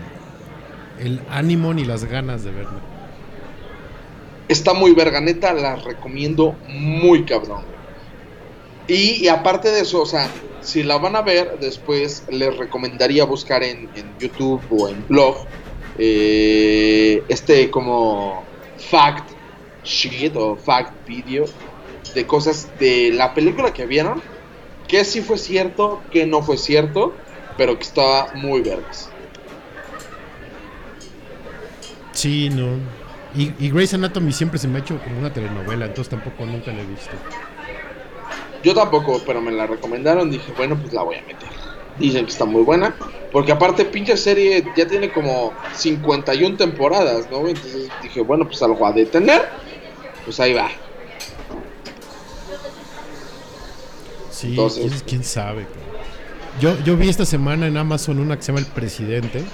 el 0.98 1.20
ánimo 1.30 1.72
ni 1.72 1.84
las 1.84 2.04
ganas 2.04 2.44
de 2.44 2.50
verla. 2.50 2.97
Está 4.48 4.72
muy 4.72 4.92
verganeta, 4.92 5.52
la 5.52 5.76
recomiendo 5.76 6.56
muy 6.68 7.24
cabrón. 7.24 7.62
Y, 8.88 9.28
aparte 9.28 9.70
de 9.70 9.82
eso, 9.82 10.00
o 10.00 10.06
sea, 10.06 10.30
si 10.62 10.82
la 10.82 10.96
van 10.96 11.14
a 11.14 11.20
ver, 11.20 11.58
después 11.60 12.24
les 12.30 12.56
recomendaría 12.56 13.24
buscar 13.24 13.62
en, 13.62 13.88
YouTube 14.18 14.62
o 14.70 14.88
en 14.88 15.06
blog 15.06 15.36
eh, 15.98 17.22
este 17.28 17.70
como 17.70 18.44
fact 18.78 19.30
sheet 19.84 20.34
o 20.36 20.56
fact 20.56 21.06
video 21.06 21.44
de 22.14 22.26
cosas 22.26 22.68
de 22.78 23.12
la 23.12 23.34
película 23.34 23.72
que 23.72 23.84
vieron, 23.84 24.22
que 24.86 25.04
sí 25.04 25.20
fue 25.20 25.36
cierto, 25.36 26.00
que 26.10 26.26
no 26.26 26.42
fue 26.42 26.56
cierto, 26.56 27.14
pero 27.58 27.76
que 27.76 27.84
estaba 27.84 28.32
muy 28.34 28.62
vergas. 28.62 29.10
Sí, 32.12 32.48
no. 32.48 32.97
Y, 33.34 33.52
y 33.58 33.70
Grey's 33.70 33.92
Anatomy 33.94 34.32
siempre 34.32 34.58
se 34.58 34.68
me 34.68 34.78
ha 34.78 34.82
hecho 34.82 34.98
como 35.02 35.18
una 35.18 35.32
telenovela, 35.32 35.86
entonces 35.86 36.08
tampoco 36.08 36.46
nunca 36.46 36.72
la 36.72 36.80
he 36.80 36.86
visto. 36.86 37.10
Yo 38.62 38.74
tampoco, 38.74 39.20
pero 39.26 39.40
me 39.40 39.52
la 39.52 39.66
recomendaron. 39.66 40.30
Dije, 40.30 40.52
bueno, 40.56 40.76
pues 40.76 40.92
la 40.92 41.02
voy 41.02 41.16
a 41.16 41.22
meter. 41.22 41.48
Dicen 41.98 42.24
que 42.24 42.32
está 42.32 42.44
muy 42.44 42.62
buena. 42.62 42.94
Porque 43.30 43.52
aparte, 43.52 43.84
pinche 43.84 44.16
serie 44.16 44.64
ya 44.76 44.86
tiene 44.86 45.10
como 45.12 45.52
51 45.74 46.56
temporadas, 46.56 47.30
¿no? 47.30 47.46
Entonces 47.46 47.88
dije, 48.02 48.20
bueno, 48.22 48.46
pues 48.46 48.62
algo 48.62 48.86
a 48.86 48.92
detener. 48.92 49.48
Pues 50.24 50.40
ahí 50.40 50.54
va. 50.54 50.68
Sí, 54.30 54.48
Entonces- 54.50 55.04
quién, 55.06 55.24
sabe. 55.24 55.66
Yo, 56.60 56.76
yo 56.84 56.96
vi 56.96 57.08
esta 57.08 57.24
semana 57.24 57.66
en 57.66 57.76
Amazon 57.76 58.18
una 58.18 58.36
que 58.36 58.42
se 58.42 58.52
llama 58.52 58.60
El 58.60 58.66
Presidente. 58.66 59.44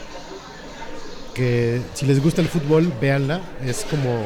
Que 1.35 1.81
si 1.95 2.07
les 2.07 2.23
gusta 2.23 2.41
el 2.41 2.49
fútbol, 2.49 2.93
véanla. 3.01 3.41
Es 3.65 3.85
como 3.91 4.21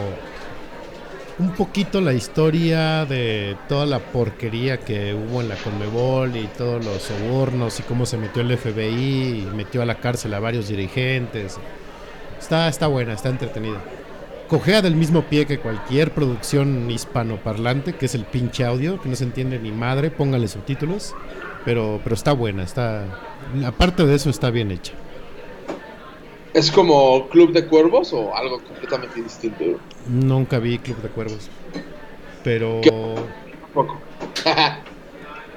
un 1.38 1.52
poquito 1.52 2.00
la 2.00 2.12
historia 2.12 3.06
de 3.06 3.56
toda 3.68 3.86
la 3.86 4.00
porquería 4.00 4.78
que 4.78 5.14
hubo 5.14 5.40
en 5.40 5.48
la 5.48 5.54
Conmebol 5.56 6.36
y 6.36 6.48
todos 6.58 6.84
los 6.84 7.02
sobornos 7.02 7.78
y 7.78 7.82
cómo 7.84 8.06
se 8.06 8.16
metió 8.16 8.42
el 8.42 8.56
FBI 8.56 9.46
y 9.46 9.50
metió 9.54 9.82
a 9.82 9.86
la 9.86 9.96
cárcel 9.96 10.34
a 10.34 10.40
varios 10.40 10.68
dirigentes. 10.68 11.58
Está, 12.38 12.68
está 12.68 12.88
buena, 12.88 13.12
está 13.12 13.28
entretenida. 13.28 13.80
Cojea 14.48 14.82
del 14.82 14.96
mismo 14.96 15.22
pie 15.22 15.46
que 15.46 15.58
cualquier 15.58 16.12
producción 16.12 16.90
hispanoparlante, 16.90 17.94
que 17.94 18.06
es 18.06 18.14
el 18.14 18.24
pinche 18.24 18.64
audio, 18.64 19.00
que 19.00 19.08
no 19.08 19.14
se 19.14 19.24
entiende 19.24 19.58
ni 19.58 19.70
madre, 19.70 20.10
póngale 20.10 20.48
subtítulos. 20.48 21.14
Pero, 21.64 22.00
pero 22.02 22.14
está 22.14 22.32
buena, 22.32 22.62
está. 22.62 23.04
Aparte 23.64 24.06
de 24.06 24.14
eso, 24.14 24.30
está 24.30 24.50
bien 24.50 24.70
hecha. 24.70 24.94
¿Es 26.54 26.70
como 26.70 27.28
Club 27.28 27.52
de 27.52 27.66
Cuervos 27.66 28.12
o 28.12 28.34
algo 28.34 28.60
completamente 28.62 29.22
distinto? 29.22 29.64
Nunca 30.08 30.58
vi 30.58 30.78
Club 30.78 31.00
de 31.02 31.08
Cuervos. 31.08 31.48
Pero. 32.44 32.80
Poco. 33.74 33.98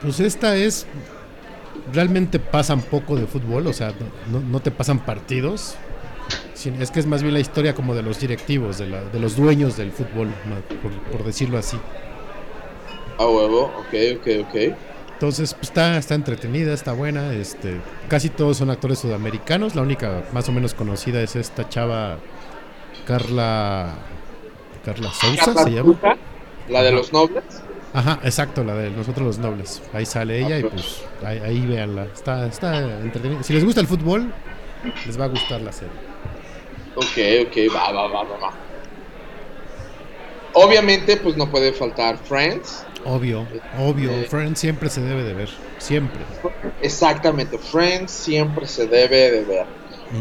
Pues 0.01 0.19
esta 0.19 0.55
es. 0.55 0.87
Realmente 1.93 2.39
pasan 2.39 2.81
poco 2.81 3.15
de 3.15 3.27
fútbol, 3.27 3.67
o 3.67 3.73
sea, 3.73 3.93
no, 4.31 4.39
no 4.39 4.59
te 4.59 4.71
pasan 4.71 4.99
partidos. 5.05 5.75
Es 6.79 6.89
que 6.91 6.99
es 6.99 7.05
más 7.05 7.21
bien 7.21 7.33
la 7.35 7.39
historia 7.39 7.75
como 7.75 7.93
de 7.93 8.01
los 8.01 8.19
directivos, 8.19 8.77
de, 8.79 8.87
la- 8.87 9.03
de 9.03 9.19
los 9.19 9.35
dueños 9.35 9.77
del 9.77 9.91
fútbol, 9.91 10.29
por 11.11 11.23
decirlo 11.23 11.57
así. 11.59 11.77
A 13.19 13.25
huevo, 13.27 13.65
ok, 13.77 13.93
ok, 14.17 14.27
ok. 14.47 14.55
Entonces, 15.21 15.53
pues, 15.53 15.69
está, 15.69 15.99
está 15.99 16.15
entretenida, 16.15 16.73
está 16.73 16.93
buena. 16.93 17.31
Este, 17.35 17.79
casi 18.07 18.29
todos 18.29 18.57
son 18.57 18.71
actores 18.71 18.97
sudamericanos. 18.97 19.75
La 19.75 19.83
única 19.83 20.23
más 20.33 20.49
o 20.49 20.51
menos 20.51 20.73
conocida 20.73 21.21
es 21.21 21.35
esta 21.35 21.69
chava 21.69 22.17
Carla. 23.05 23.89
Carla 24.83 25.11
Sousa 25.13 25.63
se 25.63 25.73
llama. 25.73 25.99
La 26.69 26.81
de 26.81 26.91
los 26.91 27.13
nobles. 27.13 27.43
Ajá, 27.93 28.19
exacto, 28.23 28.63
la 28.63 28.73
de 28.73 28.89
nosotros 28.89 29.27
los 29.27 29.37
nobles. 29.37 29.83
Ahí 29.93 30.07
sale 30.07 30.39
ella 30.39 30.57
y 30.57 30.63
pues 30.63 31.03
ahí, 31.23 31.37
ahí 31.37 31.67
véanla. 31.67 32.05
Está, 32.05 32.47
está 32.47 32.79
entretenida. 32.79 33.43
Si 33.43 33.53
les 33.53 33.63
gusta 33.63 33.79
el 33.79 33.85
fútbol, 33.85 34.33
les 35.05 35.19
va 35.19 35.25
a 35.25 35.27
gustar 35.27 35.61
la 35.61 35.71
serie. 35.71 35.93
Ok, 36.95 37.47
ok, 37.47 37.75
va, 37.75 37.91
va, 37.91 38.07
va, 38.07 38.23
va, 38.23 38.37
va. 38.39 38.53
Obviamente, 40.53 41.17
pues 41.17 41.37
no 41.37 41.47
puede 41.47 41.73
faltar 41.73 42.17
Friends. 42.17 42.87
Obvio, 43.05 43.47
obvio. 43.79 44.11
Eh. 44.11 44.27
Friends 44.29 44.59
siempre 44.59 44.89
se 44.89 45.01
debe 45.01 45.23
de 45.23 45.33
ver. 45.33 45.49
Siempre. 45.77 46.21
Exactamente, 46.81 47.57
Friends 47.57 48.11
siempre 48.11 48.67
se 48.67 48.87
debe 48.87 49.31
de 49.31 49.43
ver. 49.43 49.65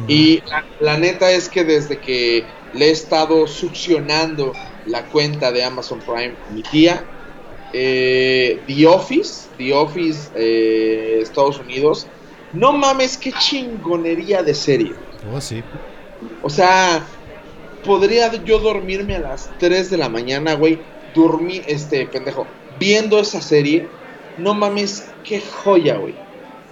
Y 0.07 0.40
la, 0.47 0.65
la 0.78 0.98
neta 0.98 1.32
es 1.32 1.48
que 1.48 1.65
desde 1.65 1.98
que 1.98 2.44
le 2.74 2.86
he 2.86 2.90
estado 2.93 3.48
succionando 3.48 4.52
la 4.86 5.05
cuenta 5.07 5.51
de 5.51 5.65
Amazon 5.65 6.01
Prime 6.01 6.35
a 6.48 6.52
mi 6.52 6.62
tía, 6.62 7.05
eh, 7.73 8.61
The 8.66 8.86
Office, 8.86 9.48
The 9.57 9.73
Office 9.73 10.31
eh, 10.35 11.19
Estados 11.23 11.59
Unidos, 11.59 12.07
no 12.52 12.73
mames, 12.73 13.16
qué 13.16 13.32
chingonería 13.32 14.43
de 14.43 14.55
serie. 14.55 14.93
Oh, 15.32 15.40
sí. 15.40 15.62
O 16.43 16.51
sea, 16.51 17.05
podría 17.85 18.32
yo 18.44 18.59
dormirme 18.59 19.16
a 19.16 19.20
las 19.20 19.51
3 19.59 19.90
de 19.90 19.97
la 19.97 20.09
mañana, 20.09 20.55
güey, 20.55 20.81
dormir, 21.15 21.62
este, 21.66 22.07
pendejo, 22.07 22.47
viendo 22.81 23.20
esa 23.20 23.40
serie. 23.40 23.86
No 24.39 24.55
mames, 24.55 25.05
qué 25.23 25.40
joya, 25.40 25.98
güey. 25.98 26.15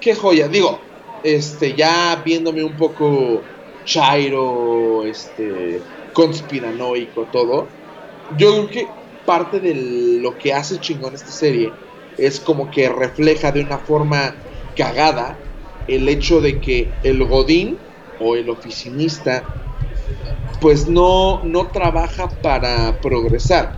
Qué 0.00 0.14
joya. 0.14 0.48
Digo, 0.48 0.80
este, 1.22 1.74
ya 1.74 2.20
viéndome 2.24 2.64
un 2.64 2.76
poco 2.76 3.42
chairo, 3.84 5.04
este, 5.04 5.82
conspiranoico, 6.12 7.26
todo. 7.26 7.68
Yo 8.36 8.52
creo 8.52 8.70
que 8.70 8.88
parte 9.24 9.60
de 9.60 9.74
lo 10.20 10.36
que 10.38 10.52
hace 10.52 10.80
chingón 10.80 11.14
esta 11.14 11.30
serie 11.30 11.72
es 12.16 12.40
como 12.40 12.70
que 12.70 12.88
refleja 12.88 13.52
de 13.52 13.60
una 13.60 13.78
forma 13.78 14.34
cagada 14.74 15.38
el 15.86 16.08
hecho 16.08 16.40
de 16.40 16.60
que 16.60 16.90
el 17.02 17.24
godín 17.24 17.78
o 18.20 18.36
el 18.36 18.48
oficinista 18.50 19.44
pues 20.60 20.88
no, 20.88 21.42
no 21.44 21.68
trabaja 21.68 22.28
para 22.42 23.00
progresar, 23.00 23.76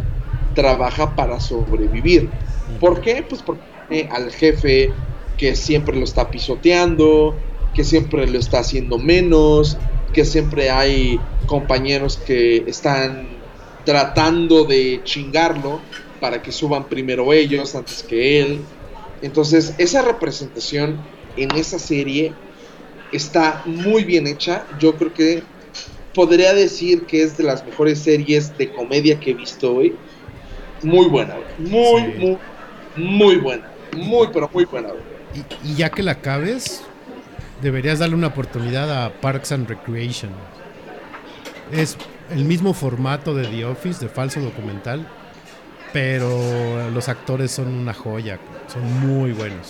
trabaja 0.55 1.15
para 1.15 1.41
sobrevivir. 1.41 2.31
¿Por 2.79 3.01
qué? 3.01 3.25
Pues 3.29 3.43
porque 3.43 3.63
tiene 3.89 4.09
al 4.11 4.31
jefe 4.31 4.93
que 5.37 5.57
siempre 5.57 5.97
lo 5.97 6.05
está 6.05 6.31
pisoteando, 6.31 7.35
que 7.75 7.85
siempre 7.85 8.27
lo 8.27 8.39
está 8.39 8.61
haciendo 8.61 8.99
menos, 8.99 9.79
que 10.13 10.25
siempre 10.25 10.71
hay 10.71 11.21
compañeros 11.47 12.17
que 12.19 12.59
están 12.67 13.29
tratando 13.85 14.65
de 14.65 15.01
chingarlo 15.05 15.81
para 16.21 16.43
que 16.43 16.53
suban 16.53 16.89
primero 16.89 17.33
ellos 17.33 17.75
antes 17.75 18.03
que 18.03 18.41
él. 18.41 18.61
Entonces, 19.23 19.75
esa 19.79 20.03
representación 20.03 21.01
en 21.37 21.51
esa 21.53 21.79
serie 21.79 22.33
está 23.13 23.63
muy 23.65 24.05
bien 24.05 24.27
hecha. 24.27 24.67
Yo 24.79 24.97
creo 24.97 25.13
que 25.13 25.43
podría 26.15 26.55
decir 26.55 27.07
que 27.07 27.23
es 27.23 27.37
de 27.37 27.45
las 27.45 27.65
mejores 27.65 27.99
series 28.01 28.57
de 28.59 28.71
comedia 28.73 29.19
que 29.19 29.31
he 29.31 29.35
visto 29.35 29.75
hoy. 29.75 29.95
Muy 30.83 31.07
buena, 31.09 31.35
güey. 31.35 31.71
muy, 31.71 32.03
Sí. 32.13 32.19
muy, 32.19 32.39
muy 32.97 33.37
buena. 33.37 33.69
Muy, 33.97 34.29
pero 34.33 34.49
muy 34.53 34.65
buena. 34.65 34.89
güey. 34.89 35.03
Y, 35.65 35.71
y 35.73 35.75
ya 35.77 35.91
que 35.91 36.03
la 36.03 36.13
acabes, 36.13 36.83
deberías 37.63 37.99
darle 37.99 38.15
una 38.17 38.29
oportunidad 38.29 39.05
a 39.05 39.11
Parks 39.21 39.53
and 39.53 39.69
Recreation. 39.69 40.31
Es 41.73 41.97
el 42.31 42.45
mismo 42.45 42.75
formato 42.75 43.35
de 43.35 43.47
The 43.47 43.65
Office, 43.65 44.01
de 44.05 44.09
falso 44.09 44.41
documental, 44.41 45.07
pero 45.93 46.91
los 46.91 47.09
actores 47.09 47.51
son 47.53 47.69
una 47.69 47.95
joya, 47.95 48.39
son 48.73 48.83
muy 49.07 49.33
buenos. 49.33 49.69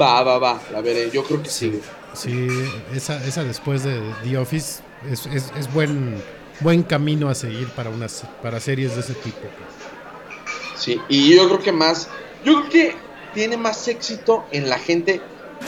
Va, 0.00 0.22
va, 0.22 0.38
va, 0.38 0.60
la 0.72 0.80
veré. 0.80 1.10
Yo 1.10 1.22
creo 1.24 1.42
que 1.42 1.48
sí. 1.48 1.68
güey. 1.70 1.82
Sí, 2.14 2.48
esa, 2.94 3.22
esa 3.26 3.44
después 3.44 3.82
de 3.84 4.00
The 4.24 4.38
Office 4.38 4.82
es, 5.10 5.26
es- 5.26 5.52
es 5.58 5.72
buen, 5.72 6.16
buen 6.60 6.82
camino 6.82 7.28
a 7.28 7.34
seguir 7.34 7.68
para, 7.68 7.90
unas, 7.90 8.24
para 8.42 8.60
series 8.60 8.94
de 8.94 9.00
ese 9.00 9.14
tipo. 9.14 9.40
Sí, 10.76 11.00
y 11.08 11.34
yo 11.34 11.46
creo 11.48 11.60
que 11.60 11.72
más, 11.72 12.08
yo 12.44 12.60
creo 12.60 12.70
que 12.70 12.96
tiene 13.34 13.56
más 13.56 13.86
éxito 13.88 14.44
en 14.50 14.68
la 14.68 14.78
gente 14.78 15.20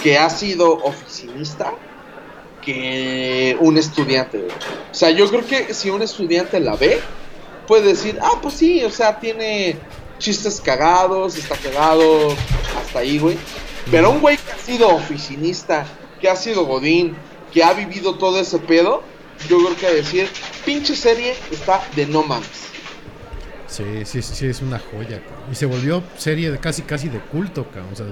que 0.02 0.18
ha 0.18 0.30
sido 0.30 0.72
oficinista 0.72 1.72
que 2.62 3.56
un 3.60 3.78
estudiante. 3.78 4.48
O 4.90 4.94
sea, 4.94 5.10
yo 5.10 5.28
creo 5.28 5.46
que 5.46 5.74
si 5.74 5.90
un 5.90 6.02
estudiante 6.02 6.60
la 6.60 6.76
ve, 6.76 7.00
puede 7.66 7.88
decir, 7.88 8.18
ah, 8.22 8.38
pues 8.40 8.54
sí, 8.54 8.84
o 8.84 8.90
sea, 8.90 9.18
tiene 9.18 9.76
chistes 10.18 10.60
cagados, 10.60 11.36
está 11.36 11.56
cagado, 11.56 12.34
hasta 12.78 12.98
ahí, 12.98 13.18
güey. 13.18 13.36
Pero 13.90 14.10
un 14.10 14.20
güey 14.20 14.36
que 14.36 14.52
ha 14.52 14.58
sido 14.58 14.88
oficinista, 14.88 15.86
que 16.20 16.28
ha 16.28 16.36
sido 16.36 16.64
godín, 16.64 17.16
que 17.52 17.64
ha 17.64 17.72
vivido 17.72 18.16
todo 18.16 18.40
ese 18.40 18.58
pedo, 18.58 19.02
yo 19.46 19.58
creo 19.64 19.76
que 19.76 19.94
decir, 19.94 20.28
pinche 20.64 20.94
serie 20.96 21.44
está 21.50 21.88
de 21.94 22.06
no 22.06 22.22
mames. 22.24 22.74
Sí, 23.66 24.04
sí, 24.06 24.22
sí, 24.22 24.46
es 24.46 24.62
una 24.62 24.78
joya. 24.78 25.22
cabrón. 25.26 25.46
Y 25.50 25.54
se 25.54 25.66
volvió 25.66 26.02
serie 26.16 26.50
de 26.50 26.58
casi, 26.58 26.82
casi 26.82 27.08
de 27.08 27.20
culto, 27.20 27.66
cabrón. 27.70 27.92
O 27.92 27.96
sea, 27.96 28.06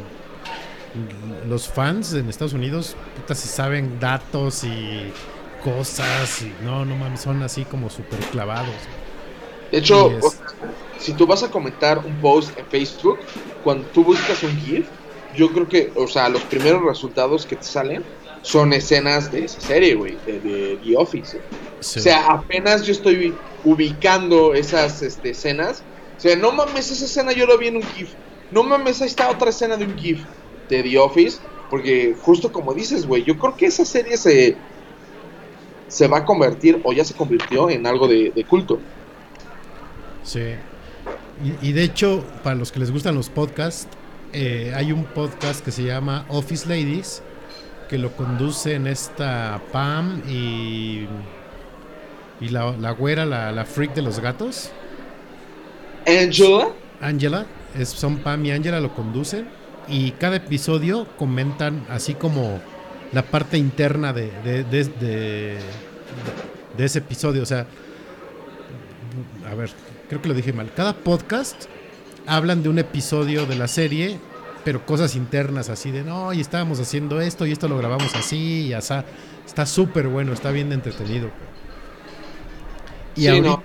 los 1.46 1.68
fans 1.68 2.12
en 2.14 2.28
Estados 2.28 2.52
Unidos, 2.52 2.96
puta, 3.14 3.34
si 3.34 3.48
saben 3.48 3.98
datos 3.98 4.64
y 4.64 5.14
cosas. 5.60 6.42
Y, 6.42 6.56
no, 6.60 6.84
no 6.84 6.96
mames, 6.96 7.22
son 7.22 7.42
así 7.42 7.64
como 7.64 7.90
súper 7.90 8.26
clavados. 8.26 8.90
De 9.70 9.78
hecho, 9.78 10.10
Sí, 10.10 10.10
es. 10.10 10.24
o 10.24 10.30
sea, 10.30 10.46
si 10.98 11.14
tú 11.14 11.26
vas 11.26 11.42
a 11.42 11.50
comentar 11.50 11.98
un 11.98 12.20
post 12.20 12.56
en 12.58 12.66
Facebook, 12.66 13.20
cuando 13.64 13.86
tú 13.88 14.04
buscas 14.04 14.42
un 14.42 14.56
GIF, 14.58 14.88
yo 15.34 15.52
creo 15.52 15.68
que, 15.68 15.92
o 15.96 16.06
sea, 16.08 16.28
los 16.28 16.42
primeros 16.44 16.82
resultados 16.84 17.46
que 17.46 17.56
te 17.56 17.64
salen 17.64 18.04
son 18.46 18.72
escenas 18.72 19.32
de 19.32 19.44
esa 19.46 19.60
serie, 19.60 19.96
güey, 19.96 20.16
de, 20.24 20.38
de 20.38 20.78
The 20.84 20.96
Office. 20.96 21.40
Sí. 21.80 21.98
O 21.98 22.02
sea, 22.02 22.26
apenas 22.28 22.84
yo 22.84 22.92
estoy 22.92 23.34
ubicando 23.64 24.54
esas 24.54 25.02
este, 25.02 25.30
escenas. 25.30 25.82
O 26.16 26.20
sea, 26.20 26.36
no 26.36 26.52
mames, 26.52 26.92
esa 26.92 27.06
escena 27.06 27.32
yo 27.32 27.44
la 27.44 27.56
vi 27.56 27.66
en 27.66 27.78
un 27.78 27.82
GIF. 27.82 28.10
No 28.52 28.62
mames, 28.62 29.02
ahí 29.02 29.08
está 29.08 29.28
otra 29.30 29.50
escena 29.50 29.76
de 29.76 29.86
un 29.86 29.98
GIF 29.98 30.20
de 30.68 30.80
The 30.80 30.96
Office. 30.96 31.38
Porque 31.68 32.14
justo 32.22 32.52
como 32.52 32.72
dices, 32.72 33.04
güey, 33.04 33.24
yo 33.24 33.36
creo 33.36 33.56
que 33.56 33.66
esa 33.66 33.84
serie 33.84 34.16
se, 34.16 34.56
se 35.88 36.06
va 36.06 36.18
a 36.18 36.24
convertir, 36.24 36.80
o 36.84 36.92
ya 36.92 37.04
se 37.04 37.14
convirtió, 37.14 37.68
en 37.68 37.84
algo 37.84 38.06
de, 38.06 38.30
de 38.30 38.44
culto. 38.44 38.78
Sí. 40.22 40.54
Y, 41.44 41.70
y 41.70 41.72
de 41.72 41.82
hecho, 41.82 42.22
para 42.44 42.54
los 42.54 42.70
que 42.70 42.78
les 42.78 42.92
gustan 42.92 43.16
los 43.16 43.28
podcasts, 43.28 43.88
eh, 44.32 44.72
hay 44.76 44.92
un 44.92 45.02
podcast 45.02 45.64
que 45.64 45.72
se 45.72 45.82
llama 45.82 46.26
Office 46.28 46.68
Ladies, 46.68 47.22
que 47.88 47.98
lo 47.98 48.12
conducen 48.12 48.86
esta 48.86 49.60
Pam 49.72 50.22
y, 50.28 51.06
y 52.40 52.48
la, 52.50 52.72
la 52.76 52.90
güera, 52.92 53.24
la, 53.24 53.52
la 53.52 53.64
freak 53.64 53.94
de 53.94 54.02
los 54.02 54.20
gatos, 54.20 54.70
Angela. 56.06 56.68
Angela. 57.00 57.46
Es, 57.78 57.88
son 57.90 58.18
Pam 58.18 58.44
y 58.46 58.52
Angela 58.52 58.80
lo 58.80 58.94
conducen. 58.94 59.46
Y 59.88 60.12
cada 60.12 60.36
episodio 60.36 61.06
comentan 61.16 61.84
así 61.90 62.14
como 62.14 62.60
la 63.12 63.22
parte 63.22 63.56
interna 63.58 64.12
de, 64.12 64.30
de, 64.42 64.64
de- 64.64 64.84
de- 64.84 65.58
de 66.76 66.84
ese 66.84 66.98
episodio. 66.98 67.42
O 67.42 67.46
sea, 67.46 67.66
a 69.50 69.54
ver, 69.54 69.70
creo 70.08 70.20
que 70.20 70.28
lo 70.28 70.34
dije 70.34 70.52
mal. 70.52 70.70
Cada 70.74 70.92
podcast 70.92 71.64
hablan 72.26 72.62
de 72.62 72.68
un 72.68 72.78
episodio 72.78 73.46
de 73.46 73.54
la 73.56 73.68
serie, 73.68 74.18
pero 74.66 74.84
cosas 74.84 75.14
internas 75.14 75.68
así 75.68 75.92
de, 75.92 76.02
no, 76.02 76.32
y 76.32 76.40
estábamos 76.40 76.80
haciendo 76.80 77.20
esto 77.20 77.46
y 77.46 77.52
esto 77.52 77.68
lo 77.68 77.78
grabamos 77.78 78.12
así 78.16 78.66
y 78.66 78.72
así. 78.72 78.94
Está 79.46 79.64
súper 79.64 80.08
bueno, 80.08 80.32
está 80.32 80.50
bien 80.50 80.72
entretenido. 80.72 81.30
Y 83.14 83.20
Sí, 83.22 83.28
ahorita, 83.28 83.46
no. 83.48 83.62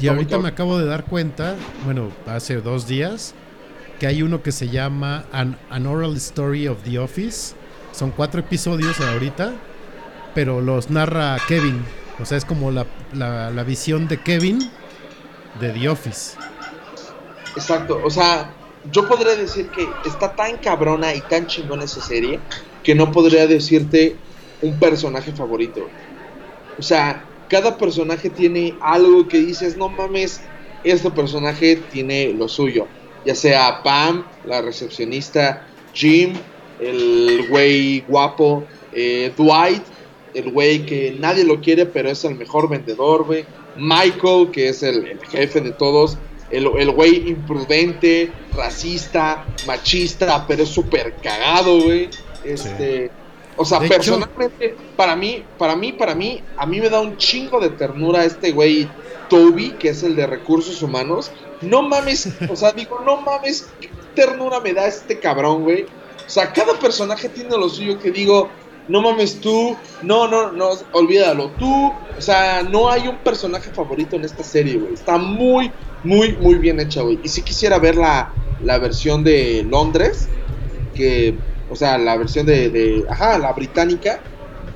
y 0.00 0.08
ahorita 0.08 0.38
me 0.40 0.48
acabo 0.48 0.76
de 0.76 0.86
dar 0.86 1.04
cuenta, 1.04 1.54
bueno, 1.84 2.10
hace 2.26 2.56
dos 2.60 2.88
días, 2.88 3.32
que 4.00 4.08
hay 4.08 4.22
uno 4.22 4.42
que 4.42 4.50
se 4.50 4.68
llama 4.68 5.24
An, 5.30 5.56
An 5.70 5.86
Oral 5.86 6.16
Story 6.16 6.66
of 6.66 6.82
the 6.82 6.98
Office. 6.98 7.54
Son 7.92 8.10
cuatro 8.10 8.40
episodios 8.40 9.00
ahorita, 9.00 9.52
pero 10.34 10.60
los 10.60 10.90
narra 10.90 11.36
Kevin. 11.46 11.80
O 12.20 12.24
sea, 12.24 12.36
es 12.38 12.44
como 12.44 12.72
la, 12.72 12.86
la- 13.12 13.50
la 13.52 13.62
visión 13.62 14.08
de 14.08 14.20
Kevin 14.20 14.58
de 15.60 15.70
The 15.70 15.88
Office. 15.88 16.36
Exacto, 17.56 18.00
o 18.04 18.10
sea, 18.10 18.52
yo 18.90 19.06
podría 19.08 19.34
decir 19.36 19.70
que 19.70 19.86
está 20.04 20.34
tan 20.34 20.58
cabrona 20.58 21.14
y 21.14 21.20
tan 21.22 21.46
chingona 21.46 21.84
esa 21.84 22.00
serie 22.00 22.40
que 22.82 22.94
no 22.94 23.10
podría 23.12 23.46
decirte 23.46 24.16
un 24.60 24.78
personaje 24.78 25.32
favorito. 25.32 25.88
O 26.76 26.82
sea, 26.82 27.24
cada 27.48 27.78
personaje 27.78 28.30
tiene 28.30 28.76
algo 28.80 29.26
que 29.28 29.38
dices, 29.38 29.76
no 29.76 29.88
mames, 29.88 30.42
este 30.82 31.10
personaje 31.10 31.76
tiene 31.76 32.34
lo 32.34 32.48
suyo. 32.48 32.88
Ya 33.24 33.34
sea 33.34 33.82
Pam, 33.82 34.26
la 34.44 34.60
recepcionista, 34.60 35.66
Jim, 35.92 36.34
el 36.78 37.46
güey 37.48 38.00
guapo, 38.02 38.66
eh, 38.92 39.32
Dwight, 39.36 39.82
el 40.34 40.50
güey 40.50 40.84
que 40.84 41.16
nadie 41.18 41.44
lo 41.44 41.60
quiere, 41.60 41.86
pero 41.86 42.10
es 42.10 42.24
el 42.24 42.34
mejor 42.34 42.68
vendedor. 42.68 43.26
Michael, 43.76 44.50
que 44.52 44.68
es 44.68 44.82
el 44.82 45.18
jefe 45.30 45.60
de 45.60 45.72
todos. 45.72 46.18
El 46.56 46.68
el 46.78 46.90
güey 46.90 47.28
imprudente, 47.28 48.30
racista, 48.54 49.44
machista, 49.66 50.46
pero 50.46 50.62
es 50.62 50.68
súper 50.68 51.14
cagado, 51.22 51.80
güey. 51.80 52.08
Este. 52.44 53.10
O 53.56 53.64
sea, 53.64 53.78
De 53.78 53.86
hecho- 53.86 53.94
personalmente, 53.96 54.76
para 54.96 55.14
mí, 55.14 55.44
para 55.58 55.76
mí, 55.76 55.92
para 55.92 56.14
mí, 56.14 56.42
a 56.56 56.66
mí 56.66 56.80
me 56.80 56.88
da 56.90 57.00
un 57.00 57.16
chingo 57.16 57.60
de 57.60 57.70
ternura 57.70 58.24
este 58.24 58.50
güey 58.52 58.88
Toby, 59.28 59.70
que 59.78 59.90
es 59.90 60.02
el 60.02 60.16
de 60.16 60.26
recursos 60.26 60.82
humanos. 60.82 61.30
No 61.60 61.82
mames, 61.82 62.28
o 62.50 62.56
sea, 62.56 62.72
digo, 62.72 63.00
no 63.04 63.20
mames, 63.20 63.68
qué 63.80 63.88
ternura 64.14 64.60
me 64.60 64.72
da 64.72 64.86
este 64.86 65.18
cabrón, 65.20 65.62
güey. 65.62 65.84
O 66.26 66.30
sea, 66.30 66.52
cada 66.52 66.78
personaje 66.78 67.28
tiene 67.28 67.50
lo 67.56 67.68
suyo 67.68 67.98
que 67.98 68.10
digo, 68.10 68.48
no 68.88 69.00
mames 69.00 69.40
tú, 69.40 69.76
no, 70.02 70.28
no, 70.28 70.52
no, 70.52 70.70
olvídalo, 70.92 71.50
tú. 71.58 71.92
O 72.16 72.20
sea, 72.20 72.62
no 72.62 72.88
hay 72.90 73.08
un 73.08 73.18
personaje 73.18 73.70
favorito 73.70 74.16
en 74.16 74.24
esta 74.24 74.42
serie, 74.42 74.76
güey. 74.78 74.94
Está 74.94 75.16
muy, 75.16 75.70
muy, 76.04 76.32
muy 76.36 76.56
bien 76.56 76.78
hecha, 76.80 77.02
güey. 77.02 77.18
Y 77.22 77.28
si 77.28 77.42
quisiera 77.42 77.78
ver 77.78 77.96
la, 77.96 78.32
la 78.62 78.78
versión 78.78 79.24
de 79.24 79.64
Londres, 79.68 80.28
que, 80.94 81.34
o 81.70 81.76
sea, 81.76 81.98
la 81.98 82.16
versión 82.16 82.46
de, 82.46 82.70
de 82.70 83.04
ajá, 83.08 83.38
la 83.38 83.52
británica, 83.52 84.20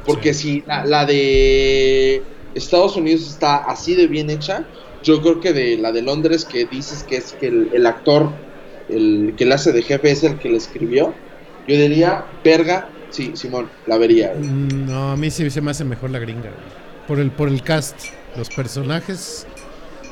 porque 0.07 0.35
si 0.35 0.63
la, 0.67 0.85
la 0.87 1.05
de 1.07 2.23
Estados 2.55 2.97
Unidos 2.97 3.29
está 3.29 3.57
así 3.59 3.95
de 3.95 4.07
bien 4.07 4.31
hecha, 4.31 4.65
yo 5.03 5.21
creo 5.23 5.41
que 5.41 5.53
de 5.53 5.77
la 5.77 5.93
de 5.93 6.03
Londres 6.03 6.45
que 6.45 6.67
dices 6.67 7.05
que 7.05 7.17
es 7.17 7.33
que 7.35 7.47
el, 7.47 7.69
el 7.73 7.87
actor, 7.87 8.31
el 8.89 9.35
que 9.37 9.45
le 9.45 9.55
hace 9.55 9.71
de 9.73 9.83
jefe 9.83 10.11
es 10.11 10.25
el 10.25 10.39
que 10.39 10.49
le 10.49 10.57
escribió, 10.57 11.15
yo 11.69 11.77
diría, 11.77 12.25
verga, 12.43 12.89
sí, 13.11 13.33
Simón, 13.35 13.69
la 13.87 13.99
vería. 13.99 14.33
güey. 14.35 14.49
Mm, 14.49 14.87
No, 14.87 15.13
a 15.13 15.17
mí 15.17 15.31
sí 15.31 15.49
se 15.51 15.61
me 15.61 15.71
hace 15.71 15.85
mejor 15.85 16.11
la 16.11 16.19
gringa. 16.19 16.51
güey. 16.51 16.79
Por 17.07 17.21
el, 17.21 17.31
por 17.31 17.49
el 17.49 17.63
cast. 17.63 17.97
Los 18.37 18.49
personajes. 18.51 19.47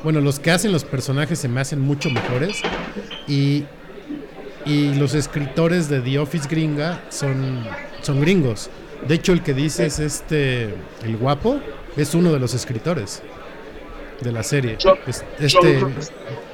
Bueno, 0.03 0.21
los 0.21 0.39
que 0.39 0.51
hacen 0.51 0.71
los 0.71 0.83
personajes 0.83 1.39
se 1.39 1.47
me 1.47 1.59
hacen 1.61 1.79
mucho 1.81 2.09
mejores. 2.09 2.61
Y 3.27 3.65
Y 4.65 4.93
los 4.95 5.13
escritores 5.13 5.87
de 5.87 6.01
The 6.01 6.19
Office 6.19 6.45
gringa 6.49 7.01
son, 7.09 7.65
son 8.01 8.19
gringos. 8.19 8.69
De 9.07 9.15
hecho, 9.15 9.31
el 9.31 9.41
que 9.41 9.53
dices, 9.53 9.97
este, 9.99 10.63
el 11.05 11.15
guapo, 11.17 11.61
es 11.95 12.13
uno 12.13 12.33
de 12.33 12.39
los 12.39 12.53
escritores 12.53 13.21
de 14.19 14.31
la 14.33 14.43
serie. 14.43 14.77
John- 14.83 14.97
Es- 15.07 15.23
John, 15.39 15.65
este, 15.65 15.79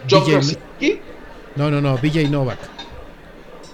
John 0.07 0.23
BJ 0.25 1.01
no, 1.55 1.71
no, 1.71 1.81
no, 1.81 1.97
BJ 1.97 2.29
Novak. 2.29 2.59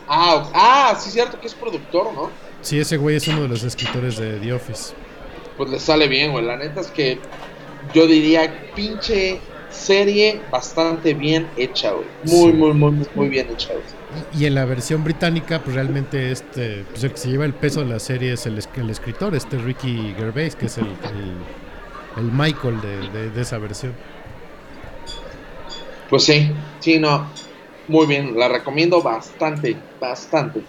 Ah, 0.07 0.49
ah, 0.53 0.95
sí, 0.97 1.11
cierto 1.11 1.37
que 1.41 1.47
es 1.47 1.53
productor, 1.53 2.13
¿no? 2.13 2.29
Sí, 2.61 2.79
ese 2.79 2.95
güey 2.95 3.17
es 3.17 3.27
uno 3.27 3.41
de 3.41 3.49
los 3.49 3.63
escritores 3.63 4.17
de 4.17 4.39
The 4.39 4.53
Office. 4.53 4.93
Pues 5.57 5.69
le 5.69 5.79
sale 5.79 6.07
bien, 6.07 6.31
güey. 6.31 6.45
La 6.45 6.55
neta 6.55 6.79
es 6.79 6.87
que 6.87 7.19
yo 7.93 8.07
diría 8.07 8.71
pinche 8.73 9.39
serie 9.69 10.47
bastante 10.51 11.13
bien 11.13 11.53
hecha, 11.55 11.91
güey. 11.93 12.09
Muy, 12.23 12.51
Sí. 12.51 12.57
muy, 12.57 12.73
muy, 12.73 13.07
muy 13.13 13.29
bien 13.29 13.49
hecha, 13.49 13.73
güey. 13.73 13.85
Y, 14.31 14.45
en 14.45 14.55
la 14.55 14.65
versión 14.65 15.03
británica, 15.03 15.63
pues 15.63 15.75
realmente 15.75 16.31
este, 16.31 16.85
pues 16.85 17.03
el 17.03 17.11
que 17.11 17.17
se 17.17 17.29
lleva 17.29 17.45
el 17.45 17.53
peso 17.55 17.81
de 17.81 17.85
la 17.87 17.99
serie 17.99 18.33
es 18.33 18.45
el, 18.47 18.59
el 18.75 18.89
escritor, 18.89 19.35
este 19.35 19.57
Ricky 19.59 20.15
Gervais, 20.17 20.55
que 20.55 20.65
es 20.65 20.77
el, 20.79 20.99
el, 21.03 21.47
el 22.15 22.31
Michael 22.31 22.81
de, 22.81 23.07
de- 23.09 23.29
de 23.31 23.41
esa 23.41 23.57
versión. 23.59 23.93
Pues 26.09 26.23
sí, 26.25 26.65
sí, 26.79 26.99
no. 26.99 27.33
Muy 27.87 28.07
bien, 28.07 28.37
la 28.37 28.47
recomiendo 28.49 29.01
bastante, 29.01 29.91
bastante. 29.99 30.67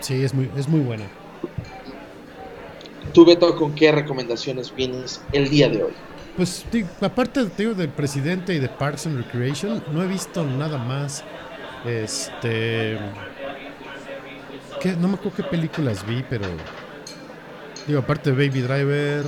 Sí, 0.00 0.22
es 0.22 0.34
muy, 0.34 0.50
es 0.56 0.68
muy 0.68 0.80
buena. 0.80 1.18
Tú, 3.12 3.24
Beto, 3.24 3.56
¿con 3.56 3.74
qué 3.74 3.92
recomendaciones 3.92 4.74
vienes 4.74 5.26
el 5.32 5.48
día 5.48 5.68
de 5.68 5.82
hoy? 5.84 5.94
Pues 6.36 6.64
aparte 7.00 7.44
te 7.46 7.62
digo, 7.62 7.74
del 7.74 7.88
presidente 7.88 8.54
y 8.54 8.58
de 8.58 8.68
Parks 8.68 9.06
and 9.06 9.16
Recreation, 9.16 9.82
no 9.92 10.02
he 10.02 10.06
visto 10.06 10.44
nada 10.44 10.76
más. 10.78 11.24
Este. 11.84 12.98
No 14.98 15.08
me 15.08 15.14
acuerdo 15.14 15.36
qué 15.36 15.42
películas 15.44 16.06
vi, 16.06 16.24
pero. 16.28 16.44
Digo, 17.86 18.00
aparte 18.00 18.32
de 18.32 18.46
Baby 18.48 18.60
Driver. 18.60 19.24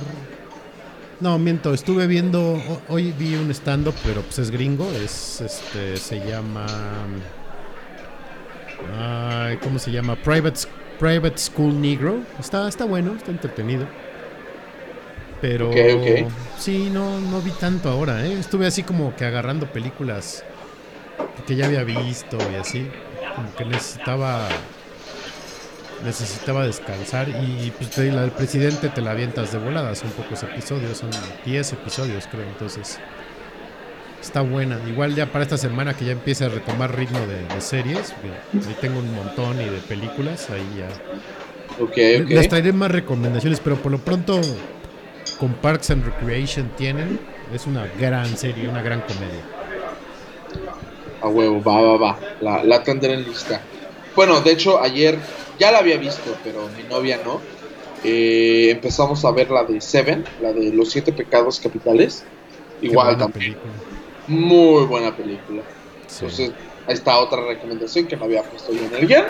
No, 1.19 1.37
miento, 1.39 1.73
estuve 1.73 2.05
viendo. 2.07 2.53
ho- 2.55 2.81
Hoy 2.89 3.11
vi 3.17 3.35
un 3.35 3.49
stand-up, 3.51 3.95
pero 4.05 4.21
pues 4.21 4.39
es 4.39 4.51
gringo. 4.51 4.89
Es 4.91 5.41
este. 5.41 5.97
Se 5.97 6.19
llama. 6.25 6.65
Ay, 8.97 9.57
¿Cómo 9.57 9.79
se 9.79 9.91
llama? 9.91 10.15
Private, 10.15 10.61
Private 10.99 11.37
School 11.37 11.79
Negro. 11.81 12.21
Está, 12.39 12.67
está 12.67 12.85
bueno, 12.85 13.15
está 13.15 13.31
entretenido. 13.31 13.85
Pero 15.39 16.29
sí, 16.55 16.89
no, 16.89 17.21
no 17.21 17.41
vi 17.41 17.53
tanto 17.53 17.89
ahora, 17.89 18.25
¿eh? 18.25 18.37
Estuve 18.39 18.67
así 18.67 18.83
como 18.83 19.15
que 19.15 19.25
agarrando 19.25 19.71
películas 19.71 20.45
que 21.45 21.55
ya 21.55 21.65
había 21.65 21.83
visto 21.83 22.49
y 22.49 22.55
así. 22.57 22.93
Como 23.35 23.55
que 23.55 23.65
necesitaba 23.65 24.73
necesitaba 25.99 26.65
descansar 26.65 27.29
y 27.29 27.71
pues 27.71 27.91
te- 27.91 28.11
la 28.11 28.21
del 28.21 28.33
presidente 28.33 28.89
te 28.89 29.01
la 29.01 29.11
avientas 29.11 29.51
de 29.51 29.57
volada, 29.57 29.95
son 29.95 30.13
pocos 30.13 30.43
episodios, 30.43 30.97
son 30.97 31.37
10 31.43 31.73
episodios 31.73 32.27
creo, 32.27 32.47
entonces 32.49 33.01
está 34.19 34.41
buena. 34.41 34.81
Igual 34.83 35.15
ya 35.15 35.31
para 35.31 35.43
esta 35.43 35.57
semana 35.57 35.95
que 35.95 36.05
ya 36.05 36.11
empiece 36.13 36.45
a 36.45 36.49
retomar 36.49 36.95
ritmo 36.95 37.27
de, 37.27 37.47
de 37.49 37.61
series, 37.61 38.15
ahí 38.65 38.75
tengo 38.75 38.99
un 38.99 39.11
montón 39.13 39.61
y 39.61 39.69
de 39.69 39.81
películas, 39.81 40.49
ahí 40.49 40.75
ya 40.75 41.01
Ok, 41.79 41.97
ok. 42.21 42.31
les 42.33 42.47
traeré 42.47 42.73
más 42.73 42.91
recomendaciones, 42.91 43.61
pero 43.61 43.81
por 43.81 43.91
lo 43.91 44.03
pronto 44.03 44.78
con 45.39 45.53
Parks 45.53 45.89
and 45.91 46.05
Recreation 46.05 46.69
tienen. 46.77 47.19
Es 47.53 47.65
una 47.65 47.87
gran 47.99 48.37
serie, 48.37 48.67
una 48.67 48.81
gran 48.81 49.01
comedia. 49.01 49.41
A 51.21 51.27
huevo, 51.27 51.63
va, 51.63 51.81
va, 51.81 51.97
va. 51.97 52.19
La, 52.41 52.63
la 52.63 52.83
tendré 52.83 53.13
en 53.13 53.23
lista. 53.23 53.61
Bueno, 54.15 54.41
de 54.41 54.51
hecho, 54.51 54.81
ayer 54.81 55.17
ya 55.57 55.71
la 55.71 55.79
había 55.79 55.97
visto, 55.97 56.35
pero 56.43 56.69
mi 56.77 56.83
novia 56.83 57.19
no. 57.25 57.41
Eh, 58.03 58.69
empezamos 58.71 59.25
a 59.25 59.31
ver 59.31 59.49
la 59.49 59.63
de 59.63 59.81
Seven, 59.81 60.23
la 60.41 60.53
de 60.53 60.71
los 60.71 60.91
siete 60.91 61.11
pecados 61.11 61.59
capitales. 61.59 62.23
Igual 62.81 63.17
también. 63.17 63.55
película. 63.55 63.73
Muy 64.27 64.85
buena 64.85 65.15
película. 65.15 65.63
Sí. 66.07 66.25
Entonces, 66.25 66.51
ahí 66.87 66.93
está 66.93 67.17
otra 67.17 67.45
recomendación 67.45 68.07
que 68.07 68.15
me 68.15 68.25
había 68.25 68.43
puesto 68.43 68.71
yo 68.71 68.85
en 68.85 68.95
el 68.95 69.07
guion. 69.07 69.25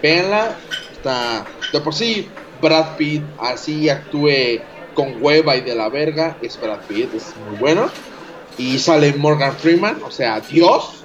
Véanla. 0.00 0.56
Está. 0.92 1.44
De 1.72 1.80
por 1.80 1.94
sí, 1.94 2.28
Brad 2.62 2.96
Pitt 2.96 3.22
así 3.40 3.88
actúe 3.88 4.60
con 4.94 5.22
hueva 5.22 5.56
y 5.56 5.60
de 5.62 5.74
la 5.74 5.88
verga. 5.88 6.36
Es 6.42 6.60
Brad 6.60 6.80
Pitt, 6.88 7.14
es 7.14 7.34
muy 7.48 7.58
bueno. 7.58 7.90
Y 8.58 8.78
sale 8.78 9.12
Morgan 9.14 9.56
Freeman, 9.56 10.02
o 10.04 10.10
sea, 10.10 10.40
Dios. 10.40 11.04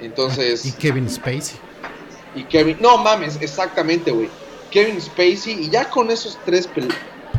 Entonces. 0.00 0.64
Y 0.64 0.72
Kevin 0.72 1.08
Spacey. 1.08 1.58
Y 2.34 2.44
Kevin, 2.44 2.76
no 2.80 2.98
mames, 2.98 3.38
exactamente, 3.40 4.10
güey. 4.10 4.28
Kevin 4.70 5.00
Spacey 5.00 5.64
y 5.64 5.70
ya 5.70 5.90
con 5.90 6.10
esos 6.10 6.38
tres 6.44 6.68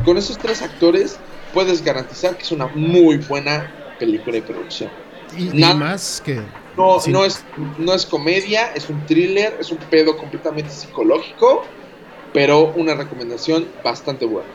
con 0.04 0.18
esos 0.18 0.36
tres 0.36 0.60
actores 0.62 1.18
puedes 1.54 1.82
garantizar 1.82 2.36
que 2.36 2.42
es 2.42 2.52
una 2.52 2.66
muy 2.66 3.18
buena 3.18 3.72
película 3.98 4.36
de 4.36 4.42
producción. 4.42 4.90
Y, 5.36 5.58
más 5.74 6.22
que. 6.24 6.42
No, 6.76 7.00
Sí. 7.00 7.10
no 7.10 7.24
es 7.24 7.44
no 7.78 7.94
es 7.94 8.04
comedia, 8.06 8.72
es 8.74 8.88
un 8.90 9.04
thriller, 9.06 9.56
es 9.60 9.70
un 9.70 9.78
pedo 9.78 10.16
completamente 10.16 10.70
psicológico, 10.70 11.64
pero 12.32 12.72
una 12.76 12.94
recomendación 12.94 13.66
bastante 13.82 14.26
buena. 14.26 14.48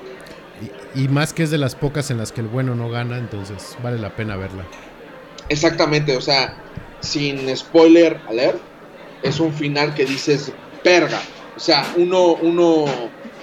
Y, 0.98 1.08
más 1.08 1.34
que 1.34 1.44
es 1.44 1.52
de 1.52 1.58
las 1.58 1.76
pocas 1.76 2.10
en 2.12 2.18
las 2.18 2.32
que 2.32 2.42
el 2.42 2.48
bueno 2.48 2.74
no 2.76 2.90
gana, 2.90 3.18
entonces 3.18 3.78
vale 3.84 4.00
la 4.00 4.16
pena 4.16 4.36
verla. 4.36 4.66
Exactamente, 5.50 6.18
o 6.18 6.22
sea, 6.22 6.58
sin 7.02 7.56
spoiler 7.56 8.20
alert, 8.28 8.60
es 9.22 9.40
un 9.40 9.54
final 9.54 9.94
que 9.94 10.06
dices, 10.06 10.52
verga. 10.84 11.22
O 11.56 11.60
sea, 11.60 11.86
uno, 11.98 12.34
uno 12.42 12.86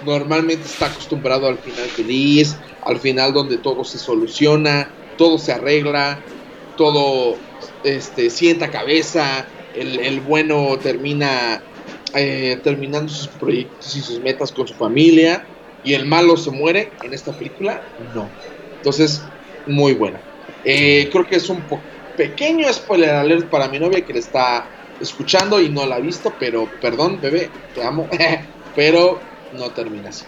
normalmente 0.05 0.65
está 0.65 0.87
acostumbrado 0.87 1.47
al 1.47 1.57
final 1.57 1.87
feliz, 1.87 2.55
al 2.83 2.99
final 2.99 3.33
donde 3.33 3.57
todo 3.57 3.83
se 3.83 3.97
soluciona, 3.97 4.89
todo 5.17 5.37
se 5.37 5.53
arregla, 5.53 6.19
todo 6.77 7.37
este, 7.83 8.29
sienta 8.29 8.69
cabeza, 8.69 9.47
el, 9.75 9.99
el 9.99 10.19
bueno 10.19 10.77
termina 10.77 11.61
eh, 12.13 12.59
terminando 12.63 13.11
sus 13.11 13.27
proyectos 13.27 13.95
y 13.95 14.01
sus 14.01 14.19
metas 14.19 14.51
con 14.51 14.67
su 14.67 14.73
familia, 14.73 15.45
y 15.85 15.93
el 15.93 16.05
malo 16.05 16.35
se 16.35 16.51
muere 16.51 16.91
en 17.03 17.13
esta 17.13 17.31
película, 17.31 17.81
no. 18.13 18.27
Entonces, 18.77 19.21
muy 19.67 19.93
buena. 19.93 20.19
Eh, 20.65 21.09
creo 21.11 21.25
que 21.25 21.35
es 21.35 21.47
un 21.49 21.63
pequeño 22.17 22.71
spoiler 22.73 23.11
alert 23.11 23.45
para 23.49 23.67
mi 23.67 23.79
novia 23.79 24.03
que 24.03 24.13
le 24.13 24.19
está 24.19 24.65
escuchando 24.99 25.61
y 25.61 25.69
no 25.69 25.85
la 25.85 25.95
ha 25.95 25.99
visto, 25.99 26.33
pero 26.39 26.67
perdón, 26.81 27.19
bebé, 27.21 27.49
te 27.73 27.83
amo, 27.83 28.09
pero 28.75 29.19
no 29.53 29.69
termina 29.69 30.09
así. 30.09 30.25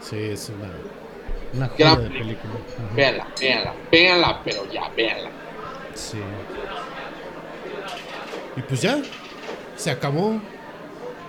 Sí, 0.00 0.16
es 0.16 0.48
una, 0.50 0.70
una 1.54 1.72
Gran 1.78 1.96
película. 2.08 2.18
película. 2.20 2.54
Véanla, 2.94 3.26
véanla, 3.40 3.74
véanla, 3.90 4.40
pero 4.44 4.70
ya, 4.72 4.88
véanla. 4.96 5.30
Sí. 5.94 6.18
Y 8.56 8.60
pues 8.62 8.82
ya, 8.82 8.98
se 9.76 9.90
acabó. 9.90 10.40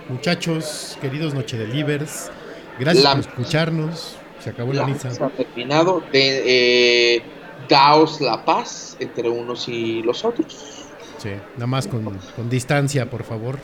Muchachos, 0.08 0.98
queridos 1.00 1.32
Noche 1.32 1.56
Delivers, 1.56 2.30
gracias 2.78 3.04
La- 3.04 3.10
por 3.12 3.20
escucharnos. 3.20 4.16
Se 4.40 4.50
acabó 4.50 4.72
la, 4.72 4.82
La 4.82 4.88
misa. 4.88 5.08
misa 5.08 5.26
ha 5.26 5.30
terminado. 5.30 6.02
De, 6.12 7.16
eh, 7.16 7.22
daos 7.68 8.20
la 8.20 8.44
paz 8.44 8.96
entre 9.00 9.28
unos 9.30 9.68
y 9.68 10.02
los 10.02 10.24
otros. 10.24 10.84
Sí, 11.18 11.30
nada 11.54 11.66
más 11.66 11.86
con, 11.86 12.04
con 12.36 12.50
distancia, 12.50 13.08
por 13.08 13.24
favor. 13.24 13.58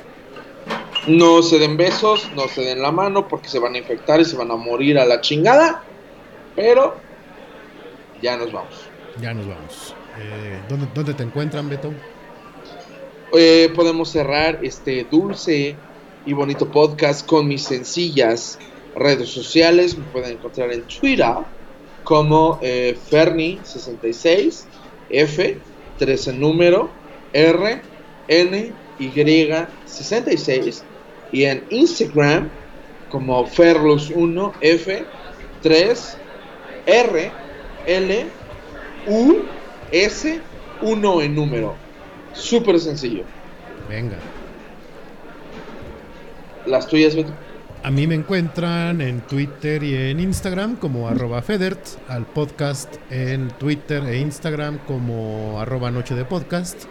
No 1.07 1.43
se 1.43 1.59
den 1.59 1.77
besos, 1.77 2.31
no 2.35 2.49
se 2.49 2.63
den 2.63 2.81
la 2.81 2.91
mano 2.93 3.29
porque 3.29 3.49
se 3.49 3.59
van 3.59 3.75
a 3.75 3.79
infectar 3.79 4.21
y 4.21 4.25
se 4.25 4.37
van 4.37 4.51
a 4.51 4.57
morir 4.57 4.99
a 4.99 5.05
la 5.05 5.21
chingada. 5.21 5.83
Pero 6.57 6.97
ya 8.23 8.37
nos 8.37 8.53
vamos. 8.53 8.75
Ya 9.21 9.35
nos 9.35 9.47
vamos. 9.47 9.95
Eh, 10.19 10.61
¿dónde, 10.69 10.89
dónde 10.95 11.15
te 11.15 11.23
encuentran, 11.23 11.69
Beto? 11.69 11.93
Eh, 13.33 13.71
podemos 13.75 14.11
cerrar 14.11 14.59
este 14.63 15.07
dulce 15.11 15.77
y 16.27 16.33
bonito 16.33 16.71
podcast 16.71 17.27
con 17.27 17.47
mis 17.47 17.63
sencillas 17.63 18.59
redes 18.95 19.29
sociales. 19.29 19.97
Me 19.97 20.05
pueden 20.05 20.33
encontrar 20.33 20.73
en 20.73 20.87
Twitter 20.87 21.35
como 22.05 22.59
eh, 22.63 22.99
Ferni66, 23.11 24.65
F, 25.09 25.59
13 25.99 26.33
número, 26.35 26.91
R, 27.33 27.83
N, 28.29 28.73
Y66 28.99 30.83
y 31.33 31.45
en 31.45 31.65
Instagram 31.71 32.51
como 33.09 33.47
Ferlos1, 33.47 34.53
F, 34.61 35.07
3, 35.63 36.19
R, 36.87 37.33
L, 37.87 38.27
U, 39.07 39.37
S, 39.91 40.41
1 40.83 41.23
en 41.23 41.35
número. 41.35 41.77
Súper 42.33 42.79
sencillo. 42.79 43.25
Venga. 43.89 44.19
Las 46.67 46.87
tuyas, 46.87 47.17
Beto. 47.17 47.50
A 47.83 47.91
mí 47.91 48.07
me 48.07 48.15
encuentran 48.15 49.01
en 49.01 49.23
Twitter 49.23 49.83
y 49.83 49.95
en 49.97 50.21
Instagram 50.21 50.77
como 50.77 51.09
arroba 51.09 51.41
Federt, 51.41 51.81
al 52.09 52.27
podcast 52.27 52.97
en 53.11 53.49
Twitter 53.53 54.05
e 54.05 54.19
Instagram 54.19 54.79
como 54.87 55.59
arroba 55.59 55.91
Noche 55.91 56.15
de 56.15 56.27
Podcast. 56.27 56.85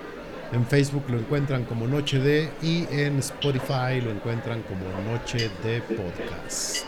En 0.51 0.65
Facebook 0.65 1.03
lo 1.09 1.19
encuentran 1.19 1.65
como 1.65 1.85
Noche 1.85 2.17
de 2.17 2.49
y 2.63 2.87
en 2.89 3.19
Spotify 3.19 4.01
lo 4.03 4.09
encuentran 4.09 4.63
como 4.63 4.83
Noche 5.11 5.51
de 5.63 5.79
Podcast. 5.81 6.87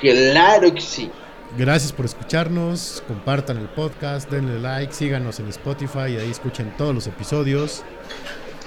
Claro 0.00 0.72
que 0.72 0.80
sí. 0.80 1.10
Gracias 1.58 1.90
por 1.92 2.04
escucharnos, 2.04 3.02
compartan 3.08 3.56
el 3.56 3.68
podcast, 3.68 4.30
denle 4.30 4.60
like, 4.60 4.92
síganos 4.92 5.40
en 5.40 5.48
Spotify 5.48 6.10
y 6.10 6.16
ahí 6.18 6.30
escuchen 6.30 6.72
todos 6.76 6.94
los 6.94 7.06
episodios 7.08 7.82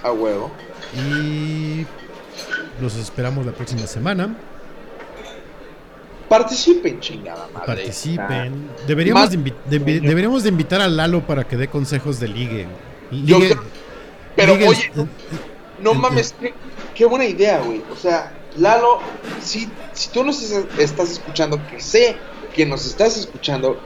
A 0.04 0.12
huevo. 0.12 0.52
y 0.96 1.86
los 2.82 2.96
esperamos 2.96 3.46
la 3.46 3.52
próxima 3.52 3.86
semana. 3.88 4.36
Participen, 6.28 7.00
chingada 7.00 7.48
madre. 7.54 7.66
Participen. 7.66 8.70
Deberíamos 8.86 9.22
Más- 9.24 9.32
de, 9.32 9.38
invi- 9.40 9.54
de 9.66 9.82
invi- 9.82 10.02
deberíamos 10.02 10.44
de 10.44 10.50
invitar 10.50 10.80
a 10.82 10.88
Lalo 10.88 11.26
para 11.26 11.44
que 11.48 11.58
dé 11.58 11.68
consejos 11.68 12.20
de 12.20 12.28
ligue. 12.28 12.68
Ligue- 13.12 13.50
creo- 13.50 13.64
Pero 14.36 14.54
ligue- 14.56 14.68
oye, 14.68 14.92
no, 15.82 15.94
mames, 15.96 16.36
qué, 16.40 16.54
qué 16.94 17.06
buena 17.06 17.26
idea, 17.26 17.60
güey. 17.62 17.82
O 17.92 17.96
sea, 17.96 18.32
Lalo, 18.58 19.00
si, 19.42 19.68
si 19.94 20.10
tú 20.10 20.24
nos 20.24 20.42
es- 20.44 20.66
estás 20.78 21.10
escuchando, 21.12 21.60
que 21.68 21.80
sé 21.82 22.16
que 22.54 22.66
nos 22.66 22.86
estás 22.86 23.18
escuchando, 23.18 23.80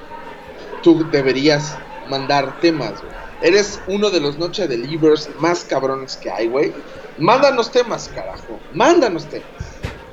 tú 0.81 1.05
deberías 1.11 1.77
mandar 2.09 2.59
temas, 2.59 2.91
güey. 3.01 3.13
Eres 3.41 3.79
uno 3.87 4.09
de 4.09 4.19
los 4.19 4.37
Noche 4.37 4.67
Delivers 4.67 5.29
más 5.39 5.63
cabrones 5.63 6.17
que 6.17 6.29
hay, 6.29 6.47
güey. 6.47 6.73
Mándanos 7.17 7.71
temas, 7.71 8.09
carajo. 8.13 8.59
Mándanos 8.73 9.25
temas. 9.25 9.47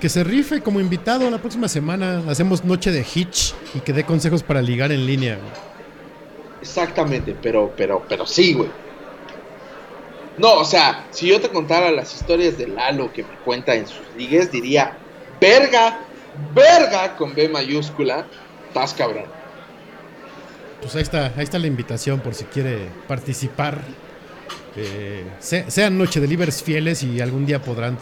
Que 0.01 0.09
se 0.09 0.25
rife 0.25 0.63
como 0.63 0.81
invitado 0.81 1.29
la 1.31 1.39
próxima 1.39 1.69
semana. 1.69 2.23
Hacemos 2.29 2.65
noche 2.65 2.91
de 2.91 3.01
Hitch 3.01 3.55
y 3.75 3.81
que 3.81 3.93
dé 3.93 4.05
consejos 4.05 4.43
para 4.43 4.63
ligar 4.63 4.93
en 4.93 5.07
línea. 5.07 5.39
Exactamente, 6.61 7.37
pero, 7.41 7.73
pero, 7.77 8.05
pero 8.09 8.27
sí, 8.27 8.55
güey. 8.55 8.71
No, 10.39 10.55
o 10.55 10.65
sea, 10.65 11.07
si 11.11 11.27
yo 11.27 11.41
te 11.41 11.49
contara 11.49 11.91
las 11.91 12.15
historias 12.15 12.57
de 12.57 12.69
Lalo 12.69 13.13
que 13.13 13.25
me 13.25 13.37
cuenta 13.45 13.75
en 13.75 13.87
sus 13.87 14.01
ligues, 14.17 14.51
diría, 14.51 14.97
verga, 15.41 16.01
verga 16.55 17.17
con 17.17 17.35
B 17.35 17.49
mayúscula, 17.49 18.27
estás 18.69 18.95
cabrón. 18.95 19.25
Pues 20.81 20.97
ahí 20.97 21.03
está, 21.03 21.27
ahí 21.37 21.43
está 21.43 21.59
la 21.59 21.67
invitación 21.67 22.21
por 22.21 22.35
si 22.35 22.45
quiere 22.45 22.89
participar. 23.07 23.83
Eh, 24.77 25.25
se- 25.41 25.71
sean 25.71 25.99
Noche 25.99 26.21
de 26.21 26.29
Libres 26.29 26.63
fieles 26.63 27.03
y 27.03 27.21
algún 27.21 27.45
día 27.47 27.61
podrán 27.61 27.99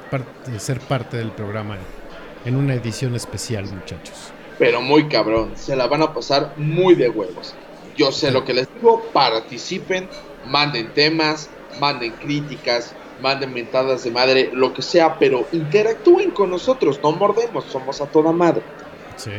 ser 0.59 0.81
parte 0.81 1.17
del 1.17 1.31
programa 1.33 1.77
en 2.45 2.57
una 2.57 2.75
edición 2.75 3.15
especial, 3.15 3.65
muchachos. 3.67 4.33
Pero 4.59 4.81
muy 4.83 5.09
cabrón, 5.09 5.53
se 5.57 5.77
la 5.77 5.87
van 5.87 6.03
a 6.03 6.13
pasar 6.13 6.53
muy 6.57 6.95
de 6.95 7.09
huevos. 7.09 7.55
Yo 7.97 8.13
sé 8.13 8.31
lo 8.31 8.45
que 8.45 8.55
les 8.55 8.69
digo, 8.75 9.03
participen, 9.13 10.09
manden 10.47 10.93
temas, 10.95 11.49
manden 11.81 12.13
críticas, 12.13 12.93
manden 13.23 13.53
mentadas 13.55 14.05
de 14.05 14.11
madre, 14.11 14.51
lo 14.53 14.73
que 14.75 14.83
sea, 14.83 15.19
pero 15.19 15.49
interactúen 15.53 16.31
con 16.31 16.51
nosotros, 16.51 17.01
no 17.03 17.13
mordemos, 17.13 17.65
somos 17.65 18.01
a 18.01 18.07
toda 18.07 18.31
madre. 18.33 18.63
Sí. 19.17 19.33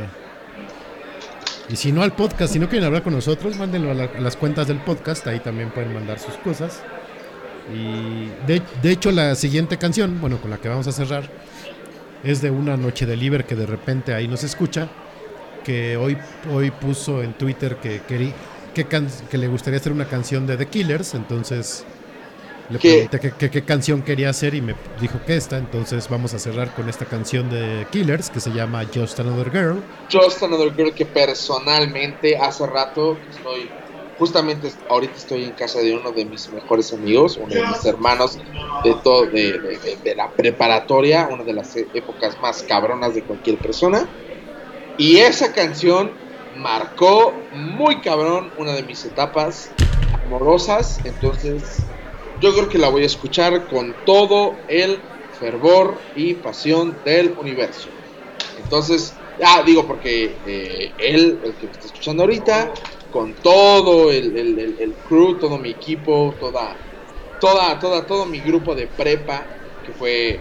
Y 1.69 1.75
si 1.75 1.91
no 1.91 2.01
al 2.01 2.13
podcast, 2.13 2.51
si 2.53 2.59
no 2.59 2.67
quieren 2.67 2.87
hablar 2.87 3.03
con 3.03 3.13
nosotros, 3.13 3.55
mándenlo 3.55 3.91
a, 3.91 3.93
la- 3.93 4.05
a 4.17 4.19
las 4.19 4.35
cuentas 4.35 4.67
del 4.67 4.79
podcast, 4.79 5.25
ahí 5.27 5.39
también 5.39 5.69
pueden 5.69 5.93
mandar 5.93 6.19
sus 6.19 6.33
cosas. 6.35 6.81
Y 7.71 8.27
de, 8.47 8.61
de 8.81 8.91
hecho 8.91 9.11
la 9.11 9.35
siguiente 9.35 9.77
canción, 9.77 10.19
bueno, 10.21 10.41
con 10.41 10.49
la 10.51 10.57
que 10.59 10.69
vamos 10.69 10.87
a 10.87 10.91
cerrar, 10.91 11.29
es 12.23 12.41
de 12.41 12.51
una 12.51 12.77
noche 12.77 13.05
de 13.05 13.15
Liber 13.15 13.45
que 13.45 13.55
de 13.55 13.65
repente 13.65 14.13
ahí 14.13 14.27
nos 14.27 14.43
escucha, 14.43 14.89
que 15.63 15.97
hoy, 15.97 16.17
hoy 16.51 16.71
puso 16.71 17.21
en 17.23 17.33
Twitter 17.33 17.77
que, 17.77 18.01
que, 18.73 18.85
can- 18.85 19.09
que 19.29 19.37
le 19.37 19.47
gustaría 19.47 19.79
hacer 19.79 19.91
una 19.91 20.07
canción 20.07 20.47
de 20.47 20.57
The 20.57 20.67
Killers, 20.67 21.13
entonces 21.15 21.85
le 22.69 22.79
¿Qué? 22.79 23.09
pregunté 23.09 23.49
qué 23.51 23.65
canción 23.65 24.03
quería 24.03 24.29
hacer 24.29 24.53
y 24.55 24.61
me 24.61 24.75
dijo 24.99 25.19
que 25.25 25.35
esta, 25.37 25.57
entonces 25.57 26.07
vamos 26.09 26.33
a 26.33 26.39
cerrar 26.39 26.73
con 26.75 26.87
esta 26.89 27.05
canción 27.05 27.49
de 27.49 27.87
Killers 27.91 28.29
que 28.29 28.39
se 28.39 28.51
llama 28.51 28.85
Just 28.93 29.19
Another 29.19 29.51
Girl. 29.51 29.83
Just 30.11 30.41
Another 30.43 30.73
Girl 30.75 30.93
que 30.93 31.05
personalmente 31.05 32.37
hace 32.37 32.65
rato 32.67 33.25
estoy, 33.29 33.69
justamente 34.19 34.69
ahorita 34.89 35.13
estoy 35.15 35.45
en 35.45 35.53
casa 35.53 35.79
de 35.79 35.95
uno 35.95 36.11
de 36.11 36.25
mis 36.25 36.51
mejores 36.51 36.91
amigos, 36.91 37.37
uno 37.37 37.47
de 37.47 37.65
mis 37.65 37.85
hermanos 37.85 38.37
de 38.83 38.93
todo, 39.01 39.25
de, 39.25 40.13
la 40.15 40.29
preparatoria, 40.29 41.29
una 41.31 41.45
de 41.45 41.53
las 41.53 41.75
épocas 41.77 42.37
más 42.41 42.61
cabronas 42.63 43.15
de 43.15 43.23
cualquier 43.23 43.57
persona. 43.57 44.09
Y 44.97 45.17
esa 45.17 45.53
canción 45.53 46.11
marcó 46.57 47.33
muy 47.53 48.01
cabrón 48.01 48.51
una 48.57 48.73
de 48.73 48.83
mis 48.83 49.05
etapas 49.05 49.71
amorosas, 50.25 50.99
entonces 51.05 51.77
yo 52.41 52.53
creo 52.53 52.67
que 52.67 52.77
la 52.77 52.89
voy 52.89 53.03
a 53.03 53.05
escuchar 53.05 53.67
con 53.67 53.95
todo 54.05 54.57
el 54.67 54.99
fervor 55.39 55.97
y 56.17 56.33
pasión 56.33 56.93
del 57.05 57.33
universo. 57.39 57.87
Entonces, 58.61 59.13
ah, 59.41 59.63
digo 59.65 59.87
porque 59.87 60.35
eh, 60.45 60.91
él, 60.99 61.39
el 61.41 61.53
que 61.53 61.67
me 61.67 61.71
está 61.71 61.85
escuchando 61.85 62.23
ahorita, 62.23 62.73
con 63.11 63.33
todo 63.33 64.11
el, 64.11 64.37
el- 64.37 64.59
el- 64.59 64.75
el 64.79 64.93
crew, 65.07 65.37
todo 65.39 65.57
mi 65.57 65.69
equipo, 65.71 66.33
toda, 66.39 66.75
toda, 67.39 67.79
toda, 67.79 68.05
todo 68.05 68.25
mi 68.25 68.39
grupo 68.39 68.75
de 68.75 68.87
prepa, 68.87 69.43
que 69.85 69.91
fue 69.93 70.39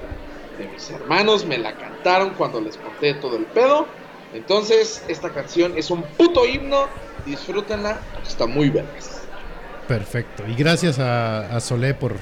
de 0.59 0.69
mis 0.69 0.91
hermanos, 0.91 1.45
me 1.47 1.57
la 1.59 1.73
cantaron 1.77 2.31
cuando 2.31 2.61
les 2.61 2.77
conté 2.77 3.15
todo 3.15 3.37
el 3.37 3.45
pedo. 3.45 3.87
Entonces, 4.35 5.03
esta 5.09 5.31
canción 5.31 5.73
es 5.77 5.91
un 5.91 6.03
puto 6.03 6.45
himno, 6.47 6.87
disfrútenla, 7.25 8.01
está 8.27 8.47
muy 8.47 8.69
vergas. 8.69 9.23
Perfecto. 9.87 10.45
Y 10.47 10.55
gracias 10.55 10.99
a, 10.99 11.57
a 11.57 11.61
Solé 11.61 11.95
por, 11.95 12.17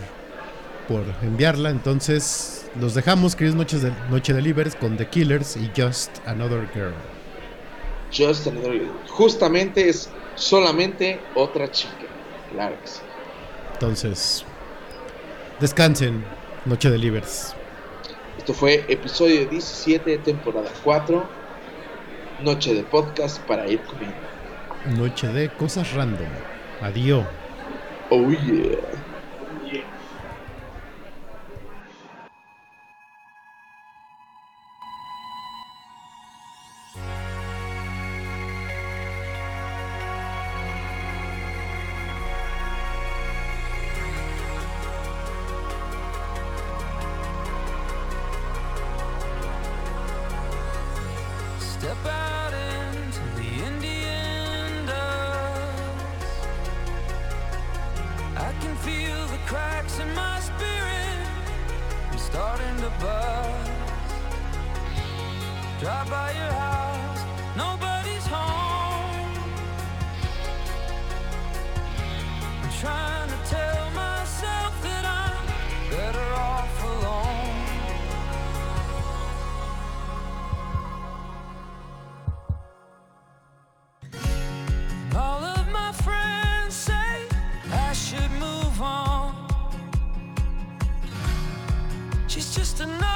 por 0.87 1.03
enviarla. 1.23 1.71
Entonces, 1.71 2.71
los 2.81 2.95
dejamos, 2.95 3.35
queridos 3.35 3.57
noches 3.57 3.83
de, 3.83 3.91
Noche 4.11 4.33
de 4.35 4.43
Libres, 4.43 4.77
con 4.77 4.97
The 4.97 5.07
Killers 5.09 5.57
y 5.57 5.69
Just 5.77 6.11
Another 6.27 6.69
Girl. 6.75 6.95
Just 8.17 8.47
another, 8.47 8.83
justamente 9.09 9.89
es 9.89 10.09
solamente 10.37 11.21
otra 11.35 11.71
chica, 11.71 12.07
claro 12.53 12.81
que 12.81 12.87
sí. 12.87 13.01
Entonces, 13.73 14.45
descansen, 15.61 16.25
Noche 16.65 16.91
de 16.91 16.99
Libres. 16.99 17.55
Esto 18.39 18.55
fue 18.55 18.85
episodio 18.89 19.47
17, 19.47 20.19
temporada 20.19 20.71
4, 20.85 21.27
noche 22.43 22.75
de 22.75 22.85
podcast 22.85 23.41
para 23.41 23.67
ir 23.69 23.81
comiendo. 23.81 24.17
Noche 24.97 25.29
de 25.29 25.49
cosas 25.49 25.93
random. 25.93 26.29
Adiós. 26.81 27.27
Oh 28.11 28.31
yeah. 28.31 28.79
just 92.67 92.81
enough 92.81 93.16